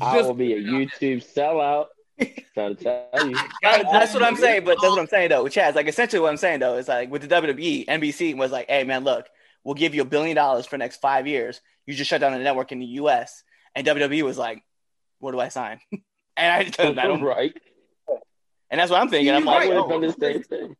I 0.00 0.22
will 0.22 0.34
be 0.34 0.54
a 0.54 0.60
YouTube 0.60 1.24
sellout. 1.24 1.86
Trying 2.54 2.76
to 2.76 2.82
tell 2.82 3.28
you. 3.28 3.36
That's 3.62 4.14
what 4.14 4.22
I'm 4.22 4.36
saying, 4.36 4.64
but 4.64 4.78
that's 4.80 4.90
what 4.90 4.98
I'm 4.98 5.06
saying 5.06 5.28
though. 5.28 5.44
Chaz, 5.44 5.74
like 5.74 5.86
essentially 5.86 6.20
what 6.20 6.30
I'm 6.30 6.38
saying 6.38 6.60
though 6.60 6.76
is 6.76 6.88
like 6.88 7.10
with 7.10 7.28
the 7.28 7.28
WWE, 7.28 7.86
NBC 7.86 8.36
was 8.36 8.50
like, 8.50 8.68
hey 8.68 8.84
man, 8.84 9.04
look, 9.04 9.26
we'll 9.64 9.74
give 9.74 9.94
you 9.94 10.02
a 10.02 10.06
billion 10.06 10.34
dollars 10.34 10.64
for 10.64 10.72
the 10.72 10.78
next 10.78 11.00
five 11.02 11.26
years. 11.26 11.60
You 11.84 11.94
just 11.94 12.08
shut 12.08 12.22
down 12.22 12.32
the 12.32 12.38
network 12.38 12.72
in 12.72 12.78
the 12.78 12.86
US. 12.86 13.42
And 13.74 13.86
WWE 13.86 14.22
was 14.22 14.38
like, 14.38 14.62
"What 15.18 15.32
do 15.32 15.40
I 15.40 15.48
sign? 15.48 15.80
and 16.36 16.52
I 16.52 16.64
just 16.64 16.80
I 16.80 16.92
don't 16.92 17.22
right. 17.22 17.52
And 18.70 18.80
that's 18.80 18.90
what 18.90 19.00
I'm 19.00 19.08
thinking. 19.10 19.34
I'm 19.34 19.44
like, 19.44 19.60
right. 19.60 19.72
I 19.72 19.74
would 19.74 19.76
have 19.76 19.90
done 19.90 20.00
the 20.00 20.12
same 20.18 20.42
thing. 20.42 20.76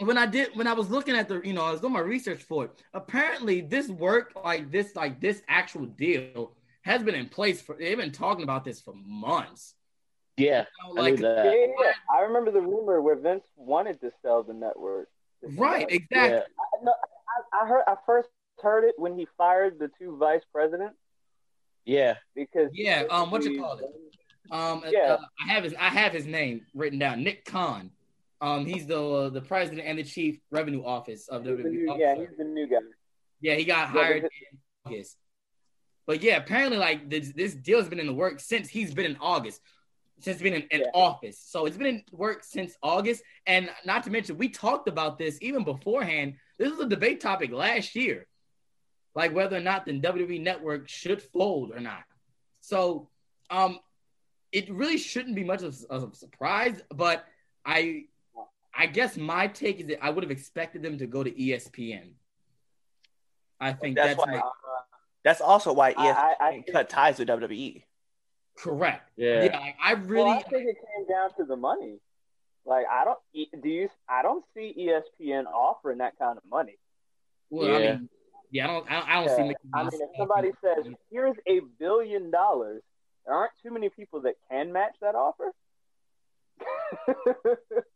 When 0.00 0.18
I 0.18 0.26
did 0.26 0.50
when 0.54 0.66
I 0.66 0.72
was 0.72 0.90
looking 0.90 1.14
at 1.16 1.28
the 1.28 1.40
you 1.44 1.52
know 1.52 1.62
I 1.64 1.70
was 1.72 1.80
doing 1.80 1.92
my 1.92 2.00
research 2.00 2.42
for 2.42 2.64
it. 2.66 2.82
Apparently, 2.94 3.60
this 3.60 3.88
work 3.88 4.32
like 4.44 4.70
this 4.70 4.94
like 4.96 5.20
this 5.20 5.42
actual 5.48 5.86
deal 5.86 6.52
has 6.82 7.02
been 7.02 7.14
in 7.14 7.28
place 7.28 7.60
for. 7.60 7.76
They've 7.78 7.96
been 7.96 8.12
talking 8.12 8.42
about 8.44 8.64
this 8.64 8.80
for 8.80 8.94
months. 9.04 9.74
Yeah, 10.36 10.64
You 10.88 10.94
know, 10.94 11.02
I 11.02 11.10
knew 11.10 11.10
like 11.12 11.20
Yeah, 11.20 11.34
that. 11.34 11.44
yeah, 11.44 11.66
yeah. 11.84 11.92
I 12.14 12.22
remember 12.22 12.50
the 12.50 12.62
rumor 12.62 13.02
where 13.02 13.16
Vince 13.16 13.44
wanted 13.56 14.00
to 14.00 14.10
sell 14.22 14.42
the 14.42 14.54
network. 14.54 15.08
right, 15.56 15.86
exactly. 15.90 16.36
Yeah. 16.38 16.40
I, 16.40 16.84
no, 16.84 16.92
I, 17.52 17.64
I 17.64 17.68
heard. 17.68 17.82
I 17.86 17.96
first 18.06 18.28
heard 18.62 18.84
it 18.84 18.94
when 18.96 19.18
he 19.18 19.26
fired 19.36 19.78
the 19.78 19.90
two 19.98 20.16
vice 20.18 20.42
presidents 20.52 20.96
Yeah. 21.84 22.14
because 22.34 22.70
Yeah, 22.72 23.04
um, 23.10 23.30
what 23.30 23.42
you 23.44 23.58
call 23.60 23.78
it? 23.78 23.84
Um, 24.50 24.82
Yeah. 24.90 25.14
uh, 25.14 25.18
I 25.46 25.52
have 25.52 25.64
his 25.64 25.74
I 25.74 25.88
have 25.88 26.12
his 26.12 26.26
name 26.26 26.66
written 26.74 26.98
down. 26.98 27.22
Nick 27.22 27.44
Khan. 27.44 27.90
Um, 28.40 28.64
he's 28.64 28.86
the 28.86 29.02
uh, 29.02 29.28
the 29.28 29.42
president 29.42 29.86
and 29.86 29.98
the 29.98 30.04
chief 30.04 30.40
revenue 30.50 30.82
office 30.84 31.28
of 31.28 31.44
the 31.44 31.50
WWE. 31.50 31.64
new, 31.64 31.96
yeah, 31.98 32.14
he's 32.16 32.36
the 32.38 32.44
new 32.44 32.66
guy. 32.66 32.78
Yeah, 33.40 33.54
he 33.54 33.64
got 33.64 33.94
Yeah, 33.94 34.00
hired 34.02 34.24
in 34.24 34.58
August. 34.86 35.16
But 36.06 36.22
yeah, 36.22 36.36
apparently, 36.38 36.78
like 36.78 37.08
this, 37.10 37.32
this 37.32 37.54
deal 37.54 37.78
has 37.78 37.88
been 37.88 38.00
in 38.00 38.06
the 38.06 38.14
works 38.14 38.46
since 38.46 38.68
he's 38.68 38.92
been 38.94 39.06
in 39.06 39.16
August, 39.20 39.60
since 40.20 40.40
been 40.40 40.54
in, 40.54 40.62
in 40.70 40.80
Yeah. 40.80 40.86
office. 40.94 41.38
So 41.38 41.66
it's 41.66 41.76
been 41.76 41.86
in 41.86 42.02
work 42.12 42.42
since 42.44 42.76
August. 42.82 43.22
And 43.46 43.70
not 43.84 44.04
to 44.04 44.10
mention, 44.10 44.36
we 44.38 44.48
talked 44.48 44.88
about 44.88 45.18
this 45.18 45.38
even 45.40 45.62
beforehand. 45.62 46.34
This 46.58 46.70
was 46.70 46.80
a 46.80 46.88
debate 46.88 47.20
topic 47.20 47.52
last 47.52 47.94
year, 47.94 48.26
like 49.14 49.34
whether 49.34 49.56
or 49.56 49.60
not 49.60 49.84
the 49.84 49.92
WWE 50.00 50.40
network 50.42 50.88
should 50.88 51.22
fold 51.22 51.72
or 51.72 51.80
not. 51.80 52.02
So, 52.60 53.08
um, 53.50 53.78
it 54.52 54.68
really 54.68 54.98
shouldn't 54.98 55.36
be 55.36 55.44
much 55.44 55.62
of, 55.62 55.76
of 55.90 56.12
a 56.12 56.16
surprise. 56.16 56.82
But 56.92 57.24
I, 57.64 58.06
I 58.80 58.86
guess 58.86 59.16
my 59.18 59.46
take 59.46 59.80
is 59.80 59.86
that 59.88 60.02
I 60.02 60.08
would 60.08 60.24
have 60.24 60.30
expected 60.30 60.82
them 60.82 60.96
to 60.98 61.06
go 61.06 61.22
to 61.22 61.30
ESPN. 61.30 62.12
I 63.60 63.74
think 63.74 63.94
That's 63.96 64.16
that's, 64.16 64.18
why- 64.26 64.32
my- 64.36 64.38
uh, 64.40 64.50
That's 65.22 65.42
also 65.42 65.74
why 65.74 65.92
ESPN 65.92 66.16
I- 66.16 66.36
I- 66.40 66.48
I 66.48 66.64
cut 66.72 66.88
ties 66.88 67.18
with 67.18 67.28
WWE. 67.28 67.84
correct. 68.56 69.10
Yeah. 69.16 69.44
Yeah, 69.44 69.58
like, 69.58 69.76
I 69.82 69.92
really. 69.92 70.24
Well, 70.30 70.38
I 70.38 70.42
think 70.42 70.66
it 70.68 70.76
came 70.76 71.06
down 71.06 71.34
to 71.36 71.44
the 71.44 71.56
money. 71.56 71.98
Like 72.64 72.86
I 72.90 73.04
don't 73.04 73.18
e, 73.34 73.46
do 73.62 73.68
you 73.68 73.90
I 74.08 74.22
don't 74.22 74.44
see 74.54 74.74
ESPN 74.78 75.44
offering 75.46 75.98
that 75.98 76.18
kind 76.18 76.38
of 76.38 76.44
money. 76.48 76.78
well, 77.50 77.66
I 77.74 77.78
Yeah. 77.80 77.92
mean, 77.96 78.08
yeah, 78.50 78.64
I 78.64 78.66
don't, 78.68 78.90
I 78.90 78.94
don't, 78.94 79.08
I 79.08 79.14
don't 79.14 79.28
see. 79.36 79.42
Yeah. 79.42 79.48
Mickey 79.48 79.60
I 79.74 79.82
mean, 79.84 80.00
if 80.02 80.10
somebody 80.16 80.50
says, 80.62 80.94
"Here's 81.10 81.36
a 81.46 81.60
billion 81.78 82.30
dollars," 82.30 82.82
there 83.26 83.34
aren't 83.34 83.52
too 83.62 83.70
many 83.70 83.88
people 83.90 84.20
that 84.22 84.34
can 84.50 84.72
match 84.72 84.94
that 85.02 85.14
offer. 85.14 85.52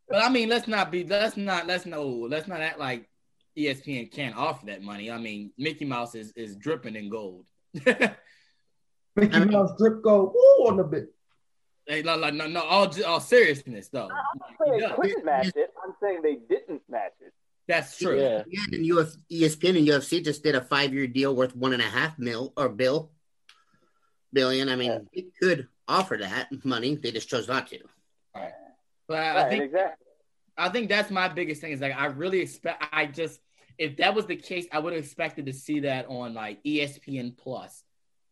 But 0.08 0.22
I 0.22 0.28
mean, 0.28 0.48
let's 0.48 0.68
not 0.68 0.90
be, 0.90 1.04
let's 1.04 1.36
not, 1.36 1.66
let's 1.66 1.86
no, 1.86 2.06
let's 2.08 2.46
not 2.48 2.60
act 2.60 2.78
like 2.78 3.08
ESPN 3.58 4.10
can't 4.12 4.36
offer 4.36 4.66
that 4.66 4.82
money. 4.82 5.10
I 5.10 5.18
mean, 5.18 5.52
Mickey 5.58 5.84
Mouse 5.84 6.14
is 6.14 6.32
is 6.32 6.56
dripping 6.56 6.96
in 6.96 7.08
gold. 7.10 7.46
Mickey 9.16 9.44
Mouse 9.44 9.70
drip 9.78 10.02
go 10.02 10.32
woo 10.34 10.66
on 10.68 10.76
the 10.76 10.84
bit. 10.84 11.14
Hey, 11.86 12.02
no, 12.02 12.16
no, 12.16 12.30
no, 12.30 12.46
no, 12.46 12.62
all, 12.62 12.90
all 13.04 13.20
seriousness 13.20 13.88
though. 13.88 14.08
I'm 14.08 14.38
not 14.40 14.54
saying 14.64 14.78
they 14.80 14.86
Yeah. 14.86 14.94
couldn't 14.96 15.24
match 15.24 15.46
it. 15.54 15.70
I'm 15.84 15.94
saying 16.02 16.22
they 16.22 16.36
didn't 16.48 16.82
match 16.88 17.12
it. 17.20 17.32
That's 17.68 17.96
true. 17.98 18.20
Yeah. 18.20 18.42
Yeah, 18.48 18.78
and 18.78 18.92
Uf, 18.98 19.08
ESPN 19.30 19.78
and 19.78 19.88
UFC 19.88 20.22
just 20.24 20.42
did 20.42 20.54
a 20.54 20.60
five-year 20.62 21.06
deal 21.06 21.34
worth 21.36 21.54
one 21.56 21.72
and 21.72 21.82
a 21.82 21.86
half 21.86 22.18
mil 22.18 22.52
or 22.56 22.68
bill 22.68 23.10
billion. 24.32 24.68
I 24.68 24.76
mean, 24.76 25.08
it 25.12 25.26
could 25.40 25.68
offer 25.86 26.16
that 26.16 26.48
money. 26.64 26.96
They 26.96 27.12
just 27.12 27.28
chose 27.28 27.46
not 27.48 27.68
to. 27.68 27.78
But 29.08 29.18
I, 29.18 29.46
I 29.46 29.48
think 29.50 29.64
exactly. 29.64 30.06
I 30.56 30.68
think 30.68 30.88
that's 30.88 31.10
my 31.10 31.28
biggest 31.28 31.60
thing 31.60 31.72
is 31.72 31.80
like 31.80 31.96
I 31.96 32.06
really 32.06 32.40
expect 32.40 32.84
I 32.92 33.06
just 33.06 33.40
if 33.76 33.96
that 33.96 34.14
was 34.14 34.26
the 34.26 34.36
case, 34.36 34.66
I 34.72 34.78
would 34.78 34.92
have 34.92 35.02
expected 35.02 35.46
to 35.46 35.52
see 35.52 35.80
that 35.80 36.06
on 36.08 36.32
like 36.34 36.62
ESPN 36.62 37.36
Plus, 37.36 37.82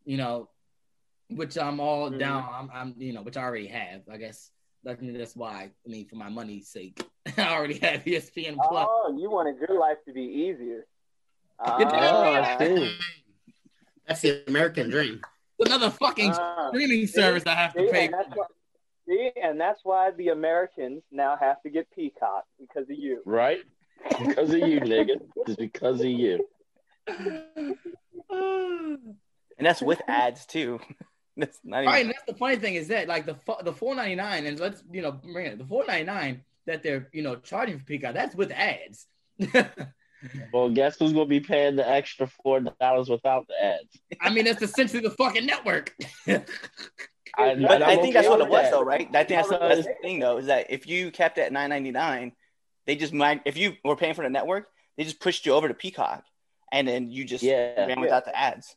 you 0.05 0.17
know, 0.17 0.49
which 1.29 1.59
I'm 1.59 1.81
all 1.81 2.11
Mhm. 2.11 2.19
down. 2.21 2.49
I'm, 2.53 2.71
I'm 2.73 2.95
you 2.99 3.13
know, 3.13 3.23
which 3.23 3.37
I 3.37 3.43
already 3.43 3.67
have. 3.67 4.03
I 4.11 4.19
guess 4.19 4.51
that's 4.85 5.01
that's 5.03 5.35
why. 5.37 5.71
I 5.85 5.89
mean, 5.89 6.07
for 6.07 6.15
my 6.17 6.29
money's 6.29 6.69
sake, 6.69 7.03
I 7.37 7.49
already 7.55 7.79
have 7.79 8.05
ESPN 8.05 8.57
Plus. 8.57 8.87
Oh, 8.89 9.17
you 9.19 9.31
wanted 9.31 9.57
your 9.69 9.79
life 9.81 9.99
to 10.07 10.13
be 10.13 10.23
easier. 10.23 10.87
You 11.79 11.85
know 11.85 11.91
what 11.91 12.45
I 12.45 12.69
mean? 12.69 12.91
That's 14.07 14.21
the 14.21 14.43
American 14.49 14.91
dream. 14.91 15.21
Another 15.61 15.91
fucking 15.91 16.33
Ah. 16.35 16.69
streaming 16.71 17.07
service 17.07 17.45
I 17.47 17.55
have 17.55 17.73
to 17.75 17.81
See, 17.87 17.91
pay. 17.93 18.09
that's 18.09 18.29
why, 18.35 18.47
see, 19.07 19.31
and 19.43 19.61
that's 19.61 19.81
why 19.85 20.11
the 20.11 20.29
Americans 20.29 21.03
now 21.11 21.37
have 21.41 21.63
to 21.63 21.71
get 21.71 21.91
Peacock 21.95 22.45
because 22.59 22.89
of 22.89 22.97
you. 22.97 23.23
Right? 23.25 23.61
Because 24.25 24.51
of 24.51 24.59
you, 24.59 24.81
nigga. 24.81 25.21
It's 25.47 25.57
because 25.57 26.01
of 26.01 26.07
you. 26.07 26.47
And 29.59 29.67
that's 29.67 29.83
with 29.83 30.01
ads 30.09 30.47
too. 30.47 30.81
That's 31.37 31.61
not 31.63 31.83
even 31.83 31.93
Right, 31.93 32.05
and 32.05 32.11
that's 32.11 32.25
the 32.27 32.35
funny 32.35 32.57
thing 32.57 32.75
is 32.75 32.89
that 32.89 33.07
like 33.09 33.27
the 33.27 33.37
the 33.63 33.73
four 33.73 33.95
ninety 33.95 34.17
nine, 34.17 34.45
and 34.45 34.59
let's 34.59 34.83
you 34.91 35.01
know 35.01 35.13
bring 35.13 35.47
it 35.47 35.57
the 35.57 35.65
four 35.65 35.85
ninety 35.87 36.05
nine 36.05 36.43
that 36.67 36.83
they're 36.83 37.09
you 37.13 37.23
know 37.23 37.37
charging 37.37 37.79
for 37.79 37.85
Peacock. 37.85 38.13
That's 38.13 38.35
with 38.35 38.51
ads. 38.51 39.07
Well, 40.53 40.71
guess 40.71 40.97
who's 40.99 41.13
gonna 41.13 41.27
be 41.27 41.41
paying 41.41 41.77
the 41.77 41.89
extra 41.89 42.27
four 42.27 42.61
dollars 42.61 43.09
without 43.09 43.47
the 43.49 43.65
ads? 43.65 43.99
I 44.21 44.31
mean, 44.31 44.45
that's 44.45 44.63
essentially 44.63 45.03
the 45.03 45.11
fucking 45.11 45.47
network. 45.47 45.97
I, 47.37 47.55
But 47.55 47.83
I'm 47.83 47.89
I 47.89 47.97
think 47.97 48.15
that's 48.15 48.29
what 48.29 48.41
it 48.41 48.49
was, 48.49 48.63
that. 48.65 48.71
though, 48.73 48.83
right? 48.83 49.09
I 49.15 49.25
think 49.25 49.29
that's 49.29 49.49
the 49.49 49.59
that's 49.59 49.89
thing, 50.03 50.19
though, 50.19 50.37
is 50.39 50.47
that 50.47 50.71
if 50.71 50.87
you 50.87 51.11
kept 51.11 51.39
at 51.39 51.53
nine 51.53 51.71
ninety 51.71 51.91
nine, 51.91 52.33
they 52.87 52.95
just 52.97 53.13
might. 53.13 53.41
If 53.47 53.57
you 53.57 53.75
were 53.85 53.97
paying 53.97 54.15
for 54.15 54.23
the 54.23 54.31
network, 54.31 54.69
they 54.97 55.05
just 55.05 55.21
pushed 55.21 55.47
you 55.47 55.53
over 55.55 55.67
to 55.69 55.75
Peacock, 55.75 56.25
and 56.71 56.87
then 56.87 57.11
you 57.11 57.25
just 57.25 57.43
Yeah. 57.43 57.87
ran 57.87 58.01
without 58.01 58.25
the 58.27 58.37
ads. 58.37 58.77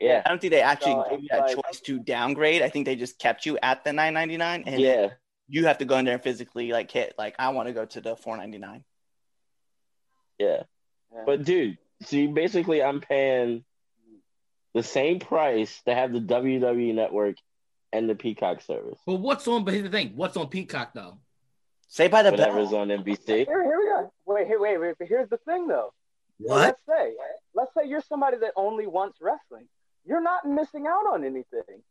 Yeah, 0.00 0.22
I 0.26 0.28
don't 0.28 0.40
think 0.40 0.50
they 0.52 0.60
actually 0.60 0.92
So, 0.92 1.06
gave 1.10 1.20
you 1.22 1.28
that 1.30 1.40
like- 1.46 1.54
choice 1.56 1.80
to 1.82 1.98
downgrade. 2.00 2.60
I 2.62 2.68
think 2.68 2.84
they 2.84 2.96
just 2.96 3.18
kept 3.18 3.46
you 3.46 3.58
at 3.62 3.84
the 3.84 3.92
nine 3.92 4.12
ninety 4.12 4.36
nine, 4.36 4.64
and 4.66 4.80
yeah, 4.80 5.10
you 5.48 5.66
have 5.66 5.78
to 5.78 5.84
go 5.84 5.96
in 5.98 6.04
there 6.04 6.14
and 6.14 6.22
physically 6.22 6.72
like 6.72 6.90
hit 6.90 7.14
like 7.16 7.34
I 7.38 7.50
want 7.50 7.68
to 7.68 7.72
go 7.72 7.86
to 7.86 8.00
the 8.00 8.16
four 8.16 8.36
ninety 8.36 8.58
nine. 8.58 8.84
yeah. 10.38 10.64
Yeah. 11.14 11.22
But 11.24 11.44
dude, 11.44 11.78
see, 12.02 12.26
basically, 12.26 12.82
I'm 12.82 13.00
paying 13.00 13.64
the 14.74 14.82
same 14.82 15.18
price 15.20 15.82
to 15.86 15.94
have 15.94 16.12
the 16.12 16.20
WWE 16.20 16.94
Network 16.94 17.36
and 17.92 18.08
the 18.08 18.14
Peacock 18.14 18.60
service. 18.60 18.98
But 19.06 19.16
what's 19.16 19.46
on? 19.48 19.64
But 19.64 19.74
here's 19.74 19.84
the 19.84 19.90
thing: 19.90 20.12
what's 20.16 20.36
on 20.36 20.48
Peacock 20.48 20.92
though? 20.94 21.18
Say 21.88 22.08
by 22.08 22.22
the 22.22 22.30
Whatever's 22.32 22.70
bell. 22.70 22.80
on 22.80 22.88
NBC. 22.88 23.26
Here, 23.26 23.44
here 23.62 23.78
we 23.78 23.84
go. 23.86 24.12
Wait, 24.26 24.46
here, 24.48 24.60
wait, 24.60 24.78
wait. 24.78 24.94
Here's 25.08 25.28
the 25.28 25.36
thing, 25.38 25.68
though. 25.68 25.92
What? 26.38 26.58
Let's 26.58 26.80
say, 26.88 27.12
let's 27.54 27.70
say 27.78 27.88
you're 27.88 28.02
somebody 28.08 28.38
that 28.38 28.52
only 28.56 28.88
wants 28.88 29.18
wrestling. 29.20 29.68
You're 30.04 30.22
not 30.22 30.44
missing 30.44 30.86
out 30.88 31.06
on 31.12 31.24
anything. 31.24 31.82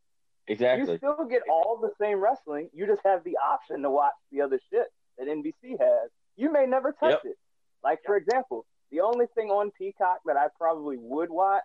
Exactly. 0.47 0.91
You 0.91 0.97
still 0.97 1.25
get 1.29 1.43
all 1.49 1.77
the 1.81 1.91
same 2.01 2.19
wrestling. 2.19 2.69
You 2.73 2.85
just 2.85 3.01
have 3.05 3.23
the 3.23 3.37
option 3.37 3.81
to 3.83 3.89
watch 3.89 4.11
the 4.31 4.41
other 4.41 4.59
shit 4.69 4.87
that 5.17 5.27
NBC 5.27 5.79
has. 5.79 6.09
You 6.35 6.51
may 6.51 6.65
never 6.65 6.91
touch 6.91 7.11
Yep. 7.23 7.25
it. 7.25 7.37
Like 7.81 7.99
for 8.05 8.17
example, 8.17 8.65
the 8.91 8.99
only 9.01 9.27
thing 9.35 9.49
on 9.51 9.71
Peacock 9.71 10.17
that 10.25 10.35
I 10.35 10.47
probably 10.57 10.97
would 10.97 11.29
watch, 11.29 11.63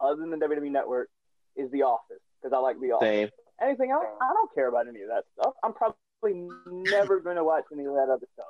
other 0.00 0.16
than 0.16 0.30
the 0.30 0.36
WWE 0.36 0.70
Network, 0.70 1.08
is 1.56 1.70
The 1.70 1.82
Office 1.82 2.20
because 2.40 2.54
I 2.54 2.58
like 2.60 2.80
The 2.80 2.92
Office. 2.92 3.06
Same. 3.06 3.28
Anything 3.62 3.90
else, 3.90 4.06
I 4.20 4.32
don't 4.32 4.54
care 4.54 4.68
about 4.68 4.88
any 4.88 5.02
of 5.02 5.08
that 5.08 5.24
stuff. 5.38 5.54
I'm 5.62 5.74
probably 5.74 6.48
never 6.66 7.20
going 7.20 7.36
to 7.36 7.44
watch 7.44 7.64
any 7.72 7.84
of 7.84 7.92
that 7.94 8.08
other 8.10 8.26
stuff. 8.34 8.46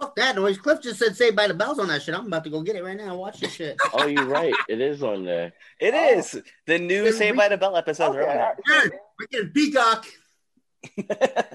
Fuck 0.00 0.16
that 0.16 0.36
noise. 0.36 0.56
Cliff 0.58 0.80
just 0.80 0.98
said 0.98 1.16
"Saved 1.16 1.36
by 1.36 1.46
the 1.46 1.54
Bells" 1.54 1.78
on 1.78 1.86
that 1.88 2.02
shit. 2.02 2.14
I'm 2.14 2.26
about 2.26 2.44
to 2.44 2.50
go 2.50 2.62
get 2.62 2.76
it 2.76 2.82
right 2.84 2.96
now. 2.96 3.10
and 3.10 3.18
Watch 3.18 3.40
this 3.40 3.52
shit. 3.52 3.76
Oh, 3.92 4.06
you're 4.06 4.24
right. 4.26 4.54
It 4.68 4.80
is 4.80 5.02
on 5.02 5.24
there. 5.24 5.52
It 5.80 5.94
Oh. 5.94 6.18
is 6.18 6.40
the 6.66 6.78
new 6.78 7.04
Then 7.04 7.12
Saved 7.12 7.32
we- 7.32 7.38
by 7.38 7.48
the 7.48 7.56
Bell 7.58 7.76
episodes 7.76 8.16
are 8.16 8.22
on 8.22 8.28
Okay, 8.28 8.38
there. 8.38 8.56
Good. 8.82 8.92
We're 9.18 9.26
getting 9.30 9.50
Peacock. 9.50 10.06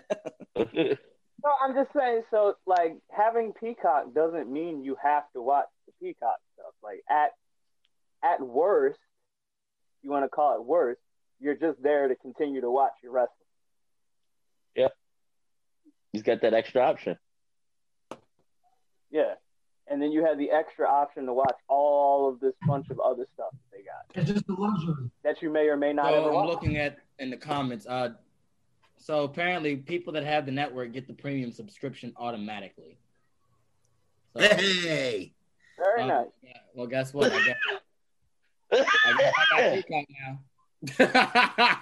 No, 1.43 1.51
I'm 1.63 1.73
just 1.75 1.91
saying. 1.95 2.23
So, 2.31 2.55
like, 2.65 2.97
having 3.11 3.53
Peacock 3.53 4.13
doesn't 4.13 4.51
mean 4.51 4.83
you 4.83 4.97
have 5.01 5.23
to 5.33 5.41
watch 5.41 5.67
the 5.85 5.93
Peacock 6.01 6.37
stuff. 6.55 6.73
Like, 6.83 7.01
at 7.09 7.29
at 8.23 8.41
worst, 8.41 8.99
you 10.07 10.11
want 10.13 10.23
to 10.23 10.29
call 10.29 10.55
it 10.55 10.63
worse, 10.63 10.97
you're 11.41 11.53
just 11.55 11.83
there 11.83 12.07
to 12.07 12.15
continue 12.15 12.61
to 12.61 12.71
watch 12.71 12.93
your 13.03 13.11
wrestling. 13.11 13.33
Yeah. 14.73 14.87
He's 16.13 16.23
got 16.23 16.41
that 16.43 16.53
extra 16.53 16.81
option. 16.81 17.17
Yeah, 19.11 19.33
and 19.89 20.01
then 20.01 20.11
you 20.13 20.25
have 20.25 20.37
the 20.37 20.49
extra 20.51 20.87
option 20.87 21.25
to 21.25 21.33
watch 21.33 21.55
all 21.67 22.29
of 22.29 22.39
this 22.39 22.53
bunch 22.65 22.89
of 22.89 22.99
other 23.01 23.25
stuff 23.33 23.49
that 23.51 23.77
they 23.77 23.83
got 23.83 24.21
It's 24.21 24.31
just 24.31 24.47
a 24.49 24.53
luxury. 24.53 25.09
that 25.23 25.41
you 25.41 25.49
may 25.49 25.67
or 25.67 25.75
may 25.77 25.91
not 25.93 26.07
So 26.07 26.13
ever 26.15 26.29
I'm 26.29 26.33
watch. 26.35 26.47
looking 26.47 26.77
at 26.77 26.99
in 27.19 27.29
the 27.29 27.37
comments. 27.37 27.85
Uh, 27.85 28.09
so 28.97 29.23
apparently, 29.25 29.75
people 29.75 30.13
that 30.13 30.23
have 30.23 30.45
the 30.45 30.51
network 30.51 30.91
get 30.93 31.07
the 31.07 31.13
premium 31.13 31.51
subscription 31.51 32.13
automatically. 32.17 32.97
So, 34.35 34.41
Hey. 34.41 35.33
Very 35.77 36.01
uh, 36.03 36.07
nice. 36.07 36.27
yeah, 36.43 36.51
well, 36.73 36.87
guess 36.87 37.13
what? 37.13 37.31
I 37.31 37.45
got, 37.45 37.55
I 38.71 38.77
got, 38.77 39.33
I 39.37 39.61
got 39.61 39.73
Peacock 39.75 40.05
now. 40.19 41.77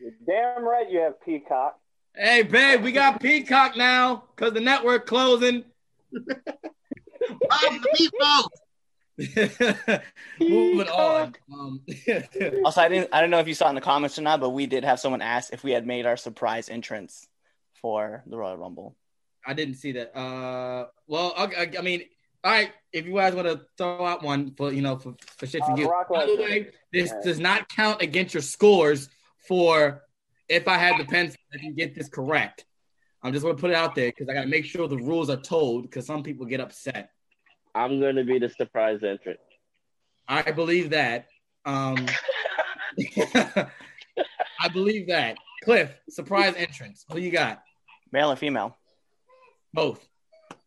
You're 0.00 0.12
damn 0.26 0.64
right 0.64 0.90
you 0.90 1.00
have 1.00 1.20
Peacock. 1.24 1.78
hey, 2.14 2.42
babe, 2.42 2.82
we 2.82 2.92
got 2.92 3.20
Peacock 3.20 3.76
now 3.76 4.24
because 4.34 4.52
the 4.52 4.60
network 4.60 5.06
closing. 5.06 5.64
Bob 6.12 7.82
the 7.82 8.10
meatball. 8.20 8.48
Moving 10.40 10.88
on. 10.88 11.34
Um, 11.52 11.80
Also, 12.64 12.80
I 12.80 12.88
didn't. 12.88 13.08
I 13.12 13.20
don't 13.20 13.30
know 13.30 13.40
if 13.40 13.48
you 13.48 13.54
saw 13.54 13.68
in 13.68 13.74
the 13.74 13.80
comments 13.80 14.18
or 14.18 14.22
not, 14.22 14.40
but 14.40 14.50
we 14.50 14.66
did 14.66 14.84
have 14.84 15.00
someone 15.00 15.20
ask 15.22 15.52
if 15.52 15.64
we 15.64 15.72
had 15.72 15.86
made 15.86 16.06
our 16.06 16.16
surprise 16.16 16.68
entrance 16.68 17.26
for 17.80 18.22
the 18.26 18.36
Royal 18.36 18.56
Rumble. 18.56 18.96
I 19.46 19.54
didn't 19.54 19.74
see 19.74 19.92
that. 19.92 20.16
Uh, 20.16 20.86
well, 21.06 21.32
I, 21.36 21.44
I, 21.44 21.70
I 21.78 21.82
mean, 21.82 22.02
all 22.44 22.52
right. 22.52 22.72
If 22.92 23.04
you 23.06 23.14
guys 23.14 23.34
want 23.34 23.46
to 23.48 23.60
throw 23.76 24.04
out 24.06 24.22
one 24.22 24.54
for 24.56 24.72
you 24.72 24.80
know 24.82 24.96
for, 24.96 25.14
for 25.36 25.46
shits 25.46 25.66
and 25.66 25.74
Uh, 25.74 25.76
giggles. 25.76 25.94
By 26.10 26.26
the 26.26 26.36
way, 26.36 26.70
this 26.92 27.10
Yeah. 27.10 27.20
does 27.24 27.38
not 27.38 27.68
count 27.68 28.00
against 28.02 28.32
your 28.34 28.42
scores 28.42 29.08
for 29.46 30.04
if 30.48 30.66
I 30.68 30.78
had 30.78 30.98
the 30.98 31.04
pencil. 31.04 31.36
If 31.52 31.62
you 31.62 31.72
get 31.74 31.94
this 31.94 32.08
correct, 32.08 32.64
I'm 33.22 33.32
just 33.32 33.44
going 33.44 33.56
to 33.56 33.60
put 33.60 33.70
it 33.70 33.76
out 33.76 33.94
there 33.94 34.08
because 34.10 34.28
I 34.28 34.34
got 34.34 34.42
to 34.42 34.48
make 34.48 34.64
sure 34.64 34.88
the 34.88 34.96
rules 34.96 35.28
are 35.28 35.36
told 35.36 35.82
because 35.82 36.06
some 36.06 36.22
people 36.22 36.46
get 36.46 36.60
upset. 36.60 37.10
I'm 37.74 38.00
going 38.00 38.16
to 38.16 38.24
be 38.24 38.38
the 38.38 38.48
surprise 38.48 39.00
entrant. 39.02 39.38
I 40.26 40.50
believe 40.52 40.90
that. 40.90 41.26
Um, 41.64 42.06
I 44.60 44.68
believe 44.72 45.08
that. 45.08 45.36
Cliff, 45.64 45.94
surprise 46.08 46.54
entrance. 46.56 47.04
Who 47.10 47.18
you 47.18 47.30
got? 47.30 47.62
Male 48.12 48.30
and 48.30 48.38
female. 48.38 48.76
Both. 49.72 50.06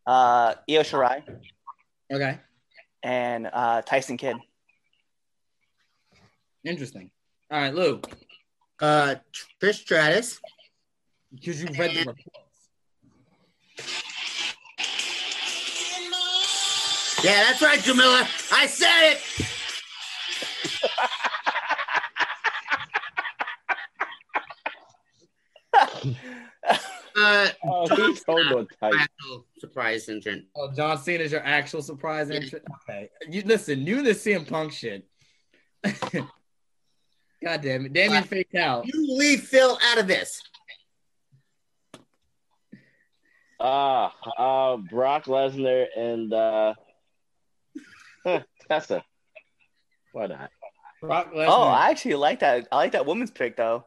Uh, 0.05 0.55
Io 0.69 0.81
Shirai 0.81 1.23
Okay. 2.11 2.37
and 3.03 3.49
uh, 3.51 3.81
Tyson 3.83 4.17
Kidd. 4.17 4.35
Interesting. 6.65 7.09
All 7.49 7.59
right, 7.59 7.73
Lou, 7.73 8.01
Uh, 8.79 9.15
Trish 9.61 9.75
Stratus. 9.75 10.39
because 11.33 11.61
you 11.61 11.67
read 11.77 11.91
the 11.91 11.99
reports. 11.99 12.17
Yeah, 17.23 17.43
that's 17.43 17.61
right, 17.61 17.79
Jamila. 17.81 18.27
I 18.51 18.65
said 18.67 19.13
it. 19.13 19.19
Uh, 27.21 27.49
Oh, 27.63 27.95
he's 27.95 28.23
holding 28.25 28.67
tight. 28.79 28.93
actual 28.99 29.45
surprise 29.59 30.09
entrant. 30.09 30.45
Oh, 30.55 30.71
John 30.73 30.97
Cena 30.97 31.23
is 31.23 31.31
your 31.31 31.43
actual 31.45 31.81
surprise 31.81 32.29
entrance. 32.31 32.65
Okay, 32.89 33.09
you 33.29 33.43
listen. 33.43 33.85
You 33.85 34.01
the 34.01 34.11
CM 34.11 34.47
Punk 34.47 34.71
shit. 34.73 35.05
God 37.43 37.61
damn 37.61 37.85
it, 37.85 37.93
Damien 37.93 38.23
faked 38.23 38.55
out. 38.55 38.85
You 38.85 39.17
leave 39.17 39.41
Phil 39.41 39.77
out 39.83 39.97
of 39.99 40.07
this. 40.07 40.41
Ah, 43.59 44.13
uh, 44.37 44.77
Brock 44.77 45.25
Lesnar 45.25 45.85
and 45.95 46.33
uh, 46.33 46.73
huh, 48.25 48.39
Tessa. 48.69 49.03
Why 50.13 50.27
not? 50.27 50.49
Brock 51.01 51.33
Lesnar. 51.33 51.47
Oh, 51.47 51.63
I 51.63 51.91
actually 51.91 52.15
like 52.15 52.39
that. 52.39 52.67
I 52.71 52.75
like 52.77 52.93
that 52.93 53.05
woman's 53.05 53.31
pick 53.31 53.55
though. 53.57 53.85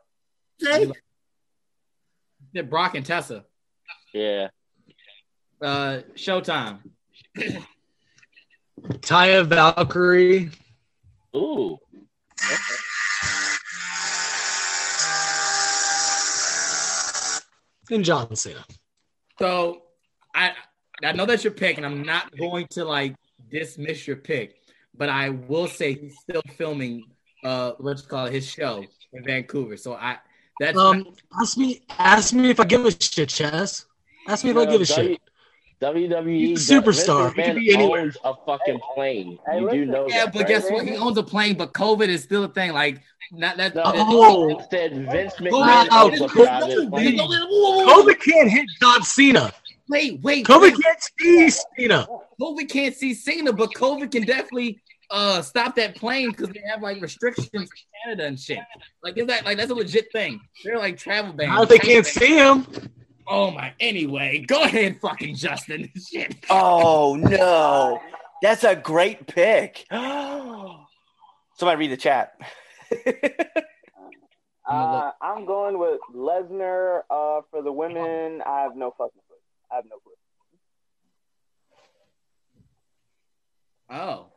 Say, 0.60 0.90
did 2.54 2.70
Brock 2.70 2.94
and 2.94 3.04
Tessa. 3.04 3.44
Yeah. 4.12 4.48
Uh, 5.60 6.00
Showtime. 6.14 6.78
Taya 9.00 9.44
Valkyrie. 9.44 10.50
Ooh. 11.36 11.78
And 17.90 18.04
John 18.04 18.34
Cena. 18.34 18.64
So 19.38 19.82
I 20.34 20.52
I 21.02 21.12
know 21.12 21.26
that's 21.26 21.44
your 21.44 21.52
pick, 21.52 21.76
and 21.76 21.84
I'm 21.84 22.02
not 22.02 22.36
going 22.38 22.66
to 22.70 22.84
like 22.84 23.14
dismiss 23.50 24.06
your 24.06 24.16
pick, 24.16 24.56
but 24.96 25.08
I 25.08 25.28
will 25.28 25.66
say 25.66 25.92
he's 25.92 26.16
still 26.18 26.42
filming 26.56 27.04
uh 27.44 27.72
what's 27.78 28.02
it 28.02 28.08
called 28.08 28.30
his 28.30 28.48
show 28.48 28.84
in 29.12 29.24
Vancouver. 29.24 29.76
So 29.76 29.94
I 29.94 30.18
that's 30.60 30.78
Um, 30.78 31.06
ask 31.40 31.56
me, 31.58 31.82
ask 31.98 32.32
me 32.32 32.50
if 32.50 32.60
I 32.60 32.64
give 32.64 32.84
a 32.84 32.90
shit, 32.90 33.28
Chaz. 33.28 33.84
Ask 34.28 34.44
me 34.44 34.50
if 34.50 34.56
I 34.56 34.64
give 34.66 34.80
a 34.80 34.86
shit. 34.86 35.20
WWE 35.82 36.38
He's 36.38 36.70
a 36.70 36.74
superstar. 36.80 37.34
Vince 37.34 37.46
He 37.48 37.52
could 37.52 37.60
be 37.60 37.74
anywhere. 37.74 38.00
owns 38.02 38.16
a 38.24 38.32
fucking 38.46 38.80
plane. 38.94 39.38
Hey, 39.46 39.60
you 39.60 39.70
do 39.70 39.84
know 39.86 40.06
yeah, 40.08 40.24
that, 40.24 40.32
but 40.32 40.38
right? 40.40 40.48
guess 40.48 40.70
what? 40.70 40.86
He 40.86 40.96
owns 40.96 41.18
a 41.18 41.22
plane, 41.22 41.56
but 41.56 41.74
COVID 41.74 42.08
is 42.08 42.22
still 42.22 42.44
a 42.44 42.48
thing. 42.48 42.72
Like 42.72 43.02
not 43.32 43.56
that. 43.56 43.74
No, 43.74 43.82
Oh. 43.84 44.48
it 44.58 44.66
said 44.70 44.92
Vince 45.10 45.34
McMahon 45.34 45.88
owns 45.90 46.20
a 46.20 46.26
COVID- 46.28 46.88
COVID 47.86 48.20
can't 48.20 48.50
hit 48.50 48.66
John 48.80 49.02
Cena. 49.02 49.52
Wait, 49.88 50.20
wait. 50.22 50.46
COVID 50.46 50.60
wait. 50.62 50.82
can't 50.82 51.02
see 51.20 51.50
Cena. 51.76 52.06
COVID 52.40 52.68
can't 52.70 52.94
see 52.94 53.12
Cena, 53.12 53.52
but 53.52 53.70
COVID 53.74 54.10
can 54.10 54.24
definitely 54.24 54.80
uh 55.10 55.42
stop 55.42 55.74
that 55.76 55.96
plane 55.96 56.30
because 56.30 56.48
they 56.50 56.62
have 56.68 56.82
like 56.82 57.00
restrictions 57.00 57.50
in 57.52 57.66
Canada 58.04 58.26
and 58.26 58.38
shit. 58.38 58.58
Like 59.02 59.16
is 59.18 59.26
that 59.26 59.44
like 59.44 59.58
that's 59.58 59.70
a 59.70 59.74
legit 59.74 60.10
thing? 60.12 60.40
They're 60.64 60.78
like 60.78 60.98
travel 60.98 61.32
bans. 61.32 61.50
How 61.50 61.62
if 61.62 61.68
they 61.68 61.78
can't 61.78 62.06
see 62.06 62.36
him, 62.36 62.66
Oh 63.26 63.50
my. 63.50 63.72
Anyway, 63.80 64.40
go 64.40 64.62
ahead, 64.62 65.00
fucking 65.00 65.34
Justin. 65.36 65.90
Shit. 66.10 66.36
Oh 66.50 67.16
no, 67.16 68.00
that's 68.42 68.64
a 68.64 68.76
great 68.76 69.26
pick. 69.26 69.86
Somebody 69.90 71.78
read 71.78 71.90
the 71.90 71.96
chat. 71.96 72.34
Uh, 74.66 75.10
I'm 75.20 75.44
going 75.44 75.78
with 75.78 76.00
Lesnar 76.14 77.00
uh, 77.10 77.42
for 77.50 77.60
the 77.62 77.70
women. 77.70 78.40
I 78.46 78.62
have 78.62 78.74
no 78.74 78.92
fucking 78.96 79.20
clue. 79.28 79.36
I 79.70 79.74
have 79.74 79.84
no 79.84 79.98
clue. 79.98 80.12
Oh. 83.90 84.33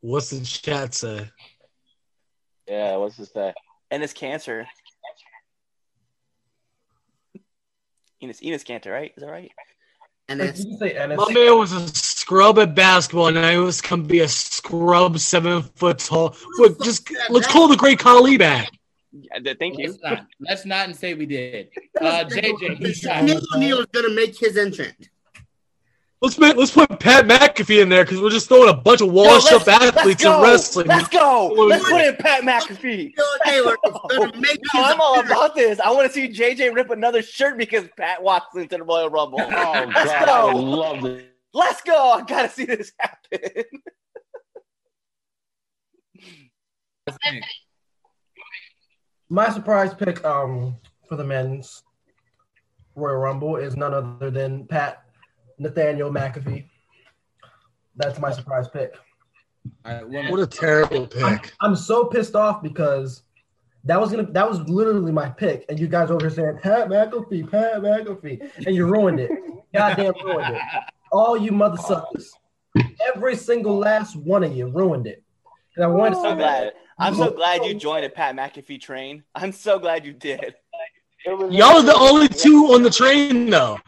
What's 0.00 0.30
the 0.30 0.44
chat 0.44 0.94
say? 0.94 1.28
Yeah, 2.66 2.96
what's 2.96 3.18
it 3.18 3.32
say? 3.32 3.54
And 3.90 4.02
it's 4.02 4.12
cancer. 4.12 4.66
Enes, 8.22 8.40
Enes 8.42 8.64
Kanter, 8.64 8.92
right? 8.92 9.12
Is 9.16 9.22
that 9.22 9.30
right? 9.30 9.50
And 10.28 10.40
Did 10.40 10.58
you 10.58 10.76
say 10.76 10.92
Ennis? 10.92 11.16
My 11.16 11.32
man 11.32 11.58
was 11.58 11.72
a 11.72 11.88
scrub 11.88 12.58
at 12.58 12.74
basketball, 12.74 13.28
and 13.28 13.36
now 13.36 13.50
he 13.50 13.56
was 13.58 13.80
come 13.80 14.04
be 14.04 14.20
a 14.20 14.28
scrub 14.28 15.18
seven 15.18 15.62
foot 15.62 15.98
tall. 15.98 16.36
Look, 16.58 16.82
just 16.82 17.10
let's 17.30 17.46
call 17.46 17.68
the 17.68 17.76
great 17.76 17.98
Khali 17.98 18.36
back. 18.36 18.70
Yeah, 19.12 19.54
thank 19.58 19.78
you. 19.78 19.86
Let's 19.86 20.02
not. 20.02 20.26
Let's 20.40 20.66
not 20.66 20.86
and 20.86 20.96
say 20.96 21.14
we 21.14 21.24
did. 21.24 21.70
Uh, 21.98 22.24
JJ, 22.24 22.76
he's. 22.76 23.04
Neil 23.04 23.40
O'Neal 23.54 23.80
is 23.80 23.86
gonna 23.86 24.10
make 24.10 24.38
his 24.38 24.58
entrance. 24.58 25.08
Let's 26.20 26.36
make, 26.36 26.56
let's 26.56 26.72
put 26.72 26.98
Pat 26.98 27.26
McAfee 27.26 27.80
in 27.80 27.88
there 27.88 28.04
because 28.04 28.20
we're 28.20 28.30
just 28.30 28.48
throwing 28.48 28.68
a 28.70 28.74
bunch 28.74 29.00
of 29.00 29.12
washed 29.12 29.52
Yo, 29.52 29.58
up 29.58 29.68
athletes 29.68 30.04
let's 30.04 30.24
in 30.24 30.28
go. 30.30 30.42
wrestling. 30.42 30.86
Let's 30.88 31.08
go. 31.08 31.46
Let's 31.46 31.88
put 31.88 32.00
in 32.04 32.16
Pat 32.16 32.42
McAfee. 32.42 33.14
Taylor 33.44 33.76
is 33.86 33.92
gonna 34.10 34.36
make 34.40 34.58
No, 34.74 34.82
I'm 34.82 35.00
all 35.00 35.20
about 35.20 35.54
this. 35.54 35.78
I 35.78 35.92
want 35.92 36.08
to 36.08 36.12
see 36.12 36.28
JJ 36.28 36.74
rip 36.74 36.90
another 36.90 37.22
shirt 37.22 37.56
because 37.56 37.88
Pat 37.96 38.20
walks 38.20 38.56
into 38.56 38.78
the 38.78 38.82
Royal 38.82 39.08
Rumble. 39.10 39.38
Oh 39.48 39.92
Let's 39.94 40.10
god, 40.10 40.28
I 40.28 40.52
go. 40.52 40.58
love 40.58 41.00
to. 41.02 41.22
Let's 41.54 41.82
go. 41.82 42.12
I 42.12 42.22
gotta 42.22 42.48
see 42.48 42.64
this 42.64 42.90
happen. 42.98 43.62
My 49.28 49.50
surprise 49.50 49.94
pick 49.94 50.24
um 50.24 50.76
for 51.08 51.16
the 51.16 51.24
men's 51.24 51.82
Royal 52.96 53.16
Rumble 53.18 53.56
is 53.56 53.76
none 53.76 53.94
other 53.94 54.30
than 54.30 54.66
Pat 54.66 55.04
Nathaniel 55.58 56.10
McAfee. 56.10 56.66
That's 57.96 58.18
my 58.18 58.30
surprise 58.30 58.68
pick. 58.68 58.94
All 59.84 59.94
right, 59.94 60.08
women. 60.08 60.30
What 60.30 60.40
a 60.40 60.46
terrible 60.46 61.06
pick. 61.06 61.52
I'm 61.60 61.76
so 61.76 62.04
pissed 62.04 62.34
off 62.34 62.62
because 62.62 63.22
that 63.84 64.00
was 64.00 64.10
gonna 64.10 64.30
that 64.32 64.48
was 64.48 64.60
literally 64.68 65.12
my 65.12 65.28
pick, 65.28 65.64
and 65.68 65.78
you 65.78 65.88
guys 65.88 66.10
over 66.10 66.26
here 66.26 66.30
saying 66.30 66.58
Pat 66.62 66.88
McAfee, 66.88 67.50
Pat 67.50 67.76
McAfee, 67.76 68.66
and 68.66 68.74
you 68.74 68.86
ruined 68.86 69.20
it. 69.20 69.30
Goddamn 69.74 70.14
ruined 70.24 70.56
it. 70.56 70.62
All 71.10 71.36
you 71.36 71.52
mother 71.52 71.76
suckers. 71.76 72.32
Every 73.14 73.34
single 73.34 73.76
last 73.76 74.16
one 74.16 74.44
of 74.44 74.56
you 74.56 74.68
ruined 74.68 75.06
it. 75.06 75.22
And 75.76 75.84
I 75.84 75.88
wanted 75.88 76.16
I'm 76.18 76.22
to 76.22 76.28
so 76.30 76.36
glad. 76.36 76.72
I'm 76.98 77.14
so 77.14 77.28
oh. 77.28 77.30
glad 77.30 77.64
you 77.64 77.74
joined 77.74 78.04
a 78.04 78.08
Pat 78.08 78.34
McAfee 78.34 78.80
train. 78.80 79.24
I'm 79.34 79.52
so 79.52 79.78
glad 79.78 80.04
you 80.04 80.12
did. 80.12 80.54
Y'all 81.26 81.62
are 81.62 81.82
the 81.82 81.94
only 81.94 82.28
two 82.28 82.72
on 82.72 82.82
the 82.82 82.90
train, 82.90 83.50
though. 83.50 83.78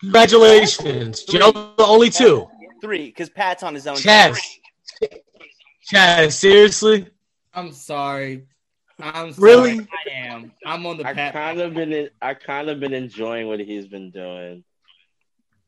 Congratulations. 0.00 1.24
Y'all 1.28 1.56
are 1.56 1.74
the 1.76 1.84
only 1.84 2.10
two. 2.10 2.48
Three, 2.80 3.06
because 3.06 3.28
Pat's 3.28 3.62
on 3.62 3.74
his 3.74 3.86
own. 3.86 3.96
Chaz. 3.96 4.38
Chaz, 5.92 6.32
seriously? 6.32 7.06
I'm 7.52 7.72
sorry. 7.72 8.46
I'm 8.98 9.32
sorry. 9.32 9.50
Really? 9.50 9.80
I 10.06 10.10
am. 10.10 10.52
I'm 10.64 10.86
on 10.86 10.96
the 10.96 11.06
I 11.06 11.12
Pat. 11.12 11.32
kind 11.32 11.60
of 11.60 11.74
been, 11.74 12.08
I 12.22 12.34
kind 12.34 12.70
of 12.70 12.80
been 12.80 12.94
enjoying 12.94 13.46
what 13.48 13.60
he's 13.60 13.86
been 13.86 14.10
doing. 14.10 14.64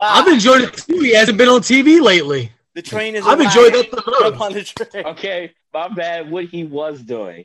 I've 0.01 0.27
ah. 0.27 0.33
enjoyed 0.33 0.63
it 0.63 0.75
too. 0.75 1.01
He 1.01 1.15
hasn't 1.15 1.39
been 1.39 1.49
on 1.49 1.61
TV 1.61 2.01
lately. 2.01 2.53
The 2.75 2.83
train 2.83 3.15
is. 3.15 3.27
I've 3.27 3.41
enjoyed 3.41 3.75
that 3.75 3.91
the 3.91 4.03
Jump 4.21 4.39
most. 4.39 4.43
on 4.43 4.53
the 4.55 4.65
train. 4.65 5.07
Okay, 5.07 5.53
my 5.75 5.89
bad. 5.89 6.31
What 6.31 6.47
he 6.47 6.65
was 6.65 7.03
doing. 7.03 7.45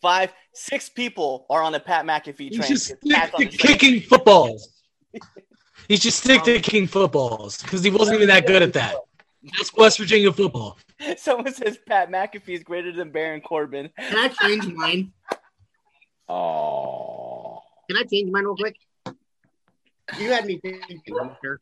Five, 0.00 0.32
six 0.54 0.88
people 0.88 1.46
are 1.50 1.62
on 1.62 1.72
the 1.72 1.80
Pat 1.80 2.06
McAfee 2.06 2.48
He's 2.48 2.56
train. 2.56 2.68
just 2.68 2.88
'cause 2.88 3.28
stick 3.28 3.50
to 3.50 3.56
train. 3.56 3.78
kicking 3.78 4.00
footballs. 4.00 4.70
He's 5.90 5.98
just 5.98 6.22
stick 6.22 6.44
to 6.44 6.60
kicking 6.60 6.86
footballs 6.86 7.60
because 7.60 7.82
he 7.82 7.90
wasn't 7.90 8.18
even 8.18 8.28
that 8.28 8.46
good 8.46 8.62
at 8.62 8.74
that. 8.74 8.94
That's 9.42 9.74
West 9.74 9.98
Virginia 9.98 10.32
football. 10.32 10.78
Someone 11.16 11.52
says 11.52 11.78
Pat 11.84 12.12
McAfee 12.12 12.50
is 12.50 12.62
greater 12.62 12.92
than 12.92 13.10
Baron 13.10 13.40
Corbin. 13.40 13.90
Can 13.98 14.16
I 14.16 14.28
change 14.28 14.66
mine? 14.68 15.12
Oh, 16.32 17.60
Can 17.88 17.96
I 17.96 18.04
change 18.04 18.30
mine 18.30 18.44
real 18.44 18.54
quick? 18.54 18.76
You 20.16 20.30
had 20.30 20.46
me 20.46 20.60
thinking, 20.62 21.02
sir. 21.42 21.58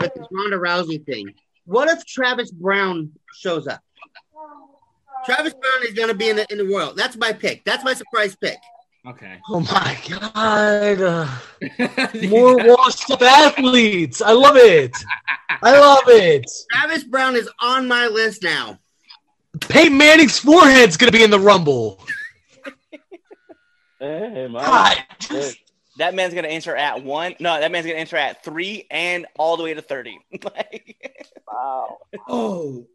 But 0.00 0.14
this 0.14 0.26
Ronda 0.30 0.56
Rousey 0.56 1.04
thing. 1.04 1.34
What 1.66 1.90
if 1.90 2.06
Travis 2.06 2.50
Browne 2.50 3.12
shows 3.34 3.66
up? 3.66 3.82
Travis 5.26 5.52
Browne 5.52 5.86
is 5.86 5.92
going 5.92 6.08
to 6.08 6.14
be 6.14 6.30
in 6.30 6.36
the 6.36 6.46
in 6.50 6.56
the 6.56 6.64
Royal. 6.64 6.94
That's 6.94 7.18
my 7.18 7.34
pick. 7.34 7.66
That's 7.66 7.84
my 7.84 7.92
surprise 7.92 8.34
pick. 8.34 8.56
Okay. 9.06 9.38
Oh 9.50 9.60
my 9.60 9.98
god! 10.08 11.00
Uh, 11.00 11.28
more 12.28 12.56
washed 12.56 13.10
up 13.10 13.22
athletes. 13.22 14.20
I 14.20 14.32
love 14.32 14.56
it. 14.56 14.94
I 15.62 15.78
love 15.78 16.02
it. 16.08 16.44
Travis 16.72 17.04
Browne 17.04 17.34
is 17.36 17.48
on 17.60 17.88
my 17.88 18.06
list 18.08 18.42
now. 18.42 18.78
Peyton 19.60 19.96
Manning's 19.96 20.38
forehead's 20.38 20.96
gonna 20.96 21.12
be 21.12 21.22
in 21.22 21.30
the 21.30 21.38
Rumble. 21.40 22.04
hey, 24.00 24.48
my. 24.50 24.60
God, 24.60 25.04
That 25.98 26.14
man's 26.14 26.34
gonna 26.34 26.48
enter 26.48 26.76
at 26.76 27.02
one. 27.02 27.34
No, 27.40 27.58
that 27.58 27.72
man's 27.72 27.86
gonna 27.86 27.98
enter 27.98 28.16
at 28.16 28.44
three 28.44 28.86
and 28.90 29.26
all 29.38 29.56
the 29.56 29.62
way 29.64 29.74
to 29.74 29.82
thirty. 29.82 30.18
Like- 30.44 30.96
Wow. 31.50 31.96
Oh. 32.28 32.86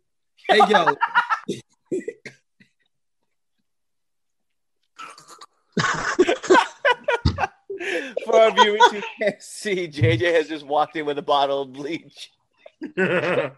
Hey 0.47 0.59
yo. 0.69 0.95
For 8.25 8.35
our 8.35 8.51
viewers 8.51 8.81
who 8.91 9.01
can't 9.19 9.41
see, 9.41 9.87
JJ 9.87 10.33
has 10.33 10.47
just 10.47 10.65
walked 10.65 10.95
in 10.95 11.05
with 11.05 11.17
a 11.17 11.21
bottle 11.23 11.63
of 11.63 11.73
bleach. 11.73 12.31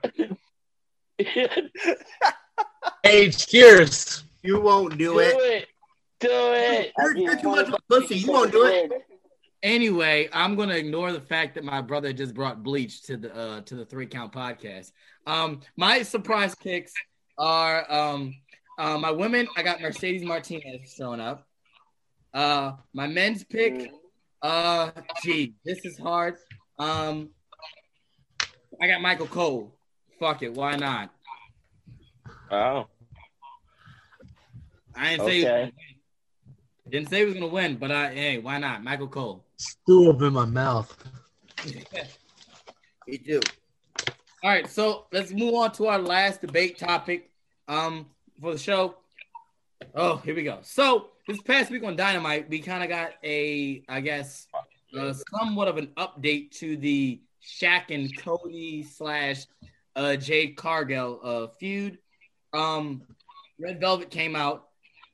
Hey, 3.04 3.30
cheers. 3.30 4.24
You 4.44 4.60
won't 4.60 4.98
do 4.98 5.14
Do 5.14 5.20
it. 5.20 5.36
it. 5.38 5.68
Do 6.20 6.30
it. 6.32 6.92
You're, 6.98 7.18
you're 7.18 7.40
too 7.40 7.52
much 7.52 7.68
of 7.68 7.76
a 7.76 7.80
pussy. 7.90 8.16
You 8.16 8.32
won't 8.32 8.52
do 8.52 8.66
it. 8.66 8.92
Anyway, 9.64 10.30
I'm 10.34 10.56
gonna 10.56 10.76
ignore 10.76 11.12
the 11.12 11.22
fact 11.22 11.56
that 11.56 11.64
my 11.64 11.82
brother 11.82 12.14
just 12.14 12.34
brought 12.34 12.64
bleach 12.64 13.04
to 13.04 13.18
the 13.18 13.36
uh 13.36 13.62
to 13.62 13.76
the 13.76 13.86
three 13.86 14.06
count 14.08 14.34
podcast. 14.34 14.92
Um, 15.26 15.62
my 15.78 16.04
surprise 16.04 16.54
picks 16.56 16.94
are 17.38 17.92
um 17.92 18.36
uh, 18.78 18.98
my 18.98 19.12
women. 19.12 19.48
I 19.56 19.64
got 19.64 19.82
Mercedes 19.82 20.24
Martinez 20.24 20.94
showing 20.96 21.20
up. 21.20 21.48
Uh, 22.36 22.74
my 22.94 23.08
men's 23.08 23.46
pick. 23.46 23.90
Uh, 24.42 24.92
gee, 25.24 25.54
this 25.64 25.86
is 25.86 25.98
hard. 25.98 26.36
Um, 26.78 27.30
I 28.82 28.88
got 28.88 29.02
Michael 29.02 29.28
Cole. 29.28 29.74
Fuck 30.20 30.44
it, 30.44 30.54
why 30.54 30.76
not? 30.76 31.12
Oh, 32.52 32.88
I 34.94 35.12
didn't 35.12 35.26
say 35.26 35.38
he 35.38 35.44
was 35.44 35.46
Okay. 35.46 35.46
gonna 35.46 35.64
win. 35.64 36.92
didn't 36.92 37.10
say 37.10 37.20
he 37.20 37.26
was 37.26 37.34
gonna 37.36 37.48
win, 37.48 37.78
but 37.78 37.92
I 37.92 38.14
hey, 38.14 38.38
why 38.40 38.60
not? 38.60 38.84
Michael 38.84 39.08
Cole. 39.08 39.46
Stew 39.56 40.10
up 40.10 40.22
in 40.22 40.34
my 40.34 40.46
mouth. 40.46 40.94
Me 43.08 43.18
do. 43.18 43.42
All 44.44 44.50
right, 44.50 44.70
so 44.70 45.06
let's 45.14 45.32
move 45.32 45.54
on 45.54 45.72
to 45.74 45.88
our 45.88 46.00
last 46.00 46.42
debate 46.42 46.78
topic 46.78 47.32
um 47.70 48.08
for 48.42 48.52
the 48.52 48.60
show. 48.60 48.96
Oh, 49.96 50.18
here 50.18 50.36
we 50.36 50.44
go. 50.44 50.60
So 50.64 51.12
this 51.28 51.42
past 51.42 51.72
week 51.72 51.84
on 51.84 51.96
Dynamite, 51.96 52.50
we 52.50 52.60
kind 52.60 52.84
of 52.84 52.90
got 52.90 53.14
a, 53.24 53.84
I 53.90 54.00
guess, 54.02 54.48
uh, 54.98 55.14
somewhat 55.32 55.68
of 55.68 55.78
an 55.78 55.88
update 55.98 56.52
to 56.60 56.78
the 56.78 57.20
Shaq 57.44 57.90
and 57.90 58.16
Cody 58.18 58.84
slash 58.84 59.46
uh, 59.96 60.16
Jade 60.18 60.56
Cargill 60.56 61.20
uh, 61.24 61.48
feud. 61.60 61.98
Um, 62.54 63.02
Red 63.60 63.80
Velvet 63.80 64.12
came 64.12 64.36
out 64.36 64.68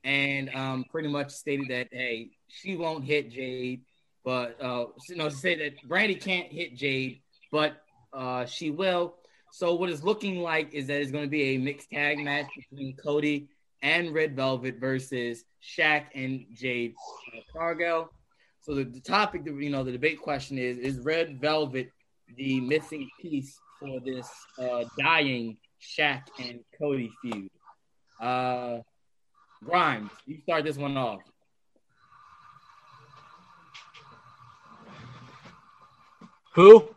and 0.04 0.54
um, 0.54 0.86
pretty 0.90 1.08
much 1.08 1.32
stated 1.32 1.68
that 1.70 1.88
hey, 1.92 2.32
she 2.48 2.76
won't 2.76 3.06
hit 3.06 3.32
Jade, 3.32 3.82
but 4.26 4.62
uh, 4.62 4.86
you 5.08 5.16
know, 5.16 5.30
say 5.30 5.56
that 5.56 5.88
Brandi 5.88 6.20
can't 6.20 6.52
hit 6.52 6.76
Jade, 6.76 7.22
but 7.52 7.82
uh, 8.12 8.46
she 8.46 8.70
will. 8.70 9.16
So 9.54 9.76
what 9.76 9.90
it's 9.90 10.04
looking 10.04 10.42
like 10.42 10.74
is 10.74 10.88
that 10.88 11.02
it's 11.02 11.12
going 11.12 11.26
to 11.26 11.30
be 11.30 11.56
a 11.56 11.58
mixed 11.58 11.90
tag 11.90 12.20
match 12.20 12.48
between 12.56 12.96
Cody 12.98 13.50
and 13.82 14.14
Red 14.14 14.36
Velvet 14.36 14.80
versus 14.80 15.44
Shaq 15.62 16.06
and 16.14 16.46
Jade 16.54 16.94
uh, 17.36 17.40
Cargill. 17.52 18.10
So 18.62 18.76
the, 18.76 18.84
the 18.84 19.00
topic, 19.00 19.42
you 19.46 19.70
know, 19.70 19.84
the 19.84 19.92
debate 19.92 20.22
question 20.22 20.58
is: 20.58 20.78
Is 20.78 21.00
Red 21.00 21.40
Velvet 21.42 21.92
the 22.38 22.62
missing 22.62 23.10
piece 23.20 23.60
for 23.80 24.00
this 24.00 24.30
uh, 24.60 24.86
dying 25.00 25.58
Shaq 25.82 26.24
and 26.40 26.60
Cody 26.78 27.12
feud? 27.22 27.50
Uh, 28.20 28.80
Grimes, 29.64 30.12
you 30.26 30.40
start 30.42 30.64
this 30.64 30.78
one 30.78 30.98
off. 30.98 31.22
Who? 36.54 36.90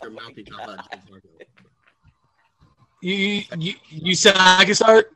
Sure, 0.00 0.10
Mountie 0.10 0.46
talk 0.46 0.62
about 0.62 0.90
Jade 0.90 1.00
Cargill. 1.08 1.30
You, 3.04 3.42
you 3.58 3.74
you 3.90 4.14
said 4.14 4.32
I 4.34 4.64
can 4.64 4.74
start. 4.74 5.12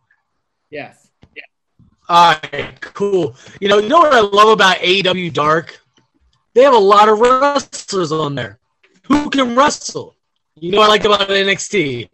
Yes. 0.69 1.09
All 2.06 2.35
right, 2.52 2.78
cool. 2.82 3.35
You 3.60 3.69
know, 3.69 3.78
you 3.78 3.89
know 3.89 4.01
what 4.01 4.12
I 4.12 4.20
love 4.20 4.51
about 4.51 4.77
AEW 4.77 5.32
Dark? 5.32 5.81
They 6.52 6.65
have 6.65 6.74
a 6.74 6.78
lot 6.78 7.09
of 7.09 7.19
wrestlers 7.19 8.12
on 8.12 8.35
there 8.35 8.59
who 9.05 9.31
can 9.31 9.56
wrestle. 9.56 10.15
You 10.55 10.73
know 10.73 10.78
what 10.78 10.89
I 10.89 10.89
like 10.89 11.05
about 11.05 11.28
NXT? 11.28 12.10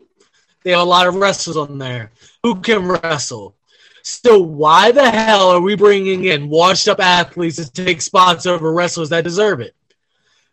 They 0.62 0.70
have 0.70 0.80
a 0.80 0.84
lot 0.84 1.08
of 1.08 1.16
wrestlers 1.16 1.56
on 1.56 1.78
there 1.78 2.12
who 2.44 2.60
can 2.60 2.86
wrestle. 2.86 3.56
So 4.02 4.38
why 4.38 4.92
the 4.92 5.10
hell 5.10 5.48
are 5.50 5.60
we 5.60 5.74
bringing 5.74 6.26
in 6.26 6.48
washed 6.48 6.86
up 6.86 7.00
athletes 7.00 7.56
to 7.56 7.68
take 7.68 8.00
spots 8.00 8.46
over 8.46 8.72
wrestlers 8.72 9.08
that 9.08 9.24
deserve 9.24 9.60
it? 9.60 9.74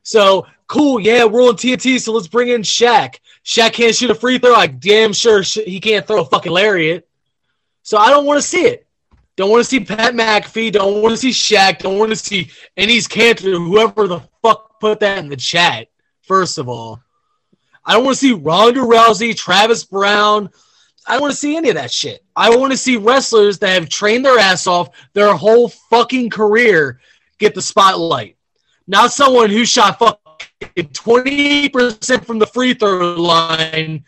So 0.01 0.47
cool, 0.65 0.99
yeah, 0.99 1.25
we're 1.25 1.43
on 1.43 1.57
TNT, 1.57 1.99
so 1.99 2.13
let's 2.13 2.27
bring 2.27 2.47
in 2.47 2.61
Shaq. 2.61 3.19
Shaq 3.43 3.73
can't 3.73 3.95
shoot 3.95 4.11
a 4.11 4.15
free 4.15 4.37
throw. 4.37 4.53
I 4.53 4.67
damn 4.67 5.13
sure 5.13 5.41
he 5.41 5.79
can't 5.79 6.05
throw 6.05 6.21
a 6.21 6.25
fucking 6.25 6.51
lariat. 6.51 7.07
So 7.83 7.97
I 7.97 8.09
don't 8.09 8.25
want 8.25 8.41
to 8.41 8.47
see 8.47 8.65
it. 8.65 8.87
Don't 9.35 9.49
want 9.49 9.63
to 9.63 9.69
see 9.69 9.79
Pat 9.79 10.13
McAfee. 10.13 10.71
Don't 10.71 11.01
want 11.01 11.13
to 11.13 11.17
see 11.17 11.31
Shaq. 11.31 11.79
Don't 11.79 11.97
want 11.97 12.11
to 12.11 12.15
see 12.15 12.51
Enes 12.77 13.07
Kanter, 13.07 13.53
whoever 13.53 14.07
the 14.07 14.19
fuck 14.41 14.79
put 14.79 14.99
that 14.99 15.19
in 15.19 15.29
the 15.29 15.35
chat. 15.35 15.87
First 16.21 16.57
of 16.57 16.69
all, 16.69 17.01
I 17.83 17.93
don't 17.93 18.03
want 18.03 18.17
to 18.17 18.19
see 18.19 18.33
Ronda 18.33 18.81
Rousey, 18.81 19.35
Travis 19.35 19.83
Browne. 19.83 20.49
I 21.07 21.13
don't 21.13 21.21
want 21.21 21.33
to 21.33 21.39
see 21.39 21.57
any 21.57 21.69
of 21.69 21.75
that 21.75 21.91
shit. 21.91 22.23
I 22.35 22.55
want 22.55 22.71
to 22.71 22.77
see 22.77 22.97
wrestlers 22.97 23.57
that 23.59 23.69
have 23.69 23.89
trained 23.89 24.23
their 24.23 24.37
ass 24.37 24.67
off 24.67 24.89
their 25.13 25.33
whole 25.35 25.69
fucking 25.69 26.29
career 26.29 26.99
get 27.39 27.55
the 27.55 27.61
spotlight. 27.61 28.37
Not 28.85 29.11
someone 29.11 29.49
who 29.49 29.65
shot 29.65 29.97
fucking 29.97 30.19
20% 30.61 32.25
from 32.25 32.39
the 32.39 32.47
free 32.47 32.73
throw 32.73 33.15
line, 33.15 34.03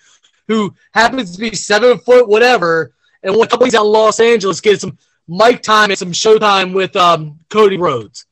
who 0.48 0.74
happens 0.94 1.34
to 1.34 1.40
be 1.40 1.56
seven 1.56 1.98
foot 2.00 2.28
whatever, 2.28 2.94
and 3.24 3.36
when 3.36 3.48
companies 3.48 3.76
out 3.76 3.86
in 3.86 3.92
Los 3.92 4.20
Angeles 4.20 4.62
get 4.62 4.82
some 4.82 4.98
mic 5.28 5.62
time 5.62 5.90
and 5.90 5.98
some 5.98 6.12
showtime 6.12 6.74
with 6.74 6.96
um, 6.96 7.40
Cody 7.50 7.78
Rhodes. 7.78 8.26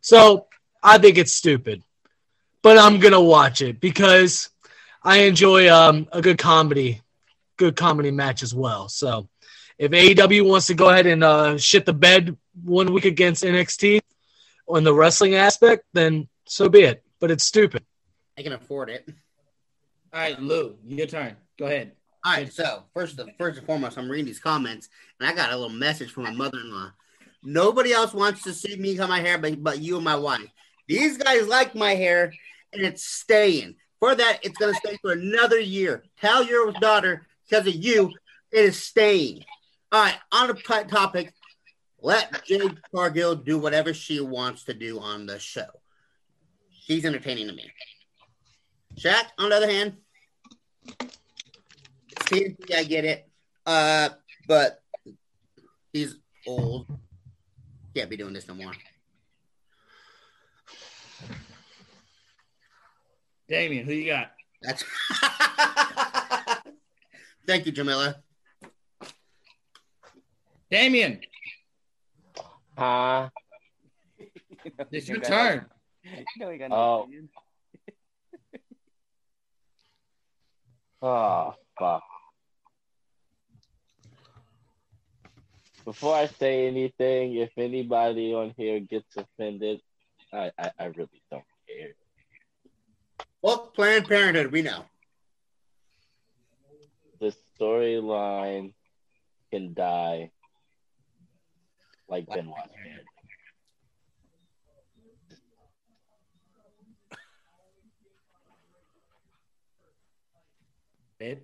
So 0.00 0.46
I 0.82 0.98
think 0.98 1.18
it's 1.18 1.32
stupid, 1.32 1.82
but 2.62 2.78
I'm 2.78 2.98
gonna 2.98 3.20
watch 3.20 3.62
it 3.62 3.80
because 3.80 4.50
I 5.02 5.18
enjoy 5.22 5.72
um, 5.72 6.08
a 6.12 6.22
good 6.22 6.38
comedy, 6.38 7.02
good 7.56 7.76
comedy 7.76 8.10
match 8.10 8.42
as 8.42 8.54
well. 8.54 8.88
So 8.88 9.28
if 9.78 9.92
AEW 9.92 10.46
wants 10.46 10.66
to 10.68 10.74
go 10.74 10.90
ahead 10.90 11.06
and 11.06 11.22
uh, 11.22 11.58
shit 11.58 11.86
the 11.86 11.92
bed 11.92 12.36
one 12.64 12.92
week 12.92 13.04
against 13.04 13.44
NXT 13.44 14.00
on 14.68 14.84
the 14.84 14.92
wrestling 14.92 15.34
aspect, 15.34 15.84
then 15.92 16.28
so 16.46 16.68
be 16.68 16.80
it. 16.80 17.04
But 17.20 17.30
it's 17.30 17.44
stupid. 17.44 17.84
I 18.38 18.42
can 18.42 18.52
afford 18.52 18.90
it. 18.90 19.08
All 20.12 20.20
right, 20.20 20.40
Lou, 20.40 20.76
your 20.86 21.06
turn. 21.06 21.36
Go 21.58 21.66
ahead. 21.66 21.92
All 22.24 22.32
right, 22.32 22.52
so 22.52 22.84
first, 22.94 23.20
first 23.38 23.58
and 23.58 23.66
foremost, 23.66 23.98
I'm 23.98 24.08
reading 24.08 24.26
these 24.26 24.38
comments, 24.38 24.88
and 25.18 25.28
I 25.28 25.34
got 25.34 25.52
a 25.52 25.56
little 25.56 25.76
message 25.76 26.10
from 26.10 26.24
my 26.24 26.30
mother-in-law. 26.30 26.92
Nobody 27.42 27.92
else 27.92 28.12
wants 28.12 28.42
to 28.42 28.52
see 28.52 28.76
me 28.76 28.96
cut 28.96 29.08
my 29.08 29.20
hair, 29.20 29.38
but, 29.38 29.62
but 29.62 29.80
you 29.80 29.96
and 29.96 30.04
my 30.04 30.16
wife. 30.16 30.48
These 30.86 31.18
guys 31.18 31.46
like 31.46 31.74
my 31.74 31.94
hair, 31.94 32.32
and 32.72 32.82
it's 32.82 33.04
staying. 33.04 33.76
For 34.00 34.14
that, 34.14 34.40
it's 34.42 34.58
gonna 34.58 34.74
stay 34.74 34.96
for 35.02 35.12
another 35.12 35.58
year. 35.58 36.04
Tell 36.20 36.44
your 36.44 36.72
daughter 36.72 37.26
because 37.48 37.66
of 37.66 37.74
you, 37.74 38.12
it 38.52 38.64
is 38.64 38.82
staying. 38.82 39.44
All 39.92 40.02
right, 40.02 40.16
on 40.32 40.48
the 40.48 40.54
t- 40.54 40.88
topic, 40.88 41.32
let 42.00 42.44
Jade 42.44 42.78
Cargill 42.94 43.34
do 43.34 43.58
whatever 43.58 43.92
she 43.92 44.20
wants 44.20 44.64
to 44.64 44.74
do 44.74 45.00
on 45.00 45.26
the 45.26 45.38
show. 45.38 45.66
She's 46.88 47.04
entertaining 47.04 47.46
to 47.48 47.52
me. 47.52 47.70
Shaq, 48.96 49.24
on 49.38 49.50
the 49.50 49.56
other 49.56 49.70
hand, 49.70 49.98
TNT, 52.20 52.74
I 52.74 52.84
get 52.84 53.04
it. 53.04 53.28
Uh, 53.66 54.08
but 54.48 54.82
he's 55.92 56.16
old. 56.46 56.86
Can't 57.94 58.08
be 58.08 58.16
doing 58.16 58.32
this 58.32 58.48
no 58.48 58.54
more. 58.54 58.72
Damien, 63.48 63.84
who 63.84 63.92
you 63.92 64.06
got? 64.10 64.32
That's 64.62 64.82
Thank 67.46 67.66
you, 67.66 67.72
Jamila. 67.72 68.16
Damien, 70.70 71.20
Huh? 72.76 73.28
it's 74.90 75.08
your 75.08 75.20
turn. 75.20 75.66
You 76.16 76.24
know 76.38 76.50
you 76.50 76.58
got 76.58 76.72
Oh. 76.72 77.08
Oh, 81.00 81.54
fuck. 81.78 82.02
Before 85.84 86.14
I 86.14 86.26
say 86.26 86.66
anything, 86.66 87.36
if 87.36 87.50
anybody 87.56 88.34
on 88.34 88.52
here 88.56 88.78
gets 88.80 89.16
offended, 89.16 89.80
I, 90.32 90.50
I, 90.58 90.70
I 90.78 90.84
really 90.86 91.22
don't 91.30 91.44
care. 91.66 91.94
Well, 93.40 93.72
Planned 93.74 94.06
Parenthood, 94.06 94.52
we 94.52 94.62
know. 94.62 94.84
The 97.20 97.34
storyline 97.58 98.74
can 99.50 99.72
die 99.72 100.30
like 102.08 102.26
Benoit's 102.26 102.68
dead. 102.84 103.04
Babe, 111.18 111.38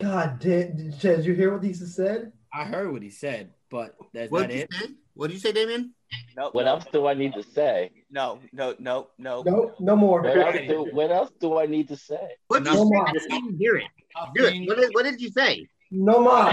God 0.00 0.38
damn, 0.40 0.76
did 0.98 1.24
you 1.24 1.34
hear 1.34 1.52
what 1.54 1.64
he 1.64 1.72
said? 1.72 2.32
I 2.52 2.64
heard 2.64 2.92
what 2.92 3.02
he 3.02 3.10
said, 3.10 3.50
but 3.70 3.94
that's 4.12 4.30
What 4.30 4.42
not 4.42 4.50
it. 4.50 4.68
say? 4.72 4.88
What 5.14 5.28
did 5.28 5.34
you 5.34 5.40
say, 5.40 5.52
Damien? 5.52 5.94
No, 6.36 6.50
What 6.52 6.64
no, 6.66 6.72
else 6.72 6.84
do 6.92 7.06
I 7.06 7.14
need 7.14 7.32
to 7.34 7.42
say? 7.42 7.90
No, 8.10 8.40
no, 8.52 8.74
no, 8.78 9.08
no. 9.18 9.42
No, 9.46 9.72
no 9.80 9.96
more. 9.96 10.22
What 10.22 10.36
else 10.36 10.56
do, 10.68 10.88
what 10.92 11.10
else 11.10 11.30
do 11.40 11.58
I 11.58 11.66
need 11.66 11.88
to 11.88 11.96
say? 11.96 12.28
What 12.48 12.64
did 12.64 12.72
No 12.72 12.82
you 12.82 12.90
more. 12.90 13.06
say? 13.08 13.20
I 13.30 13.40
didn't 13.40 13.56
hear 13.56 13.76
it. 13.76 13.84
Do 14.34 14.44
it. 14.46 14.68
What 14.68 14.76
did, 14.78 14.90
what 14.94 15.04
did 15.04 15.20
you 15.20 15.30
say? 15.30 15.66
No 15.90 16.20
more. 16.20 16.52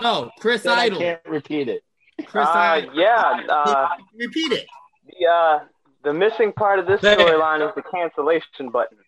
No, 0.00 0.30
Chris 0.40 0.62
Then 0.62 0.78
I 0.78 0.90
can't 0.90 1.20
repeat 1.26 1.68
it. 1.68 1.82
Chris 2.26 2.46
Uh, 2.46 2.52
Idol. 2.52 2.94
yeah, 2.94 3.42
uh, 3.48 3.88
Repeat 4.16 4.52
it. 4.52 4.66
the 5.06 5.26
uh, 5.26 5.60
the 6.04 6.12
missing 6.12 6.52
part 6.52 6.78
of 6.78 6.86
this 6.86 7.00
storyline 7.00 7.66
is 7.66 7.74
the 7.74 7.82
cancellation 7.82 8.70
button. 8.70 8.98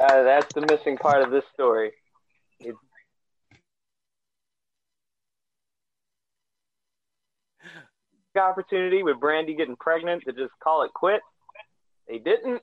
Uh, 0.00 0.22
that's 0.22 0.46
the 0.54 0.60
missing 0.60 0.96
part 0.96 1.22
of 1.22 1.30
this 1.30 1.44
story. 1.54 1.92
It- 2.60 2.76
opportunity 8.36 9.02
with 9.02 9.16
Brandi 9.16 9.56
getting 9.56 9.74
pregnant 9.74 10.22
to 10.26 10.32
just 10.32 10.52
call 10.62 10.82
it 10.82 10.92
quit. 10.94 11.20
They 12.08 12.18
didn't. 12.18 12.62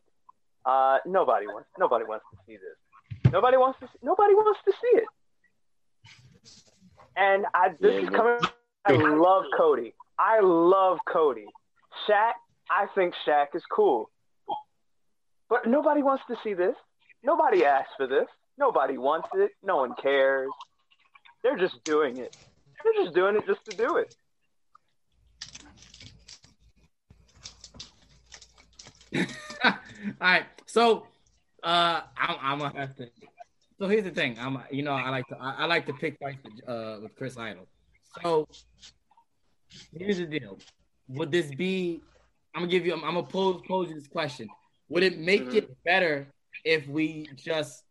Uh, 0.65 0.99
nobody 1.05 1.47
wants. 1.47 1.67
Nobody 1.77 2.05
wants 2.05 2.25
to 2.31 2.37
see 2.47 2.53
this. 2.53 3.31
Nobody 3.31 3.57
wants 3.57 3.79
to. 3.81 3.89
Nobody 4.01 4.33
wants 4.33 4.59
to 4.65 4.71
see 4.71 4.97
it. 4.97 5.07
And 7.17 7.45
I. 7.53 7.69
This 7.79 8.03
is 8.03 8.09
coming. 8.09 8.39
I 8.85 8.93
love 8.93 9.43
Cody. 9.57 9.93
I 10.17 10.39
love 10.41 10.99
Cody. 11.05 11.47
Shaq. 12.07 12.33
I 12.69 12.87
think 12.95 13.13
Shaq 13.27 13.47
is 13.53 13.63
cool. 13.69 14.09
But 15.49 15.67
nobody 15.67 16.01
wants 16.01 16.23
to 16.29 16.35
see 16.43 16.53
this. 16.53 16.75
Nobody 17.25 17.65
asked 17.65 17.89
for 17.97 18.05
this. 18.05 18.27
Nobody 18.57 18.99
wants 18.99 19.29
it. 19.33 19.51
No 19.63 19.77
one 19.77 19.95
cares. 20.01 20.51
They're 21.43 21.57
just 21.57 21.83
doing 21.83 22.17
it. 22.17 22.37
They're 22.83 23.03
just 23.03 23.15
doing 23.15 23.35
it 23.35 23.47
just 23.47 23.65
to 23.65 23.75
do 23.75 23.97
it. 23.97 24.15
All 29.63 29.73
right, 30.21 30.45
so 30.67 31.07
uh, 31.63 32.01
I'm, 32.15 32.35
I'm 32.41 32.59
gonna 32.59 32.77
have 32.77 32.95
to. 32.97 33.09
So 33.79 33.87
here's 33.87 34.03
the 34.03 34.11
thing. 34.11 34.37
I'm, 34.39 34.59
you 34.69 34.83
know, 34.83 34.93
I 34.93 35.09
like 35.09 35.27
to, 35.29 35.37
I, 35.41 35.63
I 35.63 35.65
like 35.65 35.87
to 35.87 35.93
pick 35.93 36.17
fights 36.19 36.43
with, 36.43 36.69
uh, 36.69 36.99
with 37.01 37.15
Chris 37.15 37.37
Idol. 37.37 37.67
So 38.21 38.47
here's 39.97 40.17
the 40.17 40.27
deal. 40.27 40.59
Would 41.07 41.31
this 41.31 41.53
be? 41.55 42.01
I'm 42.53 42.61
gonna 42.61 42.71
give 42.71 42.85
you. 42.85 42.93
I'm, 42.93 43.03
I'm 43.03 43.15
gonna 43.15 43.25
pose 43.25 43.61
pose 43.67 43.89
you 43.89 43.95
this 43.95 44.07
question. 44.07 44.47
Would 44.89 45.01
it 45.01 45.17
make 45.17 45.53
it 45.55 45.75
better 45.83 46.27
if 46.63 46.87
we 46.87 47.29
just 47.35 47.83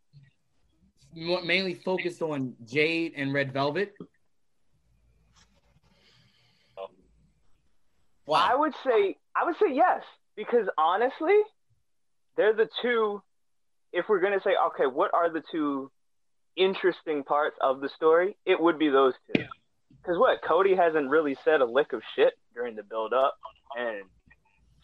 mainly 1.14 1.74
focused 1.74 2.22
on 2.22 2.54
Jade 2.64 3.12
and 3.16 3.32
Red 3.32 3.52
Velvet? 3.52 3.94
Wow. 8.26 8.48
I 8.50 8.56
would 8.56 8.72
say 8.84 9.16
I 9.36 9.44
would 9.44 9.56
say 9.56 9.74
yes 9.74 10.02
because 10.36 10.66
honestly, 10.78 11.38
they're 12.36 12.54
the 12.54 12.68
two. 12.82 13.22
If 13.92 14.06
we're 14.08 14.20
gonna 14.20 14.40
say 14.42 14.52
okay, 14.68 14.86
what 14.86 15.12
are 15.12 15.30
the 15.30 15.42
two 15.52 15.90
interesting 16.56 17.22
parts 17.22 17.56
of 17.60 17.80
the 17.80 17.90
story? 17.90 18.36
It 18.46 18.60
would 18.60 18.78
be 18.78 18.88
those 18.88 19.14
two. 19.26 19.44
Because 20.02 20.18
what 20.18 20.42
Cody 20.42 20.74
hasn't 20.74 21.08
really 21.08 21.36
said 21.44 21.60
a 21.60 21.64
lick 21.64 21.92
of 21.92 22.02
shit 22.16 22.34
during 22.54 22.76
the 22.76 22.82
build 22.82 23.12
up, 23.12 23.36
and 23.76 24.04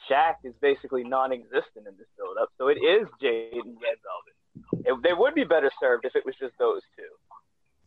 Shaq 0.08 0.36
is 0.44 0.54
basically 0.60 1.04
non-existent 1.04 1.86
in 1.88 1.96
this 1.98 2.06
build 2.16 2.36
up. 2.40 2.50
So 2.58 2.68
it 2.68 2.78
is 2.78 3.06
Jade 3.20 3.52
and 3.52 3.76
Red 3.80 3.98
Velvet. 4.04 4.86
It, 4.86 5.02
they 5.02 5.12
would 5.12 5.34
be 5.34 5.44
better 5.44 5.70
served 5.80 6.04
if 6.04 6.14
it 6.16 6.24
was 6.24 6.34
just 6.40 6.54
those 6.58 6.82
two. 6.96 7.02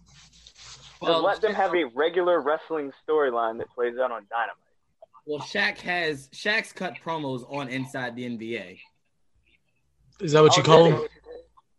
Just 0.08 1.02
Well, 1.02 1.24
let 1.24 1.42
them 1.42 1.54
have 1.54 1.74
a 1.76 1.86
regular 1.96 2.42
wrestling 2.42 2.92
storyline 3.08 3.58
that 3.60 3.70
plays 3.74 3.96
out 3.98 4.12
on 4.12 4.26
Dynamite. 4.30 4.58
Well, 5.26 5.40
Shaq 5.40 5.78
has 5.80 6.28
Shaq's 6.30 6.74
cut 6.74 6.96
promos 7.04 7.46
on 7.52 7.70
Inside 7.70 8.16
the 8.16 8.24
NBA. 8.26 8.80
Is 10.22 10.34
that 10.34 10.44
what 10.44 10.56
you 10.58 10.64
call 10.64 10.86
him? 10.86 11.02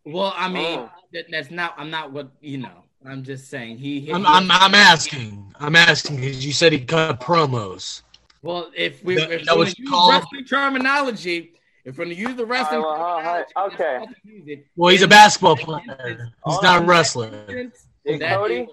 Well, 0.04 0.32
I 0.36 0.48
mean, 0.48 0.80
Oh. 0.80 0.90
that, 1.12 1.26
that's 1.30 1.50
not. 1.50 1.74
I'm 1.78 1.90
not 1.90 2.12
what 2.12 2.30
you 2.40 2.58
know. 2.58 2.84
I'm 3.06 3.22
just 3.22 3.48
saying 3.48 3.78
he. 3.78 4.00
he 4.00 4.12
I'm, 4.12 4.26
I'm, 4.26 4.50
I'm 4.50 4.74
asking. 4.74 5.54
I'm 5.60 5.76
asking 5.76 6.16
because 6.16 6.44
you 6.44 6.52
said 6.52 6.72
he 6.72 6.80
cut 6.80 7.20
promos. 7.20 8.02
Well, 8.44 8.70
if 8.76 9.02
we 9.02 9.14
That- 9.14 9.30
if 9.32 9.46
that 9.46 9.54
we're 9.56 9.64
what 9.64 9.74
gonna 9.74 9.74
you 9.78 9.96
use 9.96 10.10
wrestling 10.10 10.44
terminology, 10.44 11.54
if 11.86 11.96
we're 11.96 12.04
gonna 12.04 12.14
use 12.14 12.36
the 12.36 12.44
wrestling, 12.44 12.82
All 12.84 12.92
right, 12.92 12.98
well, 12.98 13.44
terminology, 13.46 13.74
okay. 13.74 13.98
that's 13.98 14.06
how 14.06 14.12
to 14.12 14.28
use 14.28 14.48
it. 14.48 14.66
Well, 14.76 14.90
he's 14.92 15.02
a 15.02 15.08
basketball 15.08 15.56
player. 15.56 16.18
He's 16.18 16.28
Oh, 16.44 16.60
not 16.62 16.82
a 16.82 16.84
wrestler. 16.84 17.30
Did 17.46 18.20
Cody? 18.20 18.54
is- 18.60 18.68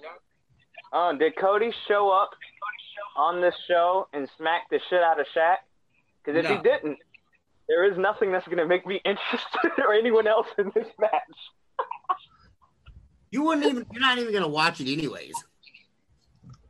Uh, 0.92 1.14
did 1.14 1.38
Cody 1.38 1.72
show 1.88 2.10
up 2.10 2.32
on 3.16 3.40
this 3.40 3.56
show 3.66 4.10
and 4.12 4.30
smack 4.38 4.70
the 4.70 4.80
shit 4.90 5.02
out 5.02 5.22
of 5.22 5.26
Shaq? 5.34 5.58
Because 6.24 6.38
if 6.44 6.50
No. 6.50 6.58
he 6.58 6.62
didn't, 6.64 6.98
there 7.70 7.86
is 7.86 7.98
nothing 7.98 8.34
that's 8.34 8.46
going 8.46 8.58
to 8.58 8.66
make 8.68 8.86
me 8.86 8.98
interested 9.06 9.72
or 9.78 9.94
anyone 9.94 10.28
else 10.28 10.48
in 10.58 10.70
this 10.76 10.88
match. 11.00 11.12
You 13.30 13.44
wouldn't 13.44 13.66
even. 13.66 13.86
You're 13.94 14.02
not 14.02 14.18
even 14.18 14.34
gonna 14.34 14.50
watch 14.50 14.82
it 14.82 14.92
anyways. 14.92 15.34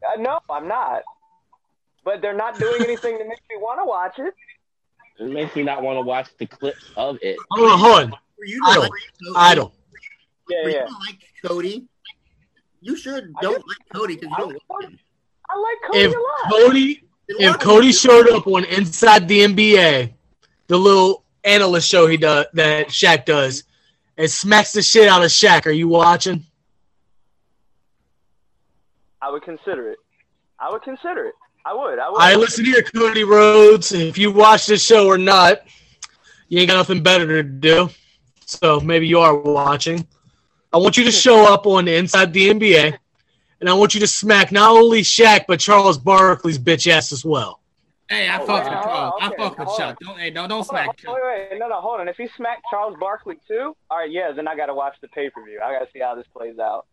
Uh, 0.07 0.19
no, 0.19 0.40
I'm 0.48 0.68
not. 0.68 1.02
But 2.03 2.22
they're 2.22 2.36
not 2.36 2.57
doing 2.57 2.82
anything 2.82 3.18
to 3.18 3.23
make 3.23 3.41
me 3.49 3.57
want 3.57 3.80
to 3.80 3.86
watch 3.86 4.18
it. 4.19 4.34
It 5.19 5.32
makes 5.32 5.56
me 5.56 5.64
not 5.64 5.84
want 5.84 5.98
to 5.98 6.02
watch 6.02 6.30
the 6.38 6.48
clips 6.48 6.84
of 6.98 7.18
it. 7.22 7.38
Hold 7.52 7.72
on, 7.72 7.80
hold 7.80 7.95
on. 7.95 8.11
For 8.38 8.45
you 8.45 8.60
to 8.60 8.69
Idol. 8.69 8.82
like 8.82 8.91
Cody, 9.23 9.36
Idol. 9.36 9.73
Yeah, 10.49 10.64
for 10.64 10.69
you 10.69 10.76
yeah. 10.76 10.86
to 10.86 10.94
like 10.94 11.19
Cody, 11.45 11.88
you 12.82 12.95
sure 12.95 13.22
don't 13.41 13.53
like 13.68 13.78
Cody 13.94 14.15
because 14.15 14.30
you 14.32 14.38
don't 14.38 14.61
watch 14.68 14.86
him. 14.86 14.99
I 15.48 15.57
like 15.57 15.91
Cody 15.91 15.99
If 15.99 16.15
a 16.15 16.18
lot. 16.18 16.52
Cody, 16.52 17.03
if. 17.28 17.60
Cody 17.60 17.91
showed 17.91 18.30
up 18.30 18.48
on 18.48 18.64
Inside 18.65 19.28
the 19.28 19.41
NBA, 19.41 20.14
the 20.68 20.78
little 20.78 21.23
analyst 21.44 21.88
show 21.88 22.07
he 22.07 22.18
does 22.18 22.48
that 22.53 22.88
Shaq 22.88 23.26
does, 23.26 23.64
and 24.18 24.30
smacks 24.30 24.73
the 24.73 24.82
shit 24.82 25.07
out 25.07 25.22
of 25.22 25.30
Shaq, 25.30 25.68
are 25.68 25.72
you 25.72 25.88
watching? 25.88 26.45
I 29.22 29.30
would 29.30 29.44
consider 29.44 29.91
it. 29.91 29.99
I 30.60 30.72
would 30.72 30.82
consider 30.82 31.26
it. 31.26 31.36
I 31.66 31.74
would. 31.74 32.00
I 32.00 32.10
would. 32.10 32.22
I 32.22 32.36
listen 32.36 32.66
here, 32.66 32.82
Cody 32.84 33.24
Rhodes. 33.24 33.92
If 33.92 34.18
you 34.18 34.32
watch 34.32 34.66
this 34.66 34.84
show 34.84 35.08
or 35.08 35.18
not, 35.18 35.62
you 36.50 36.60
ain't 36.60 36.70
got 36.70 36.78
nothing 36.78 37.04
better 37.04 37.28
to 37.28 37.44
do. 37.44 37.90
So 38.46 38.80
maybe 38.80 39.08
you 39.08 39.20
are 39.20 39.36
watching. 39.36 40.06
I 40.74 40.78
want 40.78 40.98
you 40.98 41.04
to 41.04 41.12
show 41.12 41.52
up 41.54 41.66
on 41.68 41.88
Inside 41.88 42.34
the 42.34 42.50
NBA, 42.50 42.98
and 43.60 43.70
I 43.70 43.74
want 43.74 43.94
you 43.94 44.00
to 44.02 44.08
smack 44.08 44.52
not 44.52 44.72
only 44.72 45.02
Shaq 45.02 45.46
but 45.48 45.60
Charles 45.60 45.98
Barkley's 45.98 46.58
bitch 46.60 46.90
ass 46.92 47.12
as 47.12 47.24
well. 47.24 47.60
Hey, 48.10 48.28
I 48.28 48.40
Oh, 48.42 48.46
fuck 48.46 48.66
wow. 48.66 48.70
with 48.72 48.84
Charles. 48.84 49.14
I 49.22 49.28
Okay, 49.28 49.36
fuck 49.38 49.58
with 49.60 49.68
hold 49.68 49.80
Chuck. 49.80 49.98
Don't 50.02 50.20
hey, 50.20 50.30
don't 50.32 50.50
don't 50.50 50.58
Hold 50.58 50.68
smack 50.68 50.90
on, 51.08 51.14
wait, 51.14 51.50
wait, 51.52 51.60
no, 51.60 51.68
no, 51.70 51.80
hold 51.80 52.02
on. 52.02 52.10
If 52.10 52.18
he 52.18 52.28
smacked 52.36 52.64
Charles 52.70 52.96
Barkley 53.00 53.36
too, 53.48 53.74
all 53.90 54.00
right, 54.00 54.12
yeah, 54.12 54.32
then 54.36 54.48
I 54.48 54.56
got 54.58 54.66
to 54.66 54.74
watch 54.74 54.96
the 55.02 55.08
pay 55.10 55.30
per 55.30 55.44
view. 55.46 55.62
I 55.64 55.72
got 55.72 55.86
to 55.86 55.92
see 55.94 56.00
how 56.00 56.16
this 56.16 56.28
plays 56.36 56.60
out. 56.60 56.88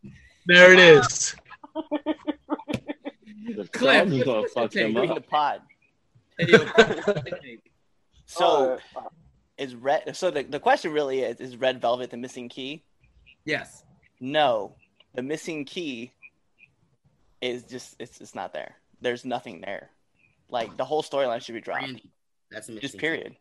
There 0.46 0.72
it 0.72 0.78
is. 0.78 1.34
The 3.56 3.64
Cliff, 3.72 3.94
Charles 3.96 4.12
is 4.12 4.24
gonna 4.24 4.48
fuck 4.48 4.74
your 4.74 4.92
them 4.92 5.10
up. 5.10 5.14
the 5.16 5.20
pod. 5.20 5.60
Hey, 6.38 6.46
yo, 6.52 6.58
what's 6.74 7.06
your 7.06 7.38
take? 7.38 7.72
So 8.26 8.78
Uh, 8.96 9.00
is 9.56 9.74
red? 9.74 10.14
So 10.16 10.30
the, 10.30 10.42
the 10.44 10.60
question 10.60 10.92
really 10.92 11.20
is: 11.20 11.40
Is 11.40 11.56
Red 11.56 11.80
Velvet 11.80 12.10
the 12.10 12.16
missing 12.16 12.48
key? 12.48 12.84
yes. 13.44 13.84
No, 14.20 14.74
the 15.14 15.22
missing 15.22 15.64
key 15.64 16.12
is 17.40 17.62
just 17.64 17.94
it's 18.00 18.20
it's 18.20 18.34
not 18.34 18.52
there. 18.52 18.74
There's 19.00 19.24
nothing 19.24 19.60
there. 19.60 19.90
Like 20.48 20.76
the 20.76 20.84
whole 20.84 21.02
storyline 21.02 21.40
should 21.42 21.54
be 21.54 21.60
dropped. 21.60 21.82
Randy. 21.82 22.10
That's 22.50 22.68
a 22.68 22.72
Just 22.72 22.82
missing 22.82 23.00
period. 23.00 23.36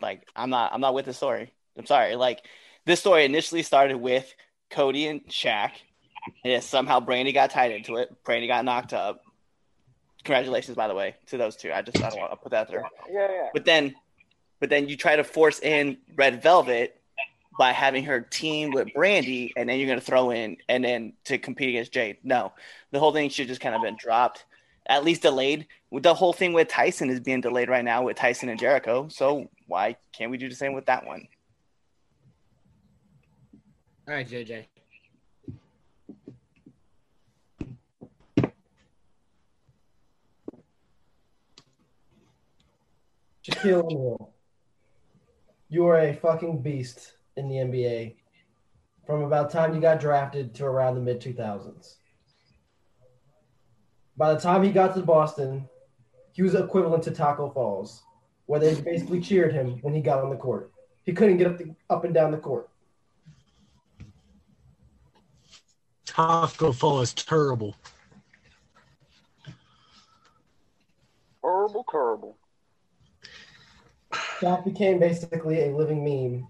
Like 0.00 0.26
I'm 0.36 0.50
not 0.50 0.72
I'm 0.72 0.80
not 0.80 0.94
with 0.94 1.06
the 1.06 1.12
story. 1.12 1.52
I'm 1.76 1.86
sorry. 1.86 2.14
Like 2.16 2.44
this 2.86 3.00
story 3.00 3.24
initially 3.24 3.62
started 3.62 3.96
with 3.96 4.32
Cody 4.70 5.06
and 5.08 5.24
Shaq. 5.26 5.72
And 6.44 6.62
somehow 6.62 7.00
Brandi 7.00 7.32
got 7.34 7.50
tied 7.50 7.72
into 7.72 7.96
it. 7.96 8.14
Brandi 8.24 8.46
got 8.46 8.64
knocked 8.64 8.92
up. 8.92 9.22
Congratulations, 10.24 10.76
by 10.76 10.88
the 10.88 10.94
way, 10.94 11.16
to 11.26 11.36
those 11.36 11.56
two. 11.56 11.72
I 11.72 11.82
just 11.82 12.02
I 12.02 12.10
don't 12.10 12.20
want 12.20 12.32
to 12.32 12.36
put 12.36 12.52
that 12.52 12.68
there. 12.68 12.84
yeah, 13.10 13.28
yeah. 13.30 13.48
But 13.52 13.64
then, 13.64 13.94
but 14.60 14.70
then 14.70 14.88
you 14.88 14.96
try 14.96 15.16
to 15.16 15.24
force 15.24 15.58
in 15.60 15.98
Red 16.14 16.42
Velvet 16.42 17.00
by 17.58 17.72
having 17.72 18.04
her 18.04 18.20
team 18.20 18.70
with 18.70 18.88
Brandi, 18.96 19.52
and 19.56 19.68
then 19.68 19.78
you're 19.78 19.88
gonna 19.88 20.00
throw 20.00 20.30
in 20.30 20.56
and 20.68 20.84
then 20.84 21.12
to 21.24 21.38
compete 21.38 21.70
against 21.70 21.92
Jade. 21.92 22.18
No, 22.22 22.52
the 22.92 22.98
whole 22.98 23.12
thing 23.12 23.28
should 23.30 23.48
just 23.48 23.60
kind 23.60 23.74
of 23.74 23.82
been 23.82 23.96
dropped, 23.98 24.44
at 24.86 25.04
least 25.04 25.22
delayed. 25.22 25.66
With 25.90 26.04
the 26.04 26.14
whole 26.14 26.32
thing 26.32 26.52
with 26.52 26.68
Tyson 26.68 27.10
is 27.10 27.20
being 27.20 27.40
delayed 27.40 27.68
right 27.68 27.84
now 27.84 28.04
with 28.04 28.16
Tyson 28.16 28.48
and 28.48 28.58
Jericho. 28.58 29.08
So 29.08 29.50
why 29.66 29.96
can't 30.12 30.30
we 30.30 30.38
do 30.38 30.48
the 30.48 30.54
same 30.54 30.72
with 30.72 30.86
that 30.86 31.04
one? 31.04 31.26
All 34.08 34.14
right, 34.14 34.28
JJ. 34.28 34.66
Shaquille 43.62 43.84
O'Neal, 43.84 44.32
you 45.68 45.86
are 45.86 45.98
a 45.98 46.14
fucking 46.14 46.62
beast 46.62 47.14
in 47.36 47.48
the 47.48 47.56
NBA 47.56 48.16
from 49.06 49.22
about 49.22 49.50
time 49.50 49.74
you 49.74 49.80
got 49.80 50.00
drafted 50.00 50.54
to 50.56 50.64
around 50.64 50.94
the 50.96 51.00
mid 51.00 51.20
2000s. 51.20 51.96
By 54.16 54.34
the 54.34 54.40
time 54.40 54.62
he 54.62 54.70
got 54.70 54.94
to 54.94 55.02
Boston, 55.02 55.68
he 56.32 56.42
was 56.42 56.54
equivalent 56.54 57.04
to 57.04 57.10
Tacko 57.10 57.52
Falls, 57.52 58.02
where 58.46 58.60
they 58.60 58.74
basically 58.80 59.20
cheered 59.20 59.52
him 59.52 59.78
when 59.82 59.94
he 59.94 60.00
got 60.00 60.22
on 60.22 60.30
the 60.30 60.36
court. 60.36 60.72
He 61.04 61.12
couldn't 61.12 61.36
get 61.36 61.46
up, 61.46 61.58
the, 61.58 61.74
up 61.88 62.04
and 62.04 62.14
down 62.14 62.30
the 62.30 62.38
court. 62.38 62.68
Tacko 66.04 66.74
Fall 66.74 67.00
is 67.00 67.14
terrible. 67.14 67.76
Horrible, 71.42 71.84
terrible. 71.90 72.36
Shaq 74.42 74.64
became 74.64 74.98
basically 74.98 75.62
a 75.62 75.76
living 75.76 76.02
meme 76.02 76.48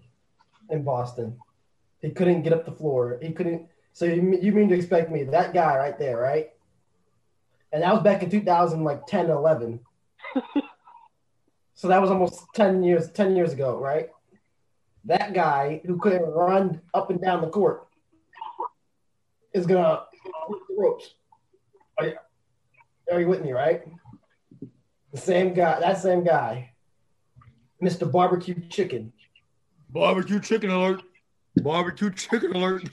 in 0.69 0.83
Boston. 0.83 1.37
He 2.01 2.09
couldn't 2.09 2.41
get 2.41 2.51
up 2.51 2.65
the 2.65 2.71
floor. 2.71 3.19
He 3.21 3.31
couldn't. 3.31 3.67
So 3.93 4.05
you, 4.05 4.39
you 4.41 4.51
mean 4.51 4.67
to 4.69 4.75
expect 4.75 5.11
me, 5.11 5.23
that 5.25 5.53
guy 5.53 5.77
right 5.77 5.97
there, 5.99 6.17
right? 6.17 6.49
And 7.71 7.83
that 7.83 7.93
was 7.93 8.01
back 8.01 8.23
in 8.23 8.31
2000, 8.31 8.83
like 8.83 9.05
10, 9.05 9.29
11. 9.29 9.79
so 11.75 11.87
that 11.87 12.01
was 12.01 12.09
almost 12.09 12.45
10 12.55 12.81
years, 12.81 13.11
10 13.11 13.35
years 13.35 13.53
ago, 13.53 13.77
right? 13.77 14.09
That 15.05 15.33
guy 15.33 15.81
who 15.85 15.97
couldn't 15.97 16.23
run 16.23 16.81
up 16.93 17.11
and 17.11 17.21
down 17.21 17.41
the 17.41 17.49
court 17.49 17.87
is 19.53 19.67
gonna 19.67 20.03
ropes. 20.75 21.13
Are 21.99 22.07
you, 22.07 22.13
are 23.11 23.21
you 23.21 23.27
with 23.27 23.43
me, 23.43 23.51
right? 23.51 23.83
The 25.11 25.19
same 25.19 25.53
guy, 25.53 25.79
that 25.79 26.01
same 26.01 26.23
guy, 26.23 26.72
Mr. 27.83 28.09
Barbecue 28.09 28.55
Chicken. 28.69 29.11
Barbecue 29.89 30.39
chicken 30.39 30.71
alert. 30.71 31.03
Barbecue 31.57 32.09
chicken 32.11 32.55
alert. 32.55 32.89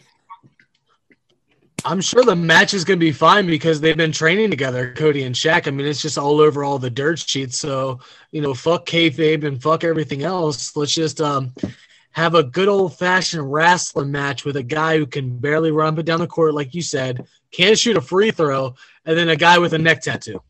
I'm 1.82 2.02
sure 2.02 2.24
the 2.24 2.36
match 2.36 2.74
is 2.74 2.84
going 2.84 2.98
to 2.98 3.06
be 3.06 3.12
fine 3.12 3.46
because 3.46 3.80
they've 3.80 3.96
been 3.96 4.12
training 4.12 4.50
together, 4.50 4.92
Cody 4.92 5.22
and 5.22 5.34
Shaq. 5.34 5.66
I 5.66 5.70
mean, 5.70 5.86
it's 5.86 6.02
just 6.02 6.18
all 6.18 6.40
over 6.40 6.62
all 6.62 6.78
the 6.78 6.90
dirt 6.90 7.20
sheets. 7.20 7.58
So, 7.58 8.00
you 8.32 8.42
know, 8.42 8.52
fuck 8.52 8.84
kayfabe 8.84 9.44
and 9.44 9.62
fuck 9.62 9.82
everything 9.82 10.22
else. 10.22 10.76
Let's 10.76 10.92
just 10.92 11.22
um, 11.22 11.54
have 12.10 12.34
a 12.34 12.42
good 12.42 12.68
old 12.68 12.98
fashioned 12.98 13.50
wrestling 13.50 14.10
match 14.10 14.44
with 14.44 14.56
a 14.56 14.62
guy 14.62 14.98
who 14.98 15.06
can 15.06 15.38
barely 15.38 15.70
run 15.70 15.94
up 15.94 15.98
and 15.98 16.06
down 16.06 16.20
the 16.20 16.26
court, 16.26 16.52
like 16.52 16.74
you 16.74 16.82
said, 16.82 17.26
can't 17.50 17.78
shoot 17.78 17.96
a 17.96 18.02
free 18.02 18.30
throw, 18.30 18.74
and 19.06 19.16
then 19.16 19.30
a 19.30 19.36
guy 19.36 19.56
with 19.58 19.72
a 19.72 19.78
neck 19.78 20.02
tattoo. 20.02 20.42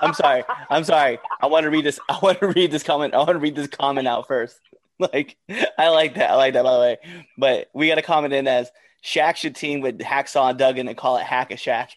I'm 0.00 0.14
sorry. 0.14 0.44
I'm 0.70 0.84
sorry. 0.84 1.18
I 1.40 1.46
want 1.46 1.64
to 1.64 1.70
read 1.70 1.84
this. 1.84 1.98
I 2.08 2.18
want 2.22 2.40
to 2.40 2.48
read 2.48 2.70
this 2.70 2.82
comment. 2.82 3.14
I 3.14 3.18
want 3.18 3.30
to 3.30 3.38
read 3.38 3.54
this 3.56 3.68
comment 3.68 4.08
out 4.08 4.26
first. 4.26 4.60
Like, 4.98 5.36
I 5.78 5.90
like 5.90 6.14
that. 6.14 6.30
I 6.30 6.36
like 6.36 6.54
that, 6.54 6.64
by 6.64 6.72
the 6.72 6.80
way. 6.80 6.96
But 7.36 7.68
we 7.74 7.88
got 7.88 7.98
a 7.98 8.02
comment 8.02 8.32
in 8.32 8.48
as 8.48 8.70
Shaq 9.04 9.36
should 9.36 9.54
team 9.54 9.82
with 9.82 9.98
Hacksaw 9.98 10.48
and 10.48 10.58
Duggan 10.58 10.88
and 10.88 10.96
call 10.96 11.18
it 11.18 11.22
Hack 11.22 11.50
a 11.50 11.56
Shaq. 11.56 11.88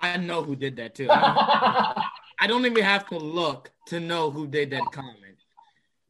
I 0.00 0.16
know 0.16 0.42
who 0.42 0.56
did 0.56 0.76
that 0.76 0.94
too. 0.94 1.08
I 1.10 2.02
don't, 2.46 2.64
even 2.64 2.82
have 2.82 3.06
to 3.08 3.18
look 3.18 3.70
to 3.88 4.00
know 4.00 4.30
who 4.30 4.46
did 4.46 4.70
that 4.70 4.84
comment. 4.90 5.36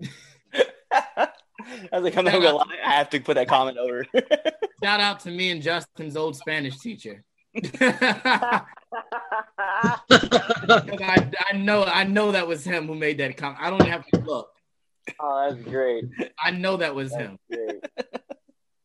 I 0.92 1.28
was 1.92 2.04
like, 2.04 2.16
I'm 2.16 2.24
not 2.24 2.34
gonna 2.34 2.52
lie. 2.52 2.78
I 2.84 2.92
have 2.92 3.10
to 3.10 3.20
put 3.20 3.34
that 3.34 3.48
comment 3.48 3.76
over. 3.76 4.06
Shout 4.82 5.00
out 5.00 5.18
to 5.20 5.30
me 5.30 5.50
and 5.50 5.62
Justin's 5.62 6.16
old 6.16 6.36
Spanish 6.36 6.78
teacher. 6.78 7.24
I, 7.56 8.64
I 11.50 11.56
know 11.56 11.84
I 11.84 12.04
know 12.04 12.32
that 12.32 12.48
was 12.48 12.64
him 12.64 12.86
who 12.86 12.94
made 12.94 13.18
that 13.18 13.36
comment. 13.36 13.58
I 13.60 13.70
don't 13.70 13.80
even 13.80 13.92
have 13.92 14.06
to 14.06 14.18
look. 14.20 14.50
Oh, 15.20 15.48
that's 15.48 15.62
great. 15.62 16.04
I 16.42 16.50
know 16.50 16.76
that 16.78 16.94
was 16.94 17.14
him. 17.14 17.38
Great. 17.50 17.84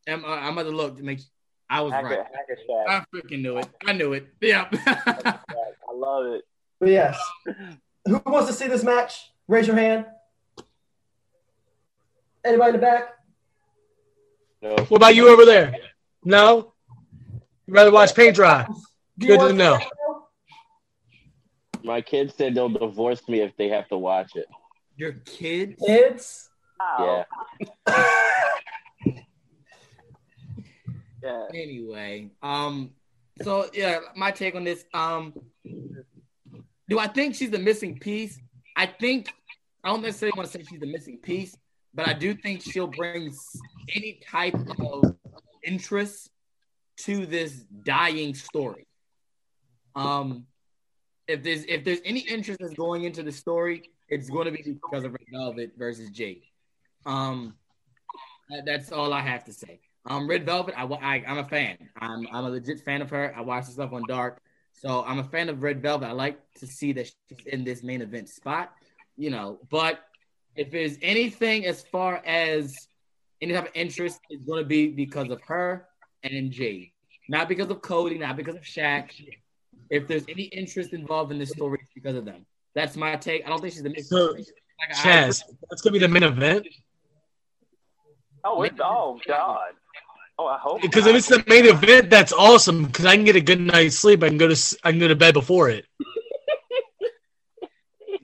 I'm, 0.08 0.24
uh, 0.24 0.28
I'm 0.28 0.52
about 0.52 0.70
to 0.70 0.76
look 0.76 0.96
to 0.98 1.02
make. 1.02 1.20
I 1.68 1.80
was 1.82 1.92
Hacker, 1.92 2.08
right. 2.08 2.18
hacker 2.18 2.56
I 2.88 3.04
freaking 3.14 3.42
knew 3.42 3.58
it. 3.58 3.68
I 3.86 3.92
knew 3.92 4.12
it. 4.12 4.28
Yeah. 4.40 4.68
I 4.72 5.38
love 5.94 6.26
it. 6.26 6.42
But 6.80 6.88
yes. 6.88 7.18
Who 8.06 8.20
wants 8.26 8.48
to 8.48 8.52
see 8.52 8.66
this 8.66 8.82
match? 8.82 9.30
Raise 9.46 9.66
your 9.66 9.76
hand. 9.76 10.06
Anybody 12.44 12.70
in 12.70 12.76
the 12.76 12.80
back? 12.80 13.14
No. 14.62 14.74
What 14.88 14.96
about 14.96 15.14
you 15.14 15.28
over 15.28 15.44
there? 15.44 15.76
No? 16.24 16.72
You 17.70 17.76
rather 17.76 17.92
watch 17.92 18.16
paint 18.16 18.34
dry? 18.34 18.66
Good 19.16 19.38
to 19.38 19.52
know. 19.52 19.78
My 21.84 22.00
kids 22.00 22.34
said 22.34 22.56
they'll 22.56 22.68
divorce 22.68 23.22
me 23.28 23.42
if 23.42 23.56
they 23.56 23.68
have 23.68 23.86
to 23.90 23.96
watch 23.96 24.32
it. 24.34 24.46
Your 24.96 25.12
kids? 25.24 25.80
Kids? 25.86 26.50
Ow. 26.82 27.24
Yeah. 27.46 29.14
Yeah. 31.22 31.46
Anyway, 31.54 32.30
um, 32.42 32.90
so 33.42 33.68
yeah, 33.74 33.98
my 34.16 34.30
take 34.30 34.54
on 34.54 34.64
this. 34.64 34.84
Um, 34.94 35.34
do 36.88 36.98
I 36.98 37.06
think 37.06 37.34
she's 37.34 37.50
the 37.50 37.58
missing 37.58 37.98
piece? 38.00 38.40
I 38.74 38.86
think 38.86 39.28
I 39.84 39.90
don't 39.90 40.00
necessarily 40.00 40.32
want 40.36 40.50
to 40.50 40.58
say 40.58 40.64
she's 40.68 40.80
the 40.80 40.86
missing 40.86 41.18
piece, 41.18 41.54
but 41.92 42.08
I 42.08 42.14
do 42.14 42.34
think 42.34 42.62
she'll 42.62 42.86
bring 42.86 43.32
any 43.94 44.18
type 44.26 44.56
of 44.80 45.14
interest 45.62 46.30
to 47.04 47.26
this 47.26 47.52
dying 47.84 48.34
story. 48.34 48.86
Um, 49.94 50.46
if 51.28 51.42
there's 51.42 51.64
if 51.64 51.84
there's 51.84 52.00
any 52.04 52.20
interest 52.20 52.60
that's 52.60 52.74
going 52.74 53.04
into 53.04 53.22
the 53.22 53.32
story, 53.32 53.90
it's 54.08 54.28
going 54.30 54.46
to 54.46 54.50
be 54.52 54.62
because 54.62 55.04
of 55.04 55.12
Red 55.12 55.26
Velvet 55.32 55.72
versus 55.76 56.10
Jade. 56.10 56.42
Um, 57.06 57.54
that- 58.48 58.64
that's 58.66 58.90
all 58.92 59.12
I 59.12 59.20
have 59.20 59.44
to 59.44 59.52
say. 59.52 59.80
Um, 60.06 60.28
Red 60.28 60.44
Velvet, 60.46 60.74
I, 60.76 60.84
I 60.84 61.24
I'm 61.26 61.38
a 61.38 61.44
fan. 61.48 61.76
I'm 62.00 62.26
I'm 62.32 62.44
a 62.44 62.50
legit 62.50 62.80
fan 62.80 63.02
of 63.02 63.10
her. 63.10 63.32
I 63.36 63.42
watch 63.42 63.66
the 63.66 63.72
stuff 63.72 63.92
on 63.92 64.02
Dark, 64.08 64.40
so 64.72 65.04
I'm 65.04 65.18
a 65.18 65.24
fan 65.24 65.48
of 65.48 65.62
Red 65.62 65.82
Velvet. 65.82 66.06
I 66.06 66.12
like 66.12 66.38
to 66.54 66.66
see 66.66 66.92
that 66.94 67.06
she's 67.06 67.46
in 67.46 67.64
this 67.64 67.82
main 67.82 68.00
event 68.00 68.28
spot, 68.28 68.72
you 69.16 69.30
know. 69.30 69.58
But 69.68 70.00
if 70.56 70.70
there's 70.70 70.96
anything 71.02 71.66
as 71.66 71.82
far 71.82 72.16
as 72.24 72.88
any 73.42 73.52
type 73.52 73.66
of 73.66 73.72
interest, 73.74 74.20
it's 74.30 74.42
going 74.44 74.62
to 74.62 74.66
be 74.66 74.88
because 74.88 75.30
of 75.30 75.40
her 75.42 75.86
and 76.22 76.50
Jade, 76.50 76.90
not 77.28 77.48
because 77.48 77.70
of 77.70 77.80
Cody, 77.82 78.18
not 78.18 78.36
because 78.36 78.56
of 78.56 78.62
Shaq. 78.62 79.10
If 79.88 80.06
there's 80.06 80.24
any 80.28 80.44
interest 80.44 80.92
involved 80.92 81.32
in 81.32 81.38
this 81.38 81.50
story, 81.50 81.78
it's 81.82 81.90
because 81.94 82.14
of 82.16 82.24
them. 82.24 82.46
That's 82.74 82.96
my 82.96 83.16
take. 83.16 83.44
I 83.44 83.48
don't 83.48 83.60
think 83.60 83.72
she's 83.72 83.82
the 83.82 83.90
missing 83.90 84.04
So, 84.04 84.34
piece. 84.34 84.52
Like, 84.78 84.96
I- 84.96 85.00
Chaz, 85.28 85.42
that's 85.68 85.82
gonna 85.82 85.92
be 85.94 85.98
the 85.98 86.08
main 86.08 86.22
event. 86.22 86.66
Oh, 88.44 88.62
it, 88.62 88.72
oh 88.80 89.20
God. 89.26 89.72
Oh, 90.38 90.46
I 90.46 90.58
hope. 90.58 90.80
Because 90.80 91.06
if 91.06 91.14
it's 91.16 91.28
the 91.28 91.44
main 91.48 91.66
event, 91.66 92.08
that's 92.08 92.32
awesome. 92.32 92.86
Because 92.86 93.04
I 93.04 93.14
can 93.14 93.24
get 93.24 93.36
a 93.36 93.40
good 93.42 93.60
night's 93.60 93.96
sleep. 93.98 94.22
I 94.22 94.28
can 94.28 94.38
go 94.38 94.46
to 94.46 94.52
s- 94.52 94.74
I 94.82 94.90
can 94.90 94.98
go 94.98 95.08
to 95.08 95.16
bed 95.16 95.34
before 95.34 95.68
it. 95.68 95.84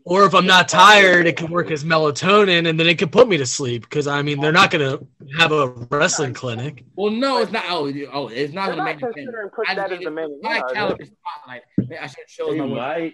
Or 0.06 0.24
if 0.24 0.34
I'm 0.36 0.46
not 0.46 0.68
tired, 0.68 1.26
it 1.26 1.36
can 1.36 1.50
work 1.50 1.72
as 1.72 1.82
melatonin, 1.82 2.68
and 2.68 2.78
then 2.78 2.86
it 2.86 2.96
can 2.96 3.08
put 3.08 3.28
me 3.28 3.36
to 3.38 3.44
sleep. 3.44 3.82
Because 3.82 4.06
I 4.06 4.22
mean, 4.22 4.40
they're 4.40 4.52
not 4.52 4.70
gonna 4.70 5.00
have 5.36 5.50
a 5.50 5.66
wrestling 5.90 6.32
clinic. 6.32 6.84
Well, 6.94 7.10
no, 7.10 7.38
it's 7.38 7.50
not. 7.50 7.64
Oh, 7.68 7.92
oh, 8.12 8.28
it's 8.28 8.52
not 8.54 8.66
They're 8.66 8.76
the 8.76 8.76
not 8.76 8.84
main 8.84 8.96
event. 8.98 9.14
considering 9.14 9.50
putting 9.50 9.76
that 9.76 9.90
mean, 9.90 9.98
as 9.98 10.04
the 10.04 10.10
main 10.12 10.30
it's 10.30 10.46
High 10.46 10.56
event, 10.58 10.70
are 10.70 10.74
caliber 10.74 11.04
spotlight. 11.04 11.62
Man, 11.78 11.98
I 12.00 12.06
should 12.06 12.28
show 12.28 12.52
They 12.52 12.60
my 12.60 12.66
work. 12.66 13.12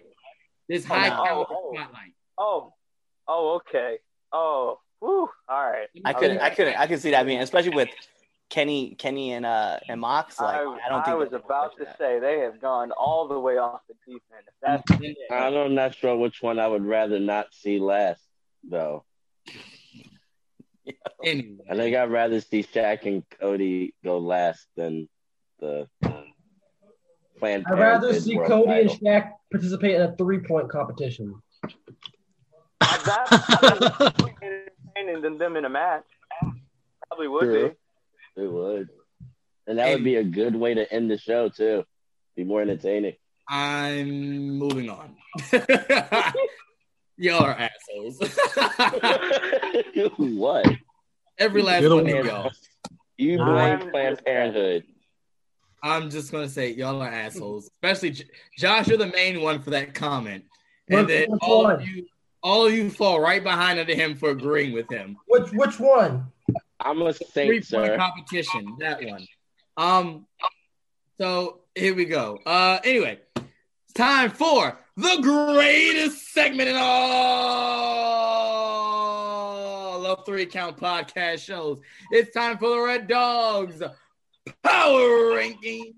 This 0.69 0.85
high 0.85 1.09
Oh, 1.09 1.25
caliber 1.25 1.51
oh. 1.51 1.73
spotlight. 1.75 2.13
Oh, 2.39 2.73
oh, 3.27 3.55
okay. 3.57 3.97
Oh, 4.31 4.79
whew. 5.01 5.31
All 5.49 5.71
right. 5.71 5.89
I 6.05 6.13
couldn't. 6.13 6.41
I 6.41 6.51
couldn't. 6.51 6.77
I 6.79 6.87
could 6.87 7.01
see 7.01 7.13
that 7.13 7.25
being, 7.25 7.41
especially 7.41 7.75
with 7.75 7.89
Kenny, 8.53 8.95
Kenny 8.99 9.33
and 9.33 9.47
uh 9.47 9.79
and 9.89 9.99
Mox. 9.99 10.39
Like, 10.39 10.57
I, 10.57 10.61
I, 10.61 10.89
don't 10.91 11.03
think 11.05 11.09
I 11.09 11.15
was 11.15 11.33
about 11.33 11.75
to 11.79 11.87
that. 11.87 11.97
say 11.97 12.21
they 12.21 12.41
have 12.41 12.61
gone 12.61 12.93
all 12.93 13.27
the 13.27 13.41
way 13.41 13.57
off 13.57 13.81
the 13.89 13.95
deep 14.07 14.23
end. 14.31 14.45
If 14.47 14.85
that's 14.87 15.01
it. 15.03 15.17
I'm 15.31 15.75
not 15.75 15.95
sure 15.95 16.15
which 16.19 16.43
one 16.43 16.59
I 16.59 16.69
would 16.69 16.85
rather 16.85 17.19
not 17.19 17.47
see 17.53 17.79
last, 17.79 18.21
though. 18.63 19.05
Anyway, 21.25 21.65
I 21.71 21.77
think 21.77 21.97
I'd 21.97 22.11
rather 22.11 22.43
see 22.43 22.63
Shaq 22.63 23.07
and 23.07 23.23
Cody 23.41 23.95
go 24.05 24.19
last 24.19 24.67
than 24.77 25.09
the 25.61 25.89
Planned 27.39 27.65
I'd 27.69 27.79
rather 27.79 28.21
see 28.21 28.37
world 28.37 28.49
Cody 28.49 28.81
and 28.81 28.91
title. 28.91 29.07
Shaq 29.07 29.31
participate 29.51 29.95
in 29.95 30.03
a 30.03 30.17
three 30.17 30.41
point 30.41 30.69
competition. 30.69 31.41
That's 32.81 33.05
that's 33.05 34.19
more 34.19 34.31
entertaining 34.43 35.23
than 35.23 35.39
them 35.39 35.57
in 35.57 35.65
a 35.65 35.71
match. 35.71 36.05
Probably 37.09 37.29
would 37.29 37.45
True. 37.45 37.77
It 38.37 38.51
would. 38.51 38.89
And 39.67 39.79
that 39.79 39.93
would 39.93 40.05
be 40.05 40.17
a 40.17 40.25
good 40.25 40.57
way 40.57 40.75
to 40.75 40.91
end 40.93 41.11
the 41.11 41.19
show, 41.19 41.49
too. 41.49 41.85
Be 42.37 42.45
more 42.45 42.63
entertaining. 42.63 43.15
I'm 43.49 44.59
moving 44.59 44.89
on. 44.91 45.17
Y'all 47.19 47.45
are 47.45 47.57
assholes. 47.59 48.19
what? 50.17 50.67
Every 51.39 51.63
last 51.63 51.83
one 51.89 52.09
of 52.09 52.27
y'all. 52.27 52.51
You 53.19 53.37
blame 53.39 53.49
I'm 53.83 53.91
Planned 53.91 54.17
just- 54.17 54.25
Parenthood. 54.27 54.85
I'm 55.85 56.11
just 56.11 56.31
gonna 56.31 56.49
say 56.49 56.71
y'all 56.71 57.03
are 57.03 57.09
assholes. 57.09 57.65
Especially 57.83 58.11
J- 58.13 58.25
Josh, 58.57 58.87
you're 58.89 58.97
the 58.99 59.09
main 59.09 59.43
one 59.43 59.61
for 59.61 59.71
that 59.71 59.95
comment, 59.95 60.45
and 60.89 61.01
Which- 61.01 61.09
then 61.09 61.31
which 61.31 61.41
all 61.43 61.65
one? 61.65 61.75
of 61.75 61.87
you, 61.87 62.07
all 62.43 62.67
of 62.67 62.73
you 62.73 62.89
fall 62.89 63.21
right 63.21 63.43
behind 63.43 63.79
under 63.81 63.95
him 63.95 64.15
for 64.17 64.31
agreeing 64.31 64.73
with 64.73 64.89
him. 64.91 65.17
Which 65.27 65.51
which 65.53 65.81
one? 65.81 66.27
I'm 66.85 67.01
a 67.03 67.13
saint, 67.13 67.49
Three 67.49 67.63
point 67.63 67.97
competition. 67.97 68.77
That 68.81 69.05
one. 69.05 69.27
Um. 69.77 70.27
So 71.19 71.61
here 71.75 71.95
we 71.95 72.05
go. 72.05 72.39
Uh. 72.45 72.79
Anyway, 72.85 73.19
it's 73.37 73.95
time 73.95 74.31
for 74.31 74.79
the 74.97 75.19
greatest 75.23 76.33
segment 76.33 76.69
in 76.69 76.77
all 76.77 76.87
of 80.07 80.27
three 80.27 80.47
count 80.47 80.77
podcast 80.79 81.39
shows. 81.39 81.81
It's 82.11 82.35
time 82.35 82.59
for 82.59 82.71
the 82.71 82.81
Red 82.81 83.07
Dogs 83.07 83.83
Power 84.63 85.37
Rankings. 85.37 85.93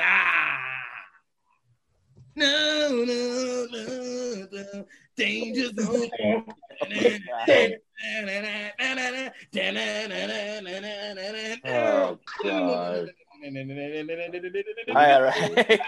Ah. 0.00 0.58
No, 2.34 3.04
no, 3.04 3.66
no, 3.72 4.46
no. 4.52 4.86
Danger 5.18 5.70
zone. 5.78 6.08
Oh, 11.64 12.18
God. 12.42 13.08
All 14.88 14.94
right, 14.94 15.12
all 15.14 15.22
right. 15.22 15.80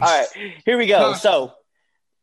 all 0.00 0.18
right, 0.20 0.28
here 0.64 0.76
we 0.78 0.86
go. 0.86 1.12
So 1.14 1.52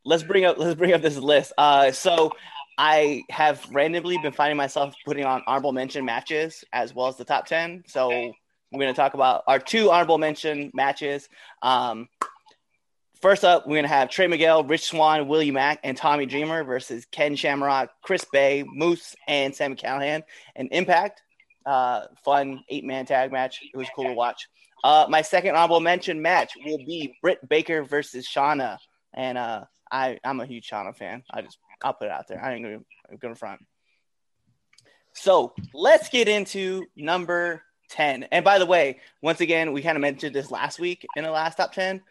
let's 0.06 0.24
bring 0.24 0.46
up 0.46 0.58
let's 0.58 0.76
bring 0.76 0.94
up 0.94 1.02
this 1.02 1.18
list. 1.18 1.54
Uh, 1.58 1.92
so 1.92 2.32
I 2.78 3.24
have 3.30 3.66
randomly 3.72 4.18
been 4.20 4.34
finding 4.34 4.58
myself 4.58 4.96
putting 5.06 5.26
on 5.26 5.42
honorable 5.48 5.72
mention 5.72 6.06
matches 6.06 6.64
as 6.74 6.94
well 6.94 7.08
as 7.08 7.16
the 7.18 7.26
top 7.26 7.46
ten. 7.48 7.84
So 7.88 8.10
we're 8.10 8.80
going 8.80 8.94
to 8.94 8.98
talk 9.00 9.14
about 9.14 9.44
our 9.48 9.60
two 9.60 9.92
honorable 9.92 10.18
mention 10.18 10.72
matches. 10.74 11.30
Um, 11.62 12.08
first 13.26 13.44
up, 13.44 13.66
we're 13.66 13.74
going 13.74 13.82
to 13.82 13.90
have 13.90 14.08
Trey 14.08 14.28
Miguel, 14.28 14.64
Rich 14.64 14.84
Swann, 14.84 15.28
Willie 15.28 15.50
Mack, 15.50 15.80
and 15.84 15.98
Tommy 15.98 16.28
Dreamer 16.28 16.64
versus 16.64 17.08
Ken 17.10 17.36
Shamrock, 17.36 17.90
Chris 18.04 18.24
Bey, 18.32 18.64
Moose, 18.72 19.16
and 19.28 19.56
Sami 19.56 19.76
Callihan. 19.76 20.22
And 20.56 20.70
Impact, 20.72 21.24
uh, 21.66 22.02
fun 22.24 22.64
eight 22.70 22.84
man 22.84 23.08
tag 23.08 23.32
match. 23.32 23.62
It 23.64 23.76
was 23.76 23.88
cool 23.96 24.06
to 24.06 24.14
watch. 24.14 24.48
Uh, 24.84 25.08
my 25.10 25.24
second 25.24 25.56
honorable 25.56 25.80
mention 25.80 26.22
match 26.22 26.54
will 26.64 26.78
be 26.78 27.18
Britt 27.24 27.40
Baker 27.50 27.84
versus 27.84 28.28
Shauna, 28.28 28.78
and 29.16 29.40
uh, 29.40 29.64
I 29.92 30.20
I'm 30.24 30.40
a 30.40 30.46
huge 30.46 30.70
Shauna 30.70 30.96
fan. 30.96 31.24
I 31.32 31.42
just 31.42 31.58
I'll 31.84 31.94
put 31.94 32.06
it 32.06 32.12
out 32.12 32.28
there. 32.28 32.46
I 32.46 32.54
ain't 32.54 32.64
I'm 32.68 33.18
gonna 33.18 33.34
front. 33.34 33.60
So 35.14 35.56
let's 35.74 36.10
get 36.10 36.28
into 36.28 36.86
number 36.96 37.64
ten. 37.90 38.28
And 38.32 38.46
by 38.46 38.60
the 38.60 38.68
way, 38.68 39.00
once 39.24 39.42
again, 39.42 39.74
we 39.74 39.82
kind 39.82 39.98
of 39.98 40.02
mentioned 40.02 40.36
this 40.36 40.52
last 40.52 40.78
week 40.80 41.08
in 41.16 41.24
the 41.24 41.32
last 41.32 41.56
top 41.56 41.74
ten. 41.74 42.04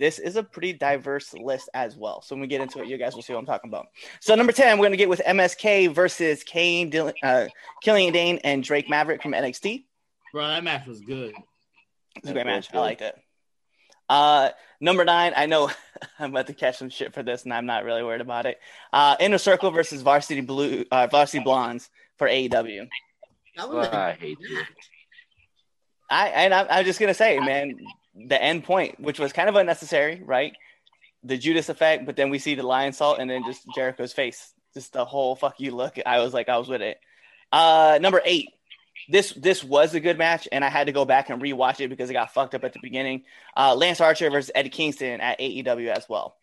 This 0.00 0.18
is 0.18 0.36
a 0.36 0.42
pretty 0.42 0.72
diverse 0.72 1.34
list 1.34 1.68
as 1.74 1.94
well. 1.94 2.22
So 2.22 2.34
when 2.34 2.40
we 2.40 2.46
get 2.46 2.62
into 2.62 2.80
it, 2.80 2.88
you 2.88 2.96
guys 2.96 3.14
will 3.14 3.20
see 3.20 3.34
what 3.34 3.38
I'm 3.40 3.44
talking 3.44 3.68
about. 3.70 3.88
So 4.18 4.34
number 4.34 4.50
10, 4.50 4.78
we're 4.78 4.84
going 4.84 4.92
to 4.92 4.96
get 4.96 5.10
with 5.10 5.20
MSK 5.26 5.94
versus 5.94 6.42
Kane, 6.42 6.88
Dil- 6.88 7.12
uh, 7.22 7.48
Killian 7.82 8.10
Dain, 8.10 8.40
and 8.42 8.64
Drake 8.64 8.88
Maverick 8.88 9.22
from 9.22 9.32
NXT. 9.32 9.84
Bro, 10.32 10.48
that 10.48 10.64
match 10.64 10.86
was 10.86 11.02
good. 11.02 11.34
It's 12.16 12.30
a 12.30 12.32
great 12.32 12.46
match. 12.46 12.72
I 12.72 12.78
liked 12.78 13.02
it. 13.02 13.14
Uh, 14.08 14.48
number 14.80 15.04
nine, 15.04 15.34
I 15.36 15.44
know 15.44 15.70
I'm 16.18 16.30
about 16.30 16.46
to 16.46 16.54
catch 16.54 16.78
some 16.78 16.88
shit 16.88 17.12
for 17.12 17.22
this, 17.22 17.44
and 17.44 17.52
I'm 17.52 17.66
not 17.66 17.84
really 17.84 18.02
worried 18.02 18.22
about 18.22 18.46
it. 18.46 18.58
Uh, 18.94 19.16
Inner 19.20 19.36
Circle 19.36 19.70
versus 19.70 20.00
Varsity 20.00 20.40
Blue, 20.40 20.86
uh, 20.90 21.08
Varsity 21.08 21.44
Blondes 21.44 21.90
for 22.16 22.26
AEW. 22.26 22.88
That 23.56 23.68
was 23.68 23.86
a 23.86 23.94
I 23.94 24.12
hate 24.12 24.38
you. 24.40 24.62
I 26.08 26.28
and 26.28 26.54
I'm, 26.54 26.66
I'm 26.70 26.84
just 26.86 26.98
gonna 26.98 27.14
say, 27.14 27.38
man, 27.38 27.76
the 28.14 28.40
end 28.40 28.64
point, 28.64 29.00
which 29.00 29.18
was 29.18 29.32
kind 29.32 29.48
of 29.48 29.56
unnecessary, 29.56 30.22
right? 30.24 30.52
The 31.22 31.36
Judas 31.36 31.68
effect, 31.68 32.06
but 32.06 32.16
then 32.16 32.30
we 32.30 32.38
see 32.38 32.54
the 32.54 32.62
Lionsault, 32.62 33.18
and 33.18 33.30
then 33.30 33.44
just 33.44 33.62
Jericho's 33.74 34.12
face, 34.12 34.52
just 34.74 34.92
the 34.92 35.04
whole 35.04 35.36
fuck 35.36 35.60
you 35.60 35.70
look. 35.72 35.98
I 36.04 36.20
was 36.20 36.32
like, 36.32 36.48
I 36.48 36.58
was 36.58 36.68
with 36.68 36.82
it. 36.82 36.98
Uh, 37.52 37.98
number 38.00 38.22
eight. 38.24 38.48
This 39.08 39.32
this 39.32 39.64
was 39.64 39.94
a 39.94 40.00
good 40.00 40.18
match, 40.18 40.46
and 40.52 40.64
I 40.64 40.68
had 40.68 40.86
to 40.86 40.92
go 40.92 41.04
back 41.04 41.30
and 41.30 41.42
rewatch 41.42 41.80
it 41.80 41.88
because 41.88 42.10
it 42.10 42.12
got 42.12 42.32
fucked 42.32 42.54
up 42.54 42.64
at 42.64 42.74
the 42.74 42.80
beginning. 42.82 43.24
Uh, 43.56 43.74
Lance 43.74 44.00
Archer 44.00 44.30
versus 44.30 44.50
Eddie 44.54 44.68
Kingston 44.68 45.20
at 45.20 45.40
AEW 45.40 45.88
as 45.88 46.06
well. 46.08 46.36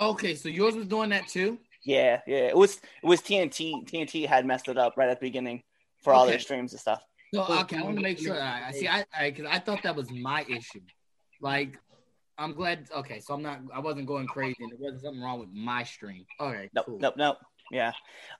Okay, 0.00 0.34
so 0.34 0.48
yours 0.48 0.74
was 0.74 0.86
doing 0.86 1.10
that 1.10 1.28
too. 1.28 1.58
Yeah, 1.84 2.20
yeah. 2.26 2.48
It 2.48 2.56
was 2.56 2.76
it 2.76 3.06
was 3.06 3.20
TNT. 3.20 3.88
TNT 3.88 4.26
had 4.26 4.44
messed 4.44 4.68
it 4.68 4.76
up 4.76 4.96
right 4.96 5.08
at 5.08 5.20
the 5.20 5.26
beginning 5.26 5.62
for 6.02 6.12
all 6.12 6.26
their 6.26 6.40
streams 6.40 6.72
and 6.72 6.80
stuff. 6.80 7.02
So 7.34 7.42
okay, 7.60 7.78
I 7.78 7.82
want 7.82 7.96
to 7.96 8.02
make 8.02 8.18
sure. 8.18 8.40
I, 8.40 8.68
I 8.68 8.72
see. 8.72 8.88
I 8.88 9.04
because 9.30 9.46
I, 9.50 9.58
thought 9.58 9.82
that 9.82 9.96
was 9.96 10.10
my 10.10 10.42
issue. 10.48 10.80
Like, 11.40 11.78
I'm 12.38 12.52
glad. 12.52 12.86
Okay, 12.94 13.20
so 13.20 13.34
I'm 13.34 13.42
not. 13.42 13.60
I 13.74 13.80
wasn't 13.80 14.06
going 14.06 14.26
crazy, 14.26 14.56
and 14.60 14.70
there 14.70 14.78
wasn't 14.78 15.02
something 15.02 15.22
wrong 15.22 15.40
with 15.40 15.48
my 15.52 15.82
stream. 15.82 16.24
Okay, 16.40 16.70
Nope, 16.74 16.86
cool. 16.86 16.98
nope, 16.98 17.14
nope. 17.16 17.36
Yeah. 17.70 17.92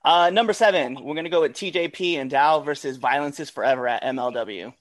Uh, 0.05 0.29
number 0.31 0.53
seven, 0.53 1.03
we're 1.03 1.15
gonna 1.15 1.29
go 1.29 1.41
with 1.41 1.53
TJP 1.53 2.15
and 2.15 2.31
Dao 2.31 2.63
versus 2.63 2.97
Violence 2.97 3.39
is 3.39 3.49
Forever 3.49 3.87
at 3.87 4.03
MLW. 4.03 4.73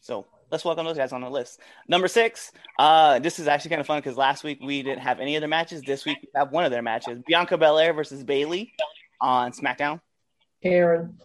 So 0.00 0.26
let's 0.50 0.64
welcome 0.64 0.86
those 0.86 0.96
guys 0.96 1.12
on 1.12 1.20
the 1.20 1.28
list. 1.28 1.60
Number 1.86 2.08
six, 2.08 2.52
uh, 2.78 3.18
this 3.18 3.38
is 3.38 3.46
actually 3.46 3.68
kind 3.70 3.80
of 3.80 3.86
fun 3.86 3.98
because 3.98 4.16
last 4.16 4.44
week 4.44 4.60
we 4.62 4.82
didn't 4.82 5.02
have 5.02 5.20
any 5.20 5.36
of 5.36 5.42
their 5.42 5.48
matches. 5.48 5.82
This 5.82 6.06
week 6.06 6.18
we 6.22 6.28
have 6.34 6.50
one 6.50 6.64
of 6.64 6.70
their 6.70 6.80
matches: 6.80 7.20
Bianca 7.26 7.58
Belair 7.58 7.92
versus 7.92 8.24
Bayley 8.24 8.72
on 9.20 9.52
SmackDown. 9.52 10.00
Karen. 10.62 11.18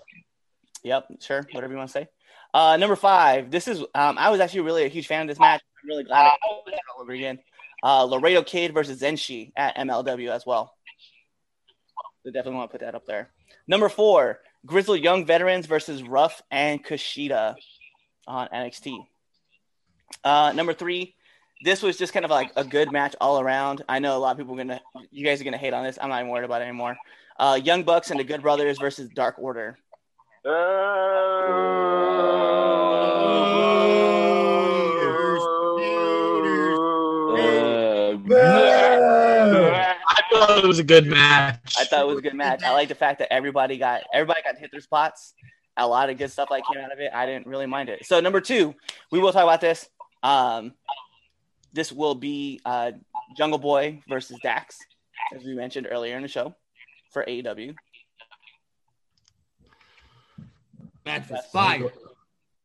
Yep, 0.84 1.08
sure, 1.22 1.48
whatever 1.52 1.74
you 1.74 1.78
want 1.78 1.90
to 1.90 1.94
say. 1.94 2.08
Uh, 2.54 2.78
number 2.78 2.96
five, 2.96 3.50
this 3.50 3.68
is 3.68 3.80
um, 3.80 4.18
I 4.18 4.30
was 4.30 4.40
actually 4.40 4.62
really 4.62 4.86
a 4.86 4.90
huge 4.90 5.08
fan 5.08 5.22
of 5.22 5.28
this 5.28 5.40
match. 5.40 5.62
I'm 5.82 5.90
really 5.90 6.04
glad 6.04 6.26
I 6.26 6.26
got 6.26 6.68
it 6.68 6.80
all 6.96 7.02
over 7.02 7.12
again. 7.12 7.40
Uh, 7.84 8.04
Laredo 8.04 8.44
Kid 8.44 8.74
versus 8.74 9.02
Zenshi 9.02 9.52
at 9.56 9.76
MLW 9.76 10.30
as 10.30 10.46
well. 10.46 10.76
So 12.24 12.32
definitely 12.32 12.58
want 12.58 12.72
to 12.72 12.78
put 12.78 12.86
that 12.86 12.96
up 12.96 13.06
there. 13.06 13.32
Number 13.68 13.90
four, 13.90 14.40
Grizzled 14.66 15.02
Young 15.02 15.26
Veterans 15.26 15.66
versus 15.66 16.04
Ruff 16.04 16.42
and 16.52 16.84
Kushida 16.84 17.56
on 18.28 18.48
NXT. 18.48 19.06
Uh, 20.24 20.54
number 20.56 20.74
three, 20.74 21.16
this 21.64 21.82
was 21.82 21.98
just 21.98 22.14
kind 22.14 22.24
of 22.24 22.32
like 22.32 22.52
a 22.56 22.64
good 22.64 22.92
match 22.92 23.16
all 23.20 23.40
around. 23.40 23.84
I 23.90 24.00
know 24.00 24.16
a 24.16 24.20
lot 24.20 24.32
of 24.32 24.38
people 24.38 24.54
are 24.54 24.58
gonna, 24.58 24.82
you 25.12 25.26
guys 25.26 25.42
are 25.42 25.44
gonna 25.44 25.58
hate 25.58 25.74
on 25.74 25.84
this. 25.84 25.98
I'm 26.02 26.10
not 26.10 26.20
even 26.20 26.30
worried 26.30 26.46
about 26.46 26.62
it 26.62 26.66
anymore. 26.66 26.96
Uh, 27.38 27.60
Young 27.64 27.84
Bucks 27.84 28.12
and 28.12 28.20
the 28.20 28.24
Good 28.24 28.42
Brothers 28.42 28.78
versus 28.80 29.10
Dark 29.10 29.36
Order. 29.40 29.78
I 30.46 30.50
thought 40.30 40.64
it 40.64 40.68
was 40.68 40.80
a 40.80 40.84
good 40.84 41.08
match. 41.08 41.76
I 41.78 41.86
thought 41.86 42.02
it 42.02 42.08
was 42.08 42.18
a 42.20 42.22
good 42.22 42.36
match. 42.36 42.62
I 42.64 42.72
like 42.74 42.90
the 42.90 42.96
fact 42.96 43.20
that 43.20 43.34
everybody 43.34 43.78
got 43.78 44.04
everybody 44.14 44.42
got 44.44 44.54
to 44.54 44.60
hit 44.60 44.72
their 44.72 44.82
spots. 44.82 45.34
A 45.78 45.88
lot 45.88 46.10
of 46.10 46.18
good 46.18 46.30
stuff 46.32 46.52
like 46.52 46.64
came 46.72 46.84
out 46.84 46.92
of 46.92 47.00
it. 47.00 47.12
I 47.14 47.26
didn't 47.26 47.48
really 47.48 47.66
mind 47.66 47.90
it. 47.90 48.06
So 48.06 48.20
number 48.20 48.42
two, 48.42 48.76
we 49.12 49.20
will 49.20 49.34
talk 49.34 49.44
about 49.44 49.62
this. 49.62 49.90
Um, 50.22 50.74
this 51.74 51.92
will 51.92 52.14
be 52.14 52.60
uh, 52.64 52.92
Jungle 53.36 53.58
Boy 53.58 54.04
versus 54.08 54.38
Dax, 54.44 54.78
as 55.36 55.44
we 55.44 55.56
mentioned 55.56 55.88
earlier 55.90 56.16
in 56.16 56.22
the 56.22 56.28
show 56.28 56.56
for 57.14 57.24
AEW. 57.24 57.76
Match 61.06 61.30
was 61.30 61.46
fire. 61.52 61.92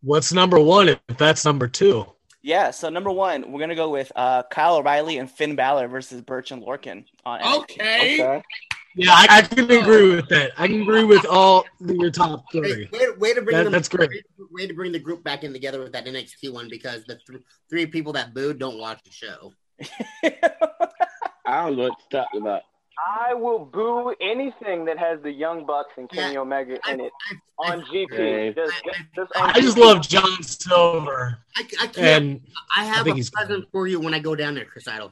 What's 0.02 0.32
number 0.32 0.60
one 0.60 0.88
if 0.88 1.00
that's 1.16 1.44
number 1.44 1.68
two? 1.68 2.06
Yeah. 2.42 2.70
So 2.70 2.88
number 2.88 3.10
one, 3.10 3.50
we're 3.52 3.60
gonna 3.60 3.74
go 3.74 3.90
with 3.90 4.10
uh, 4.16 4.44
Kyle 4.44 4.76
O'Reilly 4.76 5.18
and 5.18 5.30
Finn 5.30 5.56
Balor 5.56 5.88
versus 5.88 6.20
Burch 6.22 6.50
and 6.50 6.62
Lorcan. 6.62 7.04
on 7.26 7.40
NXT. 7.40 7.58
Okay. 7.60 8.42
Yeah, 8.94 9.10
I, 9.12 9.26
I 9.30 9.42
can 9.42 9.70
agree 9.70 10.16
with 10.16 10.28
that. 10.30 10.52
I 10.56 10.66
can 10.66 10.82
agree 10.82 11.04
with 11.04 11.24
all 11.26 11.64
your 11.80 12.10
top 12.10 12.44
three. 12.50 12.88
Way, 12.92 13.10
way 13.18 13.34
to 13.34 13.42
bring 13.42 13.56
That- 13.56 13.64
them, 13.64 13.72
that's 13.72 13.88
great. 13.88 14.10
Way, 14.10 14.22
way 14.50 14.66
to 14.66 14.74
bring 14.74 14.90
the 14.92 14.98
group 14.98 15.22
back 15.22 15.44
in 15.44 15.52
together 15.52 15.80
with 15.80 15.92
that 15.92 16.06
NXT 16.06 16.52
one 16.52 16.68
because 16.68 17.04
the 17.04 17.16
th- 17.28 17.42
three 17.70 17.86
people 17.86 18.12
that 18.14 18.34
booed 18.34 18.58
don't 18.58 18.78
watch 18.78 19.00
the 19.04 19.10
show. 19.12 19.52
I 21.44 21.62
don't 21.64 21.76
know 21.76 21.88
what 21.90 21.92
you're 22.12 22.22
talking 22.22 22.40
about. 22.40 22.62
I 23.06 23.34
will 23.34 23.60
boo 23.64 24.14
anything 24.20 24.84
that 24.86 24.98
has 24.98 25.20
the 25.22 25.30
Young 25.30 25.64
Bucks 25.66 25.90
and 25.96 26.10
Kenny 26.10 26.36
Omega 26.36 26.78
in 26.90 27.00
it 27.00 27.12
on 27.58 27.82
GP. 27.82 28.16
Dave. 28.16 28.54
Just, 28.56 28.72
just 29.14 29.32
on 29.36 29.50
I 29.50 29.60
just 29.60 29.76
GP. 29.76 29.80
love 29.80 30.08
John 30.08 30.42
Silver. 30.42 31.38
I, 31.56 31.60
I 31.80 31.86
can't. 31.86 31.98
And 31.98 32.40
I 32.76 32.84
have 32.84 33.04
think 33.04 33.14
a 33.14 33.16
he's- 33.16 33.30
present 33.30 33.66
for 33.72 33.86
you 33.86 34.00
when 34.00 34.14
I 34.14 34.18
go 34.18 34.34
down 34.34 34.54
there, 34.54 34.64
Chris 34.64 34.88
Idol. 34.88 35.10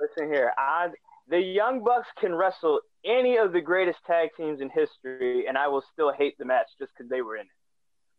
Listen 0.00 0.32
here, 0.32 0.52
I 0.56 0.88
the 1.28 1.40
Young 1.40 1.82
Bucks 1.84 2.08
can 2.20 2.34
wrestle 2.34 2.80
any 3.04 3.36
of 3.36 3.52
the 3.52 3.60
greatest 3.60 3.98
tag 4.06 4.30
teams 4.36 4.60
in 4.60 4.70
history, 4.70 5.46
and 5.46 5.58
I 5.58 5.68
will 5.68 5.82
still 5.92 6.12
hate 6.12 6.38
the 6.38 6.44
match 6.44 6.68
just 6.78 6.92
because 6.96 7.10
they 7.10 7.20
were 7.20 7.36
in 7.36 7.42
it. 7.42 7.48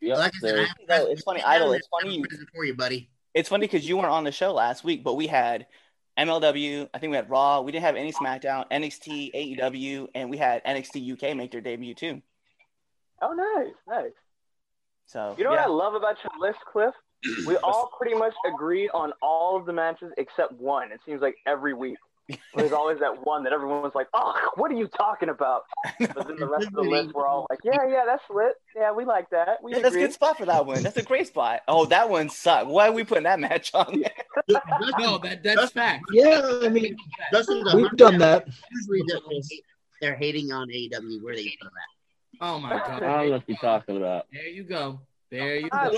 Yep, 0.08 0.18
Like 0.18 0.34
I 0.36 0.40
said, 0.40 0.56
I 0.56 0.58
Dave. 0.58 0.68
have 0.68 1.02
a 1.02 1.04
No, 1.06 1.12
it's 1.12 1.24
funny, 1.24 1.42
Idol. 1.42 1.72
It's 1.74 1.88
funny 1.88 2.16
you 2.18 2.24
present 2.26 2.50
for 2.54 2.66
you, 2.66 2.74
buddy. 2.76 3.10
It's 3.34 3.50
funny 3.50 3.66
because 3.68 3.88
you 3.88 3.98
weren't 3.98 4.10
on 4.10 4.24
the 4.26 4.32
show 4.32 4.54
last 4.54 4.84
week, 4.84 5.04
but 5.04 5.16
we 5.16 5.28
had 5.28 5.68
MLW. 6.20 6.90
I 6.94 7.00
think 7.00 7.12
we 7.12 7.16
had 7.16 7.30
Raw. 7.30 7.62
We 7.62 7.72
didn't 7.72 7.86
have 7.86 7.96
any 7.96 8.12
SmackDown, 8.12 8.70
NXT, 8.70 9.58
AEW, 9.60 10.08
and 10.14 10.30
we 10.30 10.38
had 10.38 10.64
NXT 10.66 11.14
UK 11.14 11.36
make 11.36 11.52
their 11.52 11.62
debut 11.62 11.96
too. 11.96 12.22
Oh, 13.22 13.34
nice, 13.34 13.74
nice. 13.88 14.12
So 15.06 15.36
You 15.38 15.44
know 15.46 15.54
yeah. 15.54 15.62
what 15.62 15.66
I 15.68 15.72
love 15.72 15.94
about 15.96 16.18
your 16.24 16.48
list, 16.48 16.60
Cliff? 16.72 16.94
We 17.48 17.58
all 17.58 17.92
pretty 17.98 18.16
much 18.16 18.34
agreed 18.48 18.90
on 18.94 19.12
all 19.22 19.58
of 19.58 19.66
the 19.66 19.74
matches 19.74 20.12
except 20.18 20.54
one. 20.54 20.92
It 20.92 21.00
seems 21.06 21.22
like 21.22 21.36
every 21.48 21.74
week. 21.74 21.98
There's 22.56 22.72
always 22.72 23.00
that 23.00 23.26
one 23.26 23.44
that 23.44 23.54
everyone's 23.54 23.96
like, 23.96 24.08
"Oh, 24.14 24.34
what 24.56 24.72
are 24.72 24.76
you 24.76 24.88
talking 24.88 25.30
about?" 25.30 25.64
But 26.00 26.28
then 26.28 26.38
the 26.38 26.48
rest 26.48 26.68
of 26.68 26.74
the 26.74 26.82
list, 26.82 27.14
we're 27.14 27.28
all 27.28 27.48
like, 27.50 27.60
"Yeah, 27.64 27.88
yeah, 27.90 28.04
that's 28.06 28.24
lit. 28.30 28.54
Yeah, 28.76 28.92
we 28.92 29.06
like 29.06 29.30
that. 29.32 29.62
We 29.64 29.72
Yeah, 29.72 29.78
that's 29.80 29.88
a 29.88 29.98
agree." 29.98 30.02
good 30.04 30.14
spot 30.14 30.38
for 30.38 30.46
that 30.46 30.66
one. 30.66 30.84
That's 30.84 30.98
a 30.98 31.04
great 31.04 31.28
spot. 31.28 31.62
Oh, 31.68 31.86
that 31.86 32.10
one 32.10 32.30
sucked. 32.30 32.68
Why 32.68 32.88
are 32.88 32.92
we 32.92 33.04
putting 33.04 33.24
that 33.24 33.40
match 33.40 33.72
on 33.74 34.02
there? 34.02 34.60
No, 35.00 35.18
that 35.20 35.42
that's 35.44 35.72
fact. 35.72 36.06
yeah, 36.12 36.60
I 36.64 36.70
mean, 36.70 36.96
Justin's 37.34 37.74
we've 37.74 37.92
done 37.98 38.18
that. 38.20 38.48
Usually 38.72 39.02
they're, 39.08 39.20
they're 40.02 40.16
hating 40.16 40.52
on 40.52 40.68
AEW. 40.70 41.22
Where 41.24 41.36
they 41.36 41.54
put 41.62 41.70
that? 41.72 42.42
Oh 42.42 42.60
my 42.60 42.70
god! 42.70 42.82
I 42.82 42.88
god. 42.88 43.00
don't 43.00 43.26
know 43.28 43.32
what 43.32 43.44
you're 43.48 43.58
talking 43.58 43.98
about. 43.98 44.26
There 44.32 44.48
you 44.48 44.64
go. 44.64 45.00
There 45.32 45.58
you 45.58 45.70
go. 45.70 45.90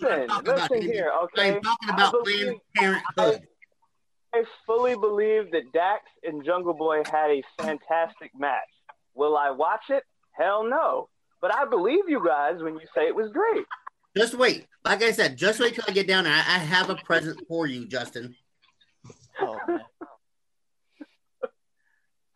listen, 0.00 0.28
listen 0.44 0.82
here, 0.82 1.10
okay? 1.24 1.56
I'm 1.56 1.60
talking 1.62 1.88
about 1.90 2.12
believe- 2.12 2.46
Planned 2.46 3.02
Parenthood. 3.16 3.42
I 3.42 3.57
fully 4.66 4.94
believe 4.94 5.50
that 5.52 5.72
Dax 5.72 6.02
and 6.22 6.44
Jungle 6.44 6.74
Boy 6.74 7.02
had 7.10 7.30
a 7.30 7.42
fantastic 7.58 8.30
match. 8.38 8.68
Will 9.14 9.36
I 9.36 9.50
watch 9.50 9.90
it? 9.90 10.02
Hell 10.32 10.64
no. 10.64 11.08
But 11.40 11.54
I 11.54 11.64
believe 11.66 12.08
you 12.08 12.24
guys 12.24 12.62
when 12.62 12.74
you 12.74 12.86
say 12.94 13.06
it 13.06 13.14
was 13.14 13.30
great. 13.30 13.64
Just 14.16 14.34
wait. 14.34 14.66
Like 14.84 15.02
I 15.02 15.12
said, 15.12 15.36
just 15.36 15.60
wait 15.60 15.74
till 15.74 15.84
I 15.86 15.92
get 15.92 16.06
down 16.06 16.24
there. 16.24 16.32
I, 16.32 16.38
I 16.38 16.58
have 16.58 16.90
a 16.90 16.96
present 16.96 17.40
for 17.48 17.66
you, 17.66 17.86
Justin. 17.86 18.34
Oh, 19.40 19.58
man. 19.66 19.80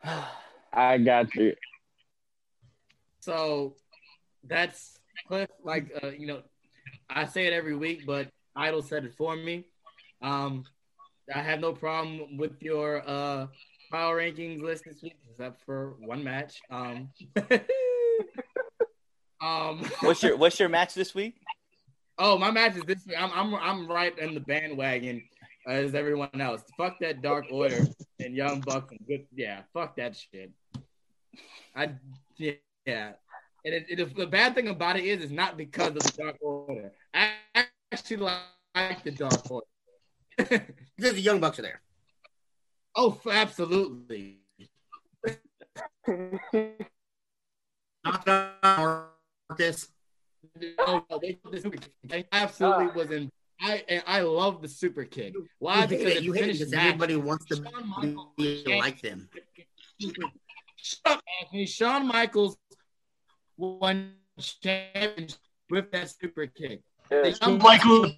I 0.72 0.98
got 0.98 1.34
you. 1.34 1.54
So 3.20 3.76
that's 4.44 4.98
Cliff. 5.28 5.48
Like 5.62 5.92
uh, 6.02 6.08
you 6.08 6.26
know, 6.26 6.42
I 7.08 7.26
say 7.26 7.46
it 7.46 7.52
every 7.52 7.76
week, 7.76 8.06
but 8.06 8.28
Idol 8.56 8.82
said 8.82 9.04
it 9.04 9.14
for 9.16 9.36
me. 9.36 9.66
Um, 10.20 10.64
I 11.34 11.40
have 11.40 11.60
no 11.60 11.72
problem 11.72 12.36
with 12.36 12.60
your 12.60 13.02
uh 13.06 13.46
power 13.90 14.18
rankings 14.18 14.62
list 14.62 14.84
this 14.84 15.02
week, 15.02 15.16
except 15.30 15.64
for 15.64 15.94
one 16.00 16.24
match. 16.24 16.60
Um, 16.70 17.10
um, 19.40 19.84
what's 20.00 20.22
your 20.22 20.36
What's 20.36 20.58
your 20.58 20.68
match 20.68 20.94
this 20.94 21.14
week? 21.14 21.36
Oh, 22.18 22.38
my 22.38 22.50
match 22.50 22.76
is 22.76 22.84
this 22.84 23.06
week. 23.06 23.16
I'm 23.18 23.30
I'm 23.32 23.54
I'm 23.54 23.88
right 23.88 24.16
in 24.18 24.34
the 24.34 24.40
bandwagon 24.40 25.22
as 25.66 25.94
everyone 25.94 26.40
else. 26.40 26.62
Fuck 26.76 26.98
that 27.00 27.22
Dark 27.22 27.46
Order 27.50 27.86
and 28.18 28.34
Young 28.34 28.60
Bucks. 28.60 28.90
And 28.90 29.00
good, 29.06 29.26
yeah, 29.34 29.62
fuck 29.72 29.96
that 29.96 30.16
shit. 30.16 30.50
I 31.74 31.92
yeah. 32.36 32.52
yeah. 32.86 33.12
And 33.64 33.74
it, 33.74 33.86
it, 33.88 34.16
the 34.16 34.26
bad 34.26 34.56
thing 34.56 34.68
about 34.68 34.96
it 34.96 35.04
is, 35.04 35.22
it's 35.22 35.30
not 35.30 35.56
because 35.56 35.90
of 35.90 36.02
the 36.02 36.12
Dark 36.18 36.36
Order. 36.40 36.92
I 37.14 37.30
actually 37.92 38.16
like 38.16 39.04
the 39.04 39.12
Dark 39.12 39.48
Order. 39.50 39.66
because 40.96 41.14
the 41.14 41.20
Young 41.20 41.40
Bucks 41.40 41.58
are 41.58 41.62
there. 41.62 41.80
Oh, 42.94 43.20
absolutely. 43.30 44.38
Knock 48.04 48.28
on 48.28 48.50
Marcus. 48.62 49.88
No, 50.78 51.04
they, 51.20 51.38
they 52.04 52.26
absolutely 52.32 52.86
ah. 52.86 52.92
was 52.94 53.10
in. 53.10 53.30
I 53.60 53.84
and 53.88 54.02
I 54.06 54.22
love 54.22 54.60
the 54.60 54.68
Super 54.68 55.04
Kick. 55.04 55.34
Why? 55.60 55.82
You 55.82 55.86
Because 55.88 56.06
it. 56.06 56.16
it 56.16 56.22
You 56.24 56.32
hate 56.32 56.40
it 56.40 56.42
finished 56.42 56.58
because 56.60 56.72
match. 56.72 56.86
everybody 56.86 57.16
wants 57.16 57.44
to 57.46 57.56
Shawn 57.56 58.26
be 58.36 58.64
like 58.80 59.00
them. 59.00 59.28
Shut 60.76 61.00
up, 61.06 61.22
Anthony. 61.40 61.66
Shawn 61.66 62.08
Michaels 62.08 62.56
won 63.56 64.14
championship 64.62 65.38
with 65.70 65.92
that 65.92 66.10
super 66.10 66.46
kick. 66.46 66.80
Michael, 67.10 68.06
a 68.06 68.14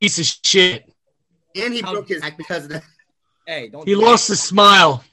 piece 0.00 0.18
of 0.18 0.26
shit. 0.46 0.93
And 1.56 1.72
he 1.74 1.82
broke 1.82 2.08
his 2.08 2.20
back 2.20 2.36
because 2.36 2.64
of 2.64 2.70
that. 2.70 2.84
Hey, 3.46 3.68
don't 3.68 3.86
He 3.86 3.94
lost 3.94 4.28
his 4.28 4.42
smile. 4.42 5.04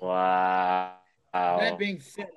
Wow. 0.00 0.94
That 1.32 1.78
being 1.78 2.00
said, 2.00 2.28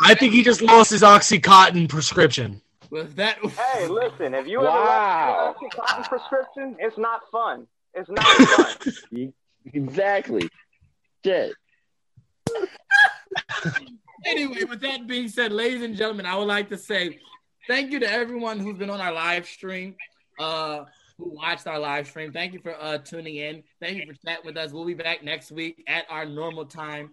I 0.00 0.14
think 0.14 0.32
he 0.32 0.42
just 0.42 0.60
lost 0.62 0.90
his 0.90 1.02
OxyContin 1.02 1.88
prescription. 1.88 2.60
with 2.90 3.14
that, 3.16 3.38
Hey, 3.38 3.86
listen, 3.86 4.34
if 4.34 4.46
you 4.46 4.60
Wow. 4.62 5.54
ever 5.56 5.62
lost 5.78 6.04
a 6.06 6.08
prescription, 6.08 6.76
it's 6.78 6.98
not 6.98 7.20
fun. 7.30 7.66
It's 7.94 8.10
not 8.10 8.26
fun. 9.12 9.32
Exactly. 9.72 10.48
Shit. 11.24 11.54
anyway, 14.26 14.64
with 14.64 14.80
that 14.80 15.06
being 15.06 15.28
said, 15.28 15.52
ladies 15.52 15.82
and 15.82 15.96
gentlemen, 15.96 16.26
I 16.26 16.36
would 16.36 16.48
like 16.48 16.68
to 16.70 16.78
say 16.78 17.20
thank 17.68 17.92
you 17.92 18.00
to 18.00 18.10
everyone 18.10 18.58
who's 18.58 18.76
been 18.78 18.90
on 18.90 19.00
our 19.00 19.12
live 19.12 19.46
stream, 19.46 19.94
uh, 20.38 20.84
who 21.20 21.34
watched 21.34 21.66
our 21.66 21.78
live 21.78 22.08
stream. 22.08 22.32
Thank 22.32 22.52
you 22.54 22.60
for 22.60 22.74
uh, 22.80 22.98
tuning 22.98 23.36
in. 23.36 23.62
Thank 23.80 23.98
you 23.98 24.06
for 24.06 24.18
chatting 24.26 24.46
with 24.46 24.56
us. 24.56 24.72
We'll 24.72 24.84
be 24.84 24.94
back 24.94 25.22
next 25.22 25.52
week 25.52 25.84
at 25.86 26.04
our 26.08 26.24
normal 26.24 26.64
time 26.64 27.10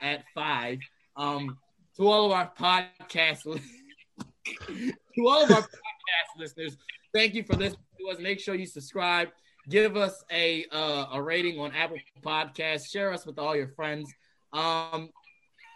at 0.00 0.24
five. 0.34 0.78
Um, 1.16 1.58
to 1.96 2.08
all 2.08 2.26
of 2.26 2.32
our 2.32 2.50
podcast, 2.58 3.42
to 3.44 4.92
all 5.18 5.44
of 5.44 5.50
our 5.50 5.62
podcast 5.62 6.38
listeners, 6.38 6.76
thank 7.12 7.34
you 7.34 7.42
for 7.42 7.54
listening 7.54 7.84
to 7.98 8.08
us. 8.08 8.18
Make 8.18 8.40
sure 8.40 8.54
you 8.54 8.66
subscribe. 8.66 9.28
Give 9.68 9.96
us 9.96 10.24
a 10.32 10.64
uh, 10.72 11.06
a 11.12 11.22
rating 11.22 11.60
on 11.60 11.72
Apple 11.72 11.98
Podcasts. 12.22 12.90
Share 12.90 13.12
us 13.12 13.26
with 13.26 13.38
all 13.38 13.54
your 13.54 13.68
friends. 13.68 14.10
Um, 14.52 15.10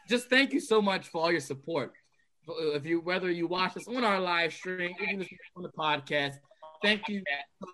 just 0.09 0.31
thank 0.31 0.53
you 0.53 0.61
so 0.61 0.81
much 0.81 1.09
for 1.09 1.23
all 1.23 1.31
your 1.31 1.41
support. 1.41 1.93
If 2.49 2.87
you 2.87 3.01
whether 3.01 3.31
you 3.31 3.47
watch 3.47 3.77
us 3.77 3.87
on 3.87 4.05
our 4.05 4.21
live 4.21 4.53
stream, 4.53 4.95
you 5.01 5.27
on 5.57 5.63
the 5.63 5.71
podcast, 5.71 6.35
thank 6.85 7.09
you 7.09 7.23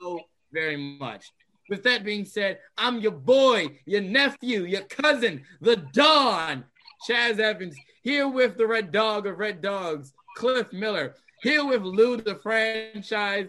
so 0.01 0.21
very 0.53 0.77
much. 0.77 1.27
With 1.69 1.83
that 1.85 2.05
being 2.05 2.25
said, 2.25 2.59
I'm 2.79 3.01
your 3.01 3.13
boy, 3.13 3.79
your 3.87 4.01
nephew, 4.01 4.65
your 4.65 4.83
cousin, 4.83 5.43
the 5.61 5.77
Don, 5.93 6.65
Chaz 7.09 7.39
Evans, 7.39 7.77
here 8.03 8.29
with 8.29 8.57
the 8.57 8.67
Red 8.67 8.93
Dog 8.93 9.27
of 9.27 9.39
Red 9.39 9.61
Dogs, 9.61 10.13
Cliff 10.37 10.73
Miller, 10.73 11.15
here 11.43 11.65
with 11.65 11.83
Lou 11.83 12.17
the 12.17 12.37
franchise, 12.37 13.49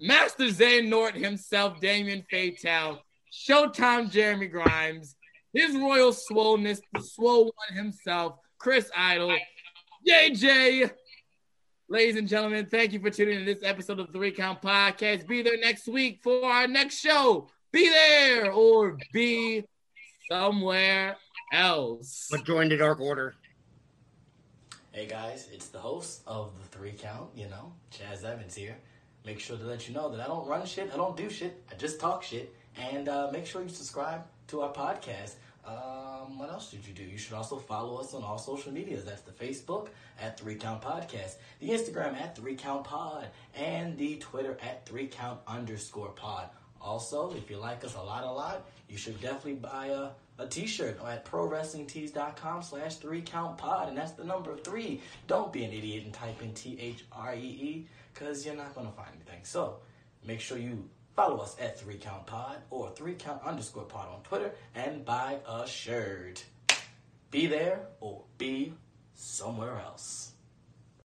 Master 0.00 0.50
Zane 0.50 0.90
Norton 0.90 1.22
himself, 1.22 1.80
Damien 1.80 2.24
Fatal, 2.30 3.00
Showtime 3.32 4.10
Jeremy 4.10 4.48
Grimes, 4.48 5.16
his 5.52 5.76
royal 5.76 6.12
swollenness, 6.12 6.80
the 6.92 7.00
swole 7.00 7.44
one 7.44 7.76
himself, 7.76 8.34
Chris 8.58 8.90
Idol, 8.96 9.36
JJ. 10.08 10.90
Ladies 11.88 12.16
and 12.16 12.26
gentlemen, 12.26 12.64
thank 12.64 12.94
you 12.94 12.98
for 12.98 13.10
tuning 13.10 13.40
in 13.40 13.44
to 13.44 13.54
this 13.54 13.62
episode 13.62 14.00
of 14.00 14.06
the 14.06 14.12
Three 14.14 14.30
Count 14.30 14.62
Podcast. 14.62 15.26
Be 15.26 15.42
there 15.42 15.58
next 15.58 15.86
week 15.86 16.20
for 16.22 16.42
our 16.46 16.66
next 16.66 16.98
show. 16.98 17.48
Be 17.72 17.90
there 17.90 18.50
or 18.52 18.96
be 19.12 19.64
somewhere 20.30 21.18
else. 21.52 22.28
But 22.30 22.44
join 22.44 22.70
the 22.70 22.78
Dark 22.78 23.00
Order. 23.00 23.34
Hey 24.92 25.06
guys, 25.06 25.50
it's 25.52 25.66
the 25.68 25.78
host 25.78 26.22
of 26.26 26.52
the 26.58 26.78
Three 26.78 26.92
Count, 26.92 27.28
you 27.36 27.48
know, 27.48 27.74
Chaz 27.92 28.24
Evans 28.24 28.54
here. 28.54 28.78
Make 29.26 29.38
sure 29.38 29.58
to 29.58 29.64
let 29.64 29.86
you 29.86 29.94
know 29.94 30.08
that 30.08 30.20
I 30.22 30.26
don't 30.26 30.48
run 30.48 30.64
shit, 30.64 30.90
I 30.90 30.96
don't 30.96 31.18
do 31.18 31.28
shit, 31.28 31.62
I 31.70 31.74
just 31.74 32.00
talk 32.00 32.22
shit. 32.22 32.54
And 32.78 33.10
uh, 33.10 33.28
make 33.30 33.44
sure 33.44 33.62
you 33.62 33.68
subscribe 33.68 34.22
to 34.48 34.62
our 34.62 34.72
podcast. 34.72 35.34
Um, 35.66 36.38
what 36.38 36.50
else 36.50 36.70
did 36.70 36.86
you 36.86 36.92
do? 36.92 37.02
You 37.02 37.16
should 37.16 37.34
also 37.34 37.56
follow 37.56 37.96
us 37.98 38.12
on 38.14 38.22
all 38.22 38.38
social 38.38 38.72
medias. 38.72 39.04
That's 39.04 39.22
the 39.22 39.32
Facebook 39.32 39.88
at 40.20 40.38
Three 40.38 40.56
Count 40.56 40.82
Podcast, 40.82 41.36
the 41.60 41.70
Instagram 41.70 42.14
at 42.20 42.36
Three 42.36 42.54
Count 42.54 42.84
Pod, 42.84 43.28
and 43.56 43.96
the 43.96 44.16
Twitter 44.16 44.58
at 44.62 44.86
Three 44.86 45.06
Count 45.06 45.40
underscore 45.46 46.10
Pod. 46.10 46.48
Also, 46.80 47.32
if 47.32 47.48
you 47.48 47.56
like 47.56 47.82
us 47.82 47.94
a 47.94 48.02
lot, 48.02 48.24
a 48.24 48.30
lot, 48.30 48.66
you 48.88 48.98
should 48.98 49.18
definitely 49.20 49.54
buy 49.54 49.86
a, 49.86 50.10
a 50.38 50.46
t-shirt 50.46 51.00
at 51.02 51.24
prowrestlingtees.com 51.24 52.62
slash 52.62 52.96
three 52.96 53.22
count 53.22 53.56
pod 53.56 53.88
and 53.88 53.96
that's 53.96 54.12
the 54.12 54.24
number 54.24 54.56
three 54.56 55.00
don't 55.26 55.52
be 55.52 55.64
an 55.64 55.72
idiot 55.72 56.04
and 56.04 56.12
type 56.12 56.42
in 56.42 56.52
t-h-r-e-e 56.52 57.86
because 58.12 58.44
you're 58.44 58.54
not 58.54 58.74
going 58.74 58.86
to 58.86 58.92
find 58.92 59.08
anything 59.14 59.40
so 59.44 59.76
make 60.26 60.40
sure 60.40 60.58
you 60.58 60.88
follow 61.14 61.38
us 61.38 61.56
at 61.60 61.78
three 61.78 61.96
count 61.96 62.26
pod 62.26 62.58
or 62.70 62.90
three 62.90 63.14
count 63.14 63.42
underscore 63.44 63.84
pod 63.84 64.08
on 64.08 64.22
twitter 64.22 64.52
and 64.74 65.04
buy 65.04 65.38
a 65.48 65.66
shirt. 65.66 66.44
Be 67.30 67.46
there 67.46 67.86
or 68.00 68.22
be 68.38 68.74
somewhere 69.14 69.78
else 69.80 70.33